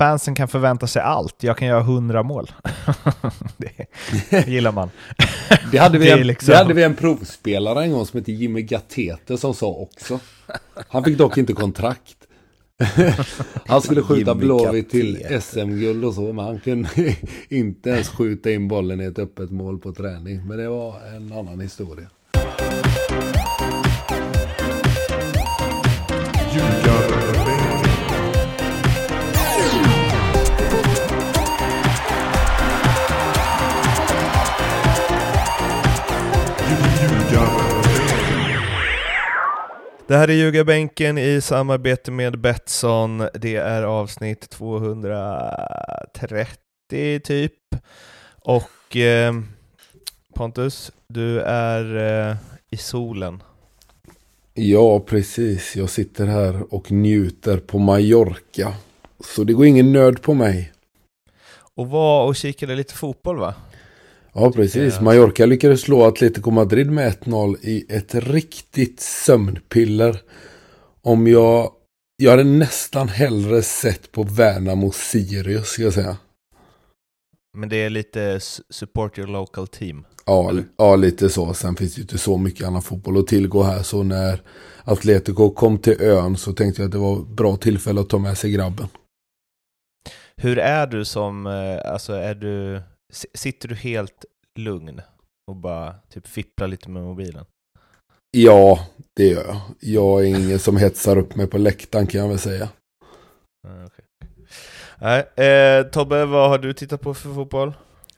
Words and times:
fansen 0.00 0.34
kan 0.34 0.48
förvänta 0.48 0.86
sig 0.86 1.02
allt. 1.02 1.42
Jag 1.42 1.56
kan 1.56 1.68
göra 1.68 1.82
hundra 1.82 2.22
mål. 2.22 2.50
det 3.56 4.46
gillar 4.46 4.72
man. 4.72 4.90
Det 5.72 5.78
hade, 5.78 5.98
vi 5.98 6.10
en, 6.10 6.26
liksom... 6.26 6.52
det 6.52 6.56
hade 6.56 6.74
vi 6.74 6.82
en 6.82 6.94
provspelare 6.94 7.84
en 7.84 7.92
gång 7.92 8.06
som 8.06 8.18
hette 8.18 8.32
Jimmy 8.32 8.62
Gatete 8.62 9.38
som 9.38 9.54
sa 9.54 9.66
också. 9.66 10.20
Han 10.88 11.04
fick 11.04 11.18
dock 11.18 11.36
inte 11.38 11.52
kontrakt. 11.52 12.16
han 13.66 13.82
skulle 13.82 14.02
skjuta 14.02 14.34
Blåvitt 14.34 14.90
till 14.90 15.40
SM-guld 15.40 16.04
och 16.04 16.14
så, 16.14 16.32
men 16.32 16.44
han 16.44 16.60
kunde 16.60 16.88
inte 17.48 17.90
ens 17.90 18.08
skjuta 18.08 18.50
in 18.50 18.68
bollen 18.68 19.00
i 19.00 19.04
ett 19.04 19.18
öppet 19.18 19.50
mål 19.50 19.78
på 19.78 19.92
träning. 19.92 20.46
Men 20.46 20.58
det 20.58 20.68
var 20.68 20.94
en 21.16 21.32
annan 21.32 21.60
historia. 21.60 22.06
Det 40.10 40.16
här 40.16 40.30
är 40.30 40.34
Ljugarbänken 40.34 41.18
i 41.18 41.40
samarbete 41.40 42.10
med 42.10 42.40
Betsson. 42.40 43.28
Det 43.34 43.56
är 43.56 43.82
avsnitt 43.82 44.50
230 44.50 47.20
typ. 47.24 47.52
Och 48.40 48.96
eh, 48.96 49.34
Pontus, 50.34 50.92
du 51.08 51.40
är 51.40 51.96
eh, 52.30 52.36
i 52.70 52.76
solen. 52.76 53.42
Ja, 54.54 55.00
precis. 55.00 55.76
Jag 55.76 55.90
sitter 55.90 56.26
här 56.26 56.74
och 56.74 56.92
njuter 56.92 57.58
på 57.58 57.78
Mallorca. 57.78 58.74
Så 59.24 59.44
det 59.44 59.52
går 59.52 59.66
ingen 59.66 59.92
nöd 59.92 60.22
på 60.22 60.34
mig. 60.34 60.72
Och 61.74 61.88
var 61.88 62.26
och 62.26 62.36
kikade 62.36 62.74
lite 62.74 62.94
fotboll 62.94 63.38
va? 63.38 63.54
Ja, 64.32 64.52
precis. 64.52 65.00
Mallorca 65.00 65.46
lyckades 65.46 65.80
slå 65.80 66.04
Atletico 66.04 66.50
Madrid 66.50 66.90
med 66.90 67.12
1-0 67.12 67.56
i 67.62 67.86
ett 67.88 68.14
riktigt 68.14 69.00
sömnpiller. 69.00 70.20
Om 71.02 71.26
jag... 71.26 71.72
Jag 72.22 72.30
hade 72.30 72.44
nästan 72.44 73.08
hellre 73.08 73.62
sett 73.62 74.12
på 74.12 74.22
Värnamo 74.22 74.90
Sirius, 74.90 75.68
ska 75.68 75.82
jag 75.82 75.92
säga. 75.92 76.16
Men 77.58 77.68
det 77.68 77.76
är 77.76 77.90
lite 77.90 78.40
support 78.70 79.18
your 79.18 79.28
local 79.28 79.66
team? 79.66 80.04
Ja, 80.26 80.52
ja, 80.76 80.96
lite 80.96 81.28
så. 81.28 81.54
Sen 81.54 81.76
finns 81.76 81.94
det 81.94 81.98
ju 81.98 82.02
inte 82.02 82.18
så 82.18 82.38
mycket 82.38 82.66
annan 82.66 82.82
fotboll 82.82 83.18
att 83.18 83.26
tillgå 83.26 83.62
här. 83.62 83.82
Så 83.82 84.02
när 84.02 84.42
Atletico 84.84 85.50
kom 85.50 85.78
till 85.78 86.02
ön 86.02 86.36
så 86.36 86.52
tänkte 86.52 86.82
jag 86.82 86.86
att 86.86 86.92
det 86.92 86.98
var 86.98 87.20
ett 87.20 87.28
bra 87.28 87.56
tillfälle 87.56 88.00
att 88.00 88.08
ta 88.08 88.18
med 88.18 88.38
sig 88.38 88.50
grabben. 88.50 88.88
Hur 90.36 90.58
är 90.58 90.86
du 90.86 91.04
som, 91.04 91.46
eh, 91.46 91.92
alltså 91.92 92.12
är 92.12 92.34
du, 92.34 92.82
sitter 93.34 93.68
du 93.68 93.74
helt 93.74 94.24
lugn 94.58 95.00
och 95.46 95.56
bara 95.56 95.94
typ 96.12 96.26
fipplar 96.26 96.68
lite 96.68 96.90
med 96.90 97.02
mobilen? 97.02 97.44
Ja, 98.30 98.86
det 99.16 99.26
gör 99.26 99.44
jag. 99.44 99.60
Jag 99.80 100.20
är 100.20 100.24
ingen 100.24 100.58
som 100.58 100.76
hetsar 100.76 101.16
upp 101.18 101.36
mig 101.36 101.46
på 101.46 101.58
läktaren 101.58 102.06
kan 102.06 102.20
jag 102.20 102.28
väl 102.28 102.38
säga. 102.38 102.68
Okay. 103.86 104.04
Nej, 104.98 105.46
eh, 105.46 105.82
Tobbe, 105.86 106.24
vad 106.24 106.48
har 106.50 106.58
du 106.58 106.72
tittat 106.72 107.00
på 107.00 107.14
för 107.14 107.34
fotboll? 107.34 107.72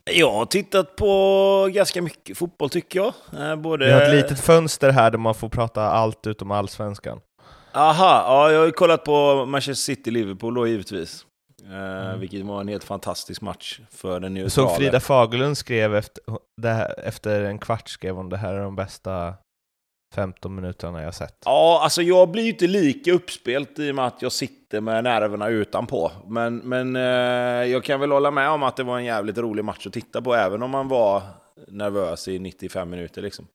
Jag 0.04 0.32
har 0.32 0.46
tittat 0.46 0.96
på 0.96 1.68
ganska 1.72 2.02
mycket 2.02 2.38
fotboll 2.38 2.70
tycker 2.70 2.98
jag. 2.98 3.14
Eh, 3.40 3.56
både... 3.56 3.86
Vi 3.86 3.92
har 3.92 4.02
ett 4.02 4.14
litet 4.14 4.40
fönster 4.40 4.90
här 4.90 5.10
där 5.10 5.18
man 5.18 5.34
får 5.34 5.48
prata 5.48 5.82
allt 5.82 6.27
utom 6.27 6.50
allsvenskan. 6.50 7.20
Aha, 7.72 8.24
ja, 8.27 8.52
jag 8.52 8.58
har 8.58 8.66
ju 8.66 8.72
kollat 8.72 9.04
på 9.04 9.46
Manchester 9.46 9.94
City-Liverpool 9.94 10.54
då 10.54 10.66
givetvis. 10.66 11.27
Eh, 11.64 12.06
mm. 12.06 12.20
Vilket 12.20 12.44
var 12.44 12.60
en 12.60 12.68
helt 12.68 12.84
fantastisk 12.84 13.41
match 13.41 13.80
för 13.91 14.20
den 14.20 14.34
neutrala. 14.34 14.68
Så 14.68 14.77
Frida 14.77 15.00
Fagerlund 15.00 15.58
skrev 15.58 15.96
efter, 15.96 16.22
här, 16.62 17.00
efter 17.00 17.44
en 17.44 17.58
kvart 17.58 17.88
skrev 17.88 18.14
hon 18.14 18.28
det 18.28 18.36
här 18.36 18.55
är 18.55 18.62
de 18.62 18.77
bästa 18.77 19.34
15 20.14 20.55
minuterna 20.55 21.02
jag 21.02 21.14
sett. 21.14 21.36
Ja, 21.45 21.80
alltså 21.83 22.02
jag 22.02 22.30
blir 22.30 22.42
ju 22.42 22.50
inte 22.50 22.67
lika 22.67 23.12
uppspelt 23.12 23.78
i 23.78 23.90
och 23.90 23.95
med 23.95 24.06
att 24.06 24.23
jag 24.23 24.33
sitter 24.33 24.80
med 24.80 25.05
nerverna 25.05 25.48
utanpå. 25.48 26.12
Men, 26.27 26.56
men 26.56 26.96
eh, 26.96 27.02
jag 27.73 27.84
kan 27.84 28.00
väl 28.00 28.12
hålla 28.12 28.30
med 28.30 28.50
om 28.50 28.62
att 28.62 28.77
det 28.77 28.83
var 28.83 28.98
en 28.98 29.05
jävligt 29.05 29.39
rolig 29.39 29.64
match 29.64 29.86
att 29.86 29.92
titta 29.92 30.23
på, 30.23 30.34
även 30.34 30.62
om 30.62 30.70
man 30.70 30.89
var 30.89 31.23
nervös 31.68 32.29
i 32.29 32.39
95 32.39 32.90
minuter. 32.90 33.23
Liksom. 33.23 33.46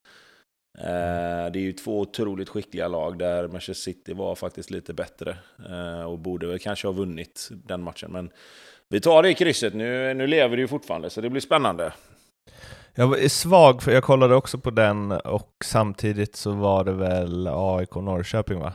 Eh, 0.78 1.52
det 1.52 1.60
är 1.60 1.64
ju 1.64 1.74
två 1.74 2.00
otroligt 2.00 2.50
skickliga 2.50 2.88
lag 2.88 3.20
där 3.20 3.48
Manchester 3.48 3.74
City 3.92 4.14
var 4.14 4.36
faktiskt 4.36 4.72
lite 4.72 4.94
bättre 4.94 5.38
eh, 5.70 6.02
och 6.02 6.20
borde 6.20 6.48
väl 6.48 6.60
kanske 6.60 6.88
ha 6.88 6.94
vunnit 6.94 7.50
den 7.52 7.84
matchen. 7.84 8.12
Men 8.12 8.30
vi 8.90 9.02
tar 9.02 9.24
det 9.24 9.30
i 9.30 9.34
krysset, 9.34 9.74
nu, 9.74 10.14
nu 10.14 10.28
lever 10.28 10.56
det 10.56 10.62
ju 10.62 10.68
fortfarande 10.68 11.10
så 11.10 11.22
det 11.22 11.30
blir 11.30 11.42
spännande. 11.42 11.94
Jag 12.96 13.24
är 13.24 13.30
svag, 13.30 13.84
för 13.84 13.92
jag 13.92 14.04
kollade 14.04 14.36
också 14.36 14.58
på 14.58 14.70
den 14.70 15.12
och 15.12 15.52
samtidigt 15.66 16.36
så 16.36 16.52
var 16.52 16.84
det 16.84 16.94
väl 16.94 17.48
AIK 17.48 17.96
Norrköping 17.96 18.60
va? 18.60 18.74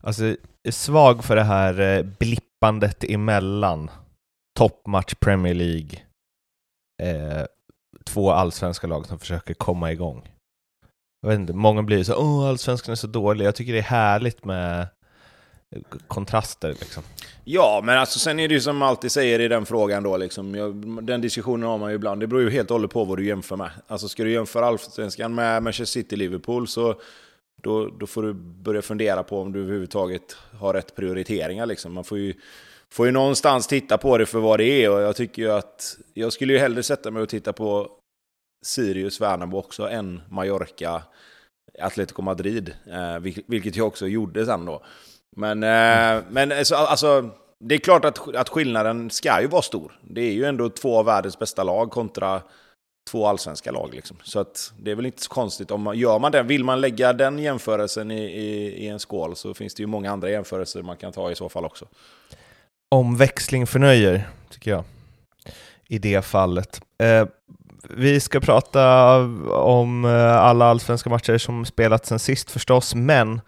Alltså, 0.00 0.24
jag 0.24 0.36
är 0.62 0.70
svag 0.70 1.24
för 1.24 1.36
det 1.36 1.42
här 1.42 1.80
eh, 1.80 2.02
blippandet 2.02 3.04
emellan 3.04 3.90
toppmatch 4.58 5.14
Premier 5.14 5.54
League, 5.54 5.98
eh, 7.02 7.46
två 8.04 8.30
allsvenska 8.30 8.86
lag 8.86 9.06
som 9.06 9.18
försöker 9.18 9.54
komma 9.54 9.92
igång. 9.92 10.28
Jag 11.20 11.28
vet 11.28 11.38
inte, 11.38 11.52
många 11.52 11.82
blir 11.82 12.04
så 12.04 12.14
åh, 12.16 12.48
allsvenskan 12.48 12.92
är 12.92 12.96
så 12.96 13.06
dålig. 13.06 13.46
Jag 13.46 13.54
tycker 13.54 13.72
det 13.72 13.78
är 13.78 13.82
härligt 13.82 14.44
med 14.44 14.86
kontraster 16.08 16.68
liksom. 16.68 17.02
Ja, 17.44 17.80
men 17.84 17.98
alltså 17.98 18.18
sen 18.18 18.40
är 18.40 18.48
det 18.48 18.54
ju 18.54 18.60
som 18.60 18.82
alltid 18.82 19.12
säger 19.12 19.40
i 19.40 19.48
den 19.48 19.66
frågan 19.66 20.02
då, 20.02 20.16
liksom, 20.16 20.54
jag, 20.54 20.74
den 21.04 21.20
diskussionen 21.20 21.68
har 21.68 21.78
man 21.78 21.90
ju 21.90 21.94
ibland. 21.94 22.20
Det 22.20 22.26
beror 22.26 22.42
ju 22.42 22.50
helt 22.50 22.70
och 22.70 22.74
hållet 22.74 22.90
på 22.90 23.04
vad 23.04 23.18
du 23.18 23.26
jämför 23.26 23.56
med. 23.56 23.70
Alltså 23.86 24.08
ska 24.08 24.24
du 24.24 24.32
jämföra 24.32 24.66
allsvenskan 24.66 25.34
med 25.34 25.62
Manchester 25.62 26.00
City-Liverpool 26.00 26.68
så 26.68 26.94
då, 27.62 27.86
då 27.86 28.06
får 28.06 28.22
du 28.22 28.32
börja 28.34 28.82
fundera 28.82 29.22
på 29.22 29.40
om 29.40 29.52
du 29.52 29.60
överhuvudtaget 29.60 30.36
har 30.58 30.74
rätt 30.74 30.94
prioriteringar. 30.94 31.66
Liksom. 31.66 31.92
Man 31.92 32.04
får 32.04 32.18
ju, 32.18 32.34
får 32.90 33.06
ju 33.06 33.12
någonstans 33.12 33.66
titta 33.66 33.98
på 33.98 34.18
det 34.18 34.26
för 34.26 34.38
vad 34.38 34.60
det 34.60 34.84
är 34.84 34.90
och 34.90 35.00
jag 35.00 35.16
tycker 35.16 35.42
ju 35.42 35.50
att 35.50 35.96
jag 36.14 36.32
skulle 36.32 36.52
ju 36.52 36.58
hellre 36.58 36.82
sätta 36.82 37.10
mig 37.10 37.22
och 37.22 37.28
titta 37.28 37.52
på 37.52 37.90
Sirius 38.66 39.20
Värnamo 39.20 39.58
också 39.58 39.88
en 39.88 40.20
Mallorca 40.28 41.02
Atletico 41.78 42.22
Madrid, 42.22 42.74
eh, 42.86 43.42
vilket 43.46 43.76
jag 43.76 43.86
också 43.86 44.06
gjorde 44.06 44.46
sen 44.46 44.64
då. 44.64 44.82
Men, 45.36 45.62
eh, 45.62 46.24
men 46.30 46.52
eh, 46.52 46.64
alltså, 46.72 47.30
det 47.64 47.74
är 47.74 47.78
klart 47.78 48.04
att, 48.04 48.34
att 48.34 48.48
skillnaden 48.48 49.10
ska 49.10 49.40
ju 49.40 49.46
vara 49.46 49.62
stor. 49.62 49.98
Det 50.02 50.20
är 50.20 50.32
ju 50.32 50.44
ändå 50.44 50.68
två 50.68 50.98
av 50.98 51.04
världens 51.04 51.38
bästa 51.38 51.64
lag 51.64 51.90
kontra 51.90 52.42
två 53.10 53.26
allsvenska 53.26 53.72
lag. 53.72 53.94
Liksom. 53.94 54.16
Så 54.22 54.40
att 54.40 54.72
det 54.78 54.90
är 54.90 54.94
väl 54.94 55.06
inte 55.06 55.22
så 55.22 55.30
konstigt. 55.30 55.70
om 55.70 55.82
man 55.82 55.98
Gör 55.98 56.18
man 56.18 56.32
den, 56.32 56.46
vill 56.46 56.64
man 56.64 56.80
lägga 56.80 57.12
den 57.12 57.38
jämförelsen 57.38 58.10
i, 58.10 58.24
i, 58.24 58.84
i 58.84 58.88
en 58.88 58.98
skål 58.98 59.36
så 59.36 59.54
finns 59.54 59.74
det 59.74 59.82
ju 59.82 59.86
många 59.86 60.10
andra 60.10 60.30
jämförelser 60.30 60.82
man 60.82 60.96
kan 60.96 61.12
ta 61.12 61.30
i 61.30 61.34
så 61.34 61.48
fall 61.48 61.64
också. 61.64 61.86
Omväxling 62.90 63.66
förnöjer, 63.66 64.28
tycker 64.50 64.70
jag, 64.70 64.84
i 65.88 65.98
det 65.98 66.22
fallet. 66.24 66.80
Eh, 66.98 67.26
vi 67.88 68.20
ska 68.20 68.40
prata 68.40 69.16
om 69.50 70.04
eh, 70.04 70.36
alla 70.36 70.64
allsvenska 70.64 71.10
matcher 71.10 71.38
som 71.38 71.64
spelats 71.64 72.08
sen 72.08 72.18
sist 72.18 72.50
förstås, 72.50 72.94
men 72.94 73.40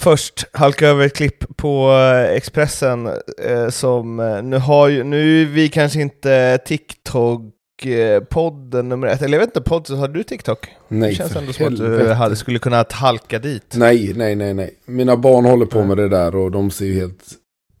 Först 0.00 0.46
halka 0.52 0.88
över 0.88 1.06
ett 1.06 1.16
klipp 1.16 1.56
på 1.56 1.92
eh, 1.92 2.36
Expressen 2.36 3.06
eh, 3.44 3.68
som, 3.68 4.16
nu 4.44 4.58
har 4.58 4.88
ju, 4.88 5.04
nu 5.04 5.42
är 5.42 5.46
vi 5.46 5.68
kanske 5.68 6.00
inte 6.00 6.58
TikTok-podden 6.66 8.82
nummer 8.82 9.06
ett, 9.06 9.22
eller 9.22 9.38
jag 9.38 9.40
vet 9.40 9.48
inte, 9.56 9.60
podd, 9.70 9.90
har 9.90 10.08
du 10.08 10.22
TikTok? 10.22 10.68
Nej, 10.88 11.10
Det 11.10 11.16
känns 11.16 11.36
ändå 11.36 11.52
som 11.52 11.66
att 11.66 11.76
du 11.76 12.12
hade, 12.12 12.36
skulle 12.36 12.58
kunna 12.58 12.84
halka 12.90 13.38
dit. 13.38 13.74
Nej, 13.76 14.12
nej, 14.16 14.34
nej, 14.34 14.54
nej. 14.54 14.74
Mina 14.86 15.16
barn 15.16 15.44
håller 15.44 15.66
på 15.66 15.84
med 15.84 15.96
det 15.96 16.08
där 16.08 16.36
och 16.36 16.50
de 16.50 16.70
ser 16.70 16.84
ju 16.86 17.00
helt 17.00 17.24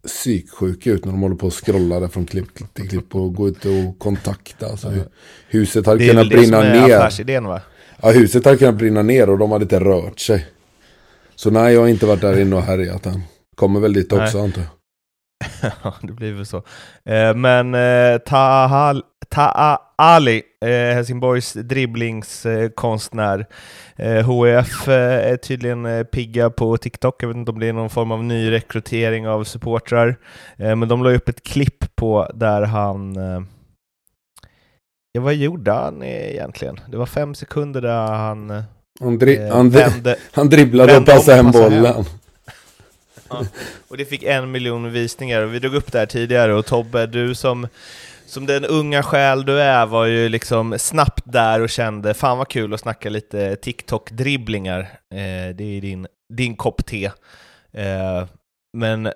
psyksjuka 0.08 0.90
ut 0.90 1.04
när 1.04 1.12
de 1.12 1.22
håller 1.22 1.36
på 1.36 1.46
och 1.46 1.64
scrollar 1.64 2.00
där 2.00 2.08
från 2.08 2.26
klipp 2.26 2.74
till 2.74 2.88
klipp 2.88 3.14
och 3.14 3.34
går 3.34 3.48
ut 3.48 3.64
och 3.64 3.98
kontakta. 3.98 4.66
Alltså, 4.66 4.92
huset 5.48 5.86
hade 5.86 6.08
kunnat 6.08 6.28
brinna 6.28 6.60
ner. 6.60 6.64
Det 6.64 6.68
är 6.68 6.72
väl 6.72 6.82
det 6.82 6.88
som 6.88 6.90
är 6.90 6.96
affärsidén 6.96 7.44
va? 7.44 7.60
Ja, 8.02 8.10
huset 8.10 8.44
hade 8.44 8.56
kunnat 8.56 8.74
brinna 8.74 9.02
ner 9.02 9.30
och 9.30 9.38
de 9.38 9.52
hade 9.52 9.62
inte 9.62 9.80
rört 9.80 10.20
sig. 10.20 10.46
Så 11.34 11.50
nej, 11.50 11.74
jag 11.74 11.80
har 11.80 11.88
inte 11.88 12.06
varit 12.06 12.20
där 12.20 12.40
inne 12.40 12.56
och 12.56 12.62
härjat 12.62 13.06
än. 13.06 13.22
Kommer 13.54 13.80
väl 13.80 13.92
dit 13.92 14.12
också 14.12 14.40
antar 14.40 14.62
jag. 14.62 14.70
Ja, 15.82 15.94
det 16.02 16.12
blir 16.12 16.32
väl 16.32 16.46
så. 16.46 16.56
Eh, 17.04 17.34
men 17.34 17.74
eh, 17.74 18.18
Taha, 18.18 19.02
Taha 19.28 19.78
Ali, 19.96 20.42
eh, 20.60 20.94
Helsingborgs 20.94 21.52
dribblingskonstnär. 21.52 23.46
HF 24.24 24.88
är 24.88 25.36
tydligen 25.36 26.06
pigga 26.12 26.50
på 26.50 26.76
TikTok. 26.76 27.22
Jag 27.22 27.28
vet 27.28 27.36
inte 27.36 27.50
om 27.50 27.60
det 27.60 27.68
är 27.68 27.72
någon 27.72 27.90
form 27.90 28.12
av 28.12 28.24
ny 28.24 28.50
rekrytering 28.50 29.28
av 29.28 29.44
supportrar. 29.44 30.16
Men 30.56 30.88
de 30.88 31.02
la 31.02 31.10
upp 31.10 31.28
ett 31.28 31.42
klipp 31.42 31.96
på 31.96 32.30
där 32.34 32.62
han... 32.62 33.14
Ja, 35.12 35.20
vad 35.20 35.34
gjorde 35.34 35.72
han 35.72 36.02
egentligen? 36.02 36.80
Det 36.88 36.96
var 36.96 37.06
fem 37.06 37.34
sekunder 37.34 37.80
där 37.80 38.06
han 38.06 38.64
han, 39.00 39.18
dri 39.18 39.36
eh, 39.36 39.54
han, 39.54 39.70
vände, 39.70 40.16
han 40.32 40.48
dribblade 40.48 40.96
och 40.96 41.06
passade 41.06 41.36
hem 41.36 41.50
bollen. 41.50 42.04
Ja, 43.30 43.44
och 43.88 43.96
det 43.96 44.04
fick 44.04 44.22
en 44.22 44.50
miljon 44.50 44.92
visningar, 44.92 45.42
och 45.42 45.54
vi 45.54 45.58
drog 45.58 45.74
upp 45.74 45.92
det 45.92 45.98
här 45.98 46.06
tidigare, 46.06 46.54
och 46.54 46.66
Tobbe, 46.66 47.06
du 47.06 47.34
som, 47.34 47.68
som 48.26 48.46
den 48.46 48.64
unga 48.64 49.02
själ 49.02 49.44
du 49.44 49.60
är, 49.60 49.86
var 49.86 50.04
ju 50.06 50.28
liksom 50.28 50.78
snabbt 50.78 51.22
där 51.24 51.60
och 51.60 51.70
kände 51.70 52.14
fan 52.14 52.38
vad 52.38 52.48
kul 52.48 52.74
att 52.74 52.80
snacka 52.80 53.10
lite 53.10 53.56
TikTok-dribblingar. 53.56 54.80
Eh, 55.14 55.54
det 55.54 55.64
är 55.64 55.80
din, 55.80 56.06
din 56.34 56.56
kopp 56.56 56.86
te. 56.86 57.04
Eh, 57.72 58.26
men 58.76 59.12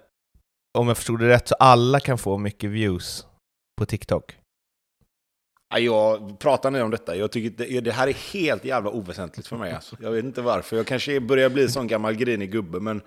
om 0.79 0.88
jag 0.88 0.97
förstod 0.97 1.20
det 1.20 1.29
rätt, 1.29 1.49
så 1.49 1.55
alla 1.55 2.00
kan 2.00 2.19
få 2.19 2.38
mycket 2.38 2.70
views 2.70 3.26
på 3.79 3.87
TikTok? 3.87 4.37
Jag 5.78 6.38
pratar 6.38 6.70
nu 6.70 6.82
om 6.82 6.90
detta. 6.90 7.16
Jag 7.16 7.32
tycker 7.32 7.64
det, 7.64 7.80
det, 7.80 7.92
här 7.92 8.08
är 8.08 8.32
helt 8.32 8.64
jävla 8.64 8.90
oväsentligt 8.90 9.48
för 9.48 9.56
mig. 9.56 9.72
Alltså. 9.72 9.96
Jag 10.00 10.10
vet 10.10 10.24
inte 10.24 10.42
varför. 10.42 10.76
Jag 10.76 10.86
kanske 10.86 11.20
börjar 11.20 11.50
bli 11.50 11.62
en 11.62 11.70
sån 11.70 11.86
gammal 11.86 12.14
grinig 12.14 12.52
gubbe, 12.52 12.80
men 12.80 13.00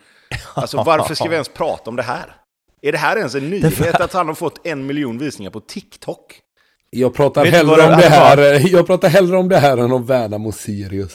alltså, 0.54 0.78
varför 0.78 1.16
ska 1.16 1.30
vi 1.30 1.34
ens 1.34 1.50
prata 1.50 1.90
om 1.90 1.96
det 1.96 2.04
här? 2.04 2.36
Är 2.82 2.92
det 2.92 2.98
här 2.98 3.18
ens 3.18 3.36
en 3.36 3.50
nyhet 3.50 4.02
att 4.02 4.14
han 4.14 4.28
har 4.28 4.36
fått 4.36 4.68
en 4.68 4.86
miljon 4.86 5.18
visningar 5.18 5.52
på 5.52 5.60
TikTok? 5.60 6.42
Jag 6.90 7.14
pratar, 7.14 7.46
hellre 7.46 7.72
om 7.72 7.78
det 7.78 8.10
här, 8.10 8.38
jag 8.72 8.88
pratar 8.88 9.10
hellre 9.10 9.38
om 9.38 9.50
det 9.50 9.58
här 9.58 9.78
än 9.78 9.92
om 9.92 10.06
Värnamo 10.06 10.52
Sirius. 10.52 11.14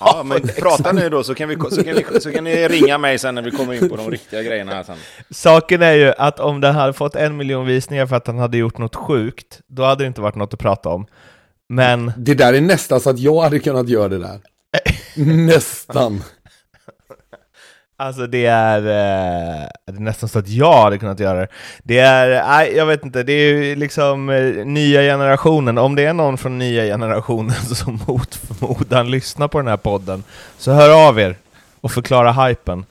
Ja, 0.00 0.22
men 0.24 0.40
prata 0.40 0.92
nu 0.92 1.08
då 1.08 1.24
så 1.24 1.34
kan, 1.34 1.48
vi, 1.48 1.56
så, 1.70 1.84
kan 1.84 1.94
vi, 1.94 2.20
så 2.20 2.32
kan 2.32 2.44
ni 2.44 2.68
ringa 2.68 2.98
mig 2.98 3.18
sen 3.18 3.34
när 3.34 3.42
vi 3.42 3.50
kommer 3.50 3.74
in 3.74 3.88
på 3.88 3.96
de 3.96 4.10
riktiga 4.10 4.42
grejerna 4.42 4.72
här 4.72 4.82
sen. 4.82 4.96
Saken 5.30 5.82
är 5.82 5.92
ju 5.92 6.12
att 6.18 6.40
om 6.40 6.60
den 6.60 6.74
hade 6.74 6.92
fått 6.92 7.16
en 7.16 7.36
miljon 7.36 7.66
visningar 7.66 8.06
för 8.06 8.16
att 8.16 8.26
han 8.26 8.38
hade 8.38 8.56
gjort 8.56 8.78
något 8.78 8.96
sjukt, 8.96 9.60
då 9.66 9.82
hade 9.82 10.04
det 10.04 10.08
inte 10.08 10.20
varit 10.20 10.34
något 10.34 10.54
att 10.54 10.60
prata 10.60 10.88
om. 10.88 11.06
Men... 11.68 12.12
Det 12.16 12.34
där 12.34 12.52
är 12.52 12.60
nästan 12.60 13.00
så 13.00 13.10
att 13.10 13.18
jag 13.18 13.40
hade 13.40 13.58
kunnat 13.58 13.88
göra 13.88 14.08
det 14.08 14.18
där. 14.18 14.40
nästan. 15.24 16.22
Alltså 17.98 18.26
det 18.26 18.46
är, 18.46 18.78
eh, 18.78 19.68
det 19.86 19.96
är 19.96 20.00
nästan 20.00 20.28
så 20.28 20.38
att 20.38 20.48
jag 20.48 20.82
hade 20.82 20.98
kunnat 20.98 21.20
göra 21.20 21.40
det. 21.40 21.48
Det 21.82 21.98
är, 21.98 22.46
nej, 22.48 22.76
jag 22.76 22.86
vet 22.86 23.04
inte, 23.04 23.22
det 23.22 23.32
är 23.32 23.54
ju 23.54 23.76
liksom 23.76 24.30
eh, 24.30 24.66
nya 24.66 25.00
generationen. 25.00 25.78
Om 25.78 25.94
det 25.94 26.04
är 26.04 26.12
någon 26.12 26.38
från 26.38 26.58
nya 26.58 26.82
generationen 26.82 27.54
som 27.74 28.00
mot 28.06 28.34
förmodan 28.34 29.10
lyssnar 29.10 29.48
på 29.48 29.58
den 29.58 29.68
här 29.68 29.76
podden, 29.76 30.24
så 30.58 30.72
hör 30.72 31.08
av 31.08 31.20
er 31.20 31.36
och 31.80 31.92
förklara 31.92 32.32
hypen. 32.32 32.84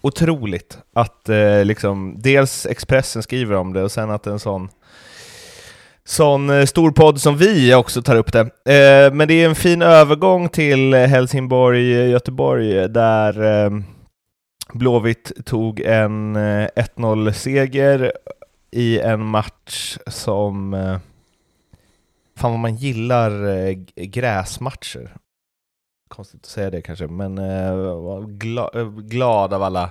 Otroligt 0.00 0.78
att 0.94 1.28
eh, 1.28 1.64
liksom, 1.64 2.14
dels 2.18 2.66
Expressen 2.66 3.22
skriver 3.22 3.56
om 3.56 3.72
det 3.72 3.82
och 3.82 3.92
sen 3.92 4.10
att 4.10 4.26
en 4.26 4.38
sån 4.38 4.68
sån 6.04 6.50
eh, 6.50 6.64
stor 6.64 6.90
podd 6.90 7.20
som 7.20 7.36
vi 7.36 7.74
också 7.74 8.02
tar 8.02 8.16
upp 8.16 8.32
det. 8.32 8.40
Eh, 8.40 9.12
men 9.12 9.28
det 9.28 9.34
är 9.34 9.48
en 9.48 9.54
fin 9.54 9.82
övergång 9.82 10.48
till 10.48 10.94
Helsingborg-Göteborg 10.94 12.78
eh, 12.78 12.84
där 12.84 13.42
Blåvitt 14.72 15.32
tog 15.44 15.80
en 15.80 16.36
eh, 16.36 16.68
1-0-seger 16.76 18.12
i 18.70 18.98
en 18.98 19.24
match 19.24 19.98
som... 20.06 20.74
Eh, 20.74 20.98
fan 22.36 22.50
vad 22.50 22.60
man 22.60 22.74
gillar 22.74 23.48
eh, 23.48 23.72
gräsmatcher. 23.96 25.16
Konstigt 26.08 26.40
att 26.40 26.46
säga 26.46 26.70
det 26.70 26.82
kanske, 26.82 27.06
men 27.06 27.36
gla, 28.38 28.70
glad 28.96 29.54
av 29.54 29.62
alla, 29.62 29.90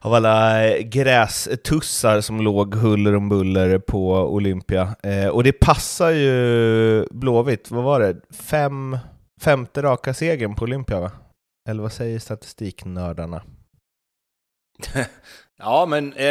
av 0.00 0.14
alla 0.14 0.68
grästussar 0.78 2.20
som 2.20 2.40
låg 2.40 2.74
huller 2.74 3.16
om 3.16 3.28
buller 3.28 3.78
på 3.78 4.12
Olympia. 4.12 4.94
Och 5.32 5.44
det 5.44 5.52
passar 5.52 6.10
ju 6.10 7.06
Blåvitt, 7.10 7.70
vad 7.70 7.84
var 7.84 8.00
det? 8.00 8.16
Fem, 8.30 8.98
femte 9.40 9.82
raka 9.82 10.14
segern 10.14 10.54
på 10.54 10.64
Olympia 10.64 11.00
va? 11.00 11.10
Eller 11.68 11.82
vad 11.82 11.92
säger 11.92 12.18
statistiknördarna? 12.18 13.42
ja, 15.58 15.86
men 15.86 16.12
eh, 16.12 16.26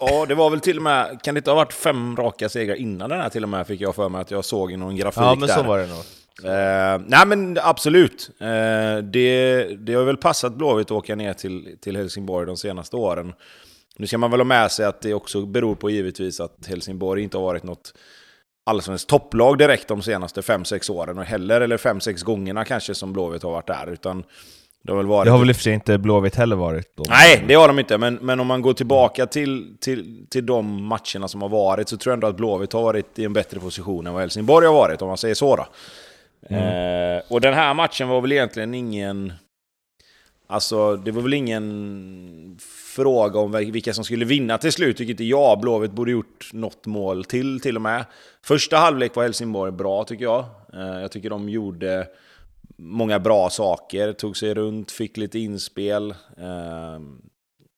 ja, 0.00 0.26
det 0.28 0.34
var 0.34 0.50
väl 0.50 0.60
till 0.60 0.76
och 0.76 0.82
med, 0.82 1.22
kan 1.22 1.34
det 1.34 1.38
inte 1.38 1.50
ha 1.50 1.56
varit 1.56 1.72
fem 1.72 2.16
raka 2.16 2.48
segrar 2.48 2.74
innan 2.74 3.10
den 3.10 3.20
här 3.20 3.28
till 3.28 3.42
och 3.42 3.48
med, 3.48 3.66
fick 3.66 3.80
jag 3.80 3.94
för 3.94 4.08
mig 4.08 4.20
att 4.20 4.30
jag 4.30 4.44
såg 4.44 4.72
i 4.72 4.76
någon 4.76 4.96
grafik 4.96 5.22
Ja, 5.22 5.34
men 5.34 5.48
där. 5.48 5.54
så 5.54 5.62
var 5.62 5.78
det 5.78 5.86
nog. 5.86 6.04
Eh, 6.44 7.00
nej 7.06 7.26
men 7.26 7.58
absolut. 7.62 8.30
Eh, 8.40 8.98
det, 9.02 9.64
det 9.78 9.94
har 9.94 10.04
väl 10.04 10.16
passat 10.16 10.52
Blåvitt 10.54 10.86
att 10.86 10.90
åka 10.90 11.14
ner 11.16 11.32
till, 11.32 11.76
till 11.80 11.96
Helsingborg 11.96 12.46
de 12.46 12.56
senaste 12.56 12.96
åren. 12.96 13.32
Nu 13.96 14.06
ska 14.06 14.18
man 14.18 14.30
väl 14.30 14.40
ha 14.40 14.44
med 14.44 14.72
sig 14.72 14.86
att 14.86 15.00
det 15.00 15.14
också 15.14 15.46
beror 15.46 15.74
på 15.74 15.90
givetvis 15.90 16.40
att 16.40 16.66
Helsingborg 16.66 17.22
inte 17.22 17.36
har 17.36 17.44
varit 17.44 17.62
något 17.62 17.94
allsvenskt 18.66 19.08
topplag 19.08 19.58
direkt 19.58 19.88
de 19.88 20.02
senaste 20.02 20.40
5-6 20.40 20.90
åren. 20.90 21.18
Och 21.18 21.24
heller, 21.24 21.60
eller 21.60 21.76
5-6 21.76 22.24
gångerna 22.24 22.64
kanske 22.64 22.94
som 22.94 23.12
Blåvitt 23.12 23.42
har 23.42 23.50
varit 23.50 23.66
där. 23.66 23.86
Utan 23.86 24.24
det 24.82 24.92
har 24.92 24.96
väl 24.96 25.06
varit... 25.06 25.26
Det 25.26 25.30
har 25.30 25.38
väl 25.38 25.50
i 25.50 25.52
och 25.52 25.56
för 25.56 25.62
sig 25.62 25.74
inte 25.74 25.98
Blåvitt 25.98 26.34
heller 26.34 26.56
varit? 26.56 26.96
Då. 26.96 27.04
Nej, 27.08 27.44
det 27.48 27.54
har 27.54 27.68
de 27.68 27.78
inte. 27.78 27.98
Men, 27.98 28.14
men 28.14 28.40
om 28.40 28.46
man 28.46 28.62
går 28.62 28.72
tillbaka 28.72 29.26
till, 29.26 29.76
till, 29.80 30.26
till 30.30 30.46
de 30.46 30.84
matcherna 30.84 31.28
som 31.28 31.42
har 31.42 31.48
varit 31.48 31.88
så 31.88 31.96
tror 31.96 32.10
jag 32.10 32.16
ändå 32.16 32.26
att 32.26 32.36
Blåvitt 32.36 32.72
har 32.72 32.82
varit 32.82 33.18
i 33.18 33.24
en 33.24 33.32
bättre 33.32 33.60
position 33.60 34.06
än 34.06 34.12
vad 34.12 34.22
Helsingborg 34.22 34.66
har 34.66 34.74
varit, 34.74 35.02
om 35.02 35.08
man 35.08 35.18
säger 35.18 35.34
så 35.34 35.56
då. 35.56 35.66
Mm. 36.50 37.16
Eh, 37.16 37.22
och 37.28 37.40
den 37.40 37.54
här 37.54 37.74
matchen 37.74 38.08
var 38.08 38.20
väl 38.20 38.32
egentligen 38.32 38.74
ingen... 38.74 39.32
Alltså, 40.46 40.96
det 40.96 41.10
var 41.10 41.22
väl 41.22 41.34
ingen 41.34 42.58
fråga 42.94 43.40
om 43.40 43.52
vilka 43.52 43.94
som 43.94 44.04
skulle 44.04 44.24
vinna 44.24 44.58
till 44.58 44.72
slut, 44.72 44.96
tycker 44.96 45.10
inte 45.10 45.24
jag. 45.24 45.60
Blåvitt 45.60 45.92
borde 45.92 46.10
gjort 46.10 46.50
något 46.52 46.86
mål 46.86 47.24
till, 47.24 47.60
till 47.60 47.76
och 47.76 47.82
med. 47.82 48.04
Första 48.44 48.76
halvlek 48.76 49.16
var 49.16 49.22
Helsingborg 49.22 49.72
bra, 49.72 50.04
tycker 50.04 50.24
jag. 50.24 50.44
Eh, 50.74 51.00
jag 51.00 51.10
tycker 51.10 51.30
de 51.30 51.48
gjorde 51.48 52.06
många 52.78 53.18
bra 53.18 53.50
saker, 53.50 54.12
tog 54.12 54.36
sig 54.36 54.54
runt, 54.54 54.90
fick 54.90 55.16
lite 55.16 55.38
inspel. 55.38 56.14
Ehm, 56.36 57.22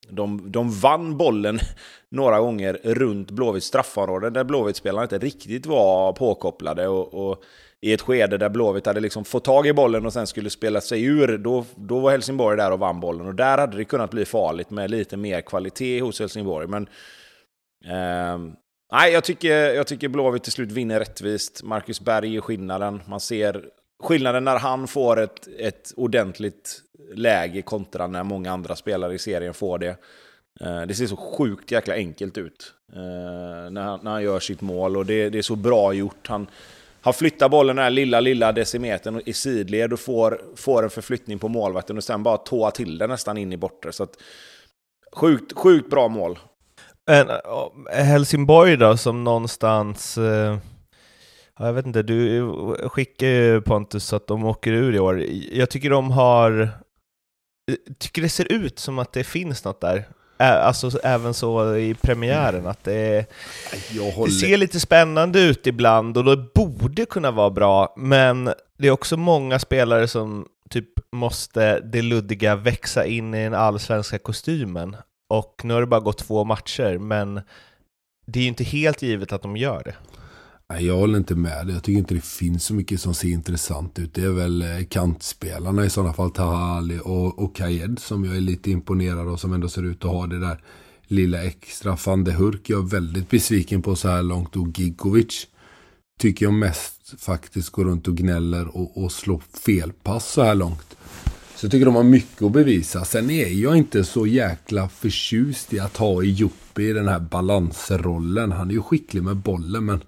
de, 0.08 0.52
de 0.52 0.70
vann 0.70 1.17
bollen 1.17 1.58
några 2.11 2.41
gånger 2.41 2.81
runt 2.85 3.31
Blåvitts 3.31 3.67
straffområde 3.67 4.31
där 4.31 4.44
Blåvittspelarna 4.44 5.02
inte 5.02 5.19
riktigt 5.19 5.67
var 5.67 6.12
påkopplade. 6.12 6.88
Och, 6.88 7.31
och, 7.31 7.43
i 7.82 7.93
ett 7.93 8.00
skede 8.00 8.38
där 8.38 8.49
Blåvitt 8.49 8.87
hade 8.87 9.00
liksom 9.00 9.25
fått 9.25 9.44
tag 9.44 9.67
i 9.67 9.73
bollen 9.73 10.06
och 10.06 10.12
sen 10.12 10.26
skulle 10.26 10.50
spela 10.50 10.81
sig 10.81 11.05
ur, 11.05 11.38
då, 11.38 11.64
då 11.75 11.99
var 11.99 12.11
Helsingborg 12.11 12.56
där 12.56 12.73
och 12.73 12.79
vann 12.79 13.00
bollen. 13.00 13.26
Och 13.26 13.35
där 13.35 13.58
hade 13.58 13.76
det 13.76 13.85
kunnat 13.85 14.11
bli 14.11 14.25
farligt 14.25 14.70
med 14.70 14.91
lite 14.91 15.17
mer 15.17 15.41
kvalitet 15.41 16.00
hos 16.00 16.20
Helsingborg. 16.20 16.67
Men 16.67 16.82
eh, 17.85 18.55
nej, 18.93 19.12
jag 19.12 19.25
tycker, 19.25 19.55
jag 19.55 19.87
tycker 19.87 20.08
Blåvitt 20.08 20.43
till 20.43 20.53
slut 20.53 20.73
vinner 20.73 20.99
rättvist. 20.99 21.62
Marcus 21.62 22.00
Berg 22.00 22.37
är 22.37 22.41
skillnaden. 22.41 23.03
Man 23.06 23.20
ser 23.20 23.64
skillnaden 24.00 24.44
när 24.44 24.58
han 24.58 24.88
får 24.88 25.20
ett, 25.20 25.49
ett 25.58 25.93
ordentligt 25.97 26.82
läge 27.14 27.62
kontra 27.62 28.06
när 28.06 28.23
många 28.23 28.52
andra 28.52 28.76
spelare 28.76 29.14
i 29.14 29.19
serien 29.19 29.55
får 29.55 29.79
det. 29.79 29.97
Eh, 30.61 30.82
det 30.82 30.94
ser 30.94 31.06
så 31.06 31.17
sjukt 31.17 31.70
jäkla 31.70 31.94
enkelt 31.94 32.38
ut 32.38 32.75
eh, 32.93 33.70
när, 33.70 33.82
han, 33.82 34.00
när 34.02 34.11
han 34.11 34.23
gör 34.23 34.41
sitt 34.41 34.61
mål 34.61 34.97
och 34.97 35.06
det, 35.06 35.31
det 35.31 35.39
är 35.39 35.43
så 35.43 35.56
bra 35.56 35.93
gjort. 35.93 36.29
Han, 36.29 36.46
han 37.01 37.15
flyttar 37.15 37.48
bollen 37.48 37.77
den 37.77 37.82
här 37.82 37.91
lilla, 37.91 38.20
lilla 38.20 38.53
decimetern 38.53 39.22
i 39.27 39.32
sidled 39.32 39.93
och 39.93 40.01
får, 40.01 40.41
får 40.56 40.82
en 40.82 40.91
förflyttning 40.91 41.39
på 41.39 41.48
målvakten 41.48 41.96
och 41.96 42.05
sen 42.05 42.22
bara 42.22 42.36
tåa 42.36 42.70
till 42.70 42.98
den 42.98 43.10
nästan 43.10 43.39
in 43.39 43.53
i 43.53 43.56
bortre. 43.56 43.93
Så 43.93 44.03
att, 44.03 44.17
sjukt, 45.13 45.53
sjukt 45.53 45.91
bra 45.91 46.08
mål. 46.08 46.39
Eh, 47.10 47.27
Helsingborg 48.05 48.77
då, 48.77 48.96
som 48.96 49.24
någonstans... 49.24 50.19
Eh 50.19 50.56
Ja, 51.60 51.67
jag 51.67 51.72
vet 51.72 51.86
inte, 51.86 52.02
du 52.02 52.52
skickar 52.88 53.26
ju 53.26 53.60
Pontus 53.60 54.12
att 54.12 54.26
de 54.26 54.44
åker 54.44 54.72
ur 54.72 54.94
i 54.94 54.98
år. 54.98 55.24
Jag 55.52 55.70
tycker 55.70 55.90
de 55.90 56.10
har... 56.10 56.69
tycker 57.98 58.22
det 58.22 58.29
ser 58.29 58.52
ut 58.52 58.79
som 58.79 58.98
att 58.98 59.12
det 59.12 59.24
finns 59.24 59.64
något 59.64 59.81
där. 59.81 60.08
Alltså 60.38 61.00
även 61.05 61.34
så 61.34 61.76
i 61.76 61.94
premiären, 61.94 62.67
att 62.67 62.84
det, 62.84 63.26
det 64.24 64.31
ser 64.31 64.56
lite 64.56 64.81
spännande 64.81 65.40
ut 65.40 65.67
ibland 65.67 66.17
och 66.17 66.24
det 66.24 66.36
borde 66.55 67.05
kunna 67.05 67.31
vara 67.31 67.50
bra, 67.50 67.94
men 67.96 68.44
det 68.79 68.88
är 68.88 68.90
också 68.90 69.17
många 69.17 69.58
spelare 69.58 70.08
som 70.08 70.46
typ 70.70 70.88
måste 71.12 71.81
det 71.81 72.02
luddiga 72.02 72.56
växa 72.56 73.06
in 73.06 73.34
i 73.34 73.44
den 73.44 73.55
allsvenska 73.55 74.19
kostymen. 74.19 74.96
Och 75.29 75.60
nu 75.64 75.74
har 75.74 75.81
det 75.81 75.86
bara 75.86 76.00
gått 76.00 76.19
två 76.19 76.44
matcher, 76.44 76.98
men 76.98 77.40
det 78.26 78.38
är 78.38 78.43
ju 78.43 78.48
inte 78.48 78.64
helt 78.64 79.02
givet 79.02 79.32
att 79.32 79.43
de 79.43 79.56
gör 79.56 79.82
det. 79.84 79.94
Nej, 80.70 80.86
jag 80.86 80.96
håller 80.96 81.19
inte 81.19 81.34
med. 81.34 81.70
Jag 81.70 81.82
tycker 81.82 81.98
inte 81.98 82.15
det 82.15 82.24
finns 82.24 82.65
så 82.65 82.74
mycket 82.74 83.00
som 83.00 83.15
ser 83.15 83.29
intressant 83.29 83.98
ut. 83.98 84.15
Det 84.15 84.22
är 84.22 84.31
väl 84.31 84.62
eh, 84.62 84.84
kantspelarna 84.89 85.84
i 85.84 85.91
sådana 85.91 86.12
fall, 86.12 86.31
Tahali 86.31 87.00
och, 87.05 87.39
och 87.39 87.56
Kayed 87.56 87.98
som 87.98 88.24
jag 88.24 88.36
är 88.36 88.41
lite 88.41 88.70
imponerad 88.70 89.29
av 89.29 89.36
som 89.36 89.53
ändå 89.53 89.69
ser 89.69 89.82
ut 89.82 90.05
att 90.05 90.10
ha 90.10 90.27
det 90.27 90.41
där 90.41 90.60
lilla 91.06 91.44
extra. 91.44 91.98
Van 92.06 92.24
de 92.24 92.31
Hurk 92.31 92.70
jag 92.70 92.84
är 92.84 92.89
väldigt 92.89 93.31
besviken 93.31 93.82
på 93.82 93.96
så 93.96 94.08
här 94.08 94.22
långt 94.22 94.56
och 94.56 94.79
Gigovic 94.79 95.46
tycker 96.19 96.46
jag 96.46 96.55
mest 96.55 97.15
faktiskt 97.19 97.70
går 97.70 97.84
runt 97.84 98.08
och 98.08 98.17
gnäller 98.17 98.77
och, 98.77 99.05
och 99.05 99.12
slår 99.12 99.43
felpass 99.65 100.32
så 100.32 100.43
här 100.43 100.55
långt. 100.55 100.96
Så 101.56 101.67
jag 101.67 101.70
tycker 101.70 101.86
de 101.86 101.94
har 101.94 102.03
mycket 102.03 102.43
att 102.43 102.53
bevisa. 102.53 103.05
Sen 103.05 103.31
är 103.31 103.48
jag 103.48 103.77
inte 103.77 104.05
så 104.05 104.27
jäkla 104.27 104.89
förtjust 104.89 105.72
i 105.72 105.81
att 105.81 105.96
ha 105.96 106.22
Joppe 106.22 106.82
i 106.82 106.93
den 106.93 107.08
här 107.08 107.20
balansrollen. 107.20 108.53
Han 108.53 108.70
är 108.70 108.74
ju 108.74 108.82
skicklig 108.82 109.22
med 109.22 109.36
bollen 109.36 109.84
men 109.84 110.00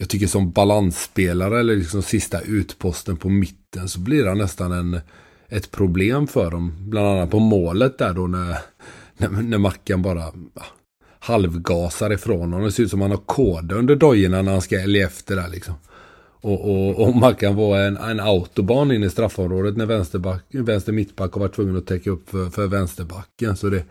jag 0.00 0.08
tycker 0.08 0.26
som 0.26 0.50
balansspelare 0.50 1.60
eller 1.60 1.76
liksom 1.76 2.02
sista 2.02 2.40
utposten 2.40 3.16
på 3.16 3.28
mitten 3.28 3.88
så 3.88 4.00
blir 4.00 4.26
han 4.26 4.38
nästan 4.38 4.72
en, 4.72 5.00
ett 5.48 5.70
problem 5.70 6.26
för 6.26 6.50
dem. 6.50 6.72
Bland 6.78 7.06
annat 7.06 7.30
på 7.30 7.38
målet 7.38 7.98
där 7.98 8.14
då 8.14 8.26
när, 8.26 8.58
när, 9.16 9.28
när 9.28 9.58
Mackan 9.58 10.02
bara 10.02 10.24
ja, 10.54 10.62
halvgasar 11.18 12.12
ifrån 12.12 12.40
honom. 12.40 12.62
Det 12.62 12.72
ser 12.72 12.82
ut 12.82 12.90
som 12.90 13.00
han 13.00 13.10
har 13.10 13.18
kod 13.18 13.72
under 13.72 13.96
dojorna 13.96 14.42
när 14.42 14.52
han 14.52 14.60
ska 14.60 14.80
älga 14.80 15.06
efter 15.06 15.36
där 15.36 15.48
liksom. 15.48 15.74
Och, 16.40 16.70
och, 16.70 17.08
och 17.08 17.16
Mackan 17.16 17.56
var 17.56 17.78
en, 17.78 17.96
en 17.96 18.20
autobahn 18.20 18.92
in 18.92 19.02
i 19.02 19.10
straffområdet 19.10 19.76
när 19.76 19.86
vänsterback, 19.86 20.44
vänster 20.50 20.92
mittback 20.92 21.32
har 21.32 21.40
varit 21.40 21.54
tvungen 21.54 21.76
att 21.76 21.86
täcka 21.86 22.10
upp 22.10 22.30
för, 22.30 22.50
för 22.50 22.66
vänsterbacken. 22.66 23.56
Så 23.56 23.68
det, 23.68 23.84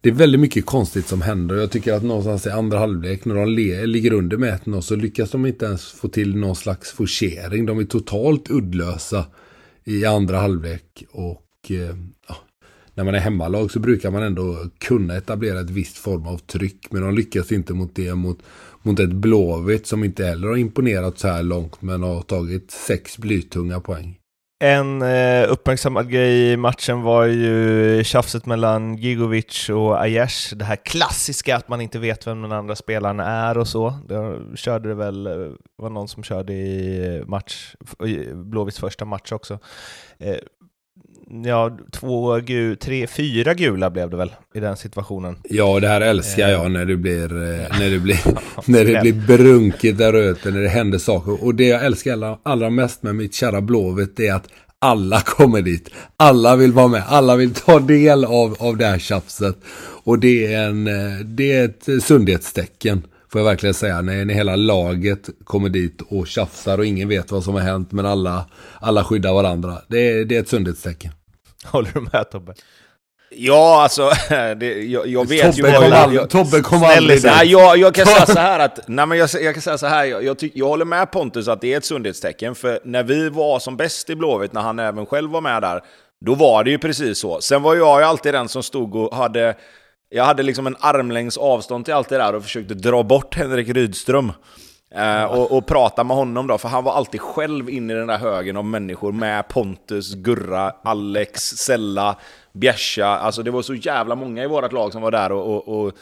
det 0.00 0.08
är 0.08 0.12
väldigt 0.12 0.40
mycket 0.40 0.66
konstigt 0.66 1.06
som 1.06 1.22
händer. 1.22 1.56
Jag 1.56 1.70
tycker 1.70 1.92
att 1.92 2.02
någonstans 2.02 2.46
i 2.46 2.50
andra 2.50 2.78
halvlek 2.78 3.24
när 3.24 3.34
de 3.34 3.48
le, 3.48 3.86
ligger 3.86 4.12
under 4.12 4.36
med 4.36 4.54
1 4.54 4.84
så 4.84 4.96
lyckas 4.96 5.30
de 5.30 5.46
inte 5.46 5.64
ens 5.64 5.86
få 5.86 6.08
till 6.08 6.36
någon 6.36 6.56
slags 6.56 6.90
forcering. 6.90 7.66
De 7.66 7.78
är 7.78 7.84
totalt 7.84 8.50
uddlösa 8.50 9.26
i 9.84 10.04
andra 10.04 10.38
halvlek. 10.38 11.04
Och 11.10 11.70
eh, 11.70 11.96
ja, 12.28 12.36
när 12.94 13.04
man 13.04 13.14
är 13.14 13.18
hemmalag 13.18 13.70
så 13.70 13.80
brukar 13.80 14.10
man 14.10 14.22
ändå 14.22 14.70
kunna 14.78 15.16
etablera 15.16 15.60
ett 15.60 15.70
visst 15.70 15.96
form 15.96 16.26
av 16.26 16.38
tryck. 16.38 16.86
Men 16.90 17.02
de 17.02 17.14
lyckas 17.14 17.52
inte 17.52 17.74
mot 17.74 17.94
det 17.94 18.14
mot, 18.14 18.38
mot 18.82 19.00
ett 19.00 19.12
Blåvitt 19.12 19.86
som 19.86 20.04
inte 20.04 20.24
heller 20.24 20.48
har 20.48 20.56
imponerat 20.56 21.18
så 21.18 21.28
här 21.28 21.42
långt 21.42 21.82
men 21.82 22.02
har 22.02 22.22
tagit 22.22 22.70
sex 22.70 23.18
blytunga 23.18 23.80
poäng. 23.80 24.19
En 24.62 25.02
eh, 25.02 25.52
uppmärksammad 25.52 26.10
grej 26.10 26.52
i 26.52 26.56
matchen 26.56 27.02
var 27.02 27.24
ju 27.24 28.04
tjafset 28.04 28.46
mellan 28.46 28.96
Gigovic 28.96 29.68
och 29.68 30.00
Aiesh. 30.00 30.54
Det 30.54 30.64
här 30.64 30.76
klassiska 30.76 31.56
att 31.56 31.68
man 31.68 31.80
inte 31.80 31.98
vet 31.98 32.26
vem 32.26 32.42
den 32.42 32.52
andra 32.52 32.76
spelaren 32.76 33.20
är 33.20 33.58
och 33.58 33.68
så. 33.68 33.94
Det 34.08 34.38
körde 34.56 34.88
det 34.88 34.94
väl, 34.94 35.26
eh, 35.26 35.32
var 35.76 35.90
någon 35.90 36.08
som 36.08 36.22
körde 36.22 36.52
i 36.52 37.22
match, 37.26 37.74
Blåvitts 38.34 38.80
första 38.80 39.04
match 39.04 39.32
också. 39.32 39.58
Eh, 40.18 40.36
ja, 41.44 41.78
två, 41.90 42.40
gu, 42.40 42.76
tre, 42.76 43.06
fyra 43.06 43.54
gula 43.54 43.90
blev 43.90 44.10
det 44.10 44.16
väl 44.16 44.32
i 44.54 44.60
den 44.60 44.76
situationen. 44.76 45.36
Ja, 45.48 45.80
det 45.80 45.88
här 45.88 46.00
älskar 46.00 46.48
jag 46.48 46.64
eh. 46.64 46.68
när 46.68 46.84
det 46.84 46.96
blir, 46.96 47.28
när 47.78 47.90
det 47.90 47.98
blir, 47.98 48.20
när 48.66 48.84
det 48.84 49.00
blir 49.00 49.26
brunkigt 49.26 49.98
där 49.98 50.12
ute, 50.12 50.50
när 50.50 50.60
det 50.60 50.68
händer 50.68 50.98
saker. 50.98 51.44
Och 51.44 51.54
det 51.54 51.66
jag 51.66 51.84
älskar 51.84 52.12
allra, 52.12 52.38
allra 52.42 52.70
mest 52.70 53.02
med 53.02 53.14
mitt 53.14 53.34
kära 53.34 53.60
Blåvitt 53.60 54.20
är 54.20 54.34
att 54.34 54.48
alla 54.78 55.20
kommer 55.24 55.62
dit. 55.62 55.90
Alla 56.16 56.56
vill 56.56 56.72
vara 56.72 56.88
med. 56.88 57.02
Alla 57.06 57.36
vill 57.36 57.54
ta 57.54 57.78
del 57.78 58.24
av, 58.24 58.56
av 58.58 58.76
det 58.76 58.86
här 58.86 58.98
tjafset. 58.98 59.56
Och 60.04 60.18
det 60.18 60.54
är, 60.54 60.68
en, 60.68 60.84
det 61.36 61.52
är 61.52 61.64
ett 61.64 62.02
sundhetstecken. 62.02 63.02
Får 63.32 63.40
jag 63.40 63.46
verkligen 63.46 63.74
säga. 63.74 64.00
När, 64.02 64.24
när 64.24 64.34
hela 64.34 64.56
laget 64.56 65.30
kommer 65.44 65.68
dit 65.68 66.02
och 66.08 66.26
tjafsar 66.26 66.78
och 66.78 66.86
ingen 66.86 67.08
vet 67.08 67.30
vad 67.30 67.44
som 67.44 67.54
har 67.54 67.60
hänt. 67.60 67.92
Men 67.92 68.06
alla, 68.06 68.46
alla 68.80 69.04
skyddar 69.04 69.32
varandra. 69.32 69.78
Det 69.88 70.10
är, 70.10 70.24
det 70.24 70.36
är 70.36 70.40
ett 70.40 70.48
sundhetstecken. 70.48 71.12
Håller 71.64 71.90
du 71.94 72.00
med 72.00 72.30
Tobbe? 72.30 72.54
Ja, 73.30 73.82
alltså, 73.82 74.10
det, 74.56 74.82
jag, 74.82 75.06
jag 75.06 75.28
vet 75.28 75.56
Tobbe 75.56 75.68
ju... 75.68 75.74
Kom 75.76 75.92
all, 75.92 76.14
jag, 76.14 76.30
Tobbe 76.30 76.60
kom 76.60 76.82
aldrig 76.82 77.24
nej, 77.24 77.50
jag, 77.50 77.76
jag 77.76 77.94
kan 77.94 78.06
säga 78.06 78.26
så 78.26 78.38
här 78.38 78.58
att... 78.64 78.88
Nej, 78.88 79.06
men 79.06 79.18
jag, 79.18 79.28
jag 79.40 79.54
kan 79.54 79.62
säga 79.62 79.78
så 79.78 79.86
här, 79.86 80.04
jag, 80.04 80.24
jag, 80.24 80.38
tyck, 80.38 80.52
jag 80.54 80.66
håller 80.66 80.84
med 80.84 81.10
Pontus 81.10 81.48
att 81.48 81.60
det 81.60 81.72
är 81.72 81.76
ett 81.76 81.84
sundhetstecken. 81.84 82.54
För 82.54 82.80
när 82.84 83.02
vi 83.02 83.28
var 83.28 83.58
som 83.58 83.76
bäst 83.76 84.10
i 84.10 84.16
Blåvitt, 84.16 84.52
när 84.52 84.60
han 84.60 84.78
även 84.78 85.06
själv 85.06 85.30
var 85.30 85.40
med 85.40 85.62
där, 85.62 85.80
då 86.26 86.34
var 86.34 86.64
det 86.64 86.70
ju 86.70 86.78
precis 86.78 87.18
så. 87.18 87.40
Sen 87.40 87.62
var 87.62 87.74
jag 87.74 88.00
ju 88.00 88.06
alltid 88.06 88.34
den 88.34 88.48
som 88.48 88.62
stod 88.62 88.94
och 88.94 89.16
hade... 89.16 89.54
Jag 90.12 90.24
hade 90.24 90.42
liksom 90.42 90.66
en 90.66 90.76
armlängds 90.80 91.36
avstånd 91.36 91.84
till 91.84 91.94
allt 91.94 92.08
det 92.08 92.16
där 92.16 92.34
och 92.34 92.42
försökte 92.42 92.74
dra 92.74 93.02
bort 93.02 93.36
Henrik 93.36 93.68
Rydström. 93.68 94.32
Uh, 94.96 95.24
och, 95.24 95.56
och, 95.56 95.66
prata 95.66 96.04
med 96.04 96.16
honom 96.16 96.46
då, 96.46 96.58
för 96.58 96.68
han 96.68 96.84
var 96.84 96.92
alltid 96.92 97.20
själv 97.20 97.70
inne 97.70 97.92
i 97.92 97.96
den 97.96 98.06
där 98.06 98.18
högen 98.18 98.56
av 98.56 98.64
människor 98.64 99.12
med 99.12 99.48
Pontus, 99.48 100.14
Gurra, 100.14 100.72
Alex, 100.82 101.40
Sella, 101.40 102.16
Bjärsa. 102.52 103.06
Alltså 103.06 103.42
det 103.42 103.50
var 103.50 103.62
så 103.62 103.74
jävla 103.74 104.14
många 104.14 104.44
i 104.44 104.46
vårt 104.46 104.72
lag 104.72 104.92
som 104.92 105.02
var 105.02 105.10
där 105.10 105.32
och, 105.32 105.54
och, 105.54 105.68
och, 105.68 105.92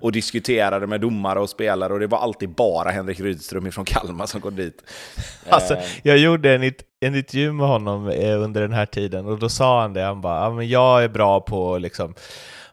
och 0.00 0.12
diskuterade 0.12 0.86
med 0.86 1.00
domare 1.00 1.40
och 1.40 1.50
spelare 1.50 1.92
och 1.92 2.00
det 2.00 2.06
var 2.06 2.18
alltid 2.18 2.48
bara 2.48 2.90
Henrik 2.90 3.20
Rydström 3.20 3.72
från 3.72 3.84
Kalmar 3.84 4.26
som 4.26 4.40
kom 4.40 4.56
dit. 4.56 4.82
Alltså, 5.48 5.76
jag 6.02 6.18
gjorde 6.18 6.54
en, 6.54 6.62
en 7.00 7.14
intervju 7.14 7.52
med 7.52 7.66
honom 7.66 8.08
eh, 8.08 8.42
under 8.42 8.60
den 8.60 8.72
här 8.72 8.86
tiden 8.86 9.26
och 9.26 9.38
då 9.38 9.48
sa 9.48 9.80
han 9.80 9.92
det, 9.92 10.02
han 10.02 10.20
bara 10.20 10.44
ja, 10.44 10.50
men 10.50 10.68
jag 10.68 11.04
är 11.04 11.08
bra 11.08 11.40
på 11.40 11.78
liksom 11.78 12.14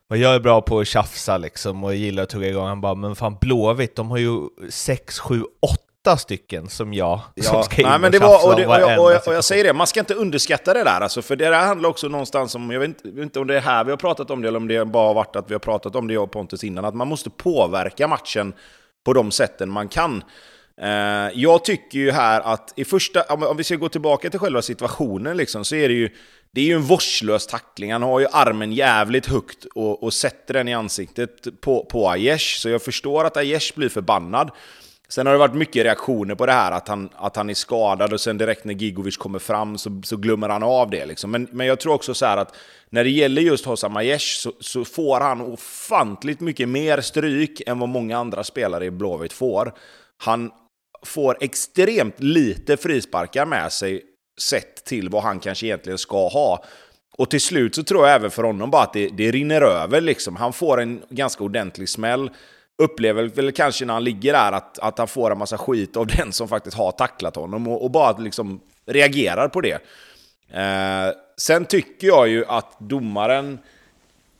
men 0.09 0.19
jag 0.19 0.35
är 0.35 0.39
bra 0.39 0.61
på 0.61 0.79
att 0.79 0.87
tjafsa 0.87 1.37
liksom 1.37 1.83
och 1.83 1.95
gillar 1.95 2.23
att 2.23 2.29
tugga 2.29 2.47
igång. 2.47 2.67
Han 2.67 2.81
bara, 2.81 2.95
men 2.95 3.15
fan 3.15 3.37
Blåvitt, 3.41 3.95
de 3.95 4.11
har 4.11 4.17
ju 4.17 4.39
sex, 4.69 5.19
sju, 5.19 5.43
åtta 5.59 6.17
stycken 6.17 6.69
som 6.69 6.93
jag 6.93 7.19
ja. 7.35 7.43
som 7.43 7.63
ska 7.63 7.81
in 7.81 7.87
Nej, 7.87 7.99
men 7.99 8.11
det 8.11 8.19
var, 8.19 8.47
och, 8.47 8.55
det, 8.55 8.67
och, 8.67 8.73
jag, 8.73 9.03
och, 9.03 9.11
jag, 9.11 9.27
och, 9.27 9.33
jag, 9.33 9.43
säger 9.43 9.63
det, 9.63 9.73
man 9.73 9.87
ska 9.87 9.99
inte 9.99 10.13
underskatta 10.13 10.73
det 10.73 10.83
där. 10.83 11.01
Alltså, 11.01 11.21
för 11.21 11.35
det 11.35 11.49
där 11.49 11.65
handlar 11.65 11.89
också 11.89 12.07
någonstans 12.07 12.55
om, 12.55 12.71
jag 12.71 12.79
vet 12.79 12.87
inte, 12.87 13.09
vet 13.09 13.23
inte 13.23 13.39
om 13.39 13.47
det 13.47 13.57
är 13.57 13.61
här 13.61 13.83
vi 13.83 13.91
har 13.91 13.97
pratat 13.97 14.31
om 14.31 14.41
det, 14.41 14.47
eller 14.47 14.57
om 14.57 14.67
det 14.67 14.85
bara 14.85 15.07
har 15.07 15.13
varit 15.13 15.35
att 15.35 15.49
vi 15.49 15.53
har 15.53 15.59
pratat 15.59 15.95
om 15.95 16.07
det 16.07 16.13
jag 16.13 16.23
och 16.23 16.31
Pontus 16.31 16.63
innan, 16.63 16.85
att 16.85 16.95
man 16.95 17.07
måste 17.07 17.29
påverka 17.29 18.07
matchen 18.07 18.53
på 19.05 19.13
de 19.13 19.31
sätten 19.31 19.69
man 19.69 19.87
kan. 19.87 20.23
Eh, 20.81 21.29
jag 21.33 21.65
tycker 21.65 21.99
ju 21.99 22.11
här 22.11 22.41
att 22.41 22.73
i 22.75 22.85
första, 22.85 23.21
om, 23.23 23.43
om 23.43 23.57
vi 23.57 23.63
ska 23.63 23.75
gå 23.75 23.89
tillbaka 23.89 24.29
till 24.29 24.39
själva 24.39 24.61
situationen, 24.61 25.37
liksom, 25.37 25.65
så 25.65 25.75
är 25.75 25.87
det 25.87 25.95
ju 25.95 26.09
det 26.51 26.61
är 26.61 26.65
ju 26.65 26.75
en 26.75 26.81
vårdslös 26.81 27.47
tackling. 27.47 27.91
Han 27.91 28.03
har 28.03 28.19
ju 28.19 28.27
armen 28.31 28.71
jävligt 28.73 29.25
högt 29.25 29.65
och, 29.65 30.03
och 30.03 30.13
sätter 30.13 30.53
den 30.53 30.67
i 30.67 30.73
ansiktet 30.73 31.61
på, 31.61 31.85
på 31.85 32.09
Aiesh. 32.09 32.59
Så 32.59 32.69
jag 32.69 32.81
förstår 32.81 33.25
att 33.25 33.37
Aiesh 33.37 33.75
blir 33.75 33.89
förbannad. 33.89 34.51
Sen 35.09 35.25
har 35.25 35.33
det 35.33 35.39
varit 35.39 35.53
mycket 35.53 35.83
reaktioner 35.83 36.35
på 36.35 36.45
det 36.45 36.51
här, 36.51 36.71
att 36.71 36.87
han, 36.87 37.09
att 37.15 37.35
han 37.35 37.49
är 37.49 37.53
skadad 37.53 38.13
och 38.13 38.21
sen 38.21 38.37
direkt 38.37 38.65
när 38.65 38.73
Gigovic 38.73 39.17
kommer 39.17 39.39
fram 39.39 39.77
så, 39.77 40.01
så 40.03 40.17
glömmer 40.17 40.49
han 40.49 40.63
av 40.63 40.89
det. 40.89 41.05
Liksom. 41.05 41.31
Men, 41.31 41.47
men 41.51 41.67
jag 41.67 41.79
tror 41.79 41.93
också 41.93 42.13
så 42.13 42.25
att 42.25 42.55
när 42.89 43.03
det 43.03 43.09
gäller 43.09 43.41
just 43.41 43.65
Hossam 43.65 43.97
Aiesh 43.97 44.39
så, 44.39 44.53
så, 44.59 44.85
får 44.85 45.19
han 45.19 45.41
ofantligt 45.41 46.39
mycket 46.39 46.69
mer 46.69 47.01
stryk 47.01 47.61
än 47.67 47.79
vad 47.79 47.89
många 47.89 48.17
andra 48.17 48.43
spelare 48.43 48.85
i 48.85 48.91
Blåvitt 48.91 49.33
får. 49.33 49.73
Han 50.17 50.51
får 51.03 51.37
extremt 51.39 52.19
lite 52.19 52.77
frisparkar 52.77 53.45
med 53.45 53.71
sig 53.71 54.01
sett 54.41 54.85
till 54.85 55.09
vad 55.09 55.23
han 55.23 55.39
kanske 55.39 55.65
egentligen 55.65 55.97
ska 55.97 56.27
ha. 56.27 56.63
Och 57.17 57.29
till 57.29 57.41
slut 57.41 57.75
så 57.75 57.83
tror 57.83 58.07
jag 58.07 58.15
även 58.15 58.31
för 58.31 58.43
honom 58.43 58.71
bara 58.71 58.83
att 58.83 58.93
det, 58.93 59.09
det 59.09 59.31
rinner 59.31 59.61
över 59.61 60.01
liksom. 60.01 60.35
Han 60.35 60.53
får 60.53 60.81
en 60.81 61.01
ganska 61.09 61.43
ordentlig 61.43 61.89
smäll. 61.89 62.31
Upplever 62.81 63.23
väl 63.23 63.51
kanske 63.51 63.85
när 63.85 63.93
han 63.93 64.03
ligger 64.03 64.33
där 64.33 64.51
att, 64.51 64.79
att 64.79 64.97
han 64.97 65.07
får 65.07 65.31
en 65.31 65.37
massa 65.37 65.57
skit 65.57 65.97
av 65.97 66.07
den 66.17 66.31
som 66.31 66.47
faktiskt 66.47 66.77
har 66.77 66.91
tacklat 66.91 67.35
honom 67.35 67.67
och, 67.67 67.83
och 67.83 67.91
bara 67.91 68.17
liksom 68.17 68.61
reagerar 68.85 69.47
på 69.47 69.61
det. 69.61 69.81
Eh, 70.53 71.13
sen 71.37 71.65
tycker 71.65 72.07
jag 72.07 72.27
ju 72.27 72.45
att 72.45 72.79
domaren 72.79 73.59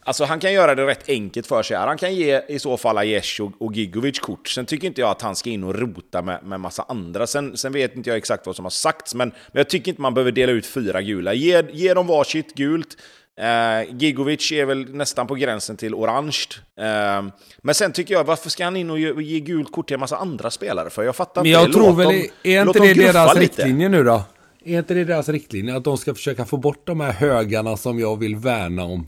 Alltså 0.09 0.23
han 0.23 0.39
kan 0.39 0.53
göra 0.53 0.75
det 0.75 0.85
rätt 0.85 1.09
enkelt 1.09 1.47
för 1.47 1.63
sig 1.63 1.77
här. 1.77 1.87
Han 1.87 1.97
kan 1.97 2.15
ge 2.15 2.41
i 2.47 2.59
så 2.59 2.77
fall 2.77 2.97
Aiesh 2.97 3.41
och, 3.41 3.51
och 3.59 3.73
Gigovic 3.73 4.19
kort. 4.19 4.47
Sen 4.47 4.65
tycker 4.65 4.87
inte 4.87 5.01
jag 5.01 5.09
att 5.09 5.21
han 5.21 5.35
ska 5.35 5.49
in 5.49 5.63
och 5.63 5.75
rota 5.75 6.21
med, 6.21 6.43
med 6.43 6.59
massa 6.59 6.85
andra. 6.87 7.27
Sen, 7.27 7.57
sen 7.57 7.71
vet 7.71 7.95
inte 7.95 8.09
jag 8.09 8.17
exakt 8.17 8.45
vad 8.45 8.55
som 8.55 8.65
har 8.65 8.69
sagts, 8.69 9.15
men, 9.15 9.29
men 9.29 9.59
jag 9.59 9.69
tycker 9.69 9.91
inte 9.91 10.01
man 10.01 10.13
behöver 10.13 10.31
dela 10.31 10.51
ut 10.51 10.65
fyra 10.65 11.01
gula. 11.01 11.33
Ge, 11.33 11.63
ge 11.71 11.93
dem 11.93 12.07
varsitt 12.07 12.53
gult. 12.55 12.97
Eh, 13.39 13.95
Gigovic 13.97 14.51
är 14.51 14.65
väl 14.65 14.95
nästan 14.95 15.27
på 15.27 15.35
gränsen 15.35 15.77
till 15.77 15.95
orange. 15.95 16.45
Eh, 16.79 17.23
men 17.61 17.75
sen 17.75 17.91
tycker 17.91 18.13
jag, 18.13 18.23
varför 18.23 18.49
ska 18.49 18.63
han 18.63 18.75
in 18.75 18.89
och 18.89 18.99
ge, 18.99 19.13
ge 19.21 19.39
gult 19.39 19.71
kort 19.71 19.87
till 19.87 19.93
en 19.93 19.99
massa 19.99 20.17
andra 20.17 20.51
spelare 20.51 20.89
för? 20.89 21.03
Jag 21.03 21.15
fattar 21.15 21.41
men 21.41 21.51
jag 21.51 21.61
inte. 21.61 21.73
tror 21.73 21.95
väl, 21.95 22.07
dem, 22.07 22.27
är 22.43 22.61
inte 22.61 22.79
det 22.79 22.93
deras 22.93 23.35
riktlinje 23.35 23.89
nu 23.89 24.03
då? 24.03 24.23
Är 24.65 24.77
inte 24.77 24.93
det 24.93 25.03
deras 25.03 25.29
riktlinje? 25.29 25.75
Att 25.75 25.83
de 25.83 25.97
ska 25.97 26.15
försöka 26.15 26.45
få 26.45 26.57
bort 26.57 26.87
de 26.87 26.99
här 26.99 27.11
högarna 27.11 27.77
som 27.77 27.99
jag 27.99 28.19
vill 28.19 28.35
värna 28.35 28.83
om? 28.83 29.07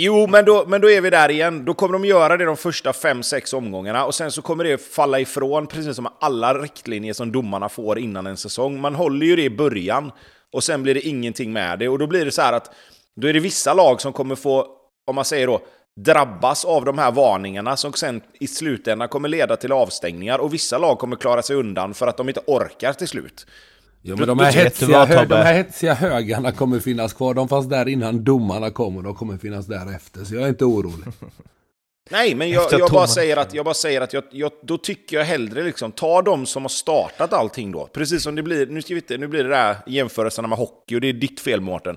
Jo, 0.00 0.26
men 0.26 0.44
då, 0.44 0.64
men 0.68 0.80
då 0.80 0.90
är 0.90 1.00
vi 1.00 1.10
där 1.10 1.30
igen. 1.30 1.64
Då 1.64 1.74
kommer 1.74 1.92
de 1.92 2.04
göra 2.04 2.36
det 2.36 2.44
de 2.44 2.56
första 2.56 2.92
fem 2.92 3.22
sex 3.22 3.52
omgångarna 3.52 4.04
och 4.04 4.14
sen 4.14 4.32
så 4.32 4.42
kommer 4.42 4.64
det 4.64 4.78
falla 4.78 5.20
ifrån, 5.20 5.66
precis 5.66 5.96
som 5.96 6.08
alla 6.20 6.54
riktlinjer 6.54 7.12
som 7.12 7.32
domarna 7.32 7.68
får 7.68 7.98
innan 7.98 8.26
en 8.26 8.36
säsong. 8.36 8.80
Man 8.80 8.94
håller 8.94 9.26
ju 9.26 9.36
det 9.36 9.42
i 9.42 9.50
början 9.50 10.12
och 10.52 10.64
sen 10.64 10.82
blir 10.82 10.94
det 10.94 11.00
ingenting 11.00 11.52
med 11.52 11.78
det. 11.78 11.88
Och 11.88 11.98
då 11.98 12.06
blir 12.06 12.24
det 12.24 12.30
så 12.30 12.42
här 12.42 12.52
att 12.52 12.74
då 13.16 13.28
är 13.28 13.32
det 13.32 13.40
vissa 13.40 13.74
lag 13.74 14.00
som 14.00 14.12
kommer 14.12 14.34
få, 14.34 14.66
om 15.06 15.14
man 15.14 15.24
säger 15.24 15.46
då, 15.46 15.60
drabbas 15.96 16.64
av 16.64 16.84
de 16.84 16.98
här 16.98 17.12
varningarna 17.12 17.76
som 17.76 17.92
sen 17.92 18.20
i 18.40 18.46
slutändan 18.46 19.08
kommer 19.08 19.28
leda 19.28 19.56
till 19.56 19.72
avstängningar 19.72 20.38
och 20.38 20.54
vissa 20.54 20.78
lag 20.78 20.98
kommer 20.98 21.16
klara 21.16 21.42
sig 21.42 21.56
undan 21.56 21.94
för 21.94 22.06
att 22.06 22.16
de 22.16 22.28
inte 22.28 22.42
orkar 22.46 22.92
till 22.92 23.08
slut. 23.08 23.46
Jo, 24.08 24.16
men 24.16 24.28
de 24.28 24.38
här, 24.38 24.52
hetsiga, 24.52 25.04
hö, 25.04 25.24
de 25.24 25.34
här 25.34 25.54
hetsiga 25.54 25.94
högarna 25.94 26.52
kommer 26.52 26.80
finnas 26.80 27.12
kvar. 27.12 27.34
De 27.34 27.48
fanns 27.48 27.66
där 27.66 27.88
innan 27.88 28.24
domarna 28.24 28.70
kom 28.70 28.96
och 28.96 29.02
de 29.02 29.14
kommer 29.14 29.38
finnas 29.38 29.66
där 29.66 29.94
efter. 29.96 30.24
Så 30.24 30.34
jag 30.34 30.44
är 30.44 30.48
inte 30.48 30.64
orolig. 30.64 31.06
Nej, 32.10 32.34
men 32.34 32.50
jag, 32.50 32.72
jag, 32.72 32.90
bara 32.90 33.06
säger 33.06 33.36
att, 33.36 33.54
jag 33.54 33.64
bara 33.64 33.74
säger 33.74 34.00
att 34.00 34.12
jag, 34.12 34.24
jag, 34.30 34.52
då 34.62 34.78
tycker 34.78 35.16
jag 35.16 35.24
hellre 35.24 35.62
liksom, 35.62 35.92
ta 35.92 36.22
de 36.22 36.46
som 36.46 36.62
har 36.62 36.68
startat 36.68 37.32
allting 37.32 37.72
då. 37.72 37.86
Precis 37.86 38.22
som 38.22 38.34
det 38.34 38.42
blir, 38.42 38.66
nu, 38.66 38.82
ska 38.82 38.94
vi 38.94 39.00
inte, 39.00 39.18
nu 39.18 39.26
blir 39.26 39.44
det 39.44 39.50
där 39.50 39.76
jämförelserna 39.86 40.48
med 40.48 40.58
hockey 40.58 40.96
och 40.96 41.00
det 41.00 41.08
är 41.08 41.12
ditt 41.12 41.40
fel 41.40 41.60
Mårten. 41.60 41.96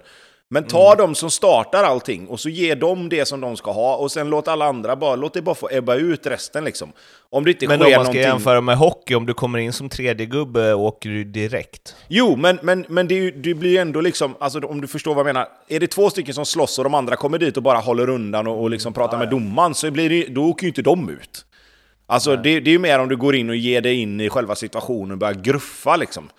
Men 0.53 0.63
ta 0.63 0.93
mm. 0.93 0.98
de 0.98 1.15
som 1.15 1.31
startar 1.31 1.84
allting 1.84 2.27
och 2.27 2.39
så 2.39 2.50
ge 2.50 2.75
dem 2.75 3.10
det 3.10 3.25
som 3.25 3.41
de 3.41 3.58
ska 3.58 3.72
ha 3.72 3.96
och 3.96 4.12
sen 4.12 4.29
låt 4.29 4.48
alla 4.48 4.65
andra 4.65 4.96
bara, 4.96 5.15
låt 5.15 5.34
det 5.34 5.41
bara 5.41 5.55
få 5.55 5.70
ebba 5.72 5.96
ut 5.96 6.27
resten 6.27 6.63
liksom. 6.63 6.91
Om 7.29 7.46
det 7.46 7.51
inte 7.51 7.67
men 7.67 7.79
sker 7.79 7.86
om 7.86 7.91
man 7.91 7.93
ska 7.93 8.00
någonting... 8.00 8.22
jämföra 8.22 8.62
med 8.62 8.77
hockey, 8.77 9.15
om 9.15 9.25
du 9.25 9.34
kommer 9.34 9.60
in 9.60 9.74
som 9.74 9.89
tredje 9.89 10.25
gubbe 10.25 10.74
åker 10.74 11.10
du 11.10 11.24
direkt. 11.24 11.96
Jo, 12.08 12.36
men, 12.36 12.60
men, 12.62 12.86
men 12.89 13.08
det, 13.08 13.31
det 13.31 13.53
blir 13.53 13.70
ju 13.70 13.77
ändå 13.77 14.01
liksom, 14.01 14.36
alltså 14.39 14.60
om 14.60 14.81
du 14.81 14.88
förstår 14.88 15.13
vad 15.13 15.20
jag 15.20 15.34
menar. 15.34 15.48
Är 15.67 15.79
det 15.79 15.88
två 15.88 16.10
stycken 16.10 16.34
som 16.34 16.46
slåss 16.46 16.77
och 16.77 16.84
de 16.84 16.93
andra 16.93 17.15
kommer 17.15 17.38
dit 17.38 17.58
och 17.58 17.63
bara 17.63 17.77
håller 17.77 18.10
undan 18.10 18.48
och, 18.48 18.62
och 18.62 18.70
liksom 18.70 18.93
pratar 18.93 19.17
med 19.17 19.29
domaren, 19.29 19.74
så 19.74 19.91
blir 19.91 20.10
det, 20.10 20.25
då 20.34 20.46
åker 20.46 20.63
ju 20.63 20.67
inte 20.67 20.81
de 20.81 21.10
ut. 21.10 21.46
Alltså 22.08 22.36
det, 22.36 22.60
det, 22.60 22.70
är 22.70 22.74
ju 22.74 22.79
mer 22.79 23.00
om 23.00 23.10
du 23.10 23.17
går 23.17 23.36
in 23.36 23.50
och 23.50 23.55
ger 23.55 23.81
dig 23.81 23.96
in 23.96 24.22
i 24.22 24.29
själva 24.29 24.55
situationen 24.55 25.12
och 25.12 25.17
börjar 25.17 25.34
gruffa 25.34 25.96
liksom. 25.96 26.29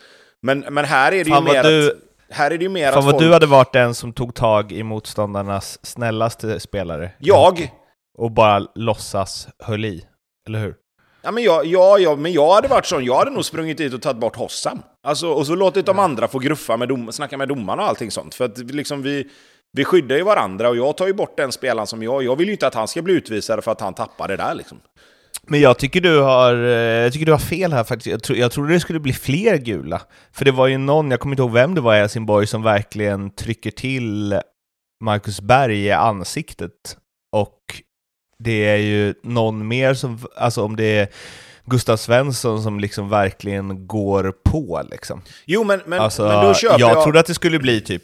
Men, 0.40 0.60
men 0.70 0.84
här 0.84 1.12
är 1.12 1.24
det 1.24 1.30
Fan, 1.30 1.46
ju 1.46 1.52
mer 1.52 1.62
du... 1.62 1.90
att 1.90 2.11
här 2.32 2.50
är 2.50 2.58
det 2.58 2.64
ju 2.64 2.68
mer 2.68 2.90
Fan 2.90 2.98
att 2.98 3.04
vad 3.04 3.14
folk... 3.14 3.24
du 3.24 3.32
hade 3.32 3.46
varit 3.46 3.72
den 3.72 3.94
som 3.94 4.12
tog 4.12 4.34
tag 4.34 4.72
i 4.72 4.82
motståndarnas 4.82 5.78
snällaste 5.82 6.60
spelare. 6.60 7.10
Jag? 7.18 7.72
Och 8.18 8.30
bara 8.30 8.66
låtsas 8.74 9.48
höll 9.58 9.84
i, 9.84 10.04
eller 10.48 10.58
hur? 10.58 10.74
Ja, 11.22 11.30
men 11.30 11.42
jag, 11.42 11.66
ja, 11.66 11.98
ja, 11.98 12.16
men 12.16 12.32
jag 12.32 12.54
hade 12.54 12.68
varit 12.68 12.86
sån. 12.86 13.04
Jag 13.04 13.18
hade 13.18 13.30
nog 13.30 13.44
sprungit 13.44 13.78
dit 13.78 13.94
och 13.94 14.02
tagit 14.02 14.20
bort 14.20 14.36
Hossam. 14.36 14.82
Alltså, 15.06 15.28
och 15.28 15.46
så 15.46 15.54
låtit 15.54 15.86
de 15.86 15.98
andra 15.98 16.28
få 16.28 16.38
gruffa 16.38 16.76
med 16.76 16.88
dom, 16.88 17.12
snacka 17.12 17.38
med 17.38 17.48
domarna 17.48 17.82
och 17.82 17.88
allting 17.88 18.10
sånt. 18.10 18.34
För 18.34 18.44
att 18.44 18.58
liksom 18.58 19.02
vi, 19.02 19.30
vi 19.72 19.84
skyddar 19.84 20.16
ju 20.16 20.22
varandra 20.22 20.68
och 20.68 20.76
jag 20.76 20.96
tar 20.96 21.06
ju 21.06 21.14
bort 21.14 21.36
den 21.36 21.52
spelaren 21.52 21.86
som 21.86 22.02
jag... 22.02 22.22
Jag 22.22 22.36
vill 22.36 22.46
ju 22.46 22.52
inte 22.52 22.66
att 22.66 22.74
han 22.74 22.88
ska 22.88 23.02
bli 23.02 23.14
utvisad 23.14 23.64
för 23.64 23.72
att 23.72 23.80
han 23.80 23.94
tappar 23.94 24.28
det 24.28 24.36
där 24.36 24.54
liksom. 24.54 24.80
Men 25.48 25.60
jag 25.60 25.78
tycker 25.78 26.00
du 26.00 26.18
har, 26.18 26.54
eh, 26.54 26.70
jag 26.70 27.12
tycker 27.12 27.26
du 27.26 27.32
har 27.32 27.38
fel 27.38 27.72
här 27.72 27.84
faktiskt. 27.84 28.06
Jag, 28.06 28.22
tro, 28.22 28.36
jag 28.36 28.52
trodde 28.52 28.72
det 28.72 28.80
skulle 28.80 29.00
bli 29.00 29.12
fler 29.12 29.56
gula. 29.56 30.02
För 30.32 30.44
det 30.44 30.52
var 30.52 30.66
ju 30.66 30.78
någon, 30.78 31.10
jag 31.10 31.20
kommer 31.20 31.32
inte 31.32 31.42
ihåg 31.42 31.52
vem 31.52 31.74
det 31.74 31.80
var 31.80 31.94
i 31.94 31.98
Helsingborg, 31.98 32.46
som 32.46 32.62
verkligen 32.62 33.30
trycker 33.30 33.70
till 33.70 34.40
Marcus 35.04 35.40
Berg 35.40 35.84
i 35.84 35.90
ansiktet. 35.92 36.96
Och 37.32 37.58
det 38.38 38.68
är 38.68 38.76
ju 38.76 39.14
någon 39.22 39.68
mer 39.68 39.94
som, 39.94 40.18
alltså 40.36 40.64
om 40.64 40.76
det 40.76 40.98
är 40.98 41.08
Gustav 41.64 41.96
Svensson 41.96 42.62
som 42.62 42.80
liksom 42.80 43.08
verkligen 43.08 43.86
går 43.86 44.34
på 44.44 44.82
liksom. 44.90 45.22
Jo 45.44 45.64
men, 45.64 45.80
men, 45.86 46.00
alltså, 46.00 46.22
men 46.22 46.46
då 46.46 46.54
köper 46.54 46.80
jag... 46.80 46.90
Jag 46.90 47.02
trodde 47.02 47.20
att 47.20 47.26
det 47.26 47.34
skulle 47.34 47.58
bli 47.58 47.80
typ 47.80 48.02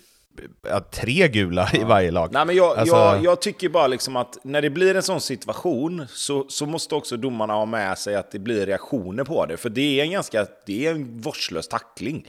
tre 0.91 1.29
gula 1.29 1.71
i 1.75 1.85
varje 1.85 2.11
lag. 2.11 2.33
Nej, 2.33 2.47
men 2.47 2.57
jag, 2.57 2.79
alltså... 2.79 2.97
jag, 2.97 3.25
jag, 3.25 3.41
tycker 3.41 3.69
bara 3.69 3.87
liksom 3.87 4.17
att 4.17 4.39
när 4.45 4.63
det 4.63 4.71
blir 4.71 4.95
en 4.95 5.03
sån 5.03 5.21
situation 5.21 6.07
så, 6.11 6.47
så 6.49 6.67
måste 6.67 6.95
också 6.95 7.17
domarna 7.17 7.55
ha 7.55 7.67
med 7.67 7.99
sig 7.99 8.15
att 8.15 8.31
det 8.31 8.39
blir 8.39 8.67
reaktioner 8.67 9.25
på 9.25 9.47
det. 9.47 9.57
För 9.57 9.71
det 9.71 10.01
är 10.01 10.05
en 10.05 10.11
ganska, 10.11 10.47
det 10.67 10.87
är 10.87 10.91
en 10.91 11.21
vårdslös 11.21 11.69
tackling. 11.69 12.29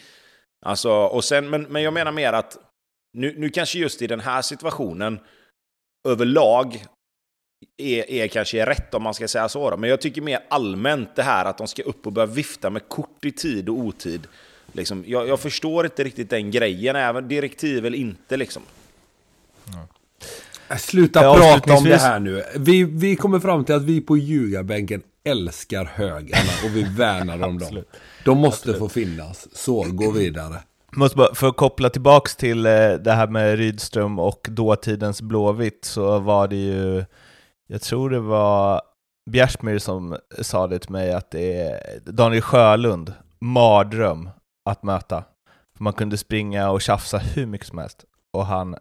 Alltså, 0.65 0.91
och 0.91 1.23
sen, 1.23 1.49
men, 1.49 1.63
men 1.63 1.83
jag 1.83 1.93
menar 1.93 2.11
mer 2.11 2.33
att 2.33 2.57
nu, 3.13 3.35
nu 3.37 3.49
kanske 3.49 3.79
just 3.79 4.01
i 4.01 4.07
den 4.07 4.19
här 4.19 4.41
situationen 4.41 5.19
överlag 6.07 6.85
är, 7.77 8.11
är 8.11 8.27
kanske 8.27 8.65
rätt 8.65 8.93
om 8.93 9.03
man 9.03 9.13
ska 9.13 9.27
säga 9.27 9.49
så. 9.49 9.69
Då. 9.69 9.77
Men 9.77 9.89
jag 9.89 10.01
tycker 10.01 10.21
mer 10.21 10.39
allmänt 10.49 11.15
det 11.15 11.23
här 11.23 11.45
att 11.45 11.57
de 11.57 11.67
ska 11.67 11.83
upp 11.83 12.07
och 12.07 12.13
börja 12.13 12.25
vifta 12.25 12.69
med 12.69 12.87
kort 12.87 13.25
i 13.25 13.31
tid 13.31 13.69
och 13.69 13.75
otid. 13.75 14.27
Liksom, 14.73 15.03
jag, 15.07 15.27
jag, 15.27 15.39
förstår 15.39 15.85
inte 15.85 16.03
riktigt 16.03 16.29
den 16.29 16.51
grejen, 16.51 16.95
även 16.95 17.27
direktiv 17.27 17.85
eller 17.85 17.97
inte. 17.97 18.37
Liksom. 18.37 18.61
Ja. 19.65 20.77
Sluta 20.77 21.23
ja, 21.23 21.35
prata 21.35 21.73
om 21.73 21.83
det 21.83 21.97
här 21.97 22.19
nu. 22.19 22.43
Vi, 22.55 22.83
vi 22.83 23.15
kommer 23.15 23.39
fram 23.39 23.65
till 23.65 23.75
att 23.75 23.83
vi 23.83 24.01
på 24.01 24.17
ljugarbänken 24.17 25.01
älskar 25.23 25.85
högarna 25.85 26.51
och 26.63 26.75
vi 26.75 26.83
värnar 26.83 27.47
om 27.47 27.59
dem. 27.59 27.83
De 28.25 28.37
måste 28.37 28.69
Absolut. 28.69 28.79
få 28.79 28.89
finnas. 28.89 29.47
Så, 29.53 29.85
gå 29.89 30.11
vidare. 30.11 30.55
Måste 30.91 31.17
bara, 31.17 31.35
för 31.35 31.47
att 31.47 31.57
koppla 31.57 31.89
tillbaks 31.89 32.35
till 32.35 32.65
eh, 32.65 32.71
det 32.91 33.11
här 33.11 33.27
med 33.27 33.57
Rydström 33.57 34.19
och 34.19 34.47
dåtidens 34.49 35.21
Blåvitt 35.21 35.85
så 35.85 36.19
var 36.19 36.47
det 36.47 36.55
ju, 36.55 37.05
jag 37.67 37.81
tror 37.81 38.09
det 38.09 38.19
var 38.19 38.81
Bjärsmyr 39.29 39.79
som 39.79 40.17
sa 40.41 40.67
det 40.67 40.79
till 40.79 40.91
mig 40.91 41.13
att 41.13 41.31
det 41.31 41.61
är 41.61 41.99
Daniel 42.11 42.41
Sjölund, 42.41 43.13
mardröm 43.39 44.29
att 44.71 44.83
möta. 44.83 45.23
För 45.77 45.83
man 45.83 45.93
kunde 45.93 46.17
springa 46.17 46.69
och 46.69 46.81
tjafsa 46.81 47.17
hur 47.17 47.45
mycket 47.45 47.67
som 47.67 47.77
helst 47.77 48.05
och 48.33 48.45
han 48.45 48.75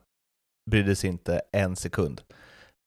brydde 0.70 0.96
sig 0.96 1.10
inte 1.10 1.40
en 1.52 1.76
sekund. 1.76 2.20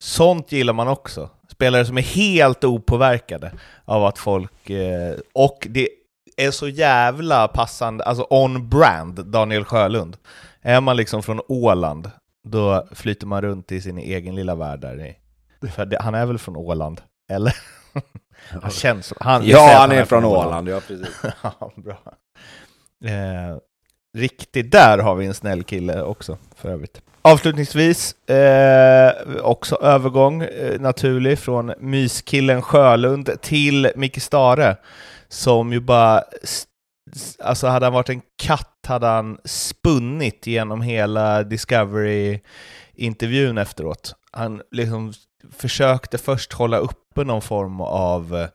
Sånt 0.04 0.52
gillar 0.52 0.74
man 0.74 0.88
också. 0.88 1.30
Spelare 1.50 1.86
som 1.86 1.98
är 1.98 2.02
helt 2.02 2.64
opåverkade 2.64 3.52
av 3.86 4.06
att 4.06 4.18
folk... 4.18 4.70
Eh, 4.70 5.16
och 5.34 5.68
det 5.70 5.90
är 6.38 6.52
så 6.52 6.68
jävla 6.68 7.48
passande, 7.48 8.04
alltså 8.04 8.28
on-brand, 8.30 9.26
Daniel 9.26 9.66
Sjölund. 9.66 10.18
Är 10.62 10.82
man 10.82 10.98
liksom 10.98 11.24
från 11.24 11.42
Åland, 11.48 12.12
då 12.48 12.88
flyter 12.92 13.28
man 13.28 13.42
runt 13.42 13.72
i 13.72 13.82
sin 13.82 13.98
egen 13.98 14.36
lilla 14.36 14.56
värld 14.56 14.80
där. 14.82 15.16
För 15.72 15.86
det, 15.86 16.02
han 16.02 16.16
är 16.16 16.26
väl 16.26 16.38
från 16.38 16.56
Åland? 16.56 17.02
Eller? 17.32 17.56
han 18.62 18.72
känns 18.72 19.14
han, 19.20 19.46
Ja, 19.46 19.60
han 19.60 19.70
är, 19.70 19.76
han 19.78 19.92
är 19.92 20.06
från 20.06 20.26
Åland. 20.26 20.48
Åland, 20.48 20.70
ja 20.70 20.80
precis. 20.88 21.22
ja, 21.44 21.72
bra. 21.76 21.98
Eh, 23.06 23.58
riktigt, 24.18 24.72
där 24.72 24.98
har 24.98 25.16
vi 25.16 25.26
en 25.26 25.34
snäll 25.34 25.64
kille 25.64 26.02
också 26.02 26.38
för 26.56 26.70
övrigt. 26.70 27.02
Avslutningsvis, 27.22 28.30
eh, 28.30 29.14
också 29.42 29.76
övergång 29.76 30.42
eh, 30.42 30.80
naturlig 30.80 31.40
från 31.40 31.74
myskillen 31.80 32.62
Sjölund 32.62 33.30
till 33.42 33.92
Micke 33.96 34.22
Stare, 34.22 34.78
som 35.28 35.74
ju 35.74 35.80
bara, 35.80 36.24
alltså 37.40 37.68
hade 37.68 37.86
han 37.86 37.94
varit 37.94 38.10
en 38.10 38.22
katt 38.44 38.68
hade 38.88 39.08
han 39.08 39.38
spunnit 39.46 40.48
genom 40.48 40.82
hela 40.82 41.44
Discovery-intervjun 41.44 43.58
efteråt. 43.58 44.16
Han 44.32 44.62
liksom 44.72 45.14
försökte 45.52 46.18
först 46.18 46.54
hålla 46.54 46.78
uppe 46.78 47.24
någon 47.24 47.42
form 47.42 47.82
av 47.82 48.36
eh, 48.36 48.48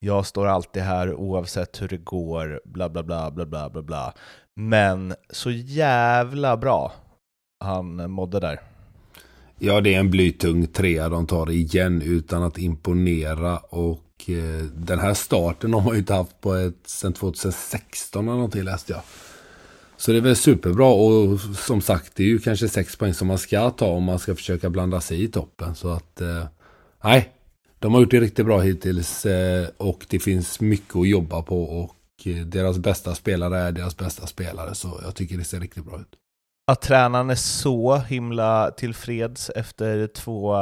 jag 0.00 0.26
står 0.26 0.46
alltid 0.46 0.82
här 0.82 1.14
oavsett 1.14 1.82
hur 1.82 1.88
det 1.88 1.96
går, 1.96 2.60
bla 2.64 2.88
bla 2.88 3.02
bla 3.02 3.30
bla 3.30 3.46
bla 3.46 3.70
bla 3.70 3.82
bla. 3.82 4.14
Men 4.56 5.14
så 5.30 5.50
jävla 5.50 6.56
bra 6.56 6.92
han 7.64 8.10
mådde 8.10 8.40
där. 8.40 8.60
Ja, 9.58 9.80
det 9.80 9.94
är 9.94 10.00
en 10.00 10.10
blytung 10.10 10.66
trea 10.66 11.08
de 11.08 11.26
tar 11.26 11.50
igen 11.50 12.02
utan 12.02 12.42
att 12.42 12.58
imponera 12.58 13.58
och 13.58 14.30
eh, 14.30 14.64
den 14.74 14.98
här 14.98 15.14
starten 15.14 15.74
har 15.74 15.80
man 15.80 15.92
ju 15.92 15.98
inte 15.98 16.14
haft 16.14 16.40
på 16.40 16.54
ett 16.54 16.86
sen 16.86 17.12
2016 17.12 18.24
eller 18.24 18.34
någonting 18.34 18.62
läste 18.62 18.92
jag. 18.92 19.02
Så 19.96 20.12
det 20.12 20.18
är 20.18 20.22
väl 20.22 20.36
superbra 20.36 20.86
och 20.86 21.40
som 21.40 21.80
sagt 21.80 22.12
det 22.16 22.22
är 22.22 22.26
ju 22.26 22.38
kanske 22.38 22.68
sex 22.68 22.96
poäng 22.96 23.14
som 23.14 23.28
man 23.28 23.38
ska 23.38 23.70
ta 23.70 23.86
om 23.86 24.04
man 24.04 24.18
ska 24.18 24.34
försöka 24.34 24.70
blanda 24.70 25.00
sig 25.00 25.24
i 25.24 25.28
toppen. 25.28 25.74
Så 25.74 25.88
att, 25.88 26.20
eh, 26.20 26.44
nej, 27.04 27.32
de 27.80 27.94
har 27.94 28.00
gjort 28.00 28.10
det 28.10 28.20
riktigt 28.20 28.46
bra 28.46 28.60
hittills 28.60 29.26
eh, 29.26 29.68
och 29.76 30.06
det 30.08 30.18
finns 30.18 30.60
mycket 30.60 30.96
att 30.96 31.08
jobba 31.08 31.42
på 31.42 31.62
och 31.62 32.26
eh, 32.26 32.36
deras 32.36 32.78
bästa 32.78 33.14
spelare 33.14 33.58
är 33.58 33.72
deras 33.72 33.96
bästa 33.96 34.26
spelare 34.26 34.74
så 34.74 35.00
jag 35.02 35.14
tycker 35.14 35.36
det 35.36 35.44
ser 35.44 35.60
riktigt 35.60 35.84
bra 35.84 36.00
ut. 36.00 36.16
Att 36.70 36.82
tränaren 36.82 37.30
är 37.30 37.34
så 37.34 37.96
himla 37.96 38.70
tillfreds 38.70 39.50
efter 39.50 40.06
två 40.06 40.56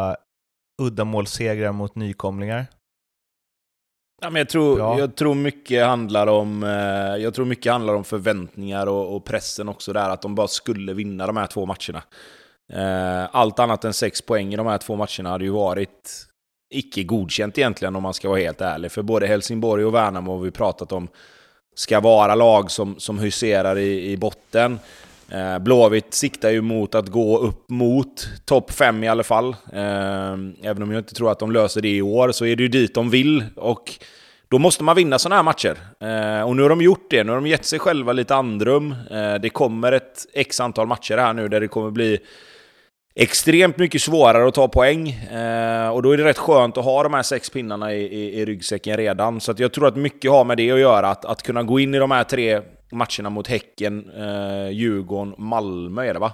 uddamålssegrar 0.82 1.72
mot 1.72 1.94
nykomlingar. 1.94 2.66
Ja, 4.20 4.30
men 4.30 4.40
jag, 4.40 4.48
tror, 4.48 4.98
jag 4.98 5.16
tror 5.16 5.34
mycket 5.34 5.86
handlar 5.86 6.26
om 6.26 6.62
eh, 6.62 7.16
Jag 7.22 7.34
tror 7.34 7.44
mycket 7.44 7.72
handlar 7.72 7.94
om 7.94 8.04
förväntningar 8.04 8.86
och, 8.86 9.16
och, 9.16 9.24
pressen 9.24 9.68
också 9.68 9.92
där, 9.92 10.10
att 10.10 10.22
de 10.22 10.34
bara 10.34 10.48
skulle 10.48 10.94
vinna 10.94 11.26
de 11.26 11.36
här 11.36 11.46
två 11.46 11.66
matcherna. 11.66 12.02
Allt 13.30 13.58
annat 13.58 13.84
än 13.84 13.92
sex 13.92 14.22
poäng 14.22 14.52
i 14.52 14.56
de 14.56 14.66
här 14.66 14.78
två 14.78 14.96
matcherna 14.96 15.30
hade 15.30 15.44
ju 15.44 15.50
varit 15.50 16.27
icke 16.70 17.02
godkänt 17.02 17.58
egentligen 17.58 17.96
om 17.96 18.02
man 18.02 18.14
ska 18.14 18.28
vara 18.28 18.40
helt 18.40 18.60
ärlig. 18.60 18.92
För 18.92 19.02
både 19.02 19.26
Helsingborg 19.26 19.84
och 19.84 19.94
Värnamo 19.94 20.32
har 20.36 20.44
vi 20.44 20.50
pratat 20.50 20.92
om 20.92 21.08
ska 21.74 22.00
vara 22.00 22.34
lag 22.34 22.70
som, 22.70 22.98
som 22.98 23.18
huserar 23.18 23.78
i, 23.78 24.10
i 24.12 24.16
botten. 24.16 24.78
Eh, 25.28 25.58
Blåvitt 25.58 26.14
siktar 26.14 26.50
ju 26.50 26.60
mot 26.60 26.94
att 26.94 27.08
gå 27.08 27.38
upp 27.38 27.70
mot 27.70 28.28
topp 28.44 28.70
5 28.70 29.04
i 29.04 29.08
alla 29.08 29.22
fall. 29.22 29.48
Eh, 29.72 30.32
även 30.62 30.82
om 30.82 30.90
jag 30.90 31.00
inte 31.00 31.14
tror 31.14 31.30
att 31.30 31.38
de 31.38 31.52
löser 31.52 31.80
det 31.80 31.96
i 31.96 32.02
år 32.02 32.32
så 32.32 32.46
är 32.46 32.56
det 32.56 32.62
ju 32.62 32.68
dit 32.68 32.94
de 32.94 33.10
vill. 33.10 33.44
Och 33.56 33.98
då 34.48 34.58
måste 34.58 34.84
man 34.84 34.96
vinna 34.96 35.18
sådana 35.18 35.36
här 35.36 35.42
matcher. 35.42 35.76
Eh, 36.00 36.48
och 36.48 36.56
nu 36.56 36.62
har 36.62 36.68
de 36.68 36.82
gjort 36.82 37.06
det. 37.10 37.24
Nu 37.24 37.32
har 37.32 37.36
de 37.36 37.46
gett 37.46 37.64
sig 37.64 37.78
själva 37.78 38.12
lite 38.12 38.34
andrum. 38.34 38.94
Eh, 39.10 39.34
det 39.34 39.50
kommer 39.50 39.92
ett 39.92 40.26
x 40.32 40.60
antal 40.60 40.86
matcher 40.86 41.16
här 41.16 41.32
nu 41.32 41.48
där 41.48 41.60
det 41.60 41.68
kommer 41.68 41.90
bli 41.90 42.18
extremt 43.18 43.78
mycket 43.78 44.02
svårare 44.02 44.48
att 44.48 44.54
ta 44.54 44.68
poäng. 44.68 45.08
Eh, 45.10 45.88
och 45.88 46.02
då 46.02 46.10
är 46.10 46.16
det 46.16 46.24
rätt 46.24 46.38
skönt 46.38 46.76
att 46.76 46.84
ha 46.84 47.02
de 47.02 47.14
här 47.14 47.22
sex 47.22 47.50
pinnarna 47.50 47.94
i, 47.94 48.02
i, 48.02 48.40
i 48.40 48.44
ryggsäcken 48.44 48.96
redan. 48.96 49.40
Så 49.40 49.54
jag 49.56 49.72
tror 49.72 49.86
att 49.86 49.96
mycket 49.96 50.30
har 50.30 50.44
med 50.44 50.56
det 50.56 50.70
att 50.70 50.80
göra. 50.80 51.08
Att, 51.08 51.24
att 51.24 51.42
kunna 51.42 51.62
gå 51.62 51.80
in 51.80 51.94
i 51.94 51.98
de 51.98 52.10
här 52.10 52.24
tre 52.24 52.60
matcherna 52.92 53.30
mot 53.30 53.46
Häcken, 53.46 54.10
eh, 54.16 54.70
Djurgården, 54.70 55.34
Malmö 55.38 56.04
är 56.04 56.14
det 56.14 56.20
va? 56.20 56.32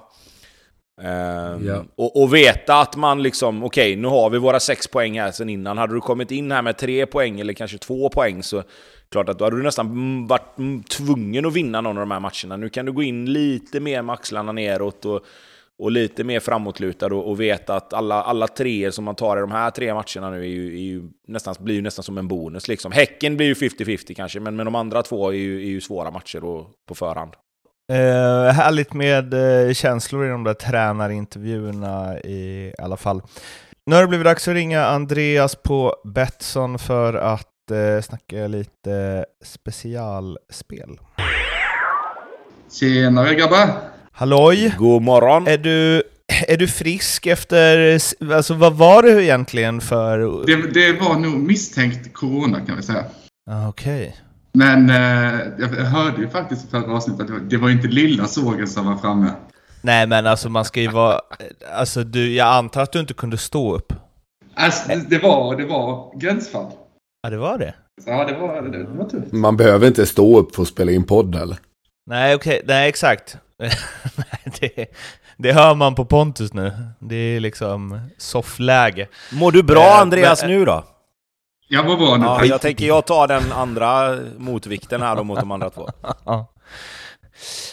Eh, 1.03 1.66
ja. 1.66 1.85
och, 1.97 2.23
och, 2.23 2.35
veta 2.35 2.81
att 2.81 2.97
man 2.97 3.23
liksom, 3.23 3.64
okej, 3.64 3.92
okay, 3.92 4.03
nu 4.03 4.09
har 4.09 4.31
vi 4.31 4.38
våra 4.38 4.61
sex 4.61 4.88
poäng 4.88 5.20
här 5.20 5.31
sen 5.31 5.49
innan. 5.49 5.79
Hade 5.79 5.94
du 5.94 6.01
kommit 6.01 6.31
in 6.31 6.53
här 6.53 6.62
med 6.62 6.79
tre 6.79 7.07
poäng 7.07 7.40
eller 7.40 7.53
kanske 7.53 7.79
två 7.79 8.09
poäng 8.09 8.42
så 8.42 8.62
klart 9.11 9.29
att 9.29 9.38
då 9.38 9.44
hade 9.44 9.57
du 9.57 9.62
nästan 9.62 10.27
varit 10.27 10.57
tvungen 10.88 11.47
att 11.47 11.53
vinna 11.53 11.81
någon 11.81 11.99
av 11.99 12.03
de 12.03 12.11
här 12.11 12.20
matcherna. 12.20 12.57
Nu 12.57 12.68
kan 12.68 12.87
du 12.87 12.92
gå 12.92 13.03
in 13.03 13.33
lite 13.33 13.81
mer 13.81 14.03
med 14.03 14.12
axlarna 14.12 14.53
neråt 14.53 15.05
och 15.05 15.25
och 15.78 15.90
lite 15.90 16.24
mer 16.24 16.40
framåtlutad 16.40 17.06
och, 17.06 17.30
och 17.30 17.40
veta 17.40 17.76
att 17.76 17.92
alla, 17.92 18.22
alla 18.22 18.48
tre 18.48 18.92
som 18.92 19.04
man 19.04 19.14
tar 19.14 19.37
i 19.37 19.40
de 19.40 19.50
här 19.50 19.70
tre 19.70 19.94
matcherna 19.94 20.30
nu 20.30 20.40
är 20.40 20.48
ju, 20.48 20.74
är 20.74 20.82
ju 20.82 21.02
nästan, 21.28 21.54
blir 21.58 21.74
ju 21.74 21.82
nästan 21.82 22.02
som 22.02 22.18
en 22.18 22.28
bonus. 22.28 22.68
Liksom. 22.68 22.92
Häcken 22.92 23.37
blir 23.37 23.46
ju 23.46 23.54
50-50 23.54 24.14
kanske, 24.14 24.40
men, 24.40 24.56
men 24.56 24.64
de 24.64 24.74
andra 24.74 25.02
två 25.02 25.28
är 25.28 25.37
ju, 25.37 25.62
är 25.62 25.70
ju 25.70 25.80
svåra 25.80 26.10
matcher 26.10 26.40
då, 26.40 26.70
på 26.88 26.94
förhand. 26.94 27.32
Eh, 27.92 28.52
härligt 28.52 28.92
med 28.92 29.34
eh, 29.34 29.72
känslor 29.72 30.26
i 30.26 30.28
de 30.28 30.44
där 30.44 30.54
tränarintervjuerna 30.54 32.18
i 32.18 32.72
alla 32.78 32.96
fall. 32.96 33.22
Nu 33.87 33.94
har 33.94 34.02
det 34.02 34.08
blivit 34.08 34.24
dags 34.24 34.48
att 34.48 34.54
ringa 34.54 34.84
Andreas 34.84 35.54
på 35.54 35.96
Betsson 36.04 36.78
för 36.78 37.14
att 37.14 37.70
eh, 37.70 38.02
snacka 38.02 38.46
lite 38.46 39.24
specialspel. 39.44 40.98
Tjenare 42.72 43.34
grabbar! 43.34 43.93
Halloj! 44.16 44.74
God 44.79 45.03
morgon! 45.03 45.46
Är 45.46 45.59
du, 45.59 46.03
är 46.48 46.57
du 46.57 46.68
frisk 46.68 47.27
efter... 47.27 47.98
Alltså 48.33 48.55
vad 48.55 48.74
var 48.74 49.03
det 49.03 49.24
egentligen 49.24 49.81
för... 49.81 50.18
Det, 50.46 50.74
det 50.74 51.00
var 51.00 51.18
nog 51.18 51.35
misstänkt 51.35 52.14
corona 52.14 52.61
kan 52.61 52.77
vi 52.77 52.83
säga. 52.83 53.05
Okej. 53.68 54.09
Okay. 54.09 54.12
Men 54.53 54.90
eh, 54.90 55.40
jag 55.59 55.68
hörde 55.68 56.22
ju 56.22 56.29
faktiskt 56.29 56.64
i 56.64 56.70
förra 56.70 56.92
avsnittet 56.92 57.31
att 57.31 57.50
det 57.50 57.57
var 57.57 57.70
inte 57.70 57.88
lilla 57.88 58.27
sågen 58.27 58.68
som 58.68 58.87
var 58.87 58.96
framme. 58.96 59.31
Nej 59.83 60.07
men 60.07 60.27
alltså 60.27 60.48
man 60.48 60.64
ska 60.64 60.81
ju 60.81 60.88
vara... 60.88 61.20
Alltså 61.77 62.05
du, 62.05 62.35
jag 62.35 62.48
antar 62.48 62.83
att 62.83 62.92
du 62.92 63.00
inte 63.00 63.14
kunde 63.14 63.38
stå 63.38 63.74
upp? 63.74 63.92
Alltså 64.55 64.88
det, 64.88 65.05
det 65.09 65.18
var, 65.18 65.57
det 65.57 65.64
var 65.64 66.18
gränsfall. 66.20 66.72
Ja 67.22 67.31
det 67.31 67.37
var 67.37 67.59
det? 67.59 67.74
Ja 68.07 68.24
det 68.24 68.38
var, 68.38 68.62
det, 68.62 68.79
det 68.79 68.98
var 68.98 69.09
tufft. 69.09 69.33
Man 69.33 69.57
behöver 69.57 69.87
inte 69.87 70.07
stå 70.07 70.38
upp 70.38 70.55
för 70.55 70.62
att 70.62 70.68
spela 70.68 70.92
in 70.92 71.05
podd 71.05 71.35
eller? 71.35 71.59
Nej 72.11 72.35
okej, 72.35 72.57
okay. 72.57 72.66
nej 72.66 72.88
exakt. 72.88 73.38
det, 74.61 74.87
det 75.37 75.53
hör 75.53 75.74
man 75.74 75.94
på 75.94 76.05
Pontus 76.05 76.53
nu. 76.53 76.72
Det 76.98 77.16
är 77.16 77.40
liksom 77.40 78.00
soffläge. 78.18 79.09
Mår 79.33 79.53
du 79.53 79.62
bra 79.62 79.87
eh, 79.87 80.00
Andreas 80.00 80.42
men, 80.42 80.50
nu 80.50 80.64
då? 80.64 80.85
Jag 81.68 81.87
mår 81.87 81.96
bra 81.96 82.16
nu. 82.16 82.24
Ja, 82.24 82.44
jag 82.44 82.61
tänker 82.61 82.87
jag 82.87 83.07
tar 83.07 83.29
den 83.29 83.53
andra 83.53 84.18
motvikten 84.38 85.03
här 85.03 85.16
då 85.16 85.24
mot 85.24 85.40
de 85.40 85.50
andra 85.50 85.70
två. 85.70 85.88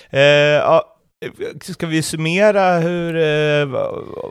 eh, 0.09 0.21
ja, 0.21 0.97
ska 1.61 1.87
vi 1.87 2.01
summera 2.01 2.79
hur 2.79 3.15
eh, 3.15 3.83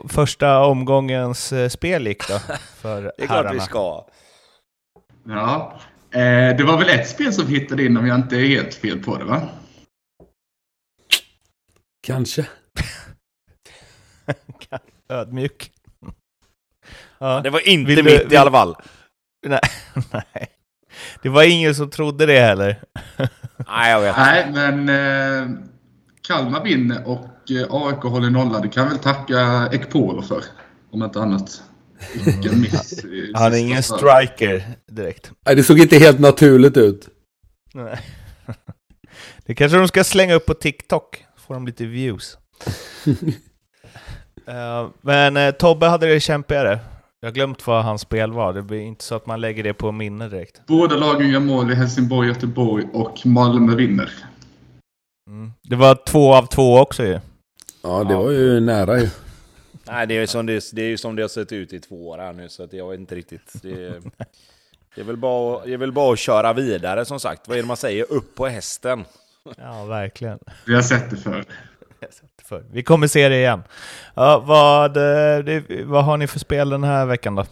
första 0.09 0.59
omgångens 0.59 1.53
eh, 1.53 1.69
spel 1.69 2.07
gick 2.07 2.27
då? 2.27 2.39
För 2.81 3.01
det 3.17 3.23
är 3.23 3.27
klart 3.27 3.29
herrarna? 3.29 3.53
vi 3.53 3.59
ska. 3.59 4.05
Ja, 5.27 5.79
eh, 6.13 6.57
det 6.57 6.63
var 6.63 6.77
väl 6.77 6.89
ett 6.89 7.07
spel 7.07 7.33
som 7.33 7.47
hittade 7.47 7.85
in 7.85 7.97
om 7.97 8.07
jag 8.07 8.17
inte 8.17 8.35
är 8.35 8.47
helt 8.47 8.73
fel 8.73 8.99
på 8.99 9.17
det 9.17 9.23
va? 9.23 9.41
Kanske. 12.01 12.47
Ödmjuk. 15.09 15.71
Ja. 17.19 17.41
Det 17.43 17.49
var 17.49 17.67
inte 17.67 17.95
vill 17.95 18.03
mitt 18.03 18.29
du, 18.29 18.35
i 18.35 18.37
alla 18.37 18.51
fall. 18.51 18.75
Nej, 19.45 19.59
nej. 20.11 20.47
Det 21.21 21.29
var 21.29 21.43
ingen 21.43 21.75
som 21.75 21.89
trodde 21.89 22.25
det 22.25 22.39
heller. 22.39 22.83
nej, 23.67 23.91
jag 23.91 24.01
vet. 24.01 24.17
Nej, 24.17 24.51
men 24.51 24.89
eh, 24.89 25.49
Kalmar 26.27 26.63
vinner 26.63 27.07
och 27.07 27.51
eh, 27.51 27.67
AIK 27.69 28.03
håller 28.03 28.29
nolla. 28.29 28.59
Det 28.59 28.69
kan 28.69 28.89
väl 28.89 28.99
tacka 28.99 29.69
Ekpolo 29.71 30.21
för, 30.21 30.43
om 30.91 31.03
inte 31.03 31.21
annat. 31.21 31.63
Mm. 32.25 32.61
Miss, 32.61 33.03
Han 33.33 33.53
är 33.53 33.57
ingen 33.57 33.83
striker 33.83 34.63
direkt. 34.87 35.31
Nej, 35.45 35.55
det 35.55 35.63
såg 35.63 35.79
inte 35.79 35.97
helt 35.97 36.19
naturligt 36.19 36.77
ut. 36.77 37.09
Nej. 37.73 37.99
Det 39.45 39.55
kanske 39.55 39.77
de 39.77 39.87
ska 39.87 40.03
slänga 40.03 40.33
upp 40.33 40.45
på 40.45 40.53
TikTok 40.53 41.25
får 41.51 41.55
de 41.55 41.65
lite 41.65 41.85
views. 41.85 42.37
uh, 44.47 44.89
men 45.01 45.37
uh, 45.37 45.51
Tobbe 45.51 45.85
hade 45.85 46.07
det 46.07 46.19
kämpigare. 46.19 46.79
Jag 47.19 47.27
har 47.27 47.33
glömt 47.33 47.67
vad 47.67 47.83
hans 47.83 48.01
spel 48.01 48.31
var. 48.31 48.53
Det 48.53 48.61
blir 48.61 48.79
inte 48.79 49.03
så 49.03 49.15
att 49.15 49.25
man 49.25 49.41
lägger 49.41 49.63
det 49.63 49.73
på 49.73 49.91
minne 49.91 50.27
direkt. 50.27 50.61
Båda 50.67 50.95
lagen 50.95 51.29
gör 51.29 51.39
mål 51.39 51.71
i 51.71 51.75
Helsingborg, 51.75 52.27
Göteborg 52.27 52.87
och 52.93 53.25
Malmö 53.25 53.75
vinner. 53.75 54.11
Mm. 55.27 55.51
Det 55.63 55.75
var 55.75 55.95
två 56.05 56.33
av 56.33 56.45
två 56.45 56.77
också 56.77 57.03
ju. 57.03 57.19
Ja, 57.83 58.03
det 58.03 58.15
var 58.15 58.31
ju 58.31 58.59
nära 58.59 58.99
ju. 58.99 59.09
Nej, 59.87 60.07
det 60.07 60.17
är, 60.17 60.25
som 60.25 60.45
det, 60.45 60.63
det 60.73 60.81
är 60.81 60.89
ju 60.89 60.97
som 60.97 61.15
det 61.15 61.21
har 61.21 61.29
sett 61.29 61.51
ut 61.51 61.73
i 61.73 61.79
två 61.79 62.09
år 62.09 62.17
här 62.17 62.33
nu, 62.33 62.49
så 62.49 62.63
att 62.63 62.73
jag 62.73 62.89
vet 62.89 62.99
inte 62.99 63.15
riktigt. 63.15 63.53
Det 63.61 63.71
är, 63.71 64.01
det 64.95 65.01
är, 65.01 65.05
väl 65.05 65.17
bara, 65.17 65.65
det 65.65 65.73
är 65.73 65.77
väl 65.77 65.91
bara 65.91 66.13
att 66.13 66.19
köra 66.19 66.53
vidare 66.53 67.05
som 67.05 67.19
sagt. 67.19 67.47
Vad 67.47 67.57
är 67.57 67.61
det 67.61 67.67
man 67.67 67.77
säger? 67.77 68.11
Upp 68.11 68.35
på 68.35 68.47
hästen. 68.47 69.05
Ja, 69.57 69.85
verkligen. 69.85 70.39
Vi 70.65 70.75
har 70.75 70.81
sett 70.81 71.09
det 71.09 71.17
förr. 71.17 71.45
För. 72.43 72.65
Vi 72.71 72.83
kommer 72.83 73.07
se 73.07 73.29
det 73.29 73.35
igen. 73.37 73.63
Ja, 74.15 74.43
vad, 74.47 74.97
eh, 74.97 75.43
det, 75.45 75.83
vad 75.85 76.05
har 76.05 76.17
ni 76.17 76.27
för 76.27 76.39
spel 76.39 76.69
den 76.69 76.83
här 76.83 77.05
veckan 77.05 77.35
då? 77.35 77.45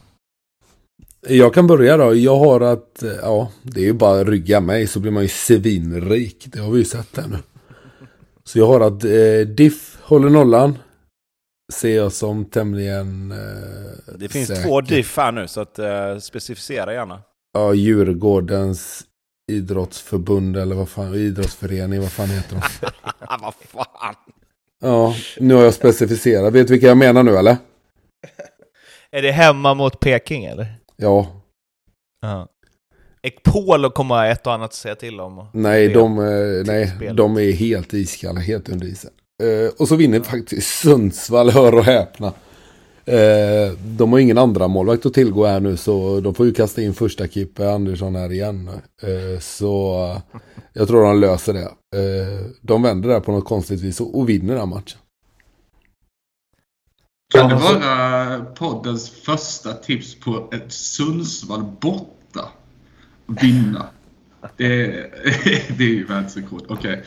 Jag 1.28 1.54
kan 1.54 1.68
börja 1.68 1.98
då. 1.98 2.16
Jag 2.16 2.36
har 2.36 2.62
att, 2.62 3.04
eh, 3.04 3.12
ja, 3.12 3.52
det 3.64 3.80
är 3.82 3.86
ju 3.86 3.94
bara 3.94 4.22
att 4.22 4.28
rygga 4.28 4.60
mig 4.60 4.88
så 4.88 5.00
blir 5.00 5.12
man 5.12 5.24
ju 5.24 5.30
svinrik. 5.30 6.44
Det 6.48 6.60
har 6.60 6.72
vi 6.72 6.78
ju 6.80 6.86
sett 6.86 7.18
här 7.18 7.28
nu. 7.28 7.38
Så 8.44 8.60
jag 8.60 8.68
har 8.68 8.80
att 8.82 9.04
eh, 9.04 9.48
Diff 9.56 9.98
håller 10.02 10.30
nollan. 10.30 10.78
Ser 11.74 11.96
jag 11.96 12.12
som 12.12 12.46
tämligen 12.46 13.32
eh, 13.32 14.16
Det 14.18 14.30
finns 14.30 14.48
säker. 14.48 14.64
två 14.64 14.82
Diff 14.82 15.18
här 15.18 15.32
nu 15.32 15.48
så 15.48 15.62
att 15.62 15.80
eh, 15.80 16.18
specificera 16.18 16.94
gärna. 16.94 17.22
Ja, 17.54 17.74
Djurgårdens 17.74 19.04
idrottsförbund 19.50 20.58
eller 20.58 20.76
vad 20.76 20.90
fan, 20.90 21.14
idrottsförening, 21.14 22.02
vad 22.02 22.12
fan 22.12 22.30
heter 22.30 22.56
de? 22.56 22.62
vad 23.42 23.54
fan? 23.54 24.16
Ja, 24.82 25.16
nu 25.40 25.54
har 25.54 25.64
jag 25.64 25.74
specificerat. 25.74 26.54
Vet 26.54 26.68
du 26.68 26.74
vilka 26.74 26.88
jag 26.88 26.98
menar 26.98 27.24
nu 27.24 27.38
eller? 27.38 27.58
Är 29.12 29.22
det 29.22 29.32
hemma 29.32 29.74
mot 29.74 30.00
Peking 30.00 30.46
eller? 30.46 30.76
Ja. 30.96 31.42
Ja. 32.22 32.48
Ekpolo 33.22 33.90
kommer 33.90 34.16
ha 34.16 34.26
ett 34.26 34.48
och 34.48 34.54
annat 34.54 34.66
att 34.66 34.74
säga 34.74 34.96
till 34.96 35.20
om. 35.20 35.48
Nej, 35.54 35.88
de, 35.88 36.20
eh, 36.20 36.66
nej 36.66 37.14
de 37.14 37.38
är 37.38 37.52
helt 37.52 37.94
iskalla, 37.94 38.40
helt 38.40 38.70
under 38.70 38.88
isen. 38.88 39.12
Uh, 39.44 39.70
och 39.78 39.88
så 39.88 39.96
vinner 39.96 40.20
faktiskt 40.20 40.80
Sundsvall, 40.80 41.50
hör 41.50 41.76
och 41.76 41.84
häpna. 41.84 42.34
Uh, 43.10 43.78
de 43.98 44.12
har 44.12 44.20
ingen 44.20 44.38
andra 44.38 44.68
målvakt 44.68 45.06
att 45.06 45.14
tillgå 45.14 45.46
här 45.46 45.60
nu 45.60 45.78
så 45.78 46.20
de 46.20 46.34
får 46.34 46.46
ju 46.46 46.54
kasta 46.54 46.82
in 46.82 46.94
första 46.94 47.28
keeper 47.28 47.66
Andersson 47.66 48.16
här 48.16 48.32
igen. 48.32 48.70
Uh, 49.04 49.40
så 49.40 50.16
jag 50.74 50.88
tror 50.88 51.04
de 51.04 51.20
löser 51.20 51.54
det. 51.54 51.70
de 52.62 52.82
vänder 52.82 53.10
där 53.10 53.20
på 53.20 53.32
något 53.32 53.46
konstigt 53.46 53.82
vis 53.82 54.02
och, 54.02 54.20
och 54.20 54.30
vinner 54.30 54.56
den 54.56 54.70
matchen. 54.70 55.00
Kan 57.34 57.50
det 57.50 57.56
vara 57.56 58.46
poddens 58.46 59.10
första 59.10 59.74
tips 59.74 60.16
på 60.16 60.50
ett 60.52 60.72
Sundsvall 60.72 61.64
borta? 61.82 62.50
Vinna. 63.42 63.86
Det, 64.58 64.68
det 65.78 65.84
är 65.84 65.94
ju 65.94 66.06
världsrekord. 66.06 66.64
Okej. 66.68 66.94
Okay. 66.94 67.04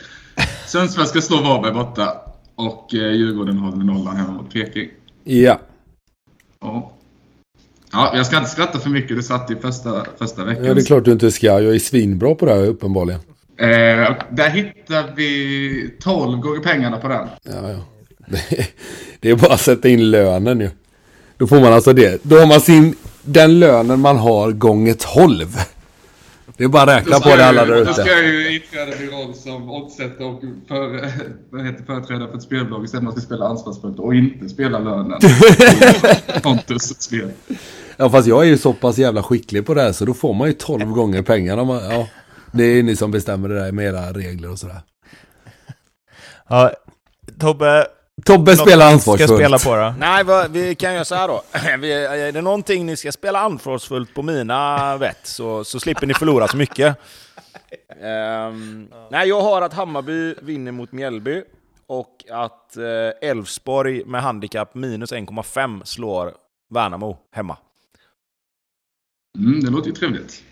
Sundsvall 0.67 1.07
ska 1.07 1.21
slå 1.21 1.41
Varberg 1.41 1.73
borta 1.73 2.21
och 2.55 2.93
eh, 2.93 3.11
Djurgården 3.11 3.57
håller 3.57 3.83
nollan 3.83 4.15
hemma 4.15 4.31
mot 4.31 4.53
Peking. 4.53 4.89
Ja. 5.23 5.59
Ja. 6.63 6.91
Ja, 7.91 8.11
jag 8.15 8.25
ska 8.25 8.37
inte 8.37 8.49
skratta 8.49 8.79
för 8.79 8.89
mycket. 8.89 9.17
Det 9.17 9.23
satt 9.23 9.51
i 9.51 9.55
första, 9.55 10.05
första 10.17 10.43
veckan. 10.43 10.65
Ja, 10.65 10.73
det 10.73 10.81
är 10.81 10.85
klart 10.85 11.05
du 11.05 11.11
inte 11.11 11.31
ska. 11.31 11.45
Jag 11.45 11.75
är 11.75 11.79
svinbra 11.79 12.35
på 12.35 12.45
det 12.45 12.53
här 12.53 12.65
uppenbarligen. 12.67 13.19
Eh, 13.57 14.15
där 14.29 14.49
hittar 14.49 15.15
vi 15.15 15.95
12 16.01 16.39
gånger 16.39 16.59
pengarna 16.59 16.97
på 16.97 17.07
den. 17.07 17.27
Ja, 17.43 17.71
ja. 17.71 17.79
Det 19.19 19.29
är 19.29 19.35
bara 19.35 19.53
att 19.53 19.61
sätta 19.61 19.89
in 19.89 20.11
lönen 20.11 20.59
ju. 20.59 20.69
Då 21.37 21.47
får 21.47 21.59
man 21.59 21.73
alltså 21.73 21.93
det. 21.93 22.23
Då 22.23 22.35
har 22.39 22.45
man 22.45 22.61
sin, 22.61 22.95
den 23.21 23.59
lönen 23.59 23.99
man 23.99 24.17
har 24.17 24.51
gånger 24.51 24.93
12. 24.93 25.57
Det 26.57 26.63
är 26.63 26.67
bara 26.67 26.83
att 26.83 26.89
räkna 26.89 27.19
på 27.19 27.35
det 27.35 27.45
alla 27.45 27.65
där 27.65 27.75
ute. 27.75 27.83
Då 27.83 27.93
ska 27.93 28.07
jag 28.07 28.23
ju 28.23 28.55
inträda 28.55 28.91
min 28.99 29.09
roll 29.09 29.33
som 29.33 29.71
oddsättare 29.71 30.27
och 30.27 30.41
för, 30.67 31.11
vad 31.49 31.65
heter, 31.65 31.83
företrädare 31.85 32.29
för 32.29 32.37
ett 32.37 32.43
spelbolag 32.43 32.85
istället 32.85 33.13
för 33.13 33.19
att 33.19 33.23
spela 33.23 33.45
ansvarsfullt 33.45 33.99
och 33.99 34.15
inte 34.15 34.49
spela 34.49 34.79
lönen. 34.79 35.19
Pontus 36.43 37.01
spel. 37.01 37.31
Ja 37.97 38.09
fast 38.09 38.27
jag 38.27 38.43
är 38.43 38.47
ju 38.47 38.57
så 38.57 38.73
pass 38.73 38.97
jävla 38.97 39.23
skicklig 39.23 39.65
på 39.65 39.73
det 39.73 39.81
här 39.81 39.91
så 39.91 40.05
då 40.05 40.13
får 40.13 40.33
man 40.33 40.47
ju 40.47 40.53
12 40.53 40.85
gånger 40.85 41.21
pengarna. 41.21 41.63
Man, 41.63 41.83
ja, 41.83 42.07
det 42.51 42.63
är 42.63 42.83
ni 42.83 42.95
som 42.95 43.11
bestämmer 43.11 43.49
det 43.49 43.55
där 43.55 43.71
med 43.71 43.85
era 43.85 44.11
regler 44.11 44.51
och 44.51 44.59
sådär. 44.59 44.81
Ja, 46.49 46.71
Tobbe, 47.39 47.87
Tobbe 48.25 48.55
spelar 48.57 48.91
ansvarsfullt. 48.91 49.29
ska 49.29 49.37
spela 49.37 49.57
på 49.59 49.75
då? 49.75 49.93
Nej, 49.99 50.49
vi 50.49 50.75
kan 50.75 50.93
göra 50.93 51.05
så 51.05 51.15
här 51.15 51.27
då. 51.27 51.43
är 51.51 52.31
det 52.31 52.41
någonting 52.41 52.85
ni 52.85 52.95
ska 52.95 53.11
spela 53.11 53.39
ansvarsfullt 53.39 54.13
på 54.13 54.21
mina 54.21 54.97
vett 54.97 55.19
så, 55.23 55.63
så 55.63 55.79
slipper 55.79 56.07
ni 56.07 56.13
förlora 56.13 56.47
så 56.47 56.57
mycket. 56.57 56.97
Um, 57.89 58.87
nej, 59.11 59.29
jag 59.29 59.41
har 59.41 59.61
att 59.61 59.73
Hammarby 59.73 60.35
vinner 60.41 60.71
mot 60.71 60.91
Mjällby 60.91 61.43
och 61.87 62.25
att 62.29 62.77
eh, 62.77 63.29
Elfsborg 63.29 64.05
med 64.05 64.21
handikapp 64.21 64.75
minus 64.75 65.11
1,5 65.11 65.83
slår 65.83 66.33
Värnamo 66.69 67.17
hemma. 67.31 67.57
Mm, 69.37 69.63
det 69.63 69.71
låter 69.71 69.87
ju 69.87 69.93
trevligt. 69.93 70.43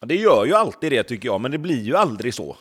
Det 0.00 0.16
gör 0.16 0.44
ju 0.44 0.54
alltid 0.54 0.92
det 0.92 1.02
tycker 1.02 1.28
jag, 1.28 1.40
men 1.40 1.50
det 1.50 1.58
blir 1.58 1.82
ju 1.82 1.96
aldrig 1.96 2.34
så. 2.34 2.56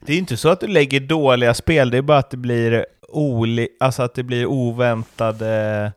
Det 0.00 0.12
är 0.12 0.18
inte 0.18 0.36
så 0.36 0.48
att 0.48 0.60
du 0.60 0.66
lägger 0.66 1.00
dåliga 1.00 1.54
spel, 1.54 1.90
det 1.90 1.98
är 1.98 2.02
bara 2.02 2.18
att 2.18 2.30
det 2.30 2.36
blir 2.36 2.86
oli 3.08 3.68
alltså 3.80 4.02
att 4.02 4.14
det 4.14 4.22
blir 4.22 4.46
oväntade 4.46 5.92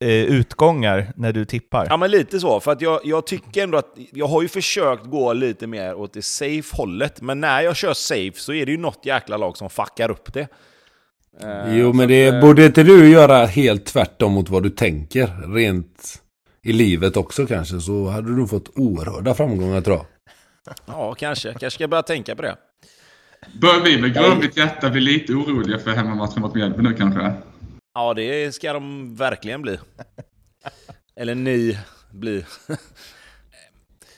eh, 0.00 0.08
utgångar 0.08 1.12
när 1.16 1.32
du 1.32 1.44
tippar. 1.44 1.86
Ja 1.90 1.96
men 1.96 2.10
lite 2.10 2.40
så, 2.40 2.60
för 2.60 2.72
att 2.72 2.80
jag, 2.80 3.00
jag 3.04 3.26
tycker 3.26 3.62
ändå 3.62 3.78
att 3.78 3.94
jag 4.12 4.26
har 4.26 4.42
ju 4.42 4.48
försökt 4.48 5.04
gå 5.04 5.32
lite 5.32 5.66
mer 5.66 5.94
åt 5.94 6.12
det 6.12 6.22
safe-hållet, 6.22 7.20
men 7.20 7.40
när 7.40 7.60
jag 7.60 7.76
kör 7.76 7.94
safe 7.94 8.32
så 8.34 8.52
är 8.52 8.66
det 8.66 8.72
ju 8.72 8.78
något 8.78 9.00
jäkla 9.02 9.36
lag 9.36 9.56
som 9.56 9.70
fuckar 9.70 10.10
upp 10.10 10.32
det. 10.32 10.48
Eh, 11.42 11.76
jo 11.78 11.92
men 11.92 12.08
det 12.08 12.28
att, 12.28 12.40
borde 12.40 12.66
inte 12.66 12.82
du 12.82 13.10
göra 13.10 13.46
helt 13.46 13.86
tvärtom 13.86 14.32
mot 14.32 14.48
vad 14.48 14.62
du 14.62 14.70
tänker, 14.70 15.54
rent 15.54 16.22
i 16.62 16.72
livet 16.72 17.16
också 17.16 17.46
kanske, 17.46 17.80
så 17.80 18.08
hade 18.08 18.36
du 18.36 18.46
fått 18.46 18.70
oerhörda 18.74 19.34
framgångar 19.34 19.80
tror 19.80 19.96
jag. 19.96 20.06
Ja, 20.86 21.14
kanske. 21.14 21.48
Kanske 21.48 21.70
ska 21.70 21.82
jag 21.82 21.90
börja 21.90 22.02
tänka 22.02 22.36
på 22.36 22.42
det. 22.42 22.56
Bör 23.60 23.80
vi 23.84 24.00
med 24.00 24.14
grumligt 24.14 24.56
hjärta 24.56 24.90
bli 24.90 25.00
lite 25.00 25.32
oroliga 25.32 25.78
för 25.78 25.90
hemmamatchen 25.90 26.42
mot 26.42 26.54
Mjällby 26.54 26.82
nu 26.82 26.94
kanske? 26.94 27.32
Ja, 27.94 28.14
det 28.14 28.54
ska 28.54 28.72
de 28.72 29.14
verkligen 29.16 29.62
bli. 29.62 29.78
Eller 31.16 31.34
ni 31.34 31.78
bli. 32.10 32.44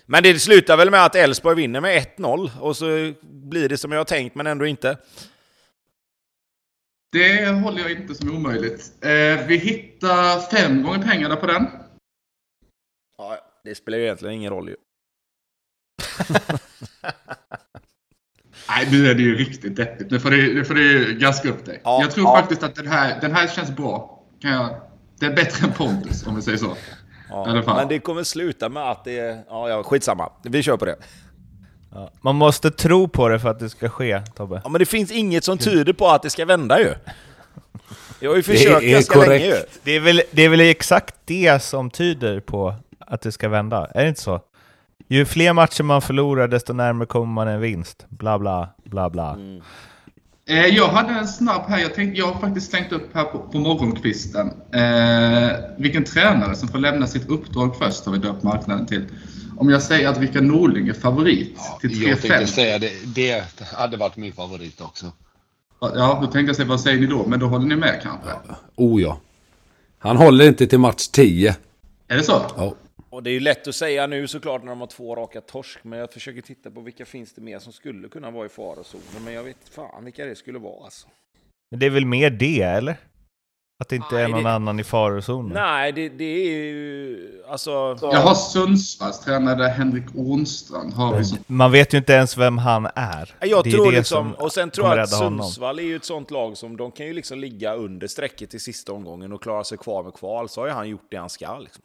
Men 0.06 0.22
det 0.22 0.38
slutar 0.38 0.76
väl 0.76 0.90
med 0.90 1.04
att 1.04 1.14
Elfsborg 1.14 1.56
vinner 1.56 1.80
med 1.80 2.06
1-0 2.16 2.60
och 2.60 2.76
så 2.76 3.12
blir 3.22 3.68
det 3.68 3.78
som 3.78 3.92
jag 3.92 3.98
har 3.98 4.04
tänkt 4.04 4.34
men 4.34 4.46
ändå 4.46 4.66
inte. 4.66 4.98
Det 7.12 7.46
håller 7.46 7.80
jag 7.80 7.90
inte 7.90 8.14
som 8.14 8.36
omöjligt. 8.36 9.04
Eh, 9.04 9.46
vi 9.46 9.56
hittar 9.56 10.40
fem 10.40 10.82
gånger 10.82 11.02
pengarna 11.02 11.36
på 11.36 11.46
den. 11.46 11.66
Ja, 13.18 13.38
det 13.64 13.74
spelar 13.74 13.98
ju 13.98 14.04
egentligen 14.04 14.34
ingen 14.34 14.50
roll 14.50 14.68
ju. 14.68 14.76
Nej, 18.68 18.88
nu 18.90 19.10
är 19.10 19.14
det 19.14 19.22
ju 19.22 19.36
riktigt 19.36 19.76
deppigt. 19.76 20.10
Nu 20.10 20.20
får 20.20 20.30
du, 20.30 20.54
nu 20.54 20.64
får 20.64 20.74
du 20.74 21.14
gaska 21.20 21.48
upp 21.48 21.64
dig. 21.64 21.80
Ja, 21.84 22.02
jag 22.02 22.10
tror 22.10 22.26
ja. 22.26 22.36
faktiskt 22.36 22.62
att 22.62 22.74
den 22.74 22.88
här, 22.88 23.20
den 23.20 23.34
här 23.34 23.48
känns 23.48 23.70
bra. 23.70 24.22
Kan 24.42 24.50
jag, 24.50 24.70
det 25.20 25.26
är 25.26 25.36
bättre 25.36 25.66
än 25.66 25.72
Pontus, 25.72 26.26
om 26.26 26.36
vi 26.36 26.42
säger 26.42 26.58
så. 26.58 26.76
Ja, 27.30 27.62
men 27.66 27.88
det 27.88 27.98
kommer 27.98 28.22
sluta 28.22 28.68
med 28.68 28.90
att 28.90 29.04
det 29.04 29.18
är... 29.18 29.38
Ja, 29.48 29.68
ja, 29.68 29.82
skitsamma. 29.82 30.32
Vi 30.42 30.62
kör 30.62 30.76
på 30.76 30.84
det. 30.84 30.96
Ja. 31.92 32.10
Man 32.20 32.36
måste 32.36 32.70
tro 32.70 33.08
på 33.08 33.28
det 33.28 33.40
för 33.40 33.48
att 33.48 33.58
det 33.58 33.70
ska 33.70 33.88
ske, 33.88 34.20
Tobbe. 34.36 34.60
Ja, 34.64 34.70
men 34.70 34.78
det 34.78 34.86
finns 34.86 35.10
inget 35.10 35.44
som 35.44 35.58
tyder 35.58 35.92
på 35.92 36.08
att 36.08 36.22
det 36.22 36.30
ska 36.30 36.44
vända 36.44 36.80
ju. 36.80 36.94
Jag 38.20 38.30
har 38.30 38.36
ju 38.36 38.42
försökt 38.42 38.86
ganska 38.86 39.14
korrekt. 39.14 39.28
länge 39.28 39.44
ju. 39.44 39.62
Det 39.82 39.92
är, 39.92 40.00
väl, 40.00 40.22
det 40.30 40.42
är 40.42 40.48
väl 40.48 40.60
exakt 40.60 41.14
det 41.24 41.62
som 41.62 41.90
tyder 41.90 42.40
på 42.40 42.74
att 42.98 43.22
det 43.22 43.32
ska 43.32 43.48
vända? 43.48 43.86
Är 43.94 44.02
det 44.02 44.08
inte 44.08 44.20
så? 44.20 44.40
Ju 45.08 45.24
fler 45.24 45.52
matcher 45.52 45.82
man 45.82 46.02
förlorar, 46.02 46.48
desto 46.48 46.72
närmare 46.72 47.06
kommer 47.06 47.32
man 47.32 47.48
en 47.48 47.60
vinst. 47.60 48.06
Bla, 48.08 48.38
bla, 48.38 48.68
bla, 48.84 49.10
bla. 49.10 49.34
Mm. 49.34 49.62
Eh, 50.48 50.66
jag 50.66 50.88
hade 50.88 51.12
en 51.12 51.28
snabb 51.28 51.62
här. 51.68 51.78
Jag, 51.78 51.94
tänkte, 51.94 52.18
jag 52.18 52.26
har 52.26 52.40
faktiskt 52.40 52.70
slängt 52.70 52.92
upp 52.92 53.14
här 53.14 53.24
på, 53.24 53.38
på 53.38 53.58
morgonkvisten. 53.58 54.50
Eh, 54.72 55.50
vilken 55.78 56.04
tränare 56.04 56.54
som 56.54 56.68
får 56.68 56.78
lämna 56.78 57.06
sitt 57.06 57.28
uppdrag 57.28 57.76
först 57.76 58.06
har 58.06 58.12
vi 58.12 58.18
döpt 58.18 58.42
marknaden 58.42 58.86
till. 58.86 59.04
Om 59.56 59.70
jag 59.70 59.82
säger 59.82 60.08
att 60.08 60.18
Rickard 60.18 60.42
Norling 60.42 60.88
är 60.88 60.92
favorit 60.92 61.54
ja, 61.56 61.78
till 61.80 61.90
3-5. 61.90 62.08
Jag 62.08 62.20
tänkte 62.20 62.46
säga 62.46 62.78
det. 62.78 62.92
Det 63.14 63.44
hade 63.72 63.96
varit 63.96 64.16
min 64.16 64.32
favorit 64.32 64.80
också. 64.80 65.06
Ja, 65.80 66.18
då 66.20 66.26
tänkte 66.26 66.40
jag 66.40 66.56
säga, 66.56 66.68
vad 66.68 66.80
säger 66.80 67.00
ni 67.00 67.06
då? 67.06 67.26
Men 67.26 67.40
då 67.40 67.46
håller 67.46 67.66
ni 67.66 67.76
med 67.76 68.00
kanske? 68.02 68.28
Ja. 68.48 68.54
Oh 68.76 69.02
ja. 69.02 69.20
Han 69.98 70.16
håller 70.16 70.48
inte 70.48 70.66
till 70.66 70.78
match 70.78 71.08
10. 71.08 71.56
Är 72.08 72.16
det 72.16 72.22
så? 72.22 72.42
Ja. 72.56 72.74
Och 73.10 73.22
det 73.22 73.30
är 73.30 73.32
ju 73.32 73.40
lätt 73.40 73.68
att 73.68 73.74
säga 73.74 74.06
nu 74.06 74.26
såklart 74.26 74.62
när 74.62 74.68
de 74.68 74.80
har 74.80 74.86
två 74.86 75.14
raka 75.16 75.40
torsk, 75.40 75.78
men 75.82 75.98
jag 75.98 76.12
försöker 76.12 76.40
titta 76.40 76.70
på 76.70 76.80
vilka 76.80 77.04
finns 77.04 77.32
det 77.32 77.40
mer 77.40 77.58
som 77.58 77.72
skulle 77.72 78.08
kunna 78.08 78.30
vara 78.30 78.46
i 78.46 78.48
farozonen, 78.48 79.24
men 79.24 79.32
jag 79.34 79.44
vet 79.44 79.68
fan 79.70 80.04
vilka 80.04 80.24
det 80.24 80.34
skulle 80.34 80.58
vara 80.58 80.84
alltså. 80.84 81.08
Men 81.70 81.80
det 81.80 81.86
är 81.86 81.90
väl 81.90 82.06
mer 82.06 82.30
det, 82.30 82.62
eller? 82.62 82.96
Att 83.80 83.88
det 83.88 83.96
inte 83.96 84.14
Nej, 84.14 84.24
är 84.24 84.28
någon 84.28 84.42
det... 84.42 84.50
annan 84.50 84.80
i 84.80 84.84
farozonen? 84.84 85.52
Nej, 85.52 85.92
det, 85.92 86.08
det 86.08 86.24
är 86.24 86.62
ju... 86.62 87.42
Alltså... 87.48 87.98
Jag 88.02 88.20
har 88.20 88.34
Sundsvalls 88.34 89.20
tränare 89.20 89.64
Henrik 89.64 90.04
Ornstrand. 90.14 90.92
Har 90.92 91.18
vi 91.18 91.24
som... 91.24 91.38
Man 91.46 91.72
vet 91.72 91.94
ju 91.94 91.98
inte 91.98 92.12
ens 92.12 92.36
vem 92.36 92.58
han 92.58 92.88
är. 92.94 93.34
Jag 93.40 93.64
det 93.64 93.70
tror 93.70 93.88
är 93.88 93.92
liksom... 93.92 94.34
Och 94.34 94.52
sen 94.52 94.70
tror 94.70 94.88
jag 94.88 94.98
att 94.98 95.10
Sundsvall 95.10 95.78
är 95.78 95.82
ju 95.82 95.96
ett 95.96 96.04
sånt 96.04 96.30
lag 96.30 96.56
som 96.56 96.76
de 96.76 96.90
kan 96.90 97.06
ju 97.06 97.12
liksom 97.12 97.38
ligga 97.38 97.74
under 97.74 98.06
strecket 98.06 98.54
i 98.54 98.58
sista 98.58 98.92
omgången 98.92 99.32
och 99.32 99.42
klara 99.42 99.64
sig 99.64 99.78
kvar 99.78 100.02
med 100.02 100.14
kval. 100.14 100.48
Så 100.48 100.60
har 100.60 100.66
ju 100.66 100.72
han 100.72 100.88
gjort 100.88 101.06
det 101.10 101.16
han 101.16 101.30
ska 101.30 101.58
liksom. 101.58 101.82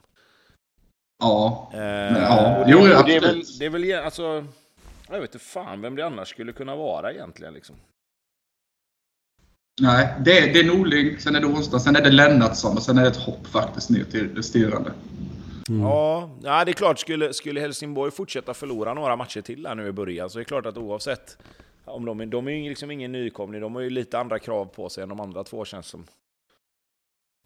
Ja. 1.24 1.72
Eh, 1.74 2.18
ja. 2.18 2.66
Jo, 2.68 2.80
det, 2.80 3.04
det, 3.06 3.16
är 3.16 3.22
väl, 3.22 3.44
det 3.60 3.66
är 3.66 3.70
väl 3.70 4.06
alltså... 4.06 4.46
Jag 5.10 5.22
vet 5.22 5.36
inte 5.36 5.46
fan 5.46 5.82
vem 5.82 5.96
det 5.96 6.06
annars 6.06 6.30
skulle 6.30 6.52
kunna 6.54 6.76
vara 6.76 7.12
egentligen. 7.12 7.54
Liksom. 7.54 7.76
Nej, 9.82 10.16
det 10.20 10.40
är, 10.40 10.54
det 10.54 10.60
är 10.60 10.64
Norling, 10.64 11.20
sen 11.20 11.36
är 11.36 11.40
det 11.40 11.48
Ånstad, 11.48 11.80
sen 11.80 11.96
är 11.96 12.02
det 12.02 12.12
Lennartsson 12.12 12.78
och 12.78 12.84
sen 12.84 12.98
är 12.98 13.02
det 13.02 13.08
ett 13.08 13.18
hopp 13.18 13.48
faktiskt 13.48 13.90
ner 13.90 14.04
till 14.04 14.36
det 14.36 14.44
styrande. 14.44 14.92
Mm. 15.70 15.82
Ja, 15.82 16.30
ja, 16.44 16.66
det 16.66 16.72
är 16.72 16.74
klart, 16.74 17.00
skulle, 17.00 17.34
skulle 17.34 17.60
Helsingborg 17.60 18.12
fortsätta 18.12 18.54
förlora 18.54 18.94
några 18.94 19.16
matcher 19.16 19.42
till 19.42 19.68
här 19.68 19.76
nu 19.76 19.88
i 19.88 19.92
början 19.92 20.30
så 20.30 20.38
är 20.38 20.42
det 20.42 20.46
klart 20.46 20.66
att 20.66 20.78
oavsett 20.78 21.38
om 21.86 22.06
de, 22.06 22.30
de 22.30 22.48
är 22.48 22.52
ju 22.52 22.70
liksom 22.70 22.92
ingen 22.92 23.12
nykomling, 23.12 23.62
de 23.62 23.76
har 23.76 23.82
ju 23.82 23.90
lite 23.90 24.20
andra 24.20 24.40
krav 24.40 24.66
på 24.66 24.90
sig 24.90 25.04
än 25.04 25.10
de 25.10 25.20
andra 25.20 25.44
två 25.44 25.66
känns 25.66 25.88
som. 25.88 26.06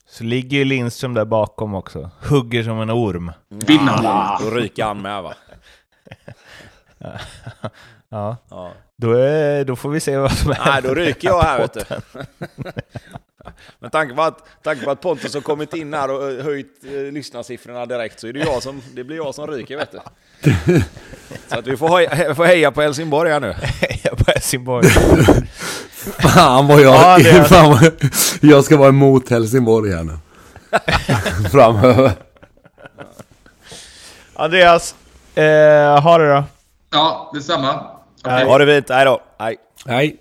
Så 0.10 0.24
ligger 0.24 0.58
ju 0.58 0.66
Lindström 0.66 1.14
där 1.14 1.26
bakom 1.26 1.76
också. 1.76 2.10
Hugger 2.30 2.64
som 2.64 2.82
en 2.82 2.92
orm. 2.92 3.32
Ah, 4.06 4.40
då 4.40 4.50
ryker 4.50 4.84
han 4.84 5.02
med 5.02 5.24
va? 5.24 5.34
ja. 8.10 8.38
ja. 8.50 8.72
Då, 8.98 9.14
är, 9.14 9.66
då 9.66 9.76
får 9.76 9.90
vi 9.90 10.00
se 10.00 10.18
vad 10.18 10.32
som 10.32 10.52
händer. 10.52 10.72
Nej, 10.72 10.82
då 10.82 10.94
ryker 10.94 11.28
jag 11.28 11.42
här 11.42 11.60
vet 11.60 11.74
du. 11.74 11.84
Men 13.80 13.92
tanke 13.92 14.16
på, 14.16 14.22
att, 14.22 14.44
tanke 14.64 14.86
på 14.86 14.92
att 14.92 15.02
Pontus 15.02 15.34
har 15.34 15.42
kommit 15.42 15.74
in 15.74 15.94
här 15.94 16.12
och 16.12 16.44
höjt 16.44 16.84
eh, 16.84 16.92
lyssnarsiffrorna 17.14 17.86
direkt 17.86 18.20
så 18.20 18.28
är 18.28 18.34
det, 18.34 18.40
jag 18.40 18.64
som, 18.64 18.82
det 18.94 19.04
blir 19.04 19.18
jag 19.18 19.36
som 19.36 19.48
ryker 19.48 19.78
vet 19.78 19.92
du. 19.92 20.00
Så 21.48 21.60
att 21.60 21.68
vi 21.68 21.78
får, 21.78 22.16
heja, 22.16 22.36
får 22.36 22.46
heja 22.46 22.72
på 22.72 22.82
Helsingborg 22.82 23.32
här 23.32 23.40
nu. 23.40 23.52
Heja 23.52 24.16
på 24.16 24.32
Helsingborg. 24.32 24.88
Fan 26.20 26.68
vad 26.68 26.82
jag... 26.82 26.96
Ja, 26.96 27.18
det 27.18 27.44
fan 27.50 27.70
vad, 27.70 27.92
jag 28.42 28.64
ska 28.64 28.78
vara 28.78 28.90
emot 28.90 29.30
Helsingborg 29.30 29.92
här 29.92 30.04
nu. 30.04 30.18
Framöver. 31.52 32.12
Andreas, 34.36 34.96
eh, 35.36 36.02
ha 36.02 36.18
det 36.18 36.34
då. 36.34 36.44
Ja, 36.92 37.32
detsamma. 37.34 37.86
Okay. 38.20 38.46
Ha 38.46 38.58
det 38.58 38.66
fint, 38.66 38.90
hej 38.90 39.06
då. 39.06 39.22
Hej. 39.40 39.58
Hej. 39.86 40.18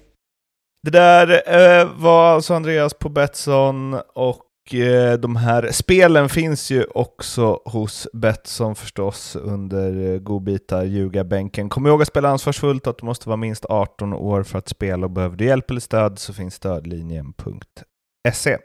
Det 0.83 0.91
där 0.91 1.43
eh, 1.81 1.89
var 1.97 2.35
alltså 2.35 2.55
Andreas 2.55 2.95
på 2.95 3.09
Betsson 3.09 4.01
och 4.15 4.46
Eh, 4.75 5.13
de 5.13 5.37
här 5.37 5.69
spelen 5.73 6.29
finns 6.29 6.71
ju 6.71 6.85
också 6.85 7.61
hos 7.65 8.09
Betsson 8.13 8.75
förstås 8.75 9.37
under 9.37 10.13
eh, 10.13 10.19
godbitar, 10.19 10.85
ljuga, 10.85 11.25
bänken. 11.25 11.69
Kom 11.69 11.87
ihåg 11.87 12.03
att 12.03 12.09
spela 12.09 12.29
ansvarsfullt 12.29 12.87
och 12.87 12.91
att 12.91 12.99
du 12.99 13.07
måste 13.07 13.29
vara 13.29 13.37
minst 13.37 13.65
18 13.65 14.13
år 14.13 14.43
för 14.43 14.59
att 14.59 14.69
spela 14.69 15.07
och 15.07 15.11
behöver 15.11 15.37
du 15.37 15.45
hjälp 15.45 15.71
eller 15.71 15.81
stöd 15.81 16.19
så 16.19 16.33
finns 16.33 16.55
stödlinjen.se. 16.55 18.59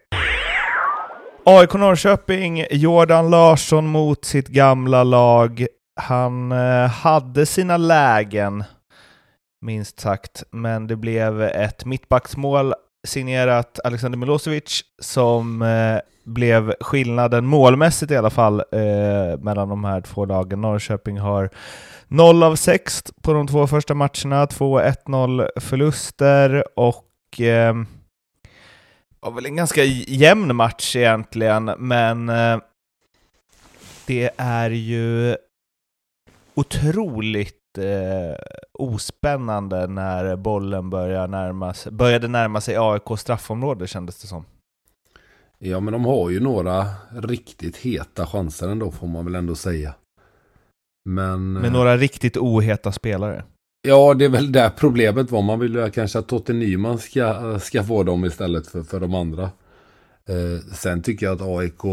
AIK 1.45 1.73
Norrköping, 1.73 2.65
Jordan 2.71 3.29
Larsson 3.29 3.87
mot 3.87 4.25
sitt 4.25 4.47
gamla 4.47 5.03
lag. 5.03 5.67
Han 6.01 6.51
eh, 6.51 6.87
hade 6.87 7.45
sina 7.45 7.77
lägen 7.77 8.63
minst 9.61 9.99
sagt. 9.99 10.43
Men 10.51 10.87
det 10.87 10.95
blev 10.95 11.41
ett 11.41 11.85
mittbacksmål 11.85 12.73
signerat 13.07 13.79
Alexander 13.83 14.17
Milosevic 14.17 14.81
som 15.01 15.61
eh, 15.61 15.99
blev 16.23 16.73
skillnaden 16.79 17.45
målmässigt 17.45 18.11
i 18.11 18.17
alla 18.17 18.29
fall 18.29 18.59
eh, 18.59 19.39
mellan 19.39 19.69
de 19.69 19.83
här 19.83 20.01
två 20.01 20.25
lagen. 20.25 20.61
Norrköping 20.61 21.19
har 21.19 21.49
0 22.07 22.43
av 22.43 22.55
6 22.55 23.03
på 23.21 23.33
de 23.33 23.47
två 23.47 23.67
första 23.67 23.93
matcherna, 23.93 24.45
2-1-0 24.45 25.59
förluster 25.59 26.63
och 26.75 27.41
eh, 27.41 27.75
var 29.19 29.31
väl 29.31 29.45
en 29.45 29.55
ganska 29.55 29.83
jämn 29.83 30.55
match 30.55 30.95
egentligen, 30.95 31.65
men 31.77 32.29
eh, 32.29 32.59
det 34.05 34.29
är 34.37 34.69
ju 34.69 35.35
otroligt 36.53 37.61
eh, 37.77 38.36
ospännande 38.73 39.88
när 39.88 40.36
bollen 40.36 40.89
börjar 40.89 41.27
närma 41.27 41.73
sig, 41.73 41.91
började 41.91 42.27
närma 42.27 42.62
sig 42.62 42.75
AIK 42.77 43.19
straffområde 43.19 43.88
kändes 43.88 44.21
det 44.21 44.27
som. 44.27 44.45
Ja, 45.60 45.79
men 45.79 45.93
de 45.93 46.05
har 46.05 46.29
ju 46.29 46.39
några 46.39 46.86
riktigt 47.12 47.77
heta 47.77 48.27
chanser 48.27 48.69
ändå 48.69 48.91
får 48.91 49.07
man 49.07 49.25
väl 49.25 49.36
ändå 49.36 49.55
säga. 49.55 49.93
Men... 51.05 51.53
Med 51.53 51.71
några 51.71 51.97
riktigt 51.97 52.38
oheta 52.38 52.91
spelare. 52.91 53.43
Ja, 53.88 54.13
det 54.13 54.25
är 54.25 54.29
väl 54.29 54.51
där 54.51 54.69
problemet 54.69 55.31
var. 55.31 55.41
Man 55.41 55.60
vill 55.60 55.75
ju 55.75 55.89
kanske 55.89 56.19
att 56.19 56.27
Totte 56.27 56.53
Nyman 56.53 56.97
ska, 56.97 57.60
ska 57.60 57.84
få 57.84 58.03
dem 58.03 58.25
istället 58.25 58.67
för, 58.67 58.84
för 58.84 58.99
de 58.99 59.15
andra. 59.15 59.43
Eh, 60.25 60.73
sen 60.73 61.01
tycker 61.01 61.25
jag 61.25 61.36
att 61.36 61.47
AIK 61.47 61.84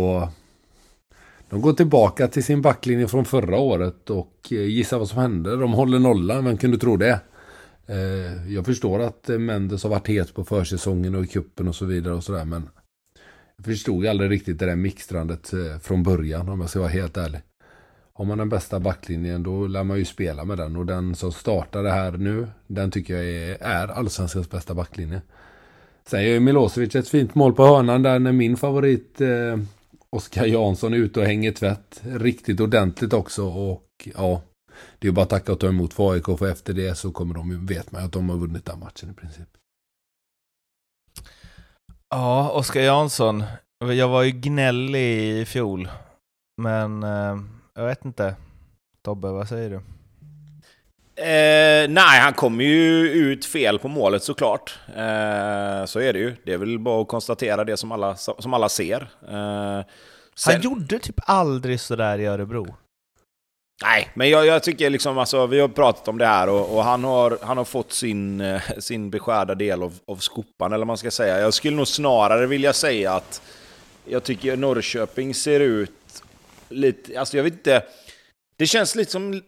de 1.51 1.61
går 1.61 1.73
tillbaka 1.73 2.29
till 2.29 2.45
sin 2.45 2.63
backlinje 2.63 3.09
från 3.09 3.25
förra 3.25 3.59
året 3.59 4.11
och 4.11 4.49
eh, 4.51 4.57
gissa 4.57 4.99
vad 4.99 5.09
som 5.09 5.19
hände. 5.19 5.57
De 5.57 5.73
håller 5.73 5.99
nollan, 5.99 6.45
vem 6.45 6.57
kunde 6.57 6.79
tro 6.79 6.97
det? 6.97 7.21
Eh, 7.87 8.53
jag 8.53 8.67
förstår 8.67 9.01
att 9.01 9.31
eh, 9.31 9.39
Mendes 9.39 9.83
har 9.83 9.91
varit 9.91 10.09
het 10.09 10.35
på 10.35 10.45
försäsongen 10.45 11.15
och 11.15 11.25
i 11.25 11.27
kuppen 11.27 11.69
och 11.69 11.75
så 11.75 11.85
vidare 11.85 12.15
och 12.15 12.25
sådär. 12.25 12.45
Men 12.45 12.69
jag 13.57 13.65
förstod 13.65 14.07
aldrig 14.07 14.31
riktigt 14.31 14.59
det 14.59 14.67
där 14.67 14.77
mixtrandet 14.77 15.53
från 15.83 16.03
början 16.03 16.49
om 16.49 16.61
jag 16.61 16.71
ska 16.71 16.79
vara 16.79 16.89
helt 16.89 17.17
ärlig. 17.17 17.41
Har 18.13 18.25
man 18.25 18.39
den 18.39 18.49
bästa 18.49 18.81
backlinjen 18.81 19.43
då 19.43 19.67
lär 19.67 19.85
man 19.85 19.99
ju 19.99 20.05
spela 20.05 20.45
med 20.45 20.59
den. 20.59 20.77
Och 20.77 20.87
den 20.87 21.15
som 21.15 21.33
startar 21.33 21.83
det 21.83 21.91
här 21.91 22.13
nu, 22.13 22.47
den 22.67 22.91
tycker 22.91 23.15
jag 23.15 23.25
är, 23.27 23.57
är 23.61 23.89
allsvenskans 23.89 24.51
bästa 24.51 24.75
backlinje. 24.75 25.21
Sen 26.07 26.23
gör 26.23 26.31
ju 26.31 26.41
Milosevic 26.41 26.95
ett 26.95 27.09
fint 27.09 27.35
mål 27.35 27.53
på 27.53 27.65
hörnan 27.67 28.03
där 28.03 28.19
när 28.19 28.33
min 28.33 28.57
favorit 28.57 29.21
eh, 29.21 29.57
Oskar 30.17 30.47
Jansson 30.47 30.95
är 30.95 30.99
ute 30.99 31.21
och 31.21 31.27
hänger 31.27 31.53
tvätt. 31.53 32.01
Riktigt 32.05 32.61
ordentligt 32.61 33.13
också 33.13 33.45
och 33.49 34.09
ja, 34.15 34.43
det 34.99 35.09
är 35.09 35.13
bara 35.13 35.23
att 35.23 35.31
tacka 35.31 35.53
och 35.53 35.61
ta 35.61 35.69
emot 35.69 35.95
för 35.95 36.11
AIK 36.13 36.25
för 36.39 36.49
efter 36.51 36.73
det 36.73 36.95
så 36.95 37.13
kommer 37.13 37.35
de, 37.35 37.67
vet 37.67 37.93
man 37.93 38.05
att 38.05 38.13
de 38.13 38.29
har 38.29 38.37
vunnit 38.37 38.65
den 38.65 38.79
matchen 38.79 39.11
i 39.11 39.15
princip. 39.15 39.49
Ja, 42.09 42.51
Oskar 42.51 42.81
Jansson. 42.81 43.45
Jag 43.79 44.09
var 44.09 44.23
ju 44.23 44.31
gnällig 44.31 45.41
i 45.41 45.45
fjol. 45.45 45.89
Men 46.63 47.03
eh, 47.03 47.39
jag 47.75 47.87
vet 47.87 48.05
inte. 48.05 48.37
Tobbe, 49.03 49.29
vad 49.29 49.49
säger 49.49 49.71
du? 49.71 49.81
Eh, 51.19 51.89
nej, 51.89 52.21
han 52.21 52.33
kommer 52.33 52.65
ju 52.65 53.11
ut 53.11 53.45
fel 53.45 53.79
på 53.79 53.89
målet 53.89 54.23
såklart. 54.23 54.79
Eh, 54.89 55.85
så 55.85 56.01
är 56.01 56.13
det 56.13 56.19
ju. 56.19 56.37
Det 56.45 56.53
är 56.53 56.59
väl 56.59 56.79
bara 56.79 57.03
att 57.03 57.09
konstatera 57.09 57.65
det 57.65 57.77
som 57.77 57.93
alla, 57.93 58.17
som 58.17 58.55
alla 58.55 58.69
ser. 58.69 59.01
Eh, 59.29 59.85
sen... 60.35 60.53
Han 60.53 60.61
gjorde 60.61 60.99
typ 60.99 61.21
aldrig 61.27 61.81
sådär 61.81 62.19
i 62.19 62.27
Örebro. 62.27 62.77
Nej, 63.83 64.09
men 64.15 64.31
jag, 64.31 64.47
jag, 64.47 64.63
tycker 64.63 64.91
liksom, 64.91 65.19
alltså, 65.19 65.47
vi 65.47 65.61
har 65.61 65.69
pratat 65.69 66.09
om 66.09 66.19
det 66.19 66.27
här 66.27 66.49
och, 66.49 66.77
och 66.77 66.85
han, 66.85 67.05
har, 67.05 67.39
han 67.43 67.57
har 67.57 67.65
fått 67.65 67.93
sin, 67.93 68.41
eh, 68.41 68.63
sin 68.79 69.11
beskärda 69.11 69.55
del 69.55 69.83
av, 69.83 69.99
av 70.07 70.17
skopan, 70.17 70.73
eller 70.73 70.79
vad 70.79 70.87
man 70.87 70.99
ska 70.99 71.11
säga. 71.11 71.41
Jag 71.41 71.55
skulle 71.55 71.77
nog 71.77 71.89
snarare 71.89 72.47
vilja 72.47 72.73
säga 72.73 73.13
att 73.13 73.43
jag 74.05 74.25
tycker 74.25 74.57
Norrköping 74.57 75.35
ser 75.35 75.61
ut 75.61 76.23
lite, 76.69 77.21
alltså 77.21 77.37
jag 77.37 77.45
vet 77.45 77.53
inte, 77.53 77.83
det 78.59 78.67
känns 78.67 78.95
lite 78.95 79.11
som, 79.11 79.35
äh, 79.35 79.41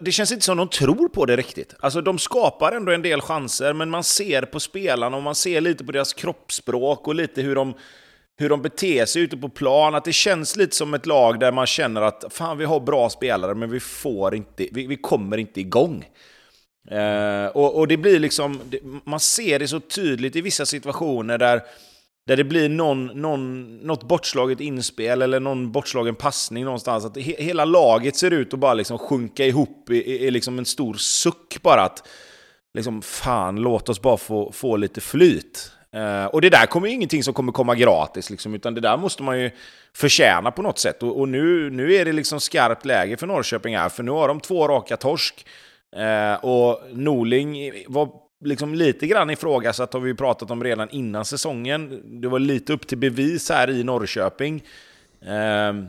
det 0.00 0.12
känns 0.12 0.32
inte 0.32 0.44
som 0.44 0.56
de 0.56 0.68
tror 0.68 1.08
på 1.08 1.26
det 1.26 1.36
riktigt. 1.36 1.74
Alltså 1.80 2.00
de 2.00 2.18
skapar 2.18 2.72
ändå 2.72 2.92
en 2.92 3.02
del 3.02 3.20
chanser, 3.20 3.72
men 3.72 3.90
man 3.90 4.04
ser 4.04 4.42
på 4.42 4.60
spelarna 4.60 5.16
och 5.16 5.22
man 5.22 5.34
ser 5.34 5.60
lite 5.60 5.84
på 5.84 5.92
deras 5.92 6.12
kroppsspråk 6.12 7.08
och 7.08 7.14
lite 7.14 7.42
hur 7.42 7.54
de 7.54 7.74
hur 8.40 8.48
de 8.48 8.62
beter 8.62 9.06
sig 9.06 9.22
ute 9.22 9.36
på 9.36 9.48
plan, 9.48 9.94
att 9.94 10.04
det 10.04 10.12
känns 10.12 10.56
lite 10.56 10.76
som 10.76 10.94
ett 10.94 11.06
lag 11.06 11.40
där 11.40 11.52
man 11.52 11.66
känner 11.66 12.02
att 12.02 12.24
fan 12.30 12.58
vi 12.58 12.64
har 12.64 12.80
bra 12.80 13.10
spelare 13.10 13.54
men 13.54 13.70
vi 13.70 13.80
får 13.80 14.34
inte, 14.34 14.68
vi, 14.72 14.86
vi 14.86 14.96
kommer 14.96 15.36
inte 15.36 15.60
igång. 15.60 16.04
Eh, 16.90 17.46
och, 17.46 17.78
och 17.78 17.88
det 17.88 17.96
blir 17.96 18.18
liksom, 18.18 18.60
man 19.04 19.20
ser 19.20 19.58
det 19.58 19.68
så 19.68 19.80
tydligt 19.80 20.36
i 20.36 20.40
vissa 20.40 20.66
situationer 20.66 21.38
där, 21.38 21.62
där 22.26 22.36
det 22.36 22.44
blir 22.44 22.68
någon, 22.68 23.06
någon, 23.06 23.76
något 23.76 24.08
bortslaget 24.08 24.60
inspel 24.60 25.22
eller 25.22 25.40
någon 25.40 25.72
bortslagen 25.72 26.14
passning 26.14 26.64
någonstans. 26.64 27.04
Att 27.04 27.16
he, 27.16 27.34
hela 27.38 27.64
laget 27.64 28.16
ser 28.16 28.30
ut 28.30 28.54
att 28.54 28.60
bara 28.60 28.74
liksom 28.74 28.98
sjunka 28.98 29.46
ihop 29.46 29.90
i, 29.90 29.94
i, 29.94 30.26
i 30.26 30.30
liksom 30.30 30.58
en 30.58 30.64
stor 30.64 30.94
suck 30.94 31.62
bara. 31.62 31.82
att 31.82 32.08
liksom, 32.74 33.02
Fan, 33.02 33.56
låt 33.56 33.88
oss 33.88 34.02
bara 34.02 34.16
få, 34.16 34.52
få 34.52 34.76
lite 34.76 35.00
flyt. 35.00 35.72
Uh, 35.96 36.24
och 36.24 36.40
det 36.40 36.50
där 36.50 36.66
kommer 36.66 36.88
ju 36.88 36.94
ingenting 36.94 37.22
som 37.22 37.34
kommer 37.34 37.52
komma 37.52 37.74
gratis, 37.74 38.30
liksom, 38.30 38.54
utan 38.54 38.74
det 38.74 38.80
där 38.80 38.96
måste 38.96 39.22
man 39.22 39.40
ju 39.40 39.50
förtjäna 39.94 40.50
på 40.50 40.62
något 40.62 40.78
sätt. 40.78 41.02
Och, 41.02 41.20
och, 41.20 41.28
nu, 41.28 41.70
nu 41.70 41.94
är 41.94 42.04
det 42.04 42.12
liksom 42.12 42.40
skarpt 42.40 42.84
läge 42.84 43.16
för 43.16 43.26
Norrköping 43.26 43.76
här, 43.76 43.88
för 43.88 44.02
nu 44.02 44.10
har 44.10 44.28
de 44.28 44.40
två 44.40 44.68
raka 44.68 44.96
torsk. 44.96 45.46
Uh, 45.96 46.44
och 46.44 46.82
Norling 46.92 47.72
var 47.88 48.08
liksom 48.44 48.74
lite 48.74 49.06
grann 49.06 49.30
ifrågasatt, 49.30 49.92
har 49.92 50.00
vi 50.00 50.14
pratat 50.14 50.50
om 50.50 50.64
redan 50.64 50.90
innan 50.90 51.24
säsongen. 51.24 52.00
Det 52.20 52.28
var 52.28 52.38
lite 52.38 52.72
upp 52.72 52.86
till 52.86 52.98
bevis 52.98 53.50
här 53.50 53.70
i 53.70 53.84
Norrköping. 53.84 54.62
Ehm, 55.26 55.86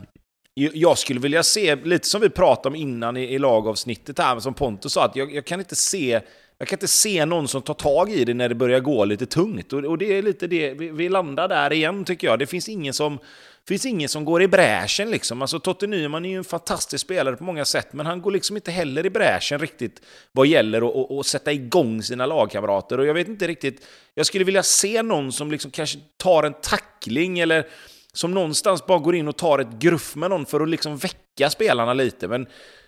jag 0.54 0.98
skulle 0.98 1.20
vilja 1.20 1.42
se, 1.42 1.76
lite 1.76 2.08
som 2.08 2.20
vi 2.20 2.30
pratade 2.30 2.68
om 2.68 2.74
innan 2.74 3.16
i, 3.16 3.38
lagavsnittet 3.38 4.18
här, 4.18 4.40
som 4.40 4.54
Pontus 4.54 4.92
sa, 4.92 5.04
att 5.04 5.16
jag, 5.16 5.34
jag 5.34 5.44
kan 5.44 5.60
inte 5.60 5.76
se 5.76 6.20
jag 6.58 6.68
kan 6.68 6.76
inte 6.76 6.88
se 6.88 7.24
någon 7.24 7.48
som 7.48 7.62
tar 7.62 7.74
tag 7.74 8.10
i 8.10 8.24
det 8.24 8.34
när 8.34 8.48
det 8.48 8.54
börjar 8.54 8.80
gå 8.80 9.04
lite 9.04 9.26
tungt. 9.26 9.72
Och, 9.72 9.98
det 9.98 10.18
är 10.18 10.22
lite 10.22 10.46
det, 10.46 10.74
vi, 10.74 11.08
landar 11.08 11.48
där 11.48 11.72
igen 11.72 12.04
tycker 12.04 12.26
jag. 12.26 12.38
Det 12.38 12.46
finns 12.46 12.68
ingen 12.68 12.94
som, 12.94 13.18
finns 13.68 13.86
ingen 13.86 14.08
som 14.08 14.24
går 14.24 14.42
i 14.42 14.48
bräschen 14.48 15.10
liksom. 15.10 15.42
Alltså 15.42 15.60
Totte 15.60 15.86
Nyman 15.86 16.24
är 16.24 16.30
ju 16.30 16.36
en 16.36 16.44
fantastisk 16.44 17.04
spelare 17.04 17.36
på 17.36 17.44
många 17.44 17.64
sätt, 17.64 17.92
men 17.92 18.06
han 18.06 18.22
går 18.22 18.30
liksom 18.30 18.56
inte 18.56 18.70
heller 18.70 19.06
i 19.06 19.10
bräschen 19.10 19.58
riktigt 19.58 20.02
vad 20.32 20.46
gäller 20.46 21.02
att, 21.02 21.10
att 21.10 21.26
sätta 21.26 21.52
igång 21.52 22.02
sina 22.02 22.26
lagkamrater. 22.26 22.98
Och 22.98 23.06
jag 23.06 23.14
vet 23.14 23.28
inte 23.28 23.46
riktigt, 23.46 23.86
jag 24.14 24.26
skulle 24.26 24.44
vilja 24.44 24.62
se 24.62 25.02
någon 25.02 25.32
som 25.32 25.50
liksom 25.50 25.70
kanske 25.70 25.98
tar 26.16 26.42
en 26.42 26.54
tackling 26.62 27.38
eller 27.38 27.66
som 28.12 28.34
någonstans 28.34 28.86
bara 28.86 28.98
går 28.98 29.14
in 29.14 29.28
och 29.28 29.36
tar 29.36 29.58
ett 29.58 29.78
gruff 29.78 30.16
med 30.16 30.30
någon 30.30 30.46
för 30.46 30.60
att 30.60 30.68
liksom 30.68 30.96
väcka 30.96 31.50
spelarna 31.50 31.94
lite. 31.94 32.28
Men 32.28 32.46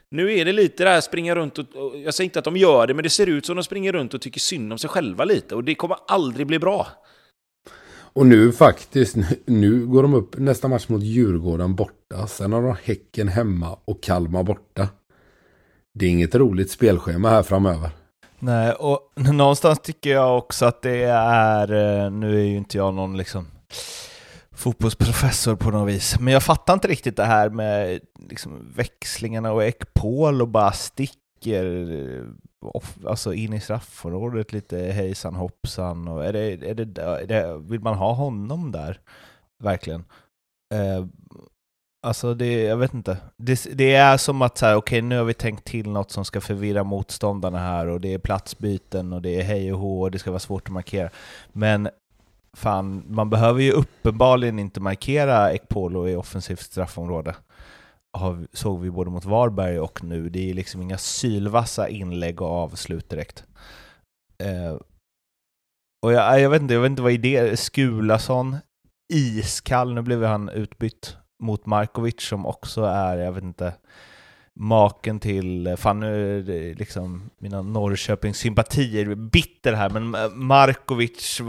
nu 0.09 0.39
är 0.39 0.45
det 0.45 0.53
lite 0.53 0.85
det 0.85 0.91
här 0.91 1.01
springa 1.01 1.35
runt 1.35 1.59
och, 1.59 1.67
jag 1.97 2.15
säger 2.15 2.25
inte 2.25 2.39
att 2.39 2.45
de 2.45 2.57
gör 2.57 2.87
det, 2.87 2.95
men 2.95 3.03
det 3.03 3.11
ser 3.11 3.27
ut 3.27 3.47
som 3.47 3.57
de 3.57 3.65
springer 3.65 3.93
runt 3.93 4.15
och 4.15 4.21
tycker 4.21 4.41
synd 4.41 4.73
om 4.73 4.79
sig 4.79 4.91
själva 4.91 5.25
lite 5.25 5.55
och 5.55 5.65
det 5.65 5.75
kommer 5.75 5.97
aldrig 6.07 6.47
bli 6.47 6.59
bra. 6.59 6.87
Och 8.15 8.27
nu 8.27 8.53
faktiskt, 8.53 9.17
nu 9.47 9.87
går 9.87 10.03
de 10.03 10.15
upp 10.15 10.39
nästa 10.39 10.69
match 10.69 10.89
mot 10.89 11.03
Djurgården 11.03 11.75
borta. 11.75 12.27
Sen 12.27 12.53
har 12.53 12.63
de 12.63 12.77
Häcken 12.85 13.29
hemma 13.29 13.79
och 13.85 14.03
Kalmar 14.03 14.43
borta. 14.43 14.89
Det 15.95 16.07
är 16.07 16.11
inget 16.11 16.35
roligt 16.35 16.71
spelschema 16.71 17.31
här 17.31 17.43
framöver. 17.43 17.91
Nej, 18.39 18.73
och 18.73 19.13
någonstans 19.17 19.79
tycker 19.79 20.11
jag 20.11 20.39
också 20.39 20.67
att 20.67 20.83
det 20.83 21.03
är, 21.03 21.73
eh, 21.73 22.11
nu 22.11 22.41
är 22.41 22.45
ju 22.45 22.57
inte 22.57 22.77
jag 22.77 22.95
någon 22.95 23.17
liksom 23.17 23.47
fotbollsprofessor 24.53 25.57
på 25.57 25.71
något 25.71 25.95
vis. 25.95 26.21
Men 26.21 26.33
jag 26.33 26.43
fattar 26.43 26.75
inte 26.75 26.89
riktigt 26.89 27.17
det 27.17 27.25
här 27.25 27.51
med 27.51 28.01
liksom 28.29 28.73
växlingarna 28.77 29.53
och 29.53 29.65
Ekpol 29.65 30.43
och 30.43 30.49
bara 30.49 30.73
sticker 30.73 31.65
eh, 31.93 32.25
alltså 33.07 33.35
in 33.35 33.53
i 33.53 33.61
straffområdet 33.61 34.53
lite 34.53 34.79
hejsan 34.79 35.35
hoppsan. 35.35 36.09
Och 36.09 36.25
är 36.25 36.33
det, 36.33 36.71
är 36.71 36.75
det, 36.75 37.03
är 37.03 37.27
det, 37.27 37.59
vill 37.59 37.81
man 37.81 37.95
ha 37.95 38.13
honom 38.13 38.73
där? 38.73 39.01
Verkligen. 39.63 40.05
Eh, 40.75 41.07
alltså 42.03 42.35
det, 42.35 42.63
jag 42.63 42.77
vet 42.77 42.95
inte. 42.95 43.17
Det, 43.37 43.67
det 43.73 43.95
är 43.95 44.17
som 44.17 44.43
att 44.43 44.59
så 44.59 44.67
okej 44.67 44.77
okay, 44.77 45.03
nu 45.03 45.17
har 45.17 45.25
vi 45.25 45.35
tänkt 45.35 45.65
till 45.65 45.91
något 45.91 46.11
som 46.11 46.25
ska 46.25 46.41
förvirra 46.41 46.85
motståndarna 46.85 47.59
här 47.59 47.87
och 47.87 48.01
det 48.01 48.15
är 48.15 48.19
platsbyten 48.19 49.13
och 49.13 49.23
det 49.23 49.41
är 49.41 49.43
hej 49.43 49.73
och 49.73 49.79
hå 49.79 50.03
och 50.03 50.11
det 50.11 50.19
ska 50.19 50.31
vara 50.31 50.41
svårt 50.41 50.69
att 50.69 50.73
markera. 50.73 51.11
Men 51.53 51.89
fan, 52.53 53.05
man 53.09 53.31
behöver 53.31 53.63
ju 53.63 53.73
uppenbarligen 53.73 54.59
inte 54.59 54.81
markera 54.81 55.53
Ekpolo 55.53 56.09
i 56.09 56.17
offensivt 56.17 56.61
straffområde. 56.61 57.35
Har, 58.15 58.47
såg 58.53 58.81
vi 58.81 58.91
både 58.91 59.11
mot 59.11 59.25
Varberg 59.25 59.81
och 59.81 60.05
nu. 60.05 60.29
Det 60.29 60.51
är 60.51 60.55
liksom 60.55 60.83
inga 60.83 60.99
sylvassa 60.99 61.89
inlägg 61.89 62.43
och 62.43 62.51
avslut 62.51 63.09
direkt. 63.09 63.45
Eh, 64.39 64.77
och 66.03 66.13
jag, 66.13 66.41
jag, 66.41 66.51
vet 66.51 66.63
inte, 66.63 66.75
jag 66.75 66.81
vet 66.81 66.91
inte 66.91 67.03
vad 67.03 67.13
idé 67.13 67.57
Skulason, 67.57 68.57
iskall, 69.13 69.95
nu 69.95 70.03
blev 70.03 70.25
han 70.25 70.49
utbytt 70.49 71.17
mot 71.43 71.67
Markovic 71.67 72.23
som 72.23 72.47
också 72.47 72.85
är, 72.85 73.17
jag 73.17 73.33
vet 73.33 73.45
inte, 73.45 73.75
maken 74.61 75.21
till, 75.21 75.75
fan 75.79 76.01
nu 76.01 76.39
är 76.39 76.43
det 76.43 76.75
liksom 76.75 77.31
mina 77.39 77.63
Norrköpings-sympatier 77.63 79.15
bitter 79.15 79.73
här, 79.73 79.91
men 79.91 80.17
Markovic, 80.47 81.41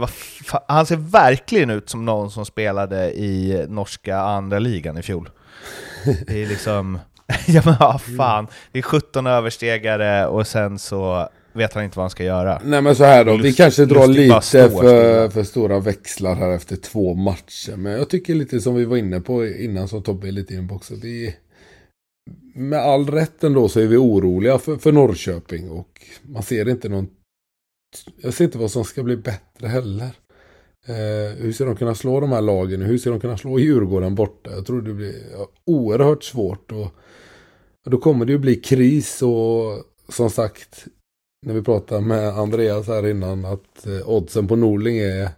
han 0.68 0.86
ser 0.86 0.96
verkligen 0.96 1.70
ut 1.70 1.90
som 1.90 2.04
någon 2.04 2.30
som 2.30 2.46
spelade 2.46 3.12
i 3.12 3.66
norska 3.68 4.18
andra 4.18 4.58
ligan 4.58 4.98
i 4.98 5.02
fjol. 5.02 5.30
Det 6.26 6.42
är 6.42 6.46
liksom, 6.46 6.98
ja 7.46 7.62
men 7.64 7.74
vad 7.80 8.02
fan, 8.02 8.46
det 8.72 8.78
är 8.78 8.82
17 8.82 9.26
överstegare 9.26 10.26
och 10.26 10.46
sen 10.46 10.78
så 10.78 11.28
vet 11.52 11.72
han 11.72 11.84
inte 11.84 11.98
vad 11.98 12.02
han 12.02 12.10
ska 12.10 12.24
göra. 12.24 12.60
Nej 12.64 12.82
men 12.82 12.96
så 12.96 13.04
här 13.04 13.24
då, 13.24 13.32
Lust, 13.36 13.44
vi 13.44 13.52
kanske 13.52 13.84
drar 13.84 14.06
lite 14.06 14.40
för, 14.70 15.28
för 15.28 15.42
stora 15.42 15.80
växlar 15.80 16.34
här 16.34 16.50
efter 16.50 16.76
två 16.76 17.14
matcher. 17.14 17.76
Men 17.76 17.92
jag 17.92 18.10
tycker 18.10 18.34
lite 18.34 18.60
som 18.60 18.74
vi 18.74 18.84
var 18.84 18.96
inne 18.96 19.20
på 19.20 19.46
innan, 19.46 19.88
som 19.88 20.02
Tobbe 20.02 20.28
är 20.28 20.32
lite 20.32 20.54
inne 20.54 20.68
på 20.68 20.74
också. 20.74 20.94
Är, 20.94 21.34
med 22.54 22.78
all 22.78 23.10
rätt 23.10 23.44
ändå 23.44 23.68
så 23.68 23.80
är 23.80 23.86
vi 23.86 23.96
oroliga 23.96 24.58
för, 24.58 24.76
för 24.76 24.92
Norrköping 24.92 25.70
och 25.70 26.00
man 26.22 26.42
ser 26.42 26.68
inte 26.68 26.88
någon... 26.88 27.08
Jag 28.20 28.34
ser 28.34 28.44
inte 28.44 28.58
vad 28.58 28.70
som 28.70 28.84
ska 28.84 29.02
bli 29.02 29.16
bättre 29.16 29.66
heller. 29.68 30.10
Eh, 30.88 31.36
hur 31.38 31.52
ska 31.52 31.64
de 31.64 31.76
kunna 31.76 31.94
slå 31.94 32.20
de 32.20 32.32
här 32.32 32.42
lagen? 32.42 32.82
Hur 32.82 32.98
ska 32.98 33.10
de 33.10 33.20
kunna 33.20 33.36
slå 33.36 33.58
Djurgården 33.58 34.14
borta? 34.14 34.50
Jag 34.50 34.66
tror 34.66 34.82
det 34.82 34.94
blir 34.94 35.14
oerhört 35.64 36.24
svårt. 36.24 36.72
Och, 36.72 36.86
och 37.84 37.90
då 37.90 37.98
kommer 37.98 38.24
det 38.24 38.32
ju 38.32 38.38
bli 38.38 38.54
kris 38.54 39.22
och 39.22 39.84
som 40.08 40.30
sagt, 40.30 40.84
när 41.46 41.54
vi 41.54 41.62
pratade 41.62 42.00
med 42.00 42.28
Andreas 42.28 42.86
här 42.86 43.06
innan, 43.06 43.44
att 43.44 43.86
eh, 43.86 44.08
oddsen 44.08 44.48
på 44.48 44.56
Norling 44.56 44.98
är 44.98 45.28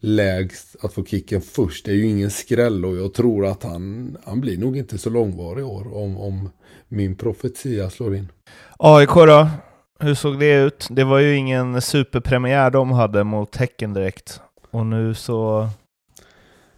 lägst 0.00 0.76
att 0.80 0.92
få 0.92 1.04
kicken 1.04 1.40
först. 1.40 1.84
Det 1.84 1.90
är 1.90 1.96
ju 1.96 2.06
ingen 2.06 2.30
skräll 2.30 2.84
och 2.84 2.96
jag 2.96 3.14
tror 3.14 3.46
att 3.46 3.62
han, 3.62 4.16
han 4.24 4.40
blir 4.40 4.58
nog 4.58 4.76
inte 4.76 4.98
så 4.98 5.10
långvarig 5.10 5.60
i 5.60 5.64
år 5.64 5.96
om, 5.96 6.16
om 6.16 6.50
min 6.88 7.16
profetia 7.16 7.90
slår 7.90 8.16
in. 8.16 8.28
AIK 8.78 9.14
då? 9.14 9.48
hur 10.02 10.14
såg 10.14 10.38
det 10.38 10.54
ut? 10.54 10.86
Det 10.90 11.04
var 11.04 11.18
ju 11.18 11.36
ingen 11.36 11.80
superpremiär 11.80 12.70
de 12.70 12.92
hade 12.92 13.24
mot 13.24 13.56
Häcken 13.56 13.94
direkt. 13.94 14.40
Och 14.72 14.86
nu 14.86 15.14
så 15.14 15.68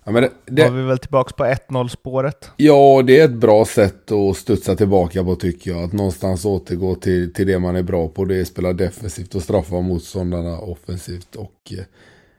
ja, 0.04 0.12
det, 0.12 0.30
det... 0.46 0.62
var 0.62 0.70
vi 0.70 0.82
väl 0.82 0.98
tillbaka 0.98 1.34
på 1.36 1.44
1-0 1.44 1.88
spåret. 1.88 2.50
Ja, 2.56 3.02
det 3.06 3.20
är 3.20 3.24
ett 3.24 3.34
bra 3.34 3.64
sätt 3.64 4.12
att 4.12 4.36
studsa 4.36 4.76
tillbaka 4.76 5.24
på 5.24 5.36
tycker 5.36 5.70
jag. 5.70 5.82
Att 5.84 5.92
någonstans 5.92 6.44
återgå 6.44 6.94
till, 6.94 7.32
till 7.32 7.46
det 7.46 7.58
man 7.58 7.76
är 7.76 7.82
bra 7.82 8.08
på. 8.08 8.24
Det 8.24 8.36
är 8.36 8.40
att 8.40 8.48
spela 8.48 8.72
defensivt 8.72 9.34
och 9.34 9.42
straffa 9.42 9.80
motståndarna 9.80 10.58
offensivt. 10.58 11.36
Och 11.36 11.72
eh, 11.78 11.84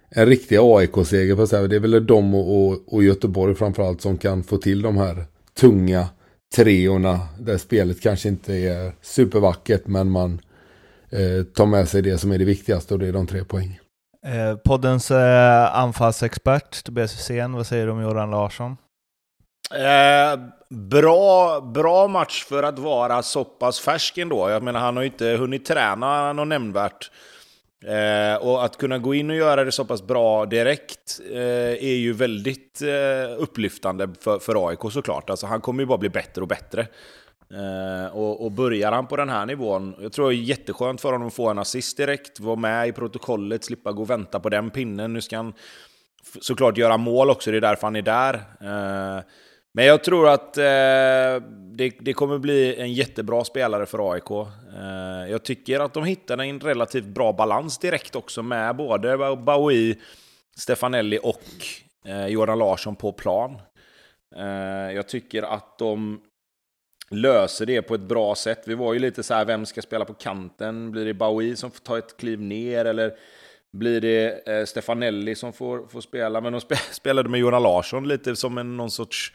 en 0.09 0.25
riktig 0.25 0.57
AIK-seger 0.61 1.35
på 1.35 1.47
så 1.47 1.67
Det 1.67 1.75
är 1.75 1.79
väl 1.79 2.05
de 2.05 2.35
och, 2.35 2.67
och, 2.67 2.93
och 2.93 3.03
Göteborg 3.03 3.55
framförallt 3.55 4.01
som 4.01 4.17
kan 4.17 4.43
få 4.43 4.57
till 4.57 4.81
de 4.81 4.97
här 4.97 5.25
tunga 5.59 6.09
treorna. 6.55 7.19
Där 7.39 7.57
spelet 7.57 8.01
kanske 8.01 8.29
inte 8.29 8.53
är 8.53 8.91
supervackert 9.01 9.87
men 9.87 10.09
man 10.09 10.41
eh, 11.09 11.43
tar 11.43 11.65
med 11.65 11.89
sig 11.89 12.01
det 12.01 12.17
som 12.17 12.31
är 12.31 12.37
det 12.37 12.45
viktigaste 12.45 12.93
och 12.93 12.99
det 12.99 13.07
är 13.07 13.13
de 13.13 13.27
tre 13.27 13.43
poängen. 13.43 13.84
Eh, 14.25 14.55
poddens 14.55 15.11
eh, 15.11 15.75
anfallsexpert 15.75 16.83
Tobias 16.83 17.13
Hysén, 17.13 17.53
vad 17.53 17.67
säger 17.67 17.85
du 17.85 17.91
om 17.91 18.01
Göran 18.01 18.31
Larsson? 18.31 18.77
Eh, 19.73 20.39
bra, 20.69 21.61
bra 21.61 22.07
match 22.07 22.43
för 22.43 22.63
att 22.63 22.79
vara 22.79 23.23
så 23.23 23.43
pass 23.43 23.79
färsk 23.79 24.17
ändå. 24.17 24.49
Jag 24.49 24.63
menar, 24.63 24.79
han 24.79 24.95
har 24.95 25.03
ju 25.03 25.09
inte 25.09 25.25
hunnit 25.25 25.65
träna 25.65 26.33
något 26.33 26.47
nämnvärt. 26.47 27.11
Eh, 27.85 28.35
och 28.35 28.65
att 28.65 28.77
kunna 28.77 28.97
gå 28.97 29.13
in 29.13 29.29
och 29.29 29.35
göra 29.35 29.63
det 29.63 29.71
så 29.71 29.85
pass 29.85 30.03
bra 30.03 30.45
direkt 30.45 31.19
eh, 31.31 31.39
är 31.83 31.95
ju 31.95 32.13
väldigt 32.13 32.81
eh, 32.81 33.41
upplyftande 33.41 34.09
för, 34.21 34.39
för 34.39 34.69
AIK 34.69 34.79
såklart. 34.91 35.29
Alltså, 35.29 35.47
han 35.47 35.61
kommer 35.61 35.83
ju 35.83 35.87
bara 35.87 35.97
bli 35.97 36.09
bättre 36.09 36.41
och 36.41 36.47
bättre. 36.47 36.87
Eh, 37.53 38.15
och, 38.15 38.45
och 38.45 38.51
börjar 38.51 38.91
han 38.91 39.07
på 39.07 39.15
den 39.15 39.29
här 39.29 39.45
nivån, 39.45 39.95
jag 40.01 40.11
tror 40.11 40.29
det 40.29 40.35
är 40.35 40.37
jätteskönt 40.37 41.01
för 41.01 41.11
honom 41.11 41.27
att 41.27 41.33
få 41.33 41.49
en 41.49 41.59
assist 41.59 41.97
direkt, 41.97 42.39
vara 42.39 42.55
med 42.55 42.87
i 42.87 42.91
protokollet, 42.91 43.63
slippa 43.63 43.91
gå 43.91 44.01
och 44.01 44.09
vänta 44.09 44.39
på 44.39 44.49
den 44.49 44.69
pinnen. 44.69 45.13
Nu 45.13 45.21
ska 45.21 45.37
han 45.37 45.53
såklart 46.41 46.77
göra 46.77 46.97
mål 46.97 47.29
också, 47.29 47.51
det 47.51 47.57
är 47.57 47.61
därför 47.61 47.87
han 47.87 47.95
är 47.95 48.01
där. 48.01 48.33
Eh, 48.61 49.23
men 49.73 49.85
jag 49.85 50.03
tror 50.03 50.29
att 50.29 50.57
eh, 50.57 50.63
det, 51.75 51.93
det, 51.99 52.13
kommer 52.13 52.37
bli 52.37 52.75
en 52.75 52.93
jättebra 52.93 53.43
spelare 53.43 53.85
för 53.85 54.13
AIK. 54.13 54.31
Eh, 54.31 55.31
jag 55.31 55.43
tycker 55.43 55.79
att 55.79 55.93
de 55.93 56.03
hittar 56.03 56.37
en 56.37 56.59
relativt 56.59 57.05
bra 57.05 57.33
balans 57.33 57.77
direkt 57.77 58.15
också 58.15 58.43
med 58.43 58.75
både 58.75 59.35
Bowie, 59.35 59.95
Stefanelli 60.57 61.19
och 61.23 61.43
eh, 62.05 62.27
Jordan 62.27 62.59
Larsson 62.59 62.95
på 62.95 63.11
plan. 63.11 63.61
Eh, 64.35 64.95
jag 64.95 65.07
tycker 65.07 65.43
att 65.43 65.77
de 65.77 66.21
löser 67.11 67.65
det 67.65 67.81
på 67.81 67.95
ett 67.95 68.01
bra 68.01 68.35
sätt. 68.35 68.63
Vi 68.65 68.75
var 68.75 68.93
ju 68.93 68.99
lite 68.99 69.23
så 69.23 69.33
här, 69.33 69.45
vem 69.45 69.65
ska 69.65 69.81
spela 69.81 70.05
på 70.05 70.13
kanten? 70.13 70.91
Blir 70.91 71.05
det 71.05 71.13
Bowie 71.13 71.55
som 71.55 71.71
får 71.71 71.79
ta 71.79 71.97
ett 71.97 72.17
kliv 72.17 72.41
ner 72.41 72.85
eller 72.85 73.13
blir 73.77 74.01
det 74.01 74.47
eh, 74.47 74.65
Stefanelli 74.65 75.35
som 75.35 75.53
får, 75.53 75.87
får 75.87 76.01
spela? 76.01 76.41
Men 76.41 76.53
de 76.53 76.61
spelade 76.91 77.29
med 77.29 77.39
Jonas 77.39 77.63
Larsson 77.63 78.07
lite 78.07 78.35
som 78.35 78.57
en 78.57 78.77
någon 78.77 78.91
sorts 78.91 79.33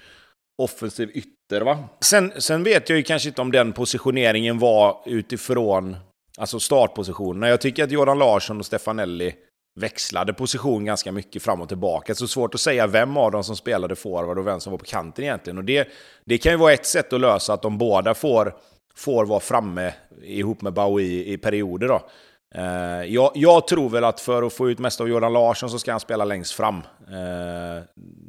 offensiv 0.59 1.11
ytter. 1.14 1.61
Va? 1.61 1.89
Sen, 2.01 2.33
sen 2.37 2.62
vet 2.62 2.89
jag 2.89 2.99
ju 2.99 3.03
kanske 3.03 3.29
inte 3.29 3.41
om 3.41 3.53
den 3.53 3.73
positioneringen 3.73 4.59
var 4.59 5.03
utifrån 5.07 5.97
alltså 6.39 6.61
startpositionerna. 6.61 7.49
Jag 7.49 7.61
tycker 7.61 7.85
att 7.85 7.91
Jordan 7.91 8.18
Larsson 8.18 8.59
och 8.59 8.66
Stefanelli 8.66 9.35
växlade 9.75 10.33
position 10.33 10.85
ganska 10.85 11.12
mycket 11.12 11.43
fram 11.43 11.61
och 11.61 11.68
tillbaka. 11.68 12.14
Så 12.14 12.29
svårt 12.29 12.55
att 12.55 12.61
säga 12.61 12.87
vem 12.87 13.16
av 13.16 13.33
dem 13.33 13.45
som 13.45 13.57
spelade 13.57 13.97
forward 13.97 14.39
och 14.39 14.47
vem 14.47 14.61
som 14.61 14.71
var 14.71 14.79
på 14.79 14.85
kanten 14.85 15.25
egentligen. 15.25 15.59
Och 15.59 15.64
det, 15.64 15.89
det 16.25 16.39
kan 16.39 16.53
ju 16.53 16.59
vara 16.59 16.73
ett 16.73 16.87
sätt 16.87 17.12
att 17.12 17.21
lösa 17.21 17.53
att 17.53 17.62
de 17.62 17.79
båda 17.79 18.14
får, 18.14 18.55
får 18.95 19.27
vara 19.27 19.41
framme 19.41 19.95
ihop 20.23 20.62
med 20.62 20.73
Bowie 20.73 21.25
i 21.25 21.39
perioder. 21.39 21.89
Då. 21.89 22.09
Uh, 22.57 23.05
jag, 23.05 23.33
jag, 23.35 23.68
tror 23.68 23.89
väl 23.91 24.05
att 24.05 24.21
för 24.21 24.43
att 24.43 24.53
få 24.53 24.71
ut 24.71 24.79
mest 24.79 25.01
av 25.01 25.09
Jordan 25.09 25.33
Larsson 25.33 25.71
så 25.71 25.79
ska 25.79 25.91
han 25.91 26.01
spela 26.01 26.25
längst 26.25 26.53
fram. 26.53 26.77
Uh, 26.77 27.83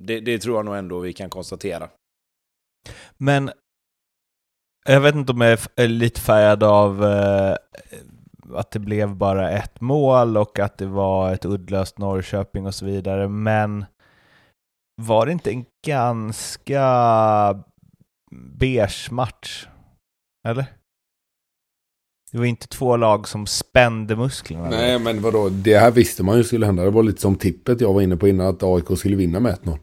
det, 0.06 0.20
det, 0.20 0.40
tror 0.40 0.56
jag 0.56 0.66
nog 0.66 0.76
ändå 0.76 1.00
vi 1.00 1.14
kan 1.14 1.30
konstatera. 1.30 1.90
Men 3.18 3.52
jag 4.86 5.02
vet 5.02 5.16
inte 5.16 5.32
om 5.32 5.42
jag 5.42 5.60
är 5.76 5.88
lite 5.88 6.22
färgad 6.22 6.64
av 6.64 7.04
uh, 7.04 7.56
att 8.56 8.72
det 8.72 8.80
blev 8.80 9.16
bara 9.16 9.52
ett 9.52 9.82
mål 9.82 10.38
och 10.38 10.60
att 10.60 10.78
det 10.78 10.86
var 10.86 11.34
ett 11.34 11.46
uddlöst 11.46 11.98
Norrköping 11.98 12.66
och 12.66 12.76
så 12.76 12.86
vidare, 12.86 13.28
men 13.28 13.86
var 15.02 15.26
det 15.26 15.32
inte 15.32 15.52
en 15.52 15.66
ganska 15.86 16.84
beige 18.32 19.12
match? 19.12 19.68
Eller? 20.48 20.66
Det 22.32 22.38
var 22.38 22.46
inte 22.46 22.68
två 22.68 22.98
lag 22.98 23.28
som 23.28 23.46
spände 23.48 24.16
musklerna. 24.16 24.70
Nej, 24.70 25.00
men 25.00 25.22
vadå? 25.22 25.50
Det 25.50 25.78
här 25.78 25.92
visste 25.92 26.24
man 26.24 26.38
ju 26.38 26.44
skulle 26.44 26.66
hända. 26.66 26.84
Det 26.84 26.90
var 26.90 27.04
lite 27.04 27.22
som 27.22 27.36
tippet 27.36 27.82
jag 27.82 27.94
var 27.94 28.02
inne 28.02 28.18
på 28.18 28.28
innan, 28.28 28.48
att 28.48 28.64
AIK 28.64 28.98
skulle 28.98 29.16
vinna 29.16 29.40
med 29.40 29.56
1-0. 29.56 29.78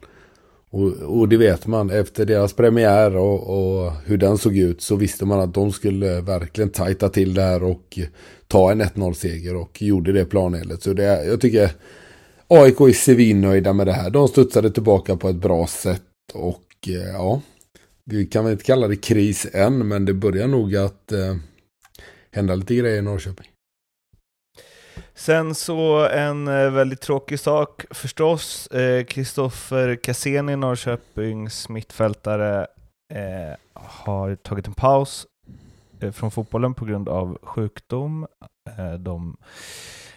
Och, 0.70 0.92
och 0.92 1.28
det 1.28 1.36
vet 1.36 1.66
man, 1.66 1.90
efter 1.90 2.26
deras 2.26 2.52
premiär 2.52 3.16
och, 3.16 3.40
och, 3.86 3.92
hur 4.04 4.16
den 4.16 4.38
såg 4.38 4.56
ut 4.56 4.82
så 4.82 4.96
visste 4.96 5.24
man 5.24 5.40
att 5.40 5.54
de 5.54 5.72
skulle 5.72 6.20
verkligen 6.20 6.70
tajta 6.70 7.08
till 7.08 7.34
det 7.34 7.42
här 7.42 7.62
och 7.62 7.98
ta 8.46 8.72
en 8.72 8.82
1-0-seger 8.82 9.56
och 9.56 9.82
gjorde 9.82 10.12
det 10.12 10.24
planenligt. 10.24 10.82
Så 10.82 10.92
det, 10.92 11.24
jag 11.26 11.40
tycker 11.40 11.70
AIK 12.48 12.80
är 12.80 12.92
svinnöjda 12.92 13.72
med 13.72 13.86
det 13.86 13.92
här. 13.92 14.10
De 14.10 14.28
studsade 14.28 14.70
tillbaka 14.70 15.16
på 15.16 15.28
ett 15.28 15.36
bra 15.36 15.66
sätt 15.66 16.02
och 16.34 16.64
eh, 16.86 17.12
ja, 17.12 17.40
vi 18.04 18.26
kan 18.26 18.44
väl 18.44 18.52
inte 18.52 18.64
kalla 18.64 18.88
det 18.88 18.96
kris 18.96 19.46
än, 19.52 19.88
men 19.88 20.04
det 20.04 20.14
börjar 20.14 20.46
nog 20.46 20.76
att 20.76 21.12
eh, 21.12 21.36
hända 22.30 22.54
lite 22.54 22.74
grejer 22.74 22.98
i 22.98 23.02
Norrköping. 23.02 23.46
Sen 25.18 25.54
så 25.54 26.08
en 26.08 26.48
eh, 26.48 26.70
väldigt 26.70 27.00
tråkig 27.00 27.40
sak 27.40 27.84
förstås. 27.90 28.68
Kristoffer 29.08 29.88
eh, 29.88 29.96
Cassini, 29.96 30.56
Norrköpings 30.56 31.68
mittfältare, 31.68 32.66
eh, 33.14 33.56
har 33.74 34.34
tagit 34.34 34.66
en 34.66 34.74
paus 34.74 35.26
Eh, 36.00 36.10
från 36.10 36.30
fotbollen 36.30 36.74
på 36.74 36.84
grund 36.84 37.08
av 37.08 37.38
sjukdom. 37.42 38.26
Eh, 38.78 38.92
de 38.92 39.36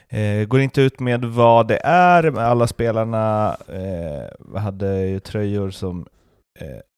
eh, 0.09 0.45
går 0.47 0.59
inte 0.59 0.81
ut 0.81 0.99
med 0.99 1.25
vad 1.25 1.67
det 1.67 1.81
är. 1.83 2.39
Alla 2.39 2.67
spelarna 2.67 3.57
eh, 3.67 4.59
hade 4.59 5.07
ju 5.07 5.19
tröjor 5.19 5.69
som 5.69 6.05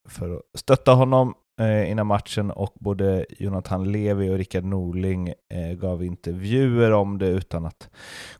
för 0.10 0.36
att 0.36 0.42
stötta 0.60 0.94
honom 0.94 1.34
Eh, 1.60 1.92
innan 1.92 2.08
matchen 2.08 2.52
och 2.52 2.74
både 2.80 3.26
Jonathan 3.30 3.92
Levi 3.92 4.30
och 4.30 4.38
Rickard 4.38 4.64
Norling 4.64 5.28
eh, 5.28 5.74
gav 5.74 6.04
intervjuer 6.04 6.92
om 6.92 7.18
det 7.18 7.28
utan 7.28 7.66
att 7.66 7.90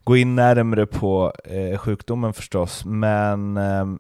gå 0.04 0.18
in 0.18 0.36
närmre 0.36 0.86
på 0.86 1.34
eh, 1.44 1.78
sjukdomen 1.78 2.34
förstås. 2.34 2.86
Men 2.86 3.58
ehm, 3.58 4.00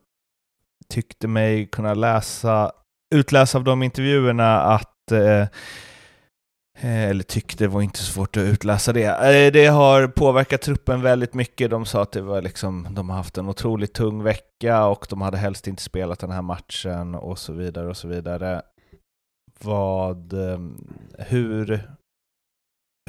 tyckte 0.90 1.28
mig 1.28 1.66
kunna 1.66 1.94
läsa, 1.94 2.72
utläsa 3.16 3.58
av 3.58 3.64
de 3.64 3.84
intervjuerna 3.84 4.62
att 4.62 4.90
Eh, 6.80 7.10
eller 7.10 7.24
tyckte, 7.24 7.64
det 7.64 7.68
var 7.68 7.82
inte 7.82 8.00
svårt 8.00 8.38
att 8.38 8.44
utläsa 8.44 8.94
det. 8.94 9.50
Det 9.50 9.66
har 9.66 10.08
påverkat 10.08 10.62
truppen 10.62 11.02
väldigt 11.02 11.34
mycket. 11.34 11.70
De 11.70 11.86
sa 11.86 12.02
att 12.02 12.12
det 12.12 12.22
var 12.22 12.42
liksom, 12.42 12.88
de 12.92 13.10
har 13.10 13.18
haft 13.18 13.38
en 13.38 13.50
otroligt 13.50 13.94
tung 13.94 14.24
vecka 14.24 14.86
och 14.86 15.08
de 15.10 15.22
hade 15.22 15.38
helst 15.38 15.68
inte 15.68 15.84
spelat 15.84 16.20
den 16.20 16.32
här 16.32 16.42
matchen 16.42 17.16
och 17.16 17.40
så 17.40 17.54
vidare 17.54 17.88
och 17.88 17.98
så 17.98 18.08
vidare. 18.08 18.62
Vad, 19.64 20.34
ehm, 20.34 20.88
hur, 21.18 21.90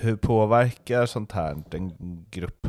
hur 0.02 0.16
påverkar 0.16 1.06
sånt 1.06 1.32
här 1.32 1.64
en 1.70 2.26
grupp? 2.30 2.66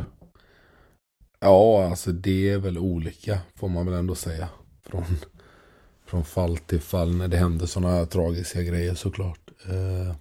Ja, 1.40 1.86
alltså 1.86 2.12
det 2.12 2.50
är 2.50 2.58
väl 2.58 2.78
olika 2.78 3.40
får 3.56 3.70
man 3.70 3.86
väl 3.86 3.96
ändå 3.96 4.16
säga. 4.16 4.50
Från, 4.84 5.04
från 6.06 6.24
fall 6.24 6.58
till 6.58 6.82
fall 6.82 7.16
när 7.16 7.28
det 7.28 7.38
händer 7.38 7.66
sådana 7.66 7.94
här 7.94 8.06
tragiska 8.06 8.62
grejer 8.62 8.96
såklart. 8.96 9.52
Eh, 9.70 10.16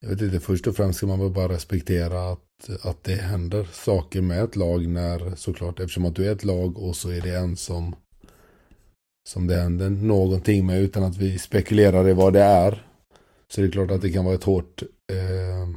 jag 0.00 0.08
vet 0.08 0.20
inte, 0.22 0.40
först 0.40 0.66
och 0.66 0.76
främst 0.76 0.96
ska 0.96 1.06
man 1.06 1.20
väl 1.20 1.30
bara 1.30 1.52
respektera 1.52 2.32
att, 2.32 2.70
att 2.82 3.04
det 3.04 3.14
händer 3.14 3.64
saker 3.64 4.22
med 4.22 4.44
ett 4.44 4.56
lag 4.56 4.88
när 4.88 5.34
såklart 5.36 5.80
eftersom 5.80 6.04
att 6.04 6.16
du 6.16 6.26
är 6.28 6.32
ett 6.32 6.44
lag 6.44 6.78
och 6.78 6.96
så 6.96 7.10
är 7.10 7.20
det 7.20 7.36
en 7.36 7.56
som 7.56 7.94
som 9.28 9.46
det 9.46 9.56
händer 9.56 9.90
någonting 9.90 10.66
med 10.66 10.80
utan 10.80 11.02
att 11.02 11.16
vi 11.16 11.38
spekulerar 11.38 12.08
i 12.08 12.12
vad 12.12 12.32
det 12.32 12.42
är. 12.42 12.86
Så 13.48 13.60
det 13.60 13.66
är 13.66 13.70
klart 13.70 13.90
att 13.90 14.02
det 14.02 14.10
kan 14.10 14.24
vara 14.24 14.34
ett 14.34 14.44
hårt 14.44 14.82
eh, 15.12 15.68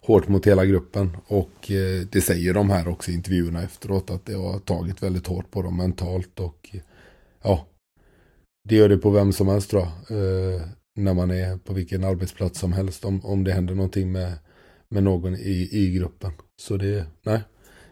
hårt 0.00 0.28
mot 0.28 0.46
hela 0.46 0.64
gruppen. 0.64 1.16
Och 1.26 1.70
eh, 1.70 2.06
det 2.12 2.20
säger 2.20 2.54
de 2.54 2.70
här 2.70 2.88
också 2.88 3.10
i 3.10 3.14
intervjuerna 3.14 3.62
efteråt 3.62 4.10
att 4.10 4.26
det 4.26 4.34
har 4.34 4.58
tagit 4.58 5.02
väldigt 5.02 5.26
hårt 5.26 5.50
på 5.50 5.62
dem 5.62 5.76
mentalt 5.76 6.40
och 6.40 6.76
ja, 7.42 7.66
det 8.68 8.76
gör 8.76 8.88
det 8.88 8.98
på 8.98 9.10
vem 9.10 9.32
som 9.32 9.48
helst 9.48 9.70
tror 9.70 9.82
jag. 9.82 10.18
Eh, 10.18 10.62
när 10.96 11.14
man 11.14 11.30
är 11.30 11.56
på 11.56 11.72
vilken 11.72 12.04
arbetsplats 12.04 12.60
som 12.60 12.72
helst 12.72 13.04
om, 13.04 13.24
om 13.24 13.44
det 13.44 13.52
händer 13.52 13.74
någonting 13.74 14.12
med, 14.12 14.32
med 14.88 15.02
någon 15.02 15.34
i, 15.34 15.68
i 15.72 15.90
gruppen. 15.90 16.32
Så 16.62 16.76
det, 16.76 17.06
nej, 17.22 17.40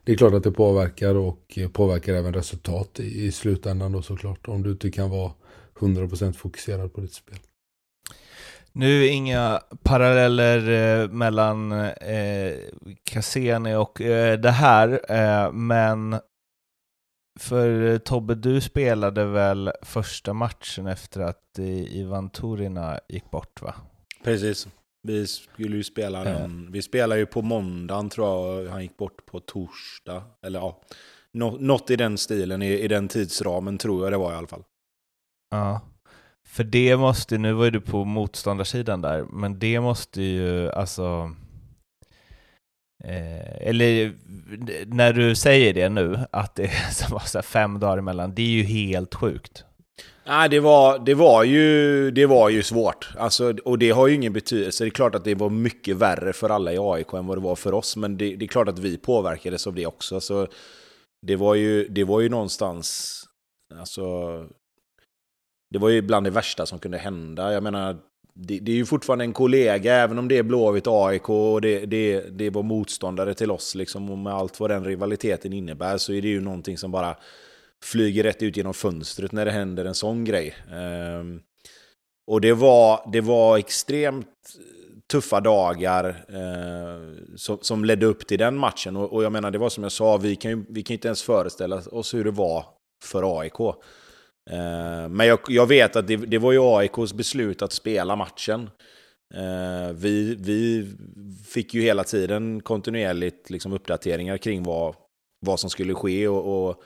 det 0.04 0.12
är 0.12 0.16
klart 0.16 0.34
att 0.34 0.42
det 0.42 0.52
påverkar 0.52 1.14
och 1.14 1.58
påverkar 1.72 2.14
även 2.14 2.34
resultat 2.34 3.00
i, 3.00 3.24
i 3.24 3.32
slutändan 3.32 3.92
då 3.92 4.02
såklart. 4.02 4.48
Om 4.48 4.62
du 4.62 4.70
inte 4.70 4.90
kan 4.90 5.10
vara 5.10 5.32
100% 5.78 6.32
fokuserad 6.32 6.94
på 6.94 7.00
ditt 7.00 7.14
spel. 7.14 7.38
Nu 8.72 9.06
inga 9.06 9.60
paralleller 9.82 10.70
eh, 11.02 11.08
mellan 11.08 11.72
eh, 11.82 12.54
Cassini 13.04 13.74
och 13.74 14.00
eh, 14.00 14.38
det 14.38 14.50
här, 14.50 15.00
eh, 15.08 15.52
men 15.52 16.20
för 17.40 17.98
Tobbe, 17.98 18.34
du 18.34 18.60
spelade 18.60 19.24
väl 19.24 19.72
första 19.82 20.32
matchen 20.32 20.86
efter 20.86 21.20
att 21.20 21.58
Ivan 21.88 22.30
Turina 22.30 23.00
gick 23.08 23.30
bort 23.30 23.62
va? 23.62 23.74
Precis. 24.24 24.68
Vi 25.02 25.26
skulle 25.26 25.76
ju 25.76 25.84
spela 25.84 26.24
den. 26.24 26.72
Vi 26.72 26.82
spelade 26.82 27.20
ju 27.20 27.26
på 27.26 27.42
måndagen 27.42 28.10
tror 28.10 28.28
jag, 28.28 28.70
han 28.70 28.82
gick 28.82 28.96
bort 28.96 29.26
på 29.26 29.40
torsdag. 29.40 30.22
Eller 30.46 30.58
ja, 30.58 30.82
något 31.58 31.90
i 31.90 31.96
den 31.96 32.18
stilen, 32.18 32.62
i, 32.62 32.72
i 32.72 32.88
den 32.88 33.08
tidsramen 33.08 33.78
tror 33.78 34.04
jag 34.04 34.12
det 34.12 34.16
var 34.16 34.32
i 34.32 34.36
alla 34.36 34.46
fall. 34.46 34.64
Ja. 35.50 35.80
För 36.48 36.64
det 36.64 36.96
måste, 36.96 37.38
nu 37.38 37.52
var 37.52 37.64
ju 37.64 37.70
du 37.70 37.80
på 37.80 38.04
motståndarsidan 38.04 39.02
där, 39.02 39.22
men 39.22 39.58
det 39.58 39.80
måste 39.80 40.22
ju 40.22 40.70
alltså... 40.70 41.34
Eh, 43.04 43.68
eller 43.68 44.14
när 44.86 45.12
du 45.12 45.34
säger 45.34 45.74
det 45.74 45.88
nu, 45.88 46.18
att 46.30 46.54
det 46.54 46.70
var 47.10 47.26
så 47.26 47.42
fem 47.42 47.80
dagar 47.80 47.98
emellan, 47.98 48.34
det 48.34 48.42
är 48.42 48.46
ju 48.46 48.62
helt 48.62 49.14
sjukt. 49.14 49.64
Nej, 50.26 50.48
det 50.48 50.60
var, 50.60 50.98
det 50.98 51.14
var, 51.14 51.44
ju, 51.44 52.10
det 52.10 52.26
var 52.26 52.48
ju 52.48 52.62
svårt. 52.62 53.08
Alltså, 53.18 53.54
och 53.64 53.78
det 53.78 53.90
har 53.90 54.06
ju 54.06 54.14
ingen 54.14 54.32
betydelse. 54.32 54.84
Det 54.84 54.88
är 54.88 54.90
klart 54.90 55.14
att 55.14 55.24
det 55.24 55.34
var 55.34 55.50
mycket 55.50 55.96
värre 55.96 56.32
för 56.32 56.50
alla 56.50 56.72
i 56.72 56.78
AIK 56.78 57.12
än 57.12 57.26
vad 57.26 57.36
det 57.36 57.42
var 57.42 57.56
för 57.56 57.74
oss, 57.74 57.96
men 57.96 58.16
det, 58.16 58.36
det 58.36 58.44
är 58.44 58.48
klart 58.48 58.68
att 58.68 58.78
vi 58.78 58.98
påverkades 58.98 59.66
av 59.66 59.74
det 59.74 59.86
också. 59.86 60.20
Så 60.20 60.46
det 61.26 61.36
var 61.36 61.54
ju, 61.54 61.88
det 61.88 62.04
var 62.04 62.20
ju 62.20 62.28
någonstans... 62.28 63.18
Alltså, 63.74 64.02
det 65.70 65.78
var 65.78 65.88
ju 65.88 66.02
bland 66.02 66.26
det 66.26 66.30
värsta 66.30 66.66
som 66.66 66.78
kunde 66.78 66.98
hända. 66.98 67.52
Jag 67.52 67.62
menar, 67.62 67.96
det, 68.34 68.58
det 68.58 68.72
är 68.72 68.76
ju 68.76 68.86
fortfarande 68.86 69.24
en 69.24 69.32
kollega, 69.32 69.94
även 69.94 70.18
om 70.18 70.28
det 70.28 70.38
är 70.38 70.42
Blåvitt 70.42 70.86
AIK 70.86 71.28
och 71.28 71.60
det, 71.60 71.86
det, 71.86 72.20
det 72.20 72.50
var 72.50 72.62
motståndare 72.62 73.34
till 73.34 73.50
oss, 73.50 73.74
liksom, 73.74 74.10
och 74.10 74.18
med 74.18 74.32
allt 74.32 74.60
vad 74.60 74.70
den 74.70 74.84
rivaliteten 74.84 75.52
innebär, 75.52 75.98
så 75.98 76.12
är 76.12 76.22
det 76.22 76.28
ju 76.28 76.40
någonting 76.40 76.78
som 76.78 76.90
bara 76.90 77.16
flyger 77.82 78.22
rätt 78.22 78.42
ut 78.42 78.56
genom 78.56 78.74
fönstret 78.74 79.32
när 79.32 79.44
det 79.44 79.50
händer 79.50 79.84
en 79.84 79.94
sån 79.94 80.24
grej. 80.24 80.54
Ehm, 80.72 81.40
och 82.26 82.40
det 82.40 82.52
var, 82.52 83.10
det 83.12 83.20
var 83.20 83.58
extremt 83.58 84.28
tuffa 85.10 85.40
dagar 85.40 86.24
eh, 86.28 87.36
som, 87.36 87.58
som 87.60 87.84
ledde 87.84 88.06
upp 88.06 88.26
till 88.26 88.38
den 88.38 88.56
matchen. 88.56 88.96
Och, 88.96 89.12
och, 89.12 89.24
jag 89.24 89.32
menar, 89.32 89.50
det 89.50 89.58
var 89.58 89.68
som 89.68 89.82
jag 89.82 89.92
sa, 89.92 90.16
vi 90.16 90.36
kan 90.36 90.50
ju 90.50 90.64
vi 90.68 90.82
kan 90.82 90.94
inte 90.94 91.08
ens 91.08 91.22
föreställa 91.22 91.76
oss 91.76 92.14
hur 92.14 92.24
det 92.24 92.30
var 92.30 92.64
för 93.04 93.40
AIK. 93.40 93.60
Eh, 94.50 95.08
men 95.08 95.26
jag, 95.26 95.38
jag, 95.48 95.66
vet 95.66 95.96
att 95.96 96.06
det, 96.06 96.16
det, 96.16 96.38
var 96.38 96.52
ju 96.52 96.60
AIKs 96.62 97.12
beslut 97.12 97.62
att 97.62 97.72
spela 97.72 98.16
matchen. 98.16 98.70
Eh, 99.34 99.92
vi, 99.94 100.34
vi 100.34 100.92
fick 101.46 101.74
ju 101.74 101.82
hela 101.82 102.04
tiden 102.04 102.62
kontinuerligt 102.62 103.50
liksom 103.50 103.72
uppdateringar 103.72 104.36
kring 104.36 104.62
vad, 104.62 104.94
vad 105.46 105.60
som 105.60 105.70
skulle 105.70 105.94
ske. 105.94 106.28
och, 106.28 106.68
och 106.68 106.82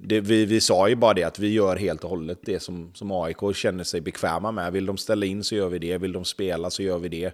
det, 0.00 0.20
vi, 0.20 0.44
vi 0.44 0.60
sa 0.60 0.88
ju 0.88 0.94
bara 0.94 1.14
det 1.14 1.24
att 1.24 1.38
vi 1.38 1.52
gör 1.52 1.76
helt 1.76 2.04
och 2.04 2.10
hållet 2.10 2.38
det 2.42 2.60
som, 2.60 2.94
som 2.94 3.12
AIK 3.12 3.54
känner 3.54 3.84
sig 3.84 4.00
bekväma 4.00 4.52
med. 4.52 4.72
Vill 4.72 4.86
de 4.86 4.96
ställa 4.96 5.26
in 5.26 5.44
så 5.44 5.54
gör 5.54 5.68
vi 5.68 5.78
det, 5.78 5.98
vill 5.98 6.12
de 6.12 6.24
spela 6.24 6.70
så 6.70 6.82
gör 6.82 6.98
vi 6.98 7.08
det. 7.08 7.32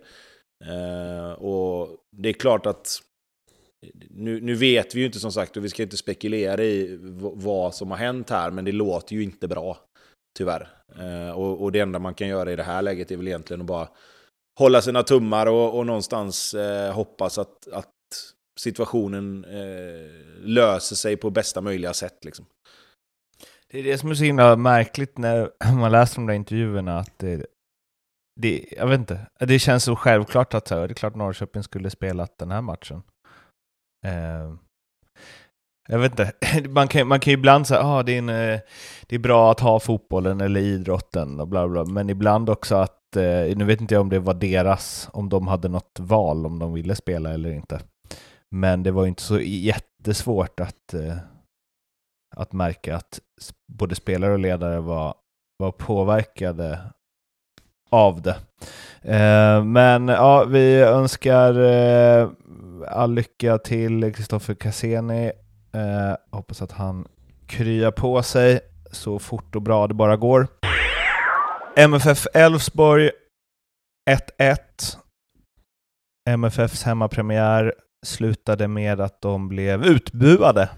Uh, 0.69 1.33
och 1.33 1.97
det 2.17 2.29
är 2.29 2.33
klart 2.33 2.67
att 2.67 3.03
nu, 4.11 4.41
nu 4.41 4.55
vet 4.55 4.95
vi 4.95 5.01
ju 5.01 5.07
inte 5.07 5.19
som 5.19 5.33
sagt 5.33 5.57
och 5.57 5.65
vi 5.65 5.69
ska 5.69 5.83
inte 5.83 5.97
spekulera 5.97 6.65
i 6.65 6.99
vad 7.35 7.75
som 7.75 7.91
har 7.91 7.99
hänt 7.99 8.31
här, 8.31 8.51
men 8.51 8.65
det 8.65 8.73
låter 8.73 9.15
ju 9.15 9.23
inte 9.23 9.49
bra. 9.49 9.79
Tyvärr. 10.39 10.69
Uh, 10.99 11.31
och, 11.31 11.63
och, 11.63 11.73
det 11.73 11.81
enda 11.81 11.99
man 11.99 12.15
kan 12.15 12.29
göra 12.29 12.53
i 12.53 12.57
det 12.57 12.63
här 12.63 12.83
läget 12.83 13.11
är 13.11 13.17
väl 13.17 13.29
egentligen 13.29 13.61
att 13.61 13.67
bara 13.67 13.89
hålla 14.59 14.83
sina 14.83 15.03
tummar 15.03 15.47
och, 15.47 15.79
och 15.79 15.87
någonstans 15.87 16.55
uh, 16.55 16.93
hoppas 16.93 17.39
att, 17.39 17.69
att 17.73 17.89
situationen 18.61 19.45
eh, 19.45 20.11
löser 20.41 20.97
sig 20.97 21.17
på 21.17 21.31
bästa 21.31 21.61
möjliga 21.61 21.95
sätt. 21.95 22.25
Liksom. 22.25 22.47
Det 23.71 23.79
är 23.79 23.85
det 23.85 23.99
som 23.99 24.11
är 24.11 24.15
så 24.15 24.25
himla 24.25 24.57
märkligt 24.57 25.19
när 25.19 25.51
man 25.81 25.93
läser 25.93 26.17
de 26.17 26.27
där 26.27 26.35
intervjuerna, 26.35 26.99
att 26.99 27.19
det, 27.19 27.47
det, 28.41 28.65
jag 28.71 28.87
vet 28.87 29.01
inte, 29.01 29.27
det 29.39 29.59
känns 29.59 29.85
så 29.85 29.97
självklart 29.97 30.55
att 30.55 30.65
det 30.65 30.75
är 30.75 30.89
klart 30.89 31.17
Norrköping 31.17 31.63
skulle 31.63 31.91
spelat 31.91 32.39
den 32.39 32.51
här 32.51 32.63
matchen. 32.63 33.03
Eh, 34.07 34.55
jag 35.89 35.99
vet 35.99 36.11
inte, 36.11 36.33
man 36.69 36.89
kan, 36.89 37.09
man 37.09 37.21
kan 37.21 37.33
ibland 37.33 37.67
säga 37.67 37.81
att 37.81 37.87
ah, 37.87 38.03
det, 38.03 38.19
är 38.19 38.53
eh, 38.53 38.61
det 39.07 39.15
är 39.15 39.19
bra 39.19 39.51
att 39.51 39.61
ha 39.61 39.81
fotbollen 39.81 40.41
eller 40.41 40.61
idrotten 40.61 41.41
och 41.41 41.49
bla 41.49 41.69
bla, 41.69 41.85
men 41.85 42.11
ibland 42.11 42.51
också 42.51 42.75
att, 42.75 43.17
eh, 43.17 43.57
nu 43.57 43.65
vet 43.65 43.81
inte 43.81 43.95
jag 43.95 44.01
om 44.01 44.09
det 44.09 44.19
var 44.19 44.35
deras, 44.35 45.09
om 45.13 45.29
de 45.29 45.49
hade 45.49 45.69
något 45.69 45.99
val 46.01 46.47
om 46.47 46.59
de 46.59 46.73
ville 46.73 46.95
spela 46.95 47.33
eller 47.33 47.51
inte. 47.51 47.81
Men 48.51 48.83
det 48.83 48.91
var 48.91 49.07
inte 49.07 49.23
så 49.23 49.41
jättesvårt 49.41 50.61
att, 50.61 50.95
eh, 50.95 51.17
att 52.37 52.53
märka 52.53 52.97
att 52.97 53.21
både 53.73 53.95
spelare 53.95 54.33
och 54.33 54.39
ledare 54.39 54.81
var, 54.81 55.15
var 55.59 55.73
påverkade 55.73 56.81
av 57.91 58.23
det. 58.23 58.37
Eh, 59.03 59.65
men 59.65 60.09
ja, 60.09 60.45
vi 60.45 60.81
önskar 60.81 61.61
eh, 61.61 62.31
all 62.89 63.15
lycka 63.15 63.59
till 63.59 64.15
Kristoffer 64.15 64.55
Cassini. 64.55 65.33
hoppas 66.31 66.63
att 66.63 66.73
han 66.73 67.09
kryar 67.47 67.91
på 67.91 68.23
sig 68.23 68.61
så 68.91 69.19
fort 69.19 69.57
och 69.57 69.63
bra 69.63 69.87
det 69.87 69.95
bara 69.95 70.17
går. 70.17 70.47
MFF 71.77 72.27
Elfsborg 72.35 73.11
1-1. 74.11 74.57
MFFs 76.29 76.83
hemmapremiär 76.83 77.75
slutade 78.07 78.69
med 78.69 79.01
att 79.01 79.21
de 79.21 79.49
blev 79.49 79.85
utbuade 79.85 80.69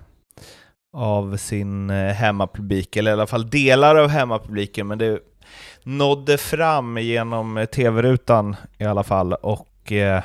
av 0.92 1.36
sin 1.36 1.90
eh, 1.90 2.12
hemmapublik, 2.12 2.96
eller 2.96 3.10
i 3.10 3.14
alla 3.14 3.26
fall 3.26 3.50
delar 3.50 3.96
av 3.96 4.08
hemmapubliken, 4.08 4.86
men 4.86 4.98
det 4.98 5.20
nådde 5.82 6.38
fram 6.38 6.98
genom 6.98 7.56
eh, 7.56 7.64
tv-rutan 7.64 8.56
i 8.78 8.84
alla 8.84 9.02
fall 9.02 9.32
och 9.32 9.92
eh, 9.92 10.22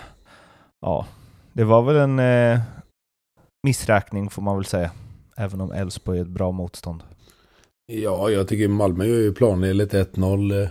ja, 0.82 1.08
det 1.54 1.64
var 1.64 1.82
väl 1.82 1.96
en 1.96 2.20
eh, 2.20 2.60
missräkning 3.64 4.30
får 4.30 4.42
man 4.42 4.56
väl 4.56 4.66
säga, 4.66 4.92
även 5.38 5.62
om 5.62 5.72
Elfsborg 5.72 6.18
är 6.18 6.22
ett 6.22 6.28
bra 6.28 6.52
motstånd. 6.52 7.04
Ja, 7.86 8.30
jag 8.30 8.48
tycker 8.48 8.68
Malmö 8.68 9.06
gör 9.06 9.20
ju 9.20 9.34
planenligt 9.34 9.94
1-0 9.94 10.70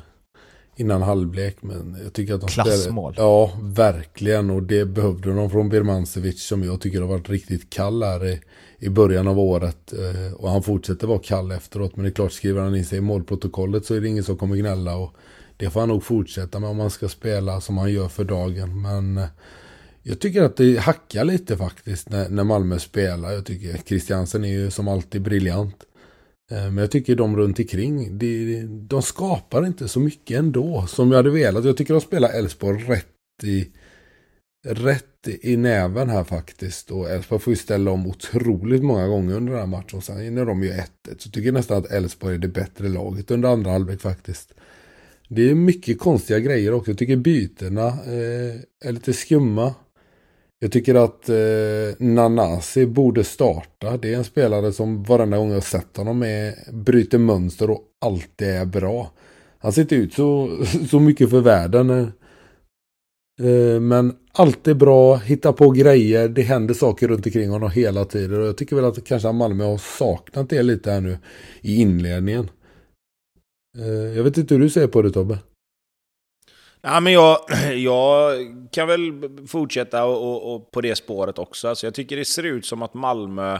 innan 0.77 1.03
halvlek. 1.03 1.57
Men 1.61 1.97
jag 2.03 2.13
tycker 2.13 2.35
att 2.35 2.41
de 2.41 2.47
Klassmål. 2.47 3.13
Spelade, 3.13 3.33
ja, 3.33 3.53
verkligen. 3.63 4.51
Och 4.51 4.63
det 4.63 4.85
behövde 4.85 5.35
de 5.35 5.51
från 5.51 5.69
Birmancevic 5.69 6.43
som 6.43 6.65
jag 6.65 6.81
tycker 6.81 7.01
har 7.01 7.09
varit 7.09 7.31
riktigt 7.31 7.71
kall 7.71 8.03
här 8.03 8.27
i, 8.27 8.41
i 8.79 8.89
början 8.89 9.29
av 9.29 9.39
året. 9.39 9.93
Eh, 9.93 10.33
och 10.33 10.51
han 10.51 10.63
fortsätter 10.63 11.07
vara 11.07 11.19
kall 11.19 11.53
efteråt. 11.53 11.97
Men 11.97 12.05
det 12.05 12.09
är 12.09 12.15
klart, 12.15 12.33
skriver 12.33 12.61
han 12.61 12.77
in 12.77 12.85
sig 12.85 12.99
i 12.99 13.01
målprotokollet 13.01 13.85
så 13.85 13.95
är 13.95 14.01
det 14.01 14.09
ingen 14.09 14.25
som 14.25 14.37
kommer 14.37 14.57
gnälla. 14.57 14.97
Och 14.97 15.15
det 15.57 15.71
får 15.71 15.81
han 15.81 15.89
nog 15.89 16.03
fortsätta 16.03 16.59
med 16.59 16.71
om 16.71 16.77
man 16.77 16.91
ska 16.91 17.09
spela 17.09 17.61
som 17.61 17.79
han 17.79 17.93
gör 17.93 18.09
för 18.09 18.25
dagen. 18.25 18.83
Men 18.83 19.19
eh, 19.19 19.27
jag 20.03 20.21
tycker 20.21 20.43
att 20.43 20.57
det 20.57 20.79
hackar 20.79 21.25
lite 21.25 21.57
faktiskt 21.57 22.09
när, 22.09 22.29
när 22.29 22.45
Malmö 22.45 22.79
spelar. 22.79 23.33
Jag 23.33 23.47
tycker 23.47 23.81
Christiansen 23.87 24.45
är 24.45 24.49
ju 24.49 24.71
som 24.71 24.89
alltid 24.89 25.23
briljant. 25.23 25.85
Eh, 26.51 26.65
men 26.65 26.77
jag 26.77 26.91
tycker 26.91 27.17
de 27.17 27.37
runt 27.37 27.59
omkring, 27.59 28.19
de, 28.19 28.63
de 28.89 29.03
skapar 29.03 29.67
inte 29.67 29.89
så 29.89 30.01
mycket 30.01 30.39
ändå 30.39 30.87
som 30.87 31.11
jag 31.11 31.17
hade 31.17 31.31
velat. 31.31 31.65
Jag 31.65 31.77
tycker 31.77 31.95
de 31.95 32.01
spelar 32.01 32.39
Elfsborg 32.39 32.85
rätt 32.85 33.45
i, 33.45 33.69
rätt 34.67 35.29
i 35.43 35.57
näven 35.57 36.11
här 36.11 36.25
faktiskt. 36.25 36.91
Och 36.91 37.11
Elfsborg 37.11 37.41
får 37.41 37.51
ju 37.51 37.57
ställa 37.57 37.91
om 37.91 38.07
otroligt 38.07 38.83
många 38.83 39.07
gånger 39.07 39.35
under 39.35 39.53
den 39.53 39.61
här 39.61 39.67
matchen. 39.67 40.03
Sen 40.03 40.35
när 40.35 40.45
de 40.45 40.63
gör 40.63 40.75
1-1 40.75 40.85
så 41.19 41.31
tycker 41.31 41.47
jag 41.47 41.55
nästan 41.55 41.79
att 41.79 41.91
Elfsborg 41.91 42.35
är 42.35 42.39
det 42.39 42.49
bättre 42.49 42.89
laget 42.89 43.31
under 43.31 43.49
andra 43.49 43.71
halvlek 43.71 44.01
faktiskt. 44.01 44.55
Det 45.29 45.51
är 45.51 45.55
mycket 45.55 45.99
konstiga 45.99 46.39
grejer 46.39 46.73
också. 46.73 46.91
Jag 46.91 46.99
tycker 46.99 47.17
bytena 47.17 47.87
eh, 47.87 48.61
är 48.85 48.93
lite 48.93 49.13
skumma. 49.13 49.75
Jag 50.59 50.73
tycker 50.73 50.95
att 50.95 51.29
eh, 51.29 51.37
Nanasi 51.99 52.87
borde 52.87 53.25
starta. 53.25 53.97
Det 53.97 54.13
är 54.13 54.17
en 54.17 54.25
spelare 54.25 54.73
som 54.73 55.03
varenda 55.03 55.39
gång 55.39 55.51
jag 55.51 55.63
sett 55.63 55.97
honom 55.97 56.23
är, 56.23 56.73
bryter 56.73 57.19
mönster 57.19 57.71
och 57.71 57.83
alltid 58.01 58.49
är 58.49 58.65
bra. 58.65 59.11
Han 59.59 59.73
ser 59.73 59.83
inte 59.83 59.95
ut 59.95 60.15
så, 60.15 60.59
så 60.91 61.01
mycket 61.01 61.31
för 61.31 61.41
världen. 61.41 61.91
Eh, 61.91 62.07
eh 63.47 63.81
men 63.81 64.17
alltid 64.33 64.77
bra, 64.77 65.17
hittar 65.17 65.53
på 65.53 65.71
grejer, 65.71 66.29
det 66.29 66.43
händer 66.43 66.75
saker 66.75 67.09
runt 67.09 67.27
omkring 67.27 67.51
honom 67.51 67.71
hela 67.71 68.05
tiden. 68.05 68.41
Och 68.41 68.47
jag 68.47 68.57
tycker 68.57 68.77
väl 68.77 68.85
att 68.85 69.05
kanske 69.05 69.33
Malmö 69.33 69.65
har 69.65 69.79
saknat 69.79 70.51
det 70.51 70.63
lite 70.63 70.91
här 70.91 71.01
nu 71.01 71.19
i 71.61 71.81
inledningen. 71.81 72.51
Eh, 73.79 74.17
jag 74.17 74.25
vet 74.25 74.39
inte 74.39 74.55
hur 74.55 74.61
du 74.61 74.71
ser 74.71 74.87
på 74.87 75.03
det 75.03 75.11
Tobbe? 75.11 75.39
Ja, 76.89 77.01
men 77.01 77.13
jag, 77.13 77.39
jag 77.77 78.37
kan 78.73 78.89
väl 78.89 79.31
fortsätta 79.49 80.05
och, 80.05 80.23
och, 80.23 80.55
och 80.55 80.71
på 80.71 80.81
det 80.81 80.97
spåret 80.97 81.39
också. 81.39 81.69
Alltså 81.69 81.87
jag 81.87 81.95
tycker 81.95 82.17
det 82.17 82.25
ser 82.25 82.43
ut 82.43 82.67
som 82.67 82.83
att 82.83 82.95
Malmö... 82.95 83.55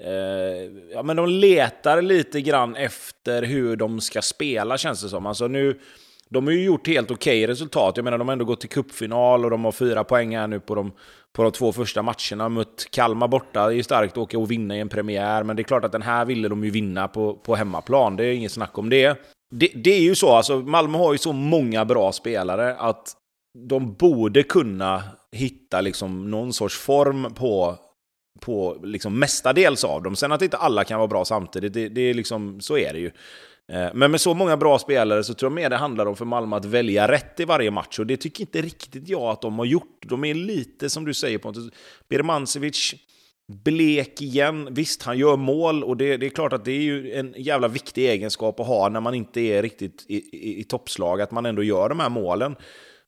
Eh, 0.00 0.62
ja, 0.92 1.02
men 1.02 1.16
de 1.16 1.28
letar 1.28 2.02
lite 2.02 2.40
grann 2.40 2.76
efter 2.76 3.42
hur 3.42 3.76
de 3.76 4.00
ska 4.00 4.22
spela, 4.22 4.78
känns 4.78 5.02
det 5.02 5.08
som. 5.08 5.26
Alltså 5.26 5.48
nu, 5.48 5.78
De 6.28 6.46
har 6.46 6.52
ju 6.52 6.64
gjort 6.64 6.86
helt 6.86 7.10
okej 7.10 7.44
okay 7.44 7.52
resultat. 7.52 7.96
Jag 7.96 8.04
menar, 8.04 8.18
de 8.18 8.28
har 8.28 8.32
ändå 8.32 8.44
gått 8.44 8.60
till 8.60 8.68
kuppfinal 8.68 9.44
och 9.44 9.50
de 9.50 9.64
har 9.64 9.72
fyra 9.72 10.04
poäng 10.04 10.36
här 10.36 10.46
nu 10.46 10.60
på 10.60 10.74
de, 10.74 10.92
på 11.32 11.42
de 11.42 11.52
två 11.52 11.72
första 11.72 12.02
matcherna. 12.02 12.48
Mött 12.48 12.86
Kalmar 12.90 13.28
borta, 13.28 13.66
det 13.66 13.72
är 13.72 13.76
ju 13.76 13.82
starkt 13.82 14.12
att 14.12 14.18
åka 14.18 14.38
och 14.38 14.50
vinna 14.50 14.76
i 14.76 14.80
en 14.80 14.88
premiär. 14.88 15.42
Men 15.42 15.56
det 15.56 15.62
är 15.62 15.64
klart 15.64 15.84
att 15.84 15.92
den 15.92 16.02
här 16.02 16.24
ville 16.24 16.48
de 16.48 16.64
ju 16.64 16.70
vinna 16.70 17.08
på, 17.08 17.34
på 17.34 17.54
hemmaplan. 17.54 18.16
Det 18.16 18.24
är 18.24 18.32
inget 18.32 18.52
snack 18.52 18.78
om 18.78 18.90
det 18.90 19.18
det. 19.50 19.72
Det 19.74 19.90
är 19.90 20.00
ju 20.00 20.14
så, 20.14 20.30
alltså 20.30 20.58
Malmö 20.58 20.98
har 20.98 21.12
ju 21.12 21.18
så 21.18 21.32
många 21.32 21.84
bra 21.84 22.12
spelare 22.12 22.76
att 22.76 23.16
de 23.68 23.94
borde 23.94 24.42
kunna 24.42 25.02
hitta 25.32 25.80
liksom 25.80 26.30
någon 26.30 26.52
sorts 26.52 26.78
form 26.78 27.34
på 27.34 27.78
på 28.40 28.80
liksom 28.82 29.18
mestadels 29.18 29.84
av 29.84 30.02
dem. 30.02 30.16
Sen 30.16 30.32
att 30.32 30.42
inte 30.42 30.56
alla 30.56 30.84
kan 30.84 30.98
vara 30.98 31.08
bra 31.08 31.24
samtidigt, 31.24 31.72
det, 31.72 31.88
det 31.88 32.00
är 32.00 32.14
liksom, 32.14 32.60
så 32.60 32.78
är 32.78 32.92
det 32.92 32.98
ju. 32.98 33.10
Eh, 33.72 33.88
men 33.94 34.10
med 34.10 34.20
så 34.20 34.34
många 34.34 34.56
bra 34.56 34.78
spelare 34.78 35.24
så 35.24 35.34
tror 35.34 35.50
jag 35.50 35.54
mer 35.54 35.70
det 35.70 35.76
handlar 35.76 36.06
om 36.06 36.16
för 36.16 36.24
Malmö 36.24 36.56
att 36.56 36.64
välja 36.64 37.08
rätt 37.08 37.40
i 37.40 37.44
varje 37.44 37.70
match. 37.70 37.98
Och 37.98 38.06
det 38.06 38.16
tycker 38.16 38.40
inte 38.40 38.62
riktigt 38.62 39.08
jag 39.08 39.22
att 39.22 39.42
de 39.42 39.58
har 39.58 39.66
gjort. 39.66 40.04
De 40.06 40.24
är 40.24 40.34
lite, 40.34 40.90
som 40.90 41.04
du 41.04 41.14
säger 41.14 41.38
Pontus, 41.38 41.72
Birmancevic 42.08 42.94
blek 43.48 44.22
igen. 44.22 44.68
Visst, 44.70 45.02
han 45.02 45.18
gör 45.18 45.36
mål 45.36 45.84
och 45.84 45.96
det, 45.96 46.16
det, 46.16 46.26
är 46.26 46.30
klart 46.30 46.52
att 46.52 46.64
det 46.64 46.72
är 46.72 46.82
ju 46.82 47.12
en 47.12 47.34
jävla 47.36 47.68
viktig 47.68 48.08
egenskap 48.08 48.60
att 48.60 48.66
ha 48.66 48.88
när 48.88 49.00
man 49.00 49.14
inte 49.14 49.40
är 49.40 49.62
riktigt 49.62 50.04
i, 50.08 50.16
i, 50.16 50.60
i 50.60 50.64
toppslag, 50.64 51.20
att 51.20 51.30
man 51.30 51.46
ändå 51.46 51.62
gör 51.62 51.88
de 51.88 52.00
här 52.00 52.08
målen. 52.08 52.56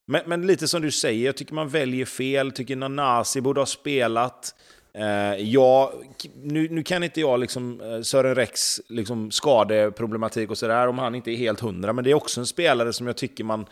Men, 0.06 0.22
men, 0.26 0.46
lite 0.46 0.68
som 0.68 0.82
du 0.82 0.90
säger, 0.90 1.26
jag 1.26 1.36
tycker 1.36 1.54
man 1.54 1.68
väljer 1.68 2.04
fel. 2.04 2.52
Tycker 2.52 2.76
Nanasi 2.76 3.40
borde 3.40 3.60
ha 3.60 3.66
spelat. 3.66 4.54
Eh, 4.94 5.34
ja, 5.34 5.92
nu, 6.34 6.68
nu, 6.68 6.82
kan 6.82 7.02
inte 7.02 7.20
jag 7.20 7.40
liksom 7.40 7.80
eh, 7.80 8.00
Sören 8.02 8.34
Rex 8.34 8.80
liksom 8.88 9.30
skadeproblematik 9.30 10.50
och 10.50 10.58
sådär 10.58 10.88
om 10.88 10.98
han 10.98 11.14
inte 11.14 11.30
är 11.30 11.36
helt 11.36 11.60
hundra, 11.60 11.92
men 11.92 12.04
det 12.04 12.10
är 12.10 12.14
också 12.14 12.40
en 12.40 12.46
spelare 12.46 12.92
som 12.92 13.06
jag 13.06 13.16
tycker 13.16 13.44
man 13.44 13.66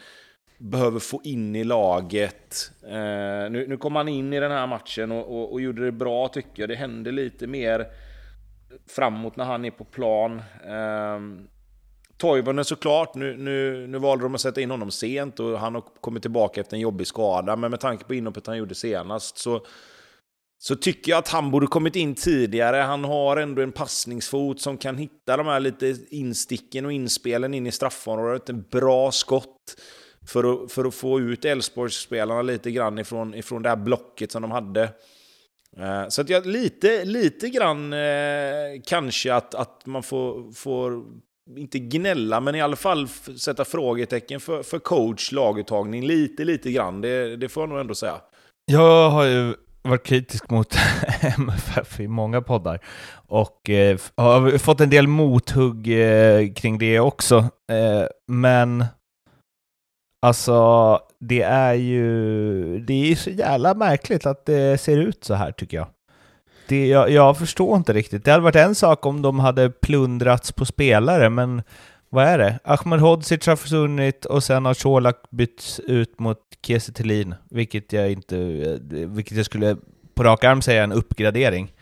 behöver 0.59 1.01
få 1.01 1.21
in 1.25 1.57
i 1.57 1.65
laget. 1.65 2.71
Eh, 2.83 3.51
nu, 3.51 3.67
nu 3.69 3.77
kom 3.77 3.97
han 3.97 4.09
in 4.09 4.33
i 4.33 4.41
den 4.41 4.51
här 4.51 4.67
matchen 4.67 5.13
och, 5.13 5.39
och, 5.39 5.53
och, 5.53 5.61
gjorde 5.61 5.85
det 5.85 5.93
bra 5.93 6.29
tycker 6.29 6.63
jag. 6.63 6.69
Det 6.69 6.75
hände 6.75 7.13
lite 7.13 7.47
mer 7.47 7.87
framåt 8.89 9.37
när 9.37 9.45
han 9.45 9.65
är 9.65 9.71
på 9.71 9.85
plan. 9.85 10.43
Eh, 10.65 11.49
Toivonen 12.17 12.65
såklart, 12.65 13.15
nu, 13.15 13.37
nu, 13.37 13.87
nu 13.87 13.99
valde 13.99 14.25
de 14.25 14.35
att 14.35 14.41
sätta 14.41 14.61
in 14.61 14.71
honom 14.71 14.91
sent 14.91 15.41
och 15.41 15.59
han 15.59 15.75
har 15.75 15.85
kommit 16.01 16.23
tillbaka 16.23 16.61
efter 16.61 16.77
en 16.77 16.81
jobbig 16.81 17.07
skada. 17.07 17.57
Men 17.57 17.71
med 17.71 17.81
tanke 17.81 18.05
på 18.05 18.15
inhoppet 18.15 18.47
han 18.47 18.59
gjorde 18.59 18.75
senast 18.75 19.39
så 19.39 19.67
så 20.61 20.77
tycker 20.77 21.11
jag 21.11 21.19
att 21.19 21.29
han 21.29 21.51
borde 21.51 21.67
kommit 21.67 21.97
in 21.97 22.15
tidigare. 22.15 22.77
Han 22.77 23.05
har 23.05 23.37
ändå 23.37 23.63
en 23.63 23.73
passningsfot 23.73 24.61
som 24.61 24.79
kan 24.79 24.99
hitta 24.99 25.37
de 25.37 25.47
här 25.47 25.61
lite 25.61 25.97
insticken 26.11 26.85
och 26.85 26.93
inspelen 26.93 27.55
in 27.55 27.67
i 27.67 27.73
straffområdet. 27.73 28.49
En 28.49 28.63
bra 28.63 29.13
skott 29.13 29.77
för 30.29 30.64
att, 30.64 30.72
för 30.72 30.85
att 30.85 30.95
få 30.95 31.20
ut 31.20 31.45
Elfsborgsspelarna 31.45 32.43
lite 32.43 32.70
grann 32.70 32.99
ifrån, 32.99 33.35
ifrån 33.35 33.62
det 33.62 33.68
här 33.68 33.76
blocket 33.76 34.33
som 34.33 34.43
de 34.43 34.51
hade. 34.51 34.83
Eh, 35.76 36.09
så 36.09 36.20
att 36.20 36.29
jag, 36.29 36.47
lite, 36.47 37.05
lite 37.05 37.49
grann 37.49 37.93
eh, 37.93 38.81
kanske 38.87 39.35
att, 39.35 39.55
att 39.55 39.87
man 39.87 40.03
får, 40.03 40.53
får, 40.53 41.05
inte 41.57 41.79
gnälla, 41.79 42.41
men 42.41 42.55
i 42.55 42.61
alla 42.61 42.76
fall 42.76 43.09
sätta 43.39 43.64
frågetecken 43.64 44.41
för, 44.41 44.62
för 44.62 44.79
coach, 44.79 45.33
laguttagning, 45.33 46.07
lite, 46.07 46.45
lite 46.45 46.72
grann. 46.72 47.01
Det, 47.01 47.37
det 47.37 47.49
får 47.49 47.62
jag 47.62 47.68
nog 47.68 47.81
ändå 47.81 47.95
säga. 47.95 48.20
Jag 48.66 49.11
har 49.11 49.24
ju 49.24 49.55
varit 49.83 50.07
kritisk 50.07 50.51
mot 50.51 50.74
MFF 51.39 52.01
i 52.01 52.09
många 52.09 52.43
poddar 52.43 52.81
och 53.26 53.70
eh, 53.70 53.99
har 54.16 54.59
fått 54.59 54.81
en 54.81 54.91
del 54.91 55.07
mothugg 55.07 55.89
eh, 55.89 56.53
kring 56.53 56.79
det 56.79 57.01
också. 57.01 57.39
Eh, 57.70 58.07
men 58.26 58.85
alltså, 60.21 61.01
det 61.19 61.43
är 61.43 61.75
ju 61.75 62.79
det 62.81 63.12
är 63.12 63.16
så 63.16 63.31
jävla 63.31 63.75
märkligt 63.75 64.27
att 64.27 64.47
det 64.47 64.81
ser 64.81 64.97
ut 64.97 65.25
så 65.25 65.35
här 65.35 65.53
tycker 65.53 65.77
jag. 65.77 65.87
Det, 66.69 66.87
jag, 66.87 67.11
jag 67.11 67.39
förstår 67.39 67.77
inte 67.77 67.93
riktigt. 67.93 68.25
Det 68.25 68.31
hade 68.31 68.43
varit 68.43 68.57
en 68.57 68.75
sak 68.75 69.07
om 69.07 69.23
de 69.23 69.39
hade 69.39 69.71
plundrats 69.71 70.53
på 70.53 70.64
spelare, 70.64 71.31
men 71.31 71.62
vad 72.09 72.25
är 72.25 72.39
det? 72.39 72.59
Ahmed 72.64 73.01
Hodzic 73.01 73.47
har 73.47 73.57
försvunnit 73.57 74.25
och 74.25 74.45
sen 74.45 74.64
har 74.64 74.75
Colak 74.75 75.16
bytts 75.31 75.81
ut 75.81 76.19
mot 76.19 76.39
Kiese 76.66 76.93
vilket 77.51 77.93
jag 77.93 78.12
inte, 78.12 78.37
vilket 78.91 79.37
jag 79.37 79.47
skulle 79.47 79.77
på 80.14 80.25
rak 80.25 80.45
arm 80.45 80.62
säga 80.62 80.85
en 80.85 80.93
uppgradering. 80.93 81.73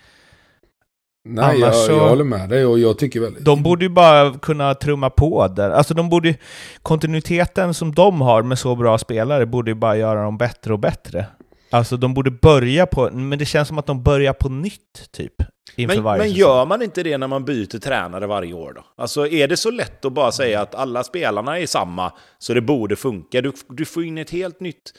Nej, 1.29 1.61
jag, 1.61 1.75
så, 1.75 1.93
jag 1.93 2.09
håller 2.09 2.25
med 2.25 2.49
dig 2.49 2.67
och 2.67 2.79
jag 2.79 2.99
tycker 2.99 3.21
väl... 3.21 3.35
De 3.45 3.63
borde 3.63 3.85
ju 3.85 3.89
bara 3.89 4.39
kunna 4.39 4.75
trumma 4.75 5.11
på 5.11 5.49
där. 5.49 5.71
Alltså 5.71 5.95
de 5.95 6.09
borde 6.09 6.35
Kontinuiteten 6.83 7.75
som 7.75 7.95
de 7.95 8.21
har 8.21 8.43
med 8.43 8.59
så 8.59 8.77
bra 8.77 8.99
spelare 8.99 9.47
borde 9.47 9.71
ju 9.71 9.75
bara 9.75 9.97
göra 9.97 10.23
dem 10.23 10.39
bättre 10.39 10.73
och 10.73 10.79
bättre. 10.79 11.27
Alltså 11.71 11.97
de 11.97 12.15
borde 12.15 12.31
börja 12.31 12.87
på, 12.87 13.11
men 13.11 13.39
det 13.39 13.45
känns 13.45 13.69
som 13.69 13.79
att 13.79 13.87
de 13.87 14.03
börjar 14.03 14.33
på 14.33 14.49
nytt 14.49 15.13
typ. 15.13 15.35
Men, 15.77 16.03
men 16.03 16.33
gör 16.33 16.67
man 16.67 16.83
inte 16.83 17.03
det 17.03 17.19
när 17.19 17.27
man 17.27 17.45
byter 17.45 17.79
tränare 17.79 18.27
varje 18.27 18.55
år 18.55 18.73
då? 18.77 18.85
Alltså 18.97 19.27
är 19.27 19.49
det 19.49 19.57
så 19.57 19.71
lätt 19.71 20.05
att 20.05 20.13
bara 20.13 20.33
säga 20.33 20.61
att 20.61 20.75
alla 20.75 21.05
spelarna 21.05 21.59
är 21.59 21.67
samma, 21.67 22.13
så 22.39 22.55
det 22.55 22.61
borde 22.61 22.97
funka? 22.97 23.41
Du, 23.41 23.53
du 23.69 23.85
får 23.85 24.05
in 24.05 24.19
ett 24.19 24.31
helt 24.31 24.61
nytt... 24.61 24.93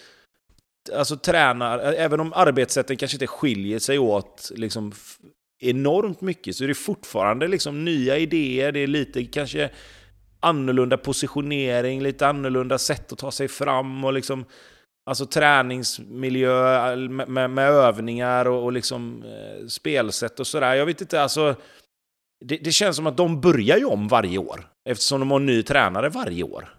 Alltså 0.97 1.17
tränar, 1.17 1.79
även 1.79 2.19
om 2.19 2.33
arbetssätten 2.33 2.97
kanske 2.97 3.15
inte 3.15 3.27
skiljer 3.27 3.79
sig 3.79 3.99
åt 3.99 4.51
liksom 4.55 4.91
enormt 5.59 6.21
mycket, 6.21 6.55
så 6.55 6.63
är 6.63 6.67
det 6.67 6.73
fortfarande 6.73 7.47
liksom 7.47 7.85
nya 7.85 8.17
idéer, 8.17 8.71
det 8.71 8.79
är 8.79 8.87
lite 8.87 9.25
kanske 9.25 9.69
annorlunda 10.39 10.97
positionering, 10.97 12.01
lite 12.01 12.27
annorlunda 12.27 12.77
sätt 12.77 13.11
att 13.11 13.17
ta 13.17 13.31
sig 13.31 13.47
fram 13.47 14.03
och 14.05 14.13
liksom 14.13 14.45
Alltså 15.07 15.25
träningsmiljö 15.25 16.95
med, 16.95 17.29
med, 17.29 17.49
med 17.49 17.69
övningar 17.69 18.47
och, 18.47 18.63
och 18.63 18.71
liksom 18.71 19.23
eh, 19.23 19.67
spelsätt 19.67 20.39
och 20.39 20.47
sådär. 20.47 20.75
Jag 20.75 20.85
vet 20.85 21.01
inte, 21.01 21.21
alltså... 21.21 21.55
Det, 22.45 22.57
det, 22.57 22.71
känns 22.71 22.95
som 22.95 23.07
att 23.07 23.17
de 23.17 23.41
börjar 23.41 23.77
ju 23.77 23.85
om 23.85 24.07
varje 24.07 24.37
år. 24.37 24.67
Eftersom 24.89 25.19
de 25.19 25.31
har 25.31 25.39
en 25.39 25.45
ny 25.45 25.63
tränare 25.63 26.09
varje 26.09 26.43
år. 26.43 26.69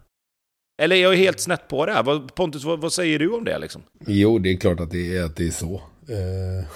Eller 0.81 0.95
jag 0.95 1.13
är 1.13 1.17
helt 1.17 1.39
snett 1.39 1.67
på 1.67 1.85
det 1.85 1.93
här? 1.93 2.27
Pontus, 2.27 2.63
vad, 2.63 2.81
vad, 2.81 2.93
säger 2.93 3.19
du 3.19 3.29
om 3.29 3.43
det 3.43 3.59
liksom? 3.59 3.81
Jo, 4.07 4.39
det 4.39 4.49
är 4.49 4.57
klart 4.57 4.79
att 4.79 4.91
det 4.91 5.17
är, 5.17 5.23
att 5.23 5.35
det 5.35 5.47
är 5.47 5.51
så. 5.51 5.75
Eh, 6.09 6.67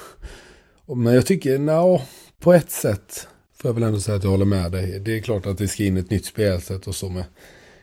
men 0.88 1.14
jag 1.14 1.26
tycker, 1.26 1.60
no, 1.60 2.02
på 2.40 2.54
ett 2.54 2.72
sätt 2.72 3.28
får 3.58 3.70
jag 3.70 3.74
väl 3.74 3.84
ändå 3.84 4.00
säga 4.00 4.18
att 4.18 4.24
jag 4.24 4.32
håller 4.32 4.46
med 4.46 4.72
dig. 4.72 5.00
Det 5.00 5.18
är 5.18 5.22
klart 5.22 5.46
att 5.46 5.58
det 5.58 5.68
ska 5.68 5.84
in 5.84 5.98
ett 5.98 6.10
nytt 6.10 6.26
spelsätt 6.26 6.88
och 6.88 6.96
så 6.96 7.10
med 7.10 7.24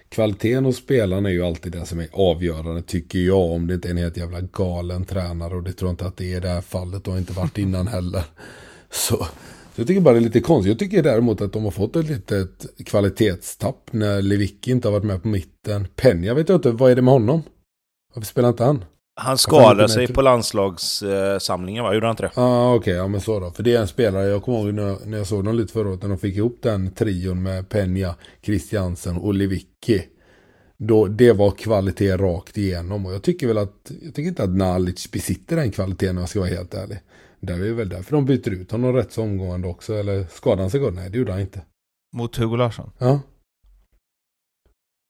kvaliteten 0.09 0.65
hos 0.65 0.77
spelarna 0.77 1.29
är 1.29 1.33
ju 1.33 1.43
alltid 1.45 1.73
det 1.73 1.87
som 1.87 1.99
är 2.01 2.09
avgörande 2.13 2.83
tycker 2.83 3.19
jag. 3.19 3.51
Om 3.51 3.67
det 3.67 3.75
inte 3.75 3.89
är 3.89 3.91
en 3.91 3.97
helt 3.97 4.17
jävla 4.17 4.41
galen 4.41 5.05
tränare 5.05 5.55
och 5.55 5.63
det 5.63 5.73
tror 5.73 5.89
jag 5.89 5.93
inte 5.93 6.07
att 6.07 6.17
det 6.17 6.33
är 6.33 6.37
i 6.37 6.41
det 6.41 6.49
här 6.49 6.61
fallet 6.61 7.07
och 7.07 7.13
har 7.13 7.19
inte 7.21 7.33
varit 7.33 7.59
innan 7.59 7.89
heller. 7.89 8.25
Så, 8.91 9.17
så 9.75 9.81
jag 9.81 9.87
tycker 9.87 10.01
bara 10.01 10.15
det 10.15 10.21
är 10.21 10.25
lite 10.25 10.41
konstigt. 10.41 10.71
Jag 10.71 10.79
tycker 10.79 11.03
däremot 11.03 11.41
att 11.41 11.53
de 11.53 11.65
har 11.65 11.71
fått 11.71 11.97
ett 11.97 12.09
litet 12.09 12.67
kvalitetstapp 12.87 13.93
när 13.93 14.23
Lewicki 14.23 14.71
inte 14.71 14.89
har 14.89 14.93
varit 14.93 15.05
med 15.05 15.23
på 15.23 15.29
mitten. 15.29 15.89
Penja 15.97 16.35
vet 16.35 16.49
jag 16.49 16.59
inte, 16.59 16.71
vad 16.71 16.91
är 16.91 16.97
det 16.97 17.03
med 17.03 17.15
honom? 17.15 17.43
Varför 18.15 18.27
spelar 18.27 18.49
inte 18.49 18.65
han? 18.65 18.85
Han 19.21 19.39
skadade 19.39 19.89
sig 19.89 20.07
på 20.07 20.23
landslagssamlingen 20.23 21.85
va? 21.85 21.95
Gjorde 21.95 22.07
han 22.07 22.13
inte 22.13 22.23
det? 22.23 22.31
Ja 22.37 22.43
ah, 22.43 22.75
okej, 22.75 22.79
okay, 22.79 22.95
ja 22.95 23.09
men 23.09 23.21
så 23.21 23.41
då. 23.41 23.51
För 23.51 23.63
det 23.63 23.75
är 23.75 23.81
en 23.81 23.89
spelare, 23.89 24.27
jag 24.27 24.43
kommer 24.43 24.59
ihåg 24.59 24.75
när, 24.75 25.07
när 25.07 25.19
jag 25.19 25.27
såg 25.27 25.45
dem 25.45 25.55
lite 25.55 25.73
förra 25.73 25.89
året, 25.89 26.03
när 26.03 26.09
de 26.09 26.19
fick 26.19 26.37
ihop 26.37 26.59
den 26.63 26.95
trion 26.95 27.43
med 27.43 27.69
Penja, 27.69 28.15
Christiansen 28.43 29.17
och 29.17 29.35
Lewicki. 29.35 30.03
Då, 30.77 31.07
det 31.07 31.33
var 31.33 31.51
kvalitet 31.51 32.17
rakt 32.17 32.59
igenom 32.59 33.07
och 33.07 33.15
jag 33.15 33.23
tycker 33.23 33.47
väl 33.47 33.59
att, 33.59 33.91
jag 34.03 34.15
tycker 34.15 34.29
inte 34.29 34.43
att 34.43 34.57
Nalic 34.57 35.11
besitter 35.11 35.57
den 35.57 35.71
kvaliteten 35.71 36.17
om 36.17 36.21
jag 36.21 36.29
ska 36.29 36.41
vara 36.41 36.51
helt 36.51 36.75
ärlig. 36.75 36.99
Det 37.41 37.53
är 37.53 37.73
väl 37.73 37.89
därför 37.89 38.13
de 38.13 38.25
byter 38.25 38.51
ut 38.51 38.71
honom 38.71 38.93
rätt 38.93 39.13
så 39.13 39.23
omgående 39.23 39.69
också, 39.69 39.95
eller 39.95 40.27
skadade 40.31 40.63
han 40.63 40.71
sig 40.71 40.81
gott? 40.81 40.95
Nej, 40.95 41.11
det 41.11 41.19
gjorde 41.19 41.33
han 41.33 41.41
inte. 41.41 41.63
Mot 42.13 42.37
Hugo 42.37 42.57
Larsson? 42.57 42.91
Ja. 42.99 43.21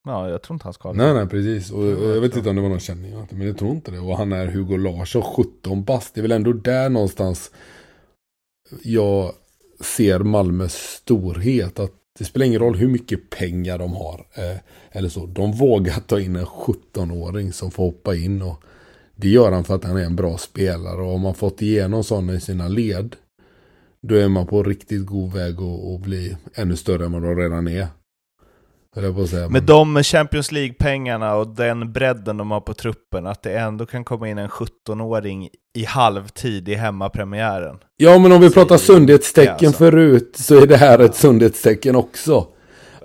Ja, 0.04 0.28
jag 0.28 0.42
tror 0.42 0.54
inte 0.54 0.64
han 0.64 0.72
skadade 0.72 1.04
Nej, 1.04 1.14
nej, 1.14 1.28
precis. 1.28 1.70
Och 1.70 1.86
jag, 1.86 2.16
jag 2.16 2.20
vet 2.20 2.36
inte 2.36 2.50
om 2.50 2.56
det 2.56 2.62
var 2.62 2.68
någon 2.68 2.80
känning. 2.80 3.26
Men 3.30 3.46
jag 3.46 3.58
tror 3.58 3.70
inte 3.70 3.90
det. 3.90 3.98
Och 3.98 4.16
han 4.16 4.32
är 4.32 4.46
Hugo 4.46 4.76
Larsson, 4.76 5.22
17 5.22 5.84
bast. 5.84 6.14
Det 6.14 6.20
är 6.20 6.22
väl 6.22 6.32
ändå 6.32 6.52
där 6.52 6.88
någonstans 6.88 7.50
jag 8.82 9.32
ser 9.80 10.18
Malmös 10.18 10.74
storhet. 10.74 11.78
Att 11.78 11.92
det 12.18 12.24
spelar 12.24 12.46
ingen 12.46 12.60
roll 12.60 12.76
hur 12.76 12.88
mycket 12.88 13.30
pengar 13.30 13.78
de 13.78 13.92
har. 13.92 14.26
Eh, 14.34 14.58
eller 14.90 15.08
så. 15.08 15.26
De 15.26 15.52
vågar 15.52 16.00
ta 16.00 16.20
in 16.20 16.36
en 16.36 16.46
17-åring 16.46 17.52
som 17.52 17.70
får 17.70 17.82
hoppa 17.82 18.14
in. 18.16 18.42
Och 18.42 18.62
det 19.16 19.28
gör 19.28 19.52
han 19.52 19.64
för 19.64 19.74
att 19.74 19.84
han 19.84 19.96
är 19.96 20.04
en 20.04 20.16
bra 20.16 20.38
spelare. 20.38 21.02
Och 21.02 21.14
om 21.14 21.20
man 21.20 21.34
fått 21.34 21.62
igenom 21.62 22.04
sådana 22.04 22.34
i 22.34 22.40
sina 22.40 22.68
led. 22.68 23.16
Då 24.02 24.14
är 24.14 24.28
man 24.28 24.46
på 24.46 24.62
riktigt 24.62 25.06
god 25.06 25.32
väg 25.32 25.54
att 25.60 26.00
bli 26.00 26.36
ännu 26.54 26.76
större 26.76 27.04
än 27.04 27.12
vad 27.12 27.22
de 27.22 27.36
redan 27.36 27.68
är. 27.68 27.86
Med 29.50 29.62
de 29.62 30.02
Champions 30.02 30.52
League-pengarna 30.52 31.34
och 31.34 31.48
den 31.48 31.92
bredden 31.92 32.36
de 32.36 32.50
har 32.50 32.60
på 32.60 32.74
truppen, 32.74 33.26
att 33.26 33.42
det 33.42 33.58
ändå 33.58 33.86
kan 33.86 34.04
komma 34.04 34.28
in 34.28 34.38
en 34.38 34.48
17-åring 34.48 35.48
i 35.74 35.84
halvtid 35.84 36.68
i 36.68 36.74
hemmapremiären. 36.74 37.78
Ja, 37.96 38.18
men 38.18 38.32
om 38.32 38.40
vi 38.40 38.50
pratar 38.50 38.76
sundhetstecken 38.76 39.66
alltså. 39.66 39.78
förut 39.78 40.36
så 40.38 40.62
är 40.62 40.66
det 40.66 40.76
här 40.76 40.98
ett 40.98 41.14
sundhetstecken 41.14 41.96
också. 41.96 42.46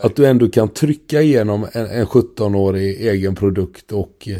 Att 0.01 0.15
du 0.15 0.25
ändå 0.25 0.49
kan 0.49 0.69
trycka 0.69 1.21
igenom 1.21 1.67
en, 1.73 1.85
en 1.85 2.05
17-årig 2.05 3.07
egen 3.07 3.35
produkt 3.35 3.91
och 3.91 4.27
eh, 4.27 4.37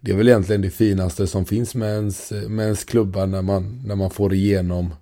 det 0.00 0.12
är 0.12 0.16
väl 0.16 0.28
egentligen 0.28 0.62
det 0.62 0.70
finaste 0.70 1.26
som 1.26 1.44
finns 1.44 1.74
med 1.74 1.88
ens, 1.88 2.32
med 2.48 2.64
ens 2.64 2.84
klubbar 2.84 3.26
när 3.26 3.42
man, 3.42 3.82
när 3.86 3.96
man 3.96 4.10
får 4.10 4.34
igenom 4.34 4.94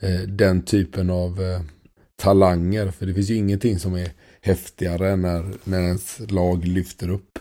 eh, 0.00 0.20
den 0.28 0.62
typen 0.62 1.10
av 1.10 1.42
eh, 1.42 1.60
talanger. 2.16 2.90
För 2.90 3.06
det 3.06 3.14
finns 3.14 3.30
ju 3.30 3.36
ingenting 3.36 3.78
som 3.78 3.94
är 3.94 4.10
häftigare 4.44 5.16
när, 5.16 5.44
när 5.64 5.80
ens 5.80 6.20
lag 6.30 6.64
lyfter 6.64 7.10
upp 7.10 7.38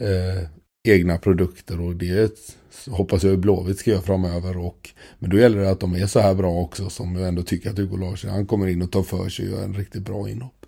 eh, 0.00 0.48
egna 0.88 1.18
produkter 1.18 1.80
och 1.80 1.96
det 1.96 2.32
hoppas 2.90 3.24
jag 3.24 3.38
Blåvitt 3.38 3.78
ska 3.78 3.90
göra 3.90 4.02
framöver. 4.02 4.58
Och, 4.58 4.90
men 5.18 5.30
då 5.30 5.38
gäller 5.38 5.58
det 5.58 5.70
att 5.70 5.80
de 5.80 5.94
är 5.94 6.06
så 6.06 6.20
här 6.20 6.34
bra 6.34 6.50
också 6.50 6.90
som 6.90 7.16
jag 7.16 7.28
ändå 7.28 7.42
tycker 7.42 7.70
att 7.70 7.78
Hugo 7.78 7.96
Larsson, 7.96 8.30
han 8.30 8.46
kommer 8.46 8.66
in 8.66 8.82
och 8.82 8.92
tar 8.92 9.02
för 9.02 9.28
sig 9.28 9.44
och 9.46 9.58
gör 9.58 9.64
en 9.64 9.74
riktigt 9.74 10.02
bra 10.02 10.28
inhopp. 10.28 10.66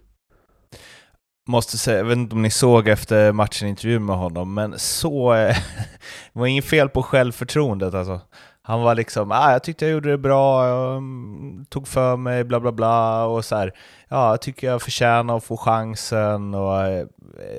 Måste 1.49 1.79
säga, 1.79 1.99
jag 1.99 2.05
vet 2.05 2.17
inte 2.17 2.35
om 2.35 2.43
ni 2.43 2.51
såg 2.51 2.89
efter 2.89 3.33
matchen 3.33 3.69
intervjun 3.69 4.07
med 4.07 4.17
honom, 4.17 4.55
men 4.55 4.79
så... 4.79 5.35
Eh, 5.35 5.57
det 6.33 6.39
var 6.41 6.47
inget 6.47 6.65
fel 6.65 6.89
på 6.89 7.03
självförtroendet 7.03 7.95
alltså. 7.95 8.21
Han 8.69 8.83
var 8.83 8.95
liksom, 8.95 9.33
ah, 9.33 9.53
jag 9.53 9.63
tyckte 9.63 9.85
jag 9.85 9.93
gjorde 9.93 10.11
det 10.11 10.19
bra, 10.19 10.69
jag 10.69 10.97
mm, 10.97 11.65
tog 11.69 11.89
för 11.89 12.17
mig, 12.17 12.45
bla 12.45 12.61
bla 12.61 12.73
bla 12.73 13.25
och 13.25 13.45
så 13.45 13.57
här, 13.57 13.73
ja, 14.09 14.31
jag 14.31 14.41
tycker 14.41 14.67
jag 14.67 14.83
förtjänar 14.83 15.37
att 15.37 15.45
få 15.45 15.57
chansen 15.57 16.55
och 16.55 16.83
eh, 16.83 17.07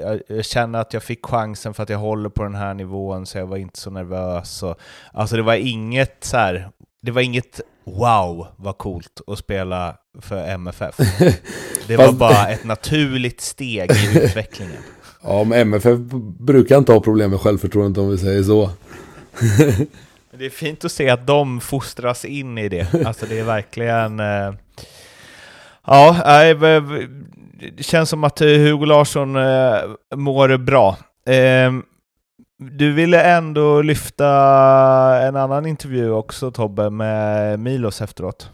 jag, 0.02 0.22
jag, 0.28 0.46
känner 0.46 0.80
att 0.80 0.94
jag 0.94 1.04
fick 1.04 1.26
chansen 1.26 1.74
för 1.74 1.84
att 1.84 1.90
jag 1.90 1.98
håller 1.98 2.30
på 2.30 2.44
den 2.44 2.56
här 2.56 2.74
nivån 2.74 3.26
så 3.26 3.38
jag 3.38 3.48
var 3.48 3.58
inte 3.58 3.80
så 3.80 3.90
nervös. 3.90 4.64
Och, 4.64 4.76
alltså 5.14 5.36
det 5.36 5.42
var 5.42 5.54
inget 5.56 6.24
så 6.24 6.38
här, 6.38 6.70
det 7.02 7.12
var 7.12 7.22
inget 7.22 7.62
wow 7.84 8.48
vad 8.56 8.78
coolt 8.78 9.22
att 9.28 9.40
spela 9.40 9.96
för 10.22 10.48
MFF. 10.48 10.98
Det 11.88 11.98
var 11.98 12.12
bara 12.12 12.48
ett 12.48 12.64
naturligt 12.64 13.42
steg 13.42 13.92
i 13.92 14.24
utvecklingen. 14.24 14.82
Ja, 15.24 15.44
men 15.44 15.60
MFF 15.60 16.00
brukar 16.40 16.78
inte 16.78 16.92
ha 16.92 17.00
problem 17.00 17.30
med 17.32 17.40
självförtroendet 17.40 17.98
om 17.98 18.10
vi 18.10 18.18
säger 18.18 18.44
så. 18.44 18.70
Det 20.40 20.46
är 20.46 20.50
fint 20.50 20.86
att 20.86 20.92
se 20.92 21.10
att 21.10 21.28
de 21.28 21.62
fostras 21.62 22.26
in 22.26 22.58
i 22.58 22.70
det. 22.70 23.06
Alltså 23.06 23.26
det 23.26 23.40
är 23.40 23.44
verkligen... 23.44 24.20
Eh, 24.20 24.54
ja, 25.86 26.16
det 27.78 27.84
känns 27.84 28.10
som 28.10 28.24
att 28.24 28.42
eh, 28.42 28.48
Hugo 28.48 28.86
Larsson 28.86 29.36
eh, 29.36 29.80
mår 30.16 30.58
bra. 30.58 30.98
Eh, 31.28 31.72
du 32.60 32.94
ville 32.94 33.22
ändå 33.22 33.82
lyfta 33.82 34.28
en 35.22 35.36
annan 35.36 35.66
intervju 35.66 36.12
också 36.12 36.52
Tobbe, 36.52 36.90
med 36.90 37.60
Milos 37.60 38.02
efteråt. 38.02 38.52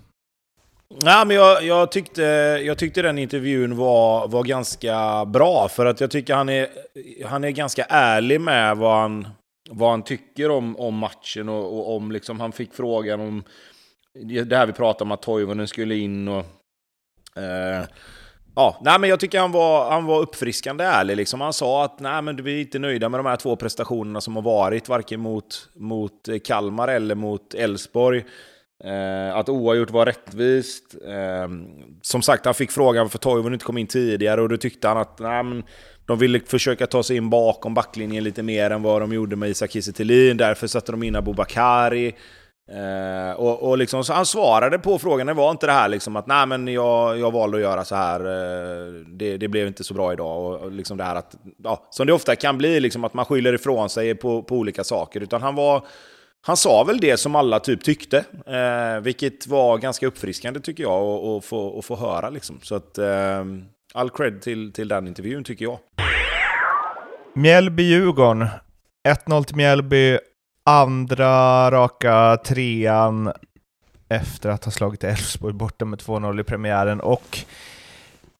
Nej, 1.01 1.25
men 1.25 1.35
jag, 1.35 1.63
jag, 1.63 1.91
tyckte, 1.91 2.21
jag 2.63 2.77
tyckte 2.77 3.01
den 3.01 3.17
intervjun 3.17 3.77
var, 3.77 4.27
var 4.27 4.43
ganska 4.43 5.25
bra, 5.25 5.67
för 5.67 5.85
att 5.85 6.01
jag 6.01 6.11
tycker 6.11 6.35
han 6.35 6.49
är, 6.49 6.67
han 7.25 7.43
är 7.43 7.49
ganska 7.49 7.83
ärlig 7.83 8.41
med 8.41 8.77
vad 8.77 9.01
han, 9.01 9.27
vad 9.73 9.89
han 9.89 10.03
tycker 10.03 10.51
om, 10.51 10.79
om 10.79 10.95
matchen 10.95 11.49
och, 11.49 11.79
och 11.79 11.95
om 11.95 12.11
liksom, 12.11 12.39
han 12.39 12.51
fick 12.51 12.73
frågan 12.73 13.19
om 13.19 13.43
det 14.21 14.55
här 14.55 14.65
vi 14.65 14.73
pratade 14.73 15.03
om 15.03 15.11
att 15.11 15.21
Toivonen 15.21 15.67
skulle 15.67 15.95
in 15.95 16.27
och... 16.27 16.45
Eh, 17.35 17.85
ja, 18.55 18.81
nej 18.81 18.99
men 18.99 19.09
jag 19.09 19.19
tycker 19.19 19.39
han 19.39 19.51
var, 19.51 19.91
han 19.91 20.05
var 20.05 20.19
uppfriskande 20.19 20.83
ärlig. 20.83 21.17
Liksom. 21.17 21.41
Han 21.41 21.53
sa 21.53 21.83
att 21.83 21.99
nej, 21.99 22.21
men 22.21 22.43
vi 22.43 22.57
är 22.57 22.61
inte 22.61 22.79
nöjda 22.79 23.09
med 23.09 23.19
de 23.19 23.25
här 23.25 23.35
två 23.35 23.55
prestationerna 23.55 24.21
som 24.21 24.35
har 24.35 24.43
varit, 24.43 24.89
varken 24.89 25.19
mot, 25.19 25.69
mot 25.75 26.29
Kalmar 26.43 26.87
eller 26.87 27.15
mot 27.15 27.53
Elfsborg. 27.53 28.23
Eh, 28.83 29.35
att 29.35 29.49
oavgjort 29.49 29.91
var 29.91 30.05
rättvist. 30.05 30.95
Eh, 31.07 31.47
som 32.01 32.21
sagt, 32.21 32.45
han 32.45 32.53
fick 32.53 32.71
frågan 32.71 33.09
för 33.09 33.17
Toivonen 33.17 33.53
inte 33.53 33.65
kom 33.65 33.77
in 33.77 33.87
tidigare 33.87 34.41
och 34.41 34.49
då 34.49 34.57
tyckte 34.57 34.87
han 34.87 34.97
att 34.97 35.19
nej, 35.19 35.43
men, 35.43 35.63
de 36.05 36.19
ville 36.19 36.39
försöka 36.39 36.87
ta 36.87 37.03
sig 37.03 37.17
in 37.17 37.29
bakom 37.29 37.73
backlinjen 37.73 38.23
lite 38.23 38.43
mer 38.43 38.69
än 38.69 38.83
vad 38.83 39.01
de 39.01 39.13
gjorde 39.13 39.35
med 39.35 39.49
Isak 39.49 39.71
Kiese 39.71 40.03
Därför 40.33 40.67
satte 40.67 40.91
de 40.91 41.03
in 41.03 41.15
Abubakari. 41.15 42.15
Eh, 42.71 43.39
och, 43.39 43.69
och 43.69 43.77
liksom, 43.77 44.03
så 44.03 44.13
han 44.13 44.25
svarade 44.25 44.79
på 44.79 44.99
frågan, 44.99 45.27
det 45.27 45.33
var 45.33 45.51
inte 45.51 45.65
det 45.65 45.71
här 45.71 45.89
liksom 45.89 46.15
att 46.15 46.27
nej 46.27 46.45
men 46.45 46.67
jag, 46.67 47.19
jag 47.19 47.31
valde 47.31 47.57
att 47.57 47.63
göra 47.63 47.85
så 47.85 47.95
här, 47.95 48.19
eh, 48.19 48.93
det, 49.07 49.37
det, 49.37 49.47
blev 49.47 49.67
inte 49.67 49.83
så 49.83 49.93
bra 49.93 50.13
idag. 50.13 50.45
Och, 50.45 50.61
och, 50.61 50.71
liksom 50.71 50.97
det 50.97 51.03
här 51.03 51.15
att, 51.15 51.35
ja, 51.63 51.87
som 51.89 52.07
det 52.07 52.13
ofta 52.13 52.35
kan 52.35 52.57
bli, 52.57 52.79
liksom 52.79 53.03
att 53.03 53.13
man 53.13 53.25
skyller 53.25 53.53
ifrån 53.53 53.89
sig 53.89 54.15
på, 54.15 54.43
på 54.43 54.55
olika 54.55 54.83
saker. 54.83 55.21
Utan 55.21 55.41
han 55.41 55.55
var, 55.55 55.85
han 56.45 56.57
sa 56.57 56.83
väl 56.83 56.99
det 56.99 57.17
som 57.17 57.35
alla 57.35 57.59
typ 57.59 57.83
tyckte, 57.83 58.17
eh, 58.45 59.01
vilket 59.01 59.47
var 59.47 59.77
ganska 59.77 60.07
uppfriskande 60.07 60.59
tycker 60.59 60.83
jag 60.83 61.01
att 61.03 61.45
få, 61.45 61.81
få 61.81 61.95
höra. 61.95 62.29
Liksom. 62.29 62.59
Så 62.61 62.75
att, 62.75 62.97
eh, 62.97 63.45
all 63.93 64.09
cred 64.09 64.41
till, 64.41 64.73
till 64.73 64.87
den 64.87 65.07
intervjun 65.07 65.43
tycker 65.43 65.65
jag. 65.65 65.79
Mjällby-Djurgården. 67.33 68.47
1-0 69.07 69.43
till 69.43 69.55
Mjällby. 69.55 70.19
Andra 70.65 71.71
raka 71.71 72.37
trean 72.37 73.31
efter 74.09 74.49
att 74.49 74.65
ha 74.65 74.71
slagit 74.71 75.03
Elfsborg 75.03 75.53
borta 75.53 75.85
med 75.85 75.99
2-0 75.99 76.39
i 76.39 76.43
premiären. 76.43 77.01
Och 77.01 77.39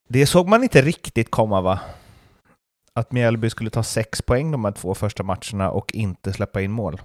det 0.10 0.26
såg 0.26 0.48
man 0.48 0.64
inte 0.64 0.82
riktigt 0.82 1.32
komma 1.32 1.62
va? 1.62 1.80
Att 2.94 3.12
Mjällby 3.12 3.50
skulle 3.50 3.70
ta 3.70 3.84
sex 3.84 4.22
poäng 4.22 4.52
de 4.52 4.66
här 4.66 4.72
två 4.72 4.96
första 4.96 5.24
matcherna 5.24 5.72
och 5.72 5.92
inte 5.94 6.34
släppa 6.34 6.62
in 6.62 6.72
mål. 6.72 7.02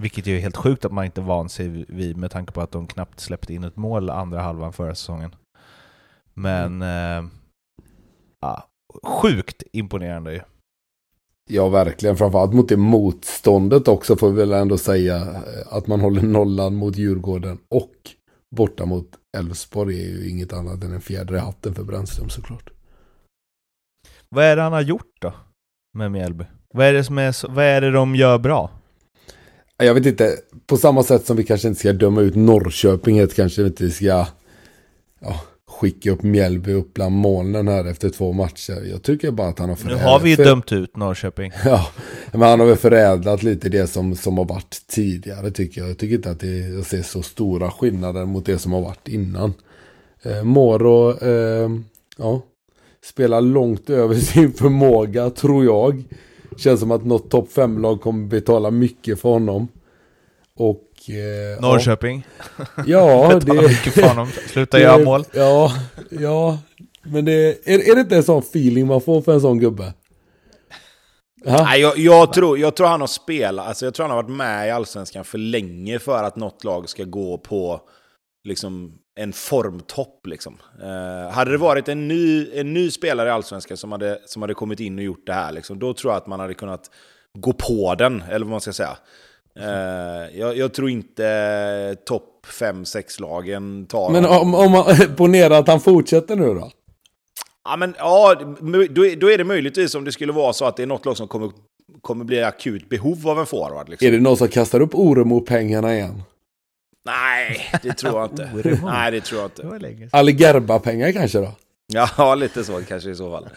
Vilket 0.00 0.26
är 0.26 0.38
helt 0.38 0.56
sjukt 0.56 0.84
att 0.84 0.92
man 0.92 1.04
inte 1.04 1.20
van 1.20 1.48
sig 1.48 1.68
vid 1.88 2.16
med 2.16 2.30
tanke 2.30 2.52
på 2.52 2.60
att 2.60 2.70
de 2.70 2.86
knappt 2.86 3.20
släppte 3.20 3.54
in 3.54 3.64
ett 3.64 3.76
mål 3.76 4.10
andra 4.10 4.40
halvan 4.40 4.72
förra 4.72 4.94
säsongen. 4.94 5.34
Men... 6.34 6.82
Mm. 6.82 7.24
Eh, 7.24 7.30
ja, 8.40 8.68
sjukt 9.02 9.62
imponerande 9.72 10.32
ju. 10.32 10.40
Ja, 11.50 11.68
verkligen. 11.68 12.16
Framförallt 12.16 12.52
mot 12.52 12.68
det 12.68 12.76
motståndet 12.76 13.88
också 13.88 14.16
får 14.16 14.30
vi 14.30 14.36
väl 14.36 14.52
ändå 14.52 14.78
säga. 14.78 15.42
Att 15.70 15.86
man 15.86 16.00
håller 16.00 16.22
nollan 16.22 16.74
mot 16.74 16.96
Djurgården 16.96 17.58
och 17.68 17.94
borta 18.56 18.86
mot 18.86 19.08
Elfsborg 19.36 20.02
är 20.02 20.08
ju 20.08 20.30
inget 20.30 20.52
annat 20.52 20.84
än 20.84 20.92
en 20.92 21.00
fjäder 21.00 21.34
i 21.34 21.38
hatten 21.38 21.74
för 21.74 21.84
Brännström 21.84 22.28
såklart. 22.28 22.70
Vad 24.28 24.44
är 24.44 24.56
det 24.56 24.62
han 24.62 24.72
har 24.72 24.80
gjort 24.80 25.12
då? 25.20 25.32
Med 25.98 26.12
Mjällby? 26.12 26.44
Vad 26.74 26.86
är 26.86 26.92
det, 26.92 27.04
som 27.04 27.18
är, 27.18 27.54
vad 27.54 27.64
är 27.64 27.80
det 27.80 27.90
de 27.90 28.14
gör 28.14 28.38
bra? 28.38 28.70
Jag 29.80 29.94
vet 29.94 30.06
inte, 30.06 30.36
på 30.66 30.76
samma 30.76 31.02
sätt 31.02 31.26
som 31.26 31.36
vi 31.36 31.44
kanske 31.44 31.68
inte 31.68 31.80
ska 31.80 31.92
döma 31.92 32.20
ut 32.20 32.34
Norrköping, 32.34 33.26
kanske 33.26 33.62
vi 33.62 33.68
inte 33.68 33.90
ska 33.90 34.26
ja, 35.20 35.40
skicka 35.80 36.10
upp 36.10 36.22
Mjällby 36.22 36.72
upp 36.72 36.94
bland 36.94 37.14
molnen 37.14 37.68
här 37.68 37.84
efter 37.84 38.10
två 38.10 38.32
matcher. 38.32 38.88
Jag 38.90 39.02
tycker 39.02 39.30
bara 39.30 39.48
att 39.48 39.58
han 39.58 39.68
har 39.68 39.76
förädlat. 39.76 40.02
Nu 40.02 40.08
har 40.08 40.20
vi 40.20 40.30
ju 40.30 40.36
dömt 40.36 40.72
ut 40.72 40.96
Norrköping. 40.96 41.52
ja, 41.64 41.86
men 42.32 42.42
han 42.42 42.60
har 42.60 42.66
väl 42.66 42.76
förädlat 42.76 43.42
lite 43.42 43.68
det 43.68 43.86
som, 43.86 44.16
som 44.16 44.38
har 44.38 44.44
varit 44.44 44.82
tidigare 44.86 45.50
tycker 45.50 45.80
jag. 45.80 45.90
Jag 45.90 45.98
tycker 45.98 46.14
inte 46.14 46.30
att 46.30 46.40
det, 46.40 46.58
jag 46.58 46.86
ser 46.86 47.02
så 47.02 47.22
stora 47.22 47.70
skillnader 47.70 48.24
mot 48.24 48.46
det 48.46 48.58
som 48.58 48.72
har 48.72 48.80
varit 48.80 49.08
innan. 49.08 49.54
Eh, 50.22 50.42
Moro, 50.42 51.18
eh, 51.24 51.70
ja, 52.16 52.42
spelar 53.04 53.40
långt 53.40 53.90
över 53.90 54.14
sin 54.14 54.52
förmåga 54.52 55.30
tror 55.30 55.64
jag. 55.64 56.04
Känns 56.60 56.80
som 56.80 56.90
att 56.90 57.04
något 57.04 57.30
topp 57.30 57.48
5-lag 57.54 58.00
kommer 58.00 58.26
betala 58.26 58.70
mycket 58.70 59.20
för 59.20 59.28
honom. 59.28 59.68
Och... 60.56 61.10
Eh, 61.10 61.60
Norrköping? 61.60 62.26
Ja, 62.86 63.40
det... 63.44 63.52
mycket 63.54 63.94
för 63.94 64.08
honom. 64.08 64.28
Sluta 64.48 64.76
det, 64.76 64.82
göra 64.82 65.04
mål. 65.04 65.24
Ja, 65.32 65.72
ja. 66.10 66.58
Men 67.02 67.24
det, 67.24 67.68
är, 67.68 67.90
är 67.90 67.94
det 67.94 68.00
inte 68.00 68.16
en 68.16 68.22
sån 68.22 68.38
feeling 68.38 68.86
man 68.86 69.00
får 69.00 69.22
för 69.22 69.32
en 69.32 69.40
sån 69.40 69.58
gubbe? 69.58 69.92
Nej, 71.44 71.80
jag, 71.80 71.98
jag, 71.98 72.32
tror, 72.32 72.58
jag 72.58 72.76
tror 72.76 72.86
han 72.86 73.00
har 73.00 73.08
spelat, 73.08 73.66
alltså 73.66 73.84
jag 73.84 73.94
tror 73.94 74.04
han 74.04 74.16
har 74.16 74.22
varit 74.22 74.36
med 74.36 74.68
i 74.68 74.70
Allsvenskan 74.70 75.24
för 75.24 75.38
länge 75.38 75.98
för 75.98 76.24
att 76.24 76.36
något 76.36 76.64
lag 76.64 76.88
ska 76.88 77.04
gå 77.04 77.38
på 77.38 77.80
liksom, 78.44 78.92
en 79.18 79.32
formtopp. 79.32 80.26
Liksom. 80.26 80.58
Eh, 80.82 81.32
hade 81.32 81.50
det 81.50 81.56
varit 81.56 81.88
en 81.88 82.08
ny, 82.08 82.50
en 82.54 82.74
ny 82.74 82.90
spelare 82.90 83.28
i 83.28 83.32
Allsvenskan 83.32 83.76
som 83.76 83.92
hade, 83.92 84.18
som 84.26 84.42
hade 84.42 84.54
kommit 84.54 84.80
in 84.80 84.98
och 84.98 85.04
gjort 85.04 85.26
det 85.26 85.32
här, 85.32 85.52
liksom, 85.52 85.78
då 85.78 85.94
tror 85.94 86.12
jag 86.12 86.16
att 86.18 86.26
man 86.26 86.40
hade 86.40 86.54
kunnat 86.54 86.90
gå 87.38 87.52
på 87.52 87.94
den, 87.94 88.22
eller 88.30 88.46
vad 88.46 88.50
man 88.50 88.60
ska 88.60 88.72
säga. 88.72 88.96
Eh, 89.58 90.38
jag, 90.38 90.56
jag, 90.56 90.74
tror 90.74 90.90
inte 90.90 91.96
topp 92.06 92.46
5-6-lagen 92.60 93.86
tar... 93.86 94.10
Men 94.10 94.26
om, 94.26 94.54
om 94.54 94.72
man 94.72 94.84
ponerar 95.16 95.58
att 95.58 95.68
han 95.68 95.80
fortsätter 95.80 96.36
nu 96.36 96.54
då? 96.54 96.70
Ja, 97.64 97.76
men, 97.76 97.94
ja 97.98 98.34
då, 98.90 99.04
då 99.16 99.30
är 99.30 99.38
det 99.38 99.44
möjligtvis 99.44 99.94
om 99.94 100.04
det 100.04 100.12
skulle 100.12 100.32
vara 100.32 100.52
så 100.52 100.64
att 100.64 100.76
det 100.76 100.82
är 100.82 100.86
något 100.86 101.06
lag 101.06 101.16
som 101.16 101.28
kommer, 101.28 101.50
kommer 102.00 102.24
bli 102.24 102.42
akut 102.42 102.88
behov 102.88 103.28
av 103.28 103.40
en 103.40 103.46
forward. 103.46 103.88
Liksom. 103.88 104.08
Är 104.08 104.12
det 104.12 104.20
någon 104.20 104.36
som 104.36 104.48
kastar 104.48 104.80
upp 104.80 104.94
Oremo-pengarna 104.94 105.94
igen? 105.94 106.22
Nej, 107.04 107.70
det 107.82 107.92
tror 107.92 108.20
jag 108.20 108.30
inte. 108.30 108.78
Nej, 108.84 109.10
det 109.10 109.20
tror 109.20 109.40
jag 109.40 109.50
inte. 109.50 110.08
Ali 110.12 110.32
Gerba-pengar 110.32 111.12
kanske 111.12 111.38
då? 111.38 111.52
Ja, 111.92 112.34
lite 112.34 112.64
så 112.64 112.82
kanske 112.82 113.10
i 113.10 113.14
så 113.14 113.30
fall. 113.30 113.48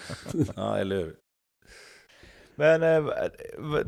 Ja, 0.56 0.78
eller 0.78 0.96
hur? 0.96 1.14
Men 2.56 2.84
eh, 2.84 3.04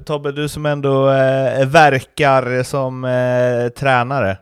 Tobbe, 0.05 0.31
du 0.31 0.49
som 0.49 0.65
ändå 0.65 1.09
eh, 1.09 1.67
verkar 1.67 2.63
som 2.63 3.05
eh, 3.05 3.69
tränare. 3.69 4.37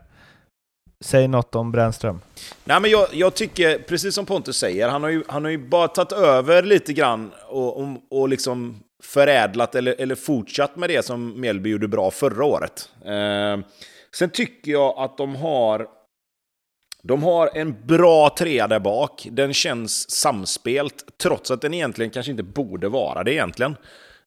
Säg 1.04 1.28
något 1.28 1.54
om 1.54 1.72
Brännström. 1.72 2.20
Nej, 2.64 2.80
men 2.80 2.90
jag, 2.90 3.08
jag, 3.12 3.34
tycker, 3.34 3.78
precis 3.78 4.14
som 4.14 4.26
Pontus 4.26 4.56
säger, 4.56 4.88
han 4.88 5.02
har 5.02 5.10
ju, 5.10 5.22
han 5.28 5.44
har 5.44 5.50
ju 5.50 5.68
bara 5.68 5.88
tagit 5.88 6.12
över 6.12 6.62
lite 6.62 6.92
grann 6.92 7.30
och, 7.48 7.80
och, 7.80 7.88
och 8.10 8.28
liksom 8.28 8.80
förädlat 9.02 9.74
eller, 9.74 9.94
eller 9.98 10.14
fortsatt 10.14 10.76
med 10.76 10.90
det 10.90 11.04
som 11.04 11.40
Mjällby 11.40 11.70
gjorde 11.70 11.88
bra 11.88 12.10
förra 12.10 12.44
året. 12.44 12.88
Eh, 13.04 13.58
sen 14.14 14.30
tycker 14.30 14.72
jag 14.72 14.94
att 14.98 15.16
de 15.16 15.36
har 15.36 15.86
de 17.02 17.22
har 17.22 17.50
en 17.54 17.86
bra 17.86 18.34
trea 18.38 18.68
där 18.68 18.80
bak. 18.80 19.28
Den 19.30 19.54
känns 19.54 20.10
samspelt, 20.10 21.18
trots 21.22 21.50
att 21.50 21.60
den 21.60 21.74
egentligen 21.74 22.10
kanske 22.10 22.30
inte 22.30 22.42
borde 22.42 22.88
vara 22.88 23.24
det 23.24 23.32
egentligen. 23.32 23.72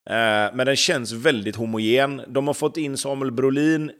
Eh, 0.10 0.54
men 0.54 0.66
den 0.66 0.76
känns 0.76 1.12
väldigt 1.12 1.56
homogen. 1.56 2.22
De 2.28 2.48
har 2.48 2.54
fått 2.54 2.78
in 2.78 2.98
Samuel 2.98 3.32
Brolin 3.32 3.92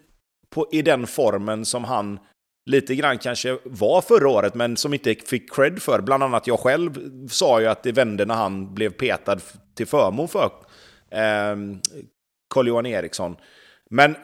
på, 0.50 0.68
i 0.72 0.82
den 0.82 1.08
formen 1.08 1.66
som 1.66 1.84
han 1.84 2.20
lite 2.66 2.96
grann 2.96 3.18
kanske 3.18 3.58
var 3.64 4.02
förra 4.02 4.30
året, 4.30 4.56
men 4.56 4.78
som 4.78 4.94
inte 4.94 5.16
fick 5.16 5.54
cred 5.54 5.82
för. 5.82 6.02
Bland 6.02 6.24
annat 6.24 6.48
jag 6.48 6.60
själv 6.60 7.00
sa 7.30 7.62
ju 7.62 7.68
att 7.68 7.84
det 7.84 7.92
vände 7.92 8.26
när 8.26 8.36
han 8.36 8.74
blev 8.74 8.90
petad 8.90 9.40
till 9.76 9.88
förmån 9.88 10.28
för 10.28 10.52
eh, 11.12 11.56
Carl-Johan 12.54 12.86
Eriksson. 12.86 13.36
Men 13.90 14.16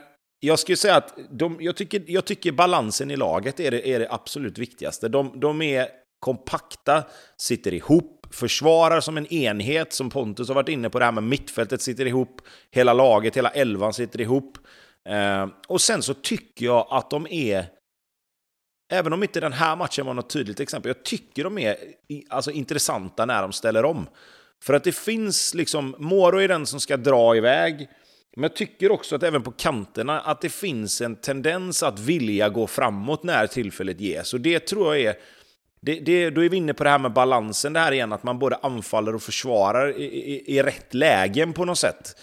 jag 0.46 0.60
skulle 0.60 0.78
säga 0.78 0.96
att 0.96 1.20
de, 1.30 1.58
jag, 1.60 1.76
tycker, 1.76 2.04
jag 2.08 2.26
tycker 2.26 2.52
balansen 2.52 3.12
i 3.12 3.16
laget 3.16 3.60
är 3.60 3.72
det, 3.72 3.90
är 3.90 4.00
det 4.00 4.08
absolut 4.12 4.58
viktigaste. 4.58 5.08
De, 5.08 5.40
de 5.40 5.62
är 5.62 5.88
kompakta, 6.20 7.04
sitter 7.38 7.74
ihop, 7.74 8.28
försvarar 8.32 9.02
som 9.02 9.18
en 9.18 9.34
enhet, 9.34 9.94
som 9.94 10.10
Pontus 10.10 10.48
har 10.48 10.56
varit 10.56 10.70
inne 10.70 10.90
på, 10.90 11.00
det 11.00 11.06
här 11.06 11.12
med 11.12 11.24
mittfältet 11.24 11.82
sitter 11.82 12.06
ihop, 12.06 12.42
hela 12.72 12.94
laget, 12.94 13.38
hela 13.38 13.50
elvan 13.50 13.94
sitter 13.94 14.22
ihop. 14.22 14.58
Eh, 15.10 15.48
och 15.68 15.82
sen 15.82 16.02
så 16.02 16.14
tycker 16.14 16.66
jag 16.66 16.88
att 16.90 17.10
de 17.10 17.28
är, 17.30 17.66
även 18.92 19.14
om 19.14 19.24
inte 19.24 19.40
den 19.40 19.54
här 19.54 19.76
matchen 19.76 20.06
var 20.06 20.14
något 20.14 20.30
tydligt 20.30 20.60
exempel, 20.60 20.90
jag 20.90 21.06
tycker 21.06 21.44
de 21.44 21.58
är 21.58 21.78
alltså, 22.30 22.52
intressanta 22.52 23.26
när 23.26 23.42
de 23.42 23.52
ställer 23.52 23.86
om. 23.86 24.08
För 24.64 24.74
att 24.74 24.84
det 24.84 24.96
finns 24.96 25.54
liksom, 25.54 25.96
Moro 25.98 26.38
är 26.42 26.48
den 26.48 26.66
som 26.66 26.80
ska 26.80 26.98
dra 26.98 27.36
iväg, 27.36 27.90
men 28.36 28.44
jag 28.44 28.56
tycker 28.56 28.92
också 28.92 29.16
att 29.16 29.24
även 29.24 29.42
på 29.42 29.52
kanterna 29.52 30.20
att 30.20 30.42
det 30.42 30.50
finns 30.50 31.02
en 31.02 31.16
tendens 31.16 31.84
att 31.84 32.00
vilja 32.00 32.50
gå 32.50 32.68
framåt 32.68 33.24
när 33.24 33.48
tillfället 33.48 34.00
ges. 34.00 34.34
Och 34.34 34.42
det 34.42 34.60
tror 34.60 34.96
jag 34.96 35.06
är... 35.06 35.16
Det, 35.86 36.00
det, 36.00 36.30
då 36.30 36.44
är 36.44 36.50
vi 36.50 36.58
inne 36.58 36.74
på 36.74 36.84
det 36.84 36.90
här 36.90 37.00
med 37.00 37.14
balansen, 37.14 37.74
det 37.74 37.80
här 37.80 37.92
igen, 37.92 38.14
att 38.14 38.24
man 38.24 38.40
både 38.40 38.56
anfaller 38.56 39.16
och 39.16 39.22
försvarar 39.22 39.98
i, 39.98 40.04
i, 40.04 40.58
i 40.58 40.64
rätt 40.64 40.94
lägen 40.94 41.54
på 41.54 41.66
något 41.66 41.78
sätt. 41.78 42.16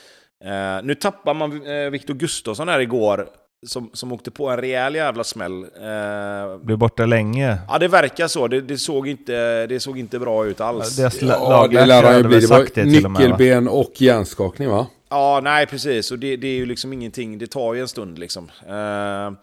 Uh, 0.45 0.87
nu 0.87 0.95
tappar 0.95 1.35
man 1.35 1.67
uh, 1.67 1.91
Viktor 1.91 2.15
Gustafsson 2.15 2.69
här 2.69 2.81
igår, 2.81 3.29
som, 3.67 3.91
som 3.93 4.13
åkte 4.13 4.31
på 4.31 4.49
en 4.49 4.57
rejäl 4.57 4.95
jävla 4.95 5.25
smäll. 5.25 5.53
Uh, 5.53 6.65
Blev 6.65 6.79
borta 6.79 7.07
länge. 7.07 7.59
Ja, 7.69 7.79
det 7.79 7.89
verkar 7.89 8.29
så. 8.29 8.49
Det, 8.49 8.61
det, 8.61 8.79
såg, 8.79 9.09
inte, 9.09 9.67
det 9.67 9.81
såg 9.81 9.99
inte 9.99 10.19
bra 10.19 10.47
ut 10.47 10.61
alls. 10.61 10.99
Ja, 10.99 11.11
det, 11.21 11.27
ja, 11.27 11.69
det 11.71 11.87
lär 11.87 12.03
han 12.03 12.17
ju 12.17 12.23
bli. 12.23 12.41
Det 12.41 12.47
var 12.47 12.85
nyckelben 12.85 13.69
och 13.69 13.93
hjärnskakning, 14.01 14.69
va? 14.69 14.87
Ja, 15.11 15.41
nej 15.43 15.67
precis. 15.67 16.11
Och 16.11 16.19
det, 16.19 16.37
det, 16.37 16.49
är 16.49 16.55
ju 16.55 16.67
liksom 16.67 16.93
ingenting, 16.93 17.39
det 17.39 17.47
tar 17.47 17.75
ju 17.75 17.81
en 17.81 17.89
stund 17.89 18.19
liksom. 18.19 18.45
Uh, 18.45 19.39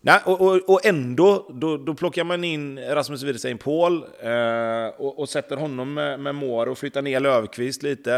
nej, 0.00 0.20
och, 0.24 0.40
och, 0.40 0.70
och, 0.70 0.86
ändå, 0.86 1.50
då, 1.54 1.76
då 1.76 1.94
plockar 1.94 2.24
man 2.24 2.44
in 2.44 2.78
Rasmus 2.78 3.22
Widestein 3.22 3.58
Paul 3.58 4.04
uh, 4.24 5.00
och, 5.00 5.18
och, 5.18 5.28
sätter 5.28 5.56
honom 5.56 5.94
med, 5.94 6.20
med 6.20 6.34
mål 6.34 6.68
och 6.68 6.78
flyttar 6.78 7.02
ner 7.02 7.20
Löfqvist 7.20 7.82
lite. 7.82 8.14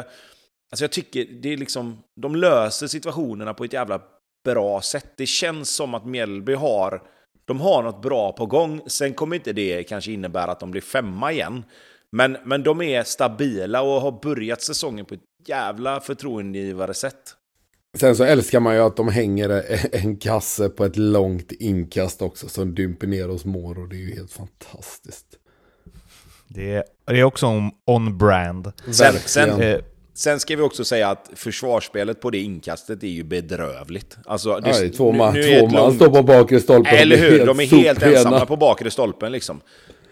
Alltså 0.73 0.85
jag 0.85 0.93
tycker 0.93 1.25
det 1.25 1.53
är 1.53 1.57
liksom, 1.57 1.99
de 2.17 2.37
löser 2.37 2.87
situationerna 2.87 3.55
på 3.55 3.65
ett 3.65 3.73
jävla 3.73 4.01
bra 4.45 4.81
sätt. 4.81 5.13
Det 5.17 5.27
känns 5.27 5.75
som 5.75 5.95
att 5.95 6.07
Mjällby 6.07 6.55
har, 6.55 7.03
de 7.45 7.61
har 7.61 7.83
något 7.83 8.03
bra 8.03 8.33
på 8.33 8.47
gång. 8.47 8.81
Sen 8.87 9.15
kommer 9.15 9.37
inte 9.37 9.53
det 9.53 9.83
kanske 9.83 10.13
innebära 10.13 10.51
att 10.51 10.61
de 10.61 10.71
blir 10.71 10.83
femma 10.83 11.33
igen. 11.33 11.65
Men, 12.15 12.37
men 12.45 12.63
de 12.63 12.83
är 12.83 13.03
stabila 13.03 13.83
och 13.83 14.01
har 14.01 14.21
börjat 14.23 14.63
säsongen 14.63 15.05
på 15.05 15.15
ett 15.15 15.21
jävla 15.47 16.01
förtroendegivare 16.01 16.95
sätt. 16.95 17.35
Sen 17.97 18.17
så 18.17 18.25
älskar 18.25 18.61
man 18.61 18.75
ju 18.75 18.81
att 18.81 18.97
de 18.97 19.09
hänger 19.09 19.65
en 19.93 20.17
kasse 20.17 20.69
på 20.69 20.85
ett 20.85 20.97
långt 20.97 21.53
inkast 21.53 22.23
också 22.23 22.49
som 22.49 22.75
dymper 22.75 23.07
ner 23.07 23.29
hos 23.29 23.45
Moro. 23.45 23.87
Det 23.87 23.97
är 23.97 23.99
ju 23.99 24.15
helt 24.15 24.33
fantastiskt. 24.33 25.27
Det 26.49 26.73
är, 26.73 26.85
det 27.07 27.21
är 27.21 27.25
också 27.25 27.47
on-brand. 27.87 28.73
Sen, 28.91 29.15
sen, 29.15 29.63
eh, 29.63 29.81
sen, 30.15 30.41
ska 30.41 30.57
vi 30.57 30.63
också 30.63 30.85
säga 30.85 31.11
att 31.11 31.31
försvarsspelet 31.35 32.21
på 32.21 32.31
det 32.31 32.39
inkastet 32.39 33.03
är 33.03 33.09
ju 33.09 33.23
bedrövligt. 33.23 34.17
Alltså, 34.27 34.61
det, 34.61 34.85
ja, 34.85 34.91
två 34.97 35.13
man, 35.13 35.35
nu, 35.35 35.43
två 35.43 35.67
man 35.67 35.95
står 35.95 36.09
på 36.09 36.23
bakre 36.23 36.61
stolpen. 36.61 36.95
Eller 36.95 37.17
hur, 37.17 37.47
de 37.47 37.61
är 37.61 37.67
helt 37.67 38.03
ensamma 38.03 38.47
på 38.47 38.57
bakre 38.57 38.91
stolpen 38.91 39.33
liksom. 39.33 39.61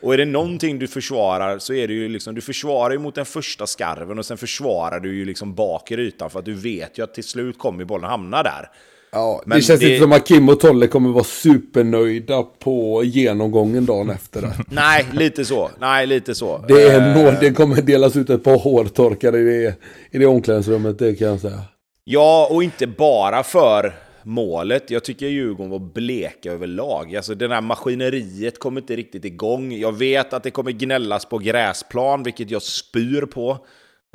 Och 0.03 0.15
är 0.15 0.19
det 0.19 0.25
någonting 0.25 0.79
du 0.79 0.87
försvarar 0.87 1.59
så 1.59 1.75
är 1.75 1.89
det 1.89 1.95
ju 1.95 2.09
liksom, 2.09 2.35
du 2.35 2.41
försvarar 2.41 2.93
ju 2.93 2.99
mot 2.99 3.15
den 3.15 3.27
första 3.27 3.67
skarven 3.67 4.19
och 4.19 4.27
sen 4.27 4.37
försvarar 4.37 5.01
du 5.01 5.17
ju 5.17 5.25
liksom 5.25 5.55
bakre 5.55 6.03
ytan 6.03 6.31
för 6.31 6.39
att 6.39 6.45
du 6.45 6.55
vet 6.55 6.99
ju 6.99 7.05
att 7.05 7.15
till 7.15 7.25
slut 7.25 7.59
kommer 7.59 7.85
bollen 7.85 8.11
hamna 8.11 8.43
där. 8.43 8.71
Ja, 9.13 9.43
Men 9.47 9.59
det 9.59 9.63
känns 9.63 9.81
det... 9.81 9.87
inte 9.87 10.03
som 10.03 10.13
att 10.13 10.27
Kim 10.27 10.49
och 10.49 10.61
Tolle 10.61 10.87
kommer 10.87 11.11
vara 11.11 11.25
supernöjda 11.25 12.43
på 12.43 13.05
genomgången 13.05 13.87
dagen 13.87 14.11
efter 14.11 14.43
det. 14.43 14.53
Nej, 14.71 15.07
lite 15.13 15.45
så. 15.45 15.71
Nej, 15.81 16.07
lite 16.07 16.35
så. 16.35 16.65
Det, 16.69 16.83
är 16.83 17.33
uh... 17.33 17.41
det 17.41 17.53
kommer 17.53 17.83
delas 17.83 18.17
ut 18.17 18.31
ett 18.31 18.45
par 18.45 18.59
hårtorkar 18.59 19.37
i 19.37 19.45
det, 19.45 19.75
i 20.11 20.19
det 20.19 20.27
omklädningsrummet, 20.27 20.99
det 20.99 21.15
kan 21.15 21.29
jag 21.29 21.41
säga. 21.41 21.61
Ja, 22.05 22.49
och 22.51 22.63
inte 22.63 22.87
bara 22.87 23.43
för 23.43 23.95
målet. 24.23 24.91
Jag 24.91 25.05
tycker 25.05 25.27
Djurgården 25.27 25.71
var 25.71 25.79
bleka 25.79 26.53
överlag. 26.53 27.17
Alltså 27.17 27.35
det 27.35 27.49
där 27.49 27.61
maskineriet 27.61 28.59
kom 28.59 28.79
inte 28.79 28.97
riktigt 28.97 29.25
igång. 29.25 29.73
Jag 29.73 29.93
vet 29.93 30.33
att 30.33 30.43
det 30.43 30.51
kommer 30.51 30.71
gnällas 30.71 31.25
på 31.25 31.39
gräsplan, 31.39 32.23
vilket 32.23 32.51
jag 32.51 32.63
spyr 32.63 33.23
på. 33.23 33.67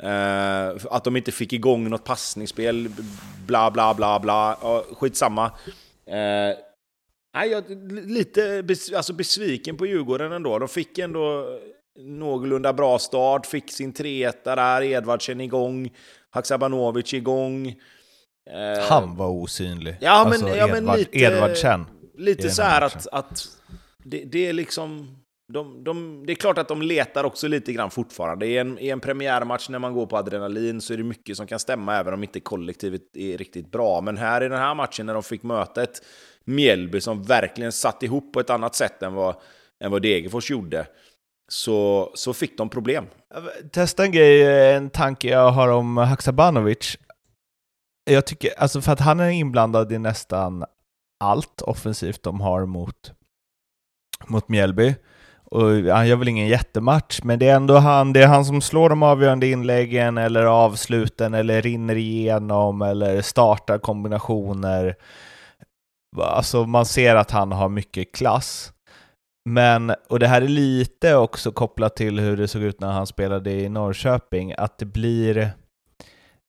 Eh, 0.02 0.68
att 0.90 1.04
de 1.04 1.16
inte 1.16 1.32
fick 1.32 1.52
igång 1.52 1.90
något 1.90 2.04
passningsspel, 2.04 2.88
bla 3.46 3.70
bla 3.70 3.94
bla 3.94 4.20
bla. 4.20 4.58
Ja, 4.62 4.84
skitsamma. 4.92 5.44
Eh, 6.06 6.56
nej, 7.34 7.50
jag 7.50 7.64
lite 7.90 8.62
bes 8.62 8.92
alltså 8.92 9.12
besviken 9.12 9.76
på 9.76 9.86
Djurgården 9.86 10.32
ändå. 10.32 10.58
De 10.58 10.68
fick 10.68 10.98
ändå 10.98 11.58
någorlunda 11.98 12.72
bra 12.72 12.98
start, 12.98 13.46
fick 13.46 13.72
sin 13.72 13.92
3 13.92 14.32
där, 14.44 14.82
Edvardsen 14.82 15.40
igång, 15.40 15.90
Haksabanovic 16.30 17.14
igång. 17.14 17.74
Eh, 18.54 18.88
Han 18.88 19.16
var 19.16 19.28
osynlig. 19.28 19.96
Ja, 20.00 20.24
men, 20.24 20.32
alltså, 20.32 20.48
ja, 20.48 20.76
Edvard, 20.76 20.98
lite, 20.98 21.18
Edvardsen. 21.18 21.86
Lite 22.18 22.50
så 22.50 22.62
här 22.62 22.82
att, 22.82 23.06
att 23.12 23.48
det, 24.04 24.24
det, 24.24 24.46
är 24.46 24.52
liksom... 24.52 25.16
De, 25.52 25.84
de, 25.84 26.26
det 26.26 26.32
är 26.32 26.34
klart 26.34 26.58
att 26.58 26.68
de 26.68 26.82
letar 26.82 27.24
också 27.24 27.48
lite 27.48 27.72
grann 27.72 27.90
fortfarande. 27.90 28.46
I 28.46 28.58
en, 28.58 28.78
I 28.78 28.88
en 28.88 29.00
premiärmatch 29.00 29.68
när 29.68 29.78
man 29.78 29.94
går 29.94 30.06
på 30.06 30.16
adrenalin 30.16 30.80
så 30.80 30.92
är 30.92 30.96
det 30.96 31.04
mycket 31.04 31.36
som 31.36 31.46
kan 31.46 31.58
stämma, 31.58 31.96
även 31.96 32.14
om 32.14 32.22
inte 32.22 32.40
kollektivet 32.40 33.02
är 33.16 33.38
riktigt 33.38 33.70
bra. 33.70 34.00
Men 34.00 34.16
här 34.16 34.42
i 34.42 34.48
den 34.48 34.58
här 34.58 34.74
matchen 34.74 35.06
när 35.06 35.14
de 35.14 35.22
fick 35.22 35.42
möta 35.42 35.82
ett 35.82 36.02
Mjällby 36.44 37.00
som 37.00 37.22
verkligen 37.22 37.72
satt 37.72 38.02
ihop 38.02 38.32
på 38.32 38.40
ett 38.40 38.50
annat 38.50 38.74
sätt 38.74 39.02
än 39.02 39.14
vad, 39.14 39.34
än 39.84 39.90
vad 39.90 40.02
Degerfors 40.02 40.50
gjorde, 40.50 40.86
så, 41.48 42.10
så 42.14 42.32
fick 42.32 42.58
de 42.58 42.68
problem. 42.68 43.04
Testa 43.72 44.04
en 44.04 44.12
grej, 44.12 44.72
en 44.74 44.90
tanke 44.90 45.28
jag 45.28 45.50
har 45.50 45.68
om 45.68 45.96
Haksabanovic 45.96 46.98
jag 48.12 48.26
tycker, 48.26 48.50
alltså 48.58 48.80
för 48.80 48.92
att 48.92 49.00
han 49.00 49.20
är 49.20 49.30
inblandad 49.30 49.92
i 49.92 49.98
nästan 49.98 50.64
allt 51.20 51.62
offensivt 51.62 52.22
de 52.22 52.40
har 52.40 52.66
mot, 52.66 53.12
mot 54.26 54.48
Mjällby. 54.48 54.94
Och 55.50 55.70
han 55.70 56.08
gör 56.08 56.16
väl 56.16 56.28
ingen 56.28 56.48
jättematch, 56.48 57.20
men 57.22 57.38
det 57.38 57.48
är 57.48 57.56
ändå 57.56 57.76
han, 57.76 58.12
det 58.12 58.22
är 58.22 58.26
han 58.26 58.44
som 58.44 58.60
slår 58.60 58.88
de 58.88 59.02
avgörande 59.02 59.46
inläggen 59.46 60.18
eller 60.18 60.44
avsluten 60.44 61.34
eller 61.34 61.62
rinner 61.62 61.96
igenom 61.96 62.82
eller 62.82 63.22
startar 63.22 63.78
kombinationer. 63.78 64.96
Alltså 66.16 66.66
man 66.66 66.86
ser 66.86 67.16
att 67.16 67.30
han 67.30 67.52
har 67.52 67.68
mycket 67.68 68.14
klass. 68.14 68.72
Men, 69.48 69.94
och 70.08 70.18
det 70.18 70.26
här 70.26 70.42
är 70.42 70.48
lite 70.48 71.16
också 71.16 71.52
kopplat 71.52 71.96
till 71.96 72.20
hur 72.20 72.36
det 72.36 72.48
såg 72.48 72.62
ut 72.62 72.80
när 72.80 72.92
han 72.92 73.06
spelade 73.06 73.50
i 73.50 73.68
Norrköping, 73.68 74.54
att 74.58 74.78
det 74.78 74.86
blir 74.86 75.52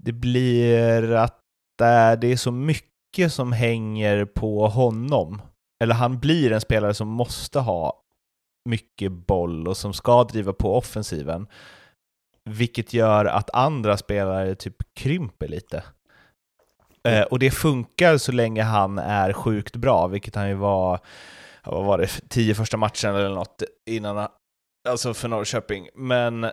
det 0.03 0.13
blir 0.13 1.11
att 1.11 1.38
där 1.79 2.17
det 2.17 2.31
är 2.31 2.37
så 2.37 2.51
mycket 2.51 3.33
som 3.33 3.51
hänger 3.51 4.25
på 4.25 4.67
honom. 4.67 5.41
Eller 5.83 5.95
han 5.95 6.19
blir 6.19 6.51
en 6.51 6.61
spelare 6.61 6.93
som 6.93 7.07
måste 7.07 7.59
ha 7.59 8.03
mycket 8.69 9.11
boll 9.11 9.67
och 9.67 9.77
som 9.77 9.93
ska 9.93 10.23
driva 10.23 10.53
på 10.53 10.77
offensiven. 10.77 11.47
Vilket 12.45 12.93
gör 12.93 13.25
att 13.25 13.49
andra 13.49 13.97
spelare 13.97 14.55
typ 14.55 14.75
krymper 14.93 15.47
lite. 15.47 15.83
Eh, 17.03 17.21
och 17.21 17.39
det 17.39 17.51
funkar 17.51 18.17
så 18.17 18.31
länge 18.31 18.63
han 18.63 18.97
är 18.97 19.33
sjukt 19.33 19.75
bra, 19.75 20.07
vilket 20.07 20.35
han 20.35 20.49
ju 20.49 20.55
var, 20.55 20.99
vad 21.63 21.85
var 21.85 21.97
det, 21.97 22.29
tio 22.29 22.55
första 22.55 22.77
matchen 22.77 23.15
eller 23.15 23.29
något 23.29 23.63
innan, 23.85 24.27
alltså 24.89 25.13
för 25.13 25.27
Norrköping. 25.27 25.89
Men 25.95 26.51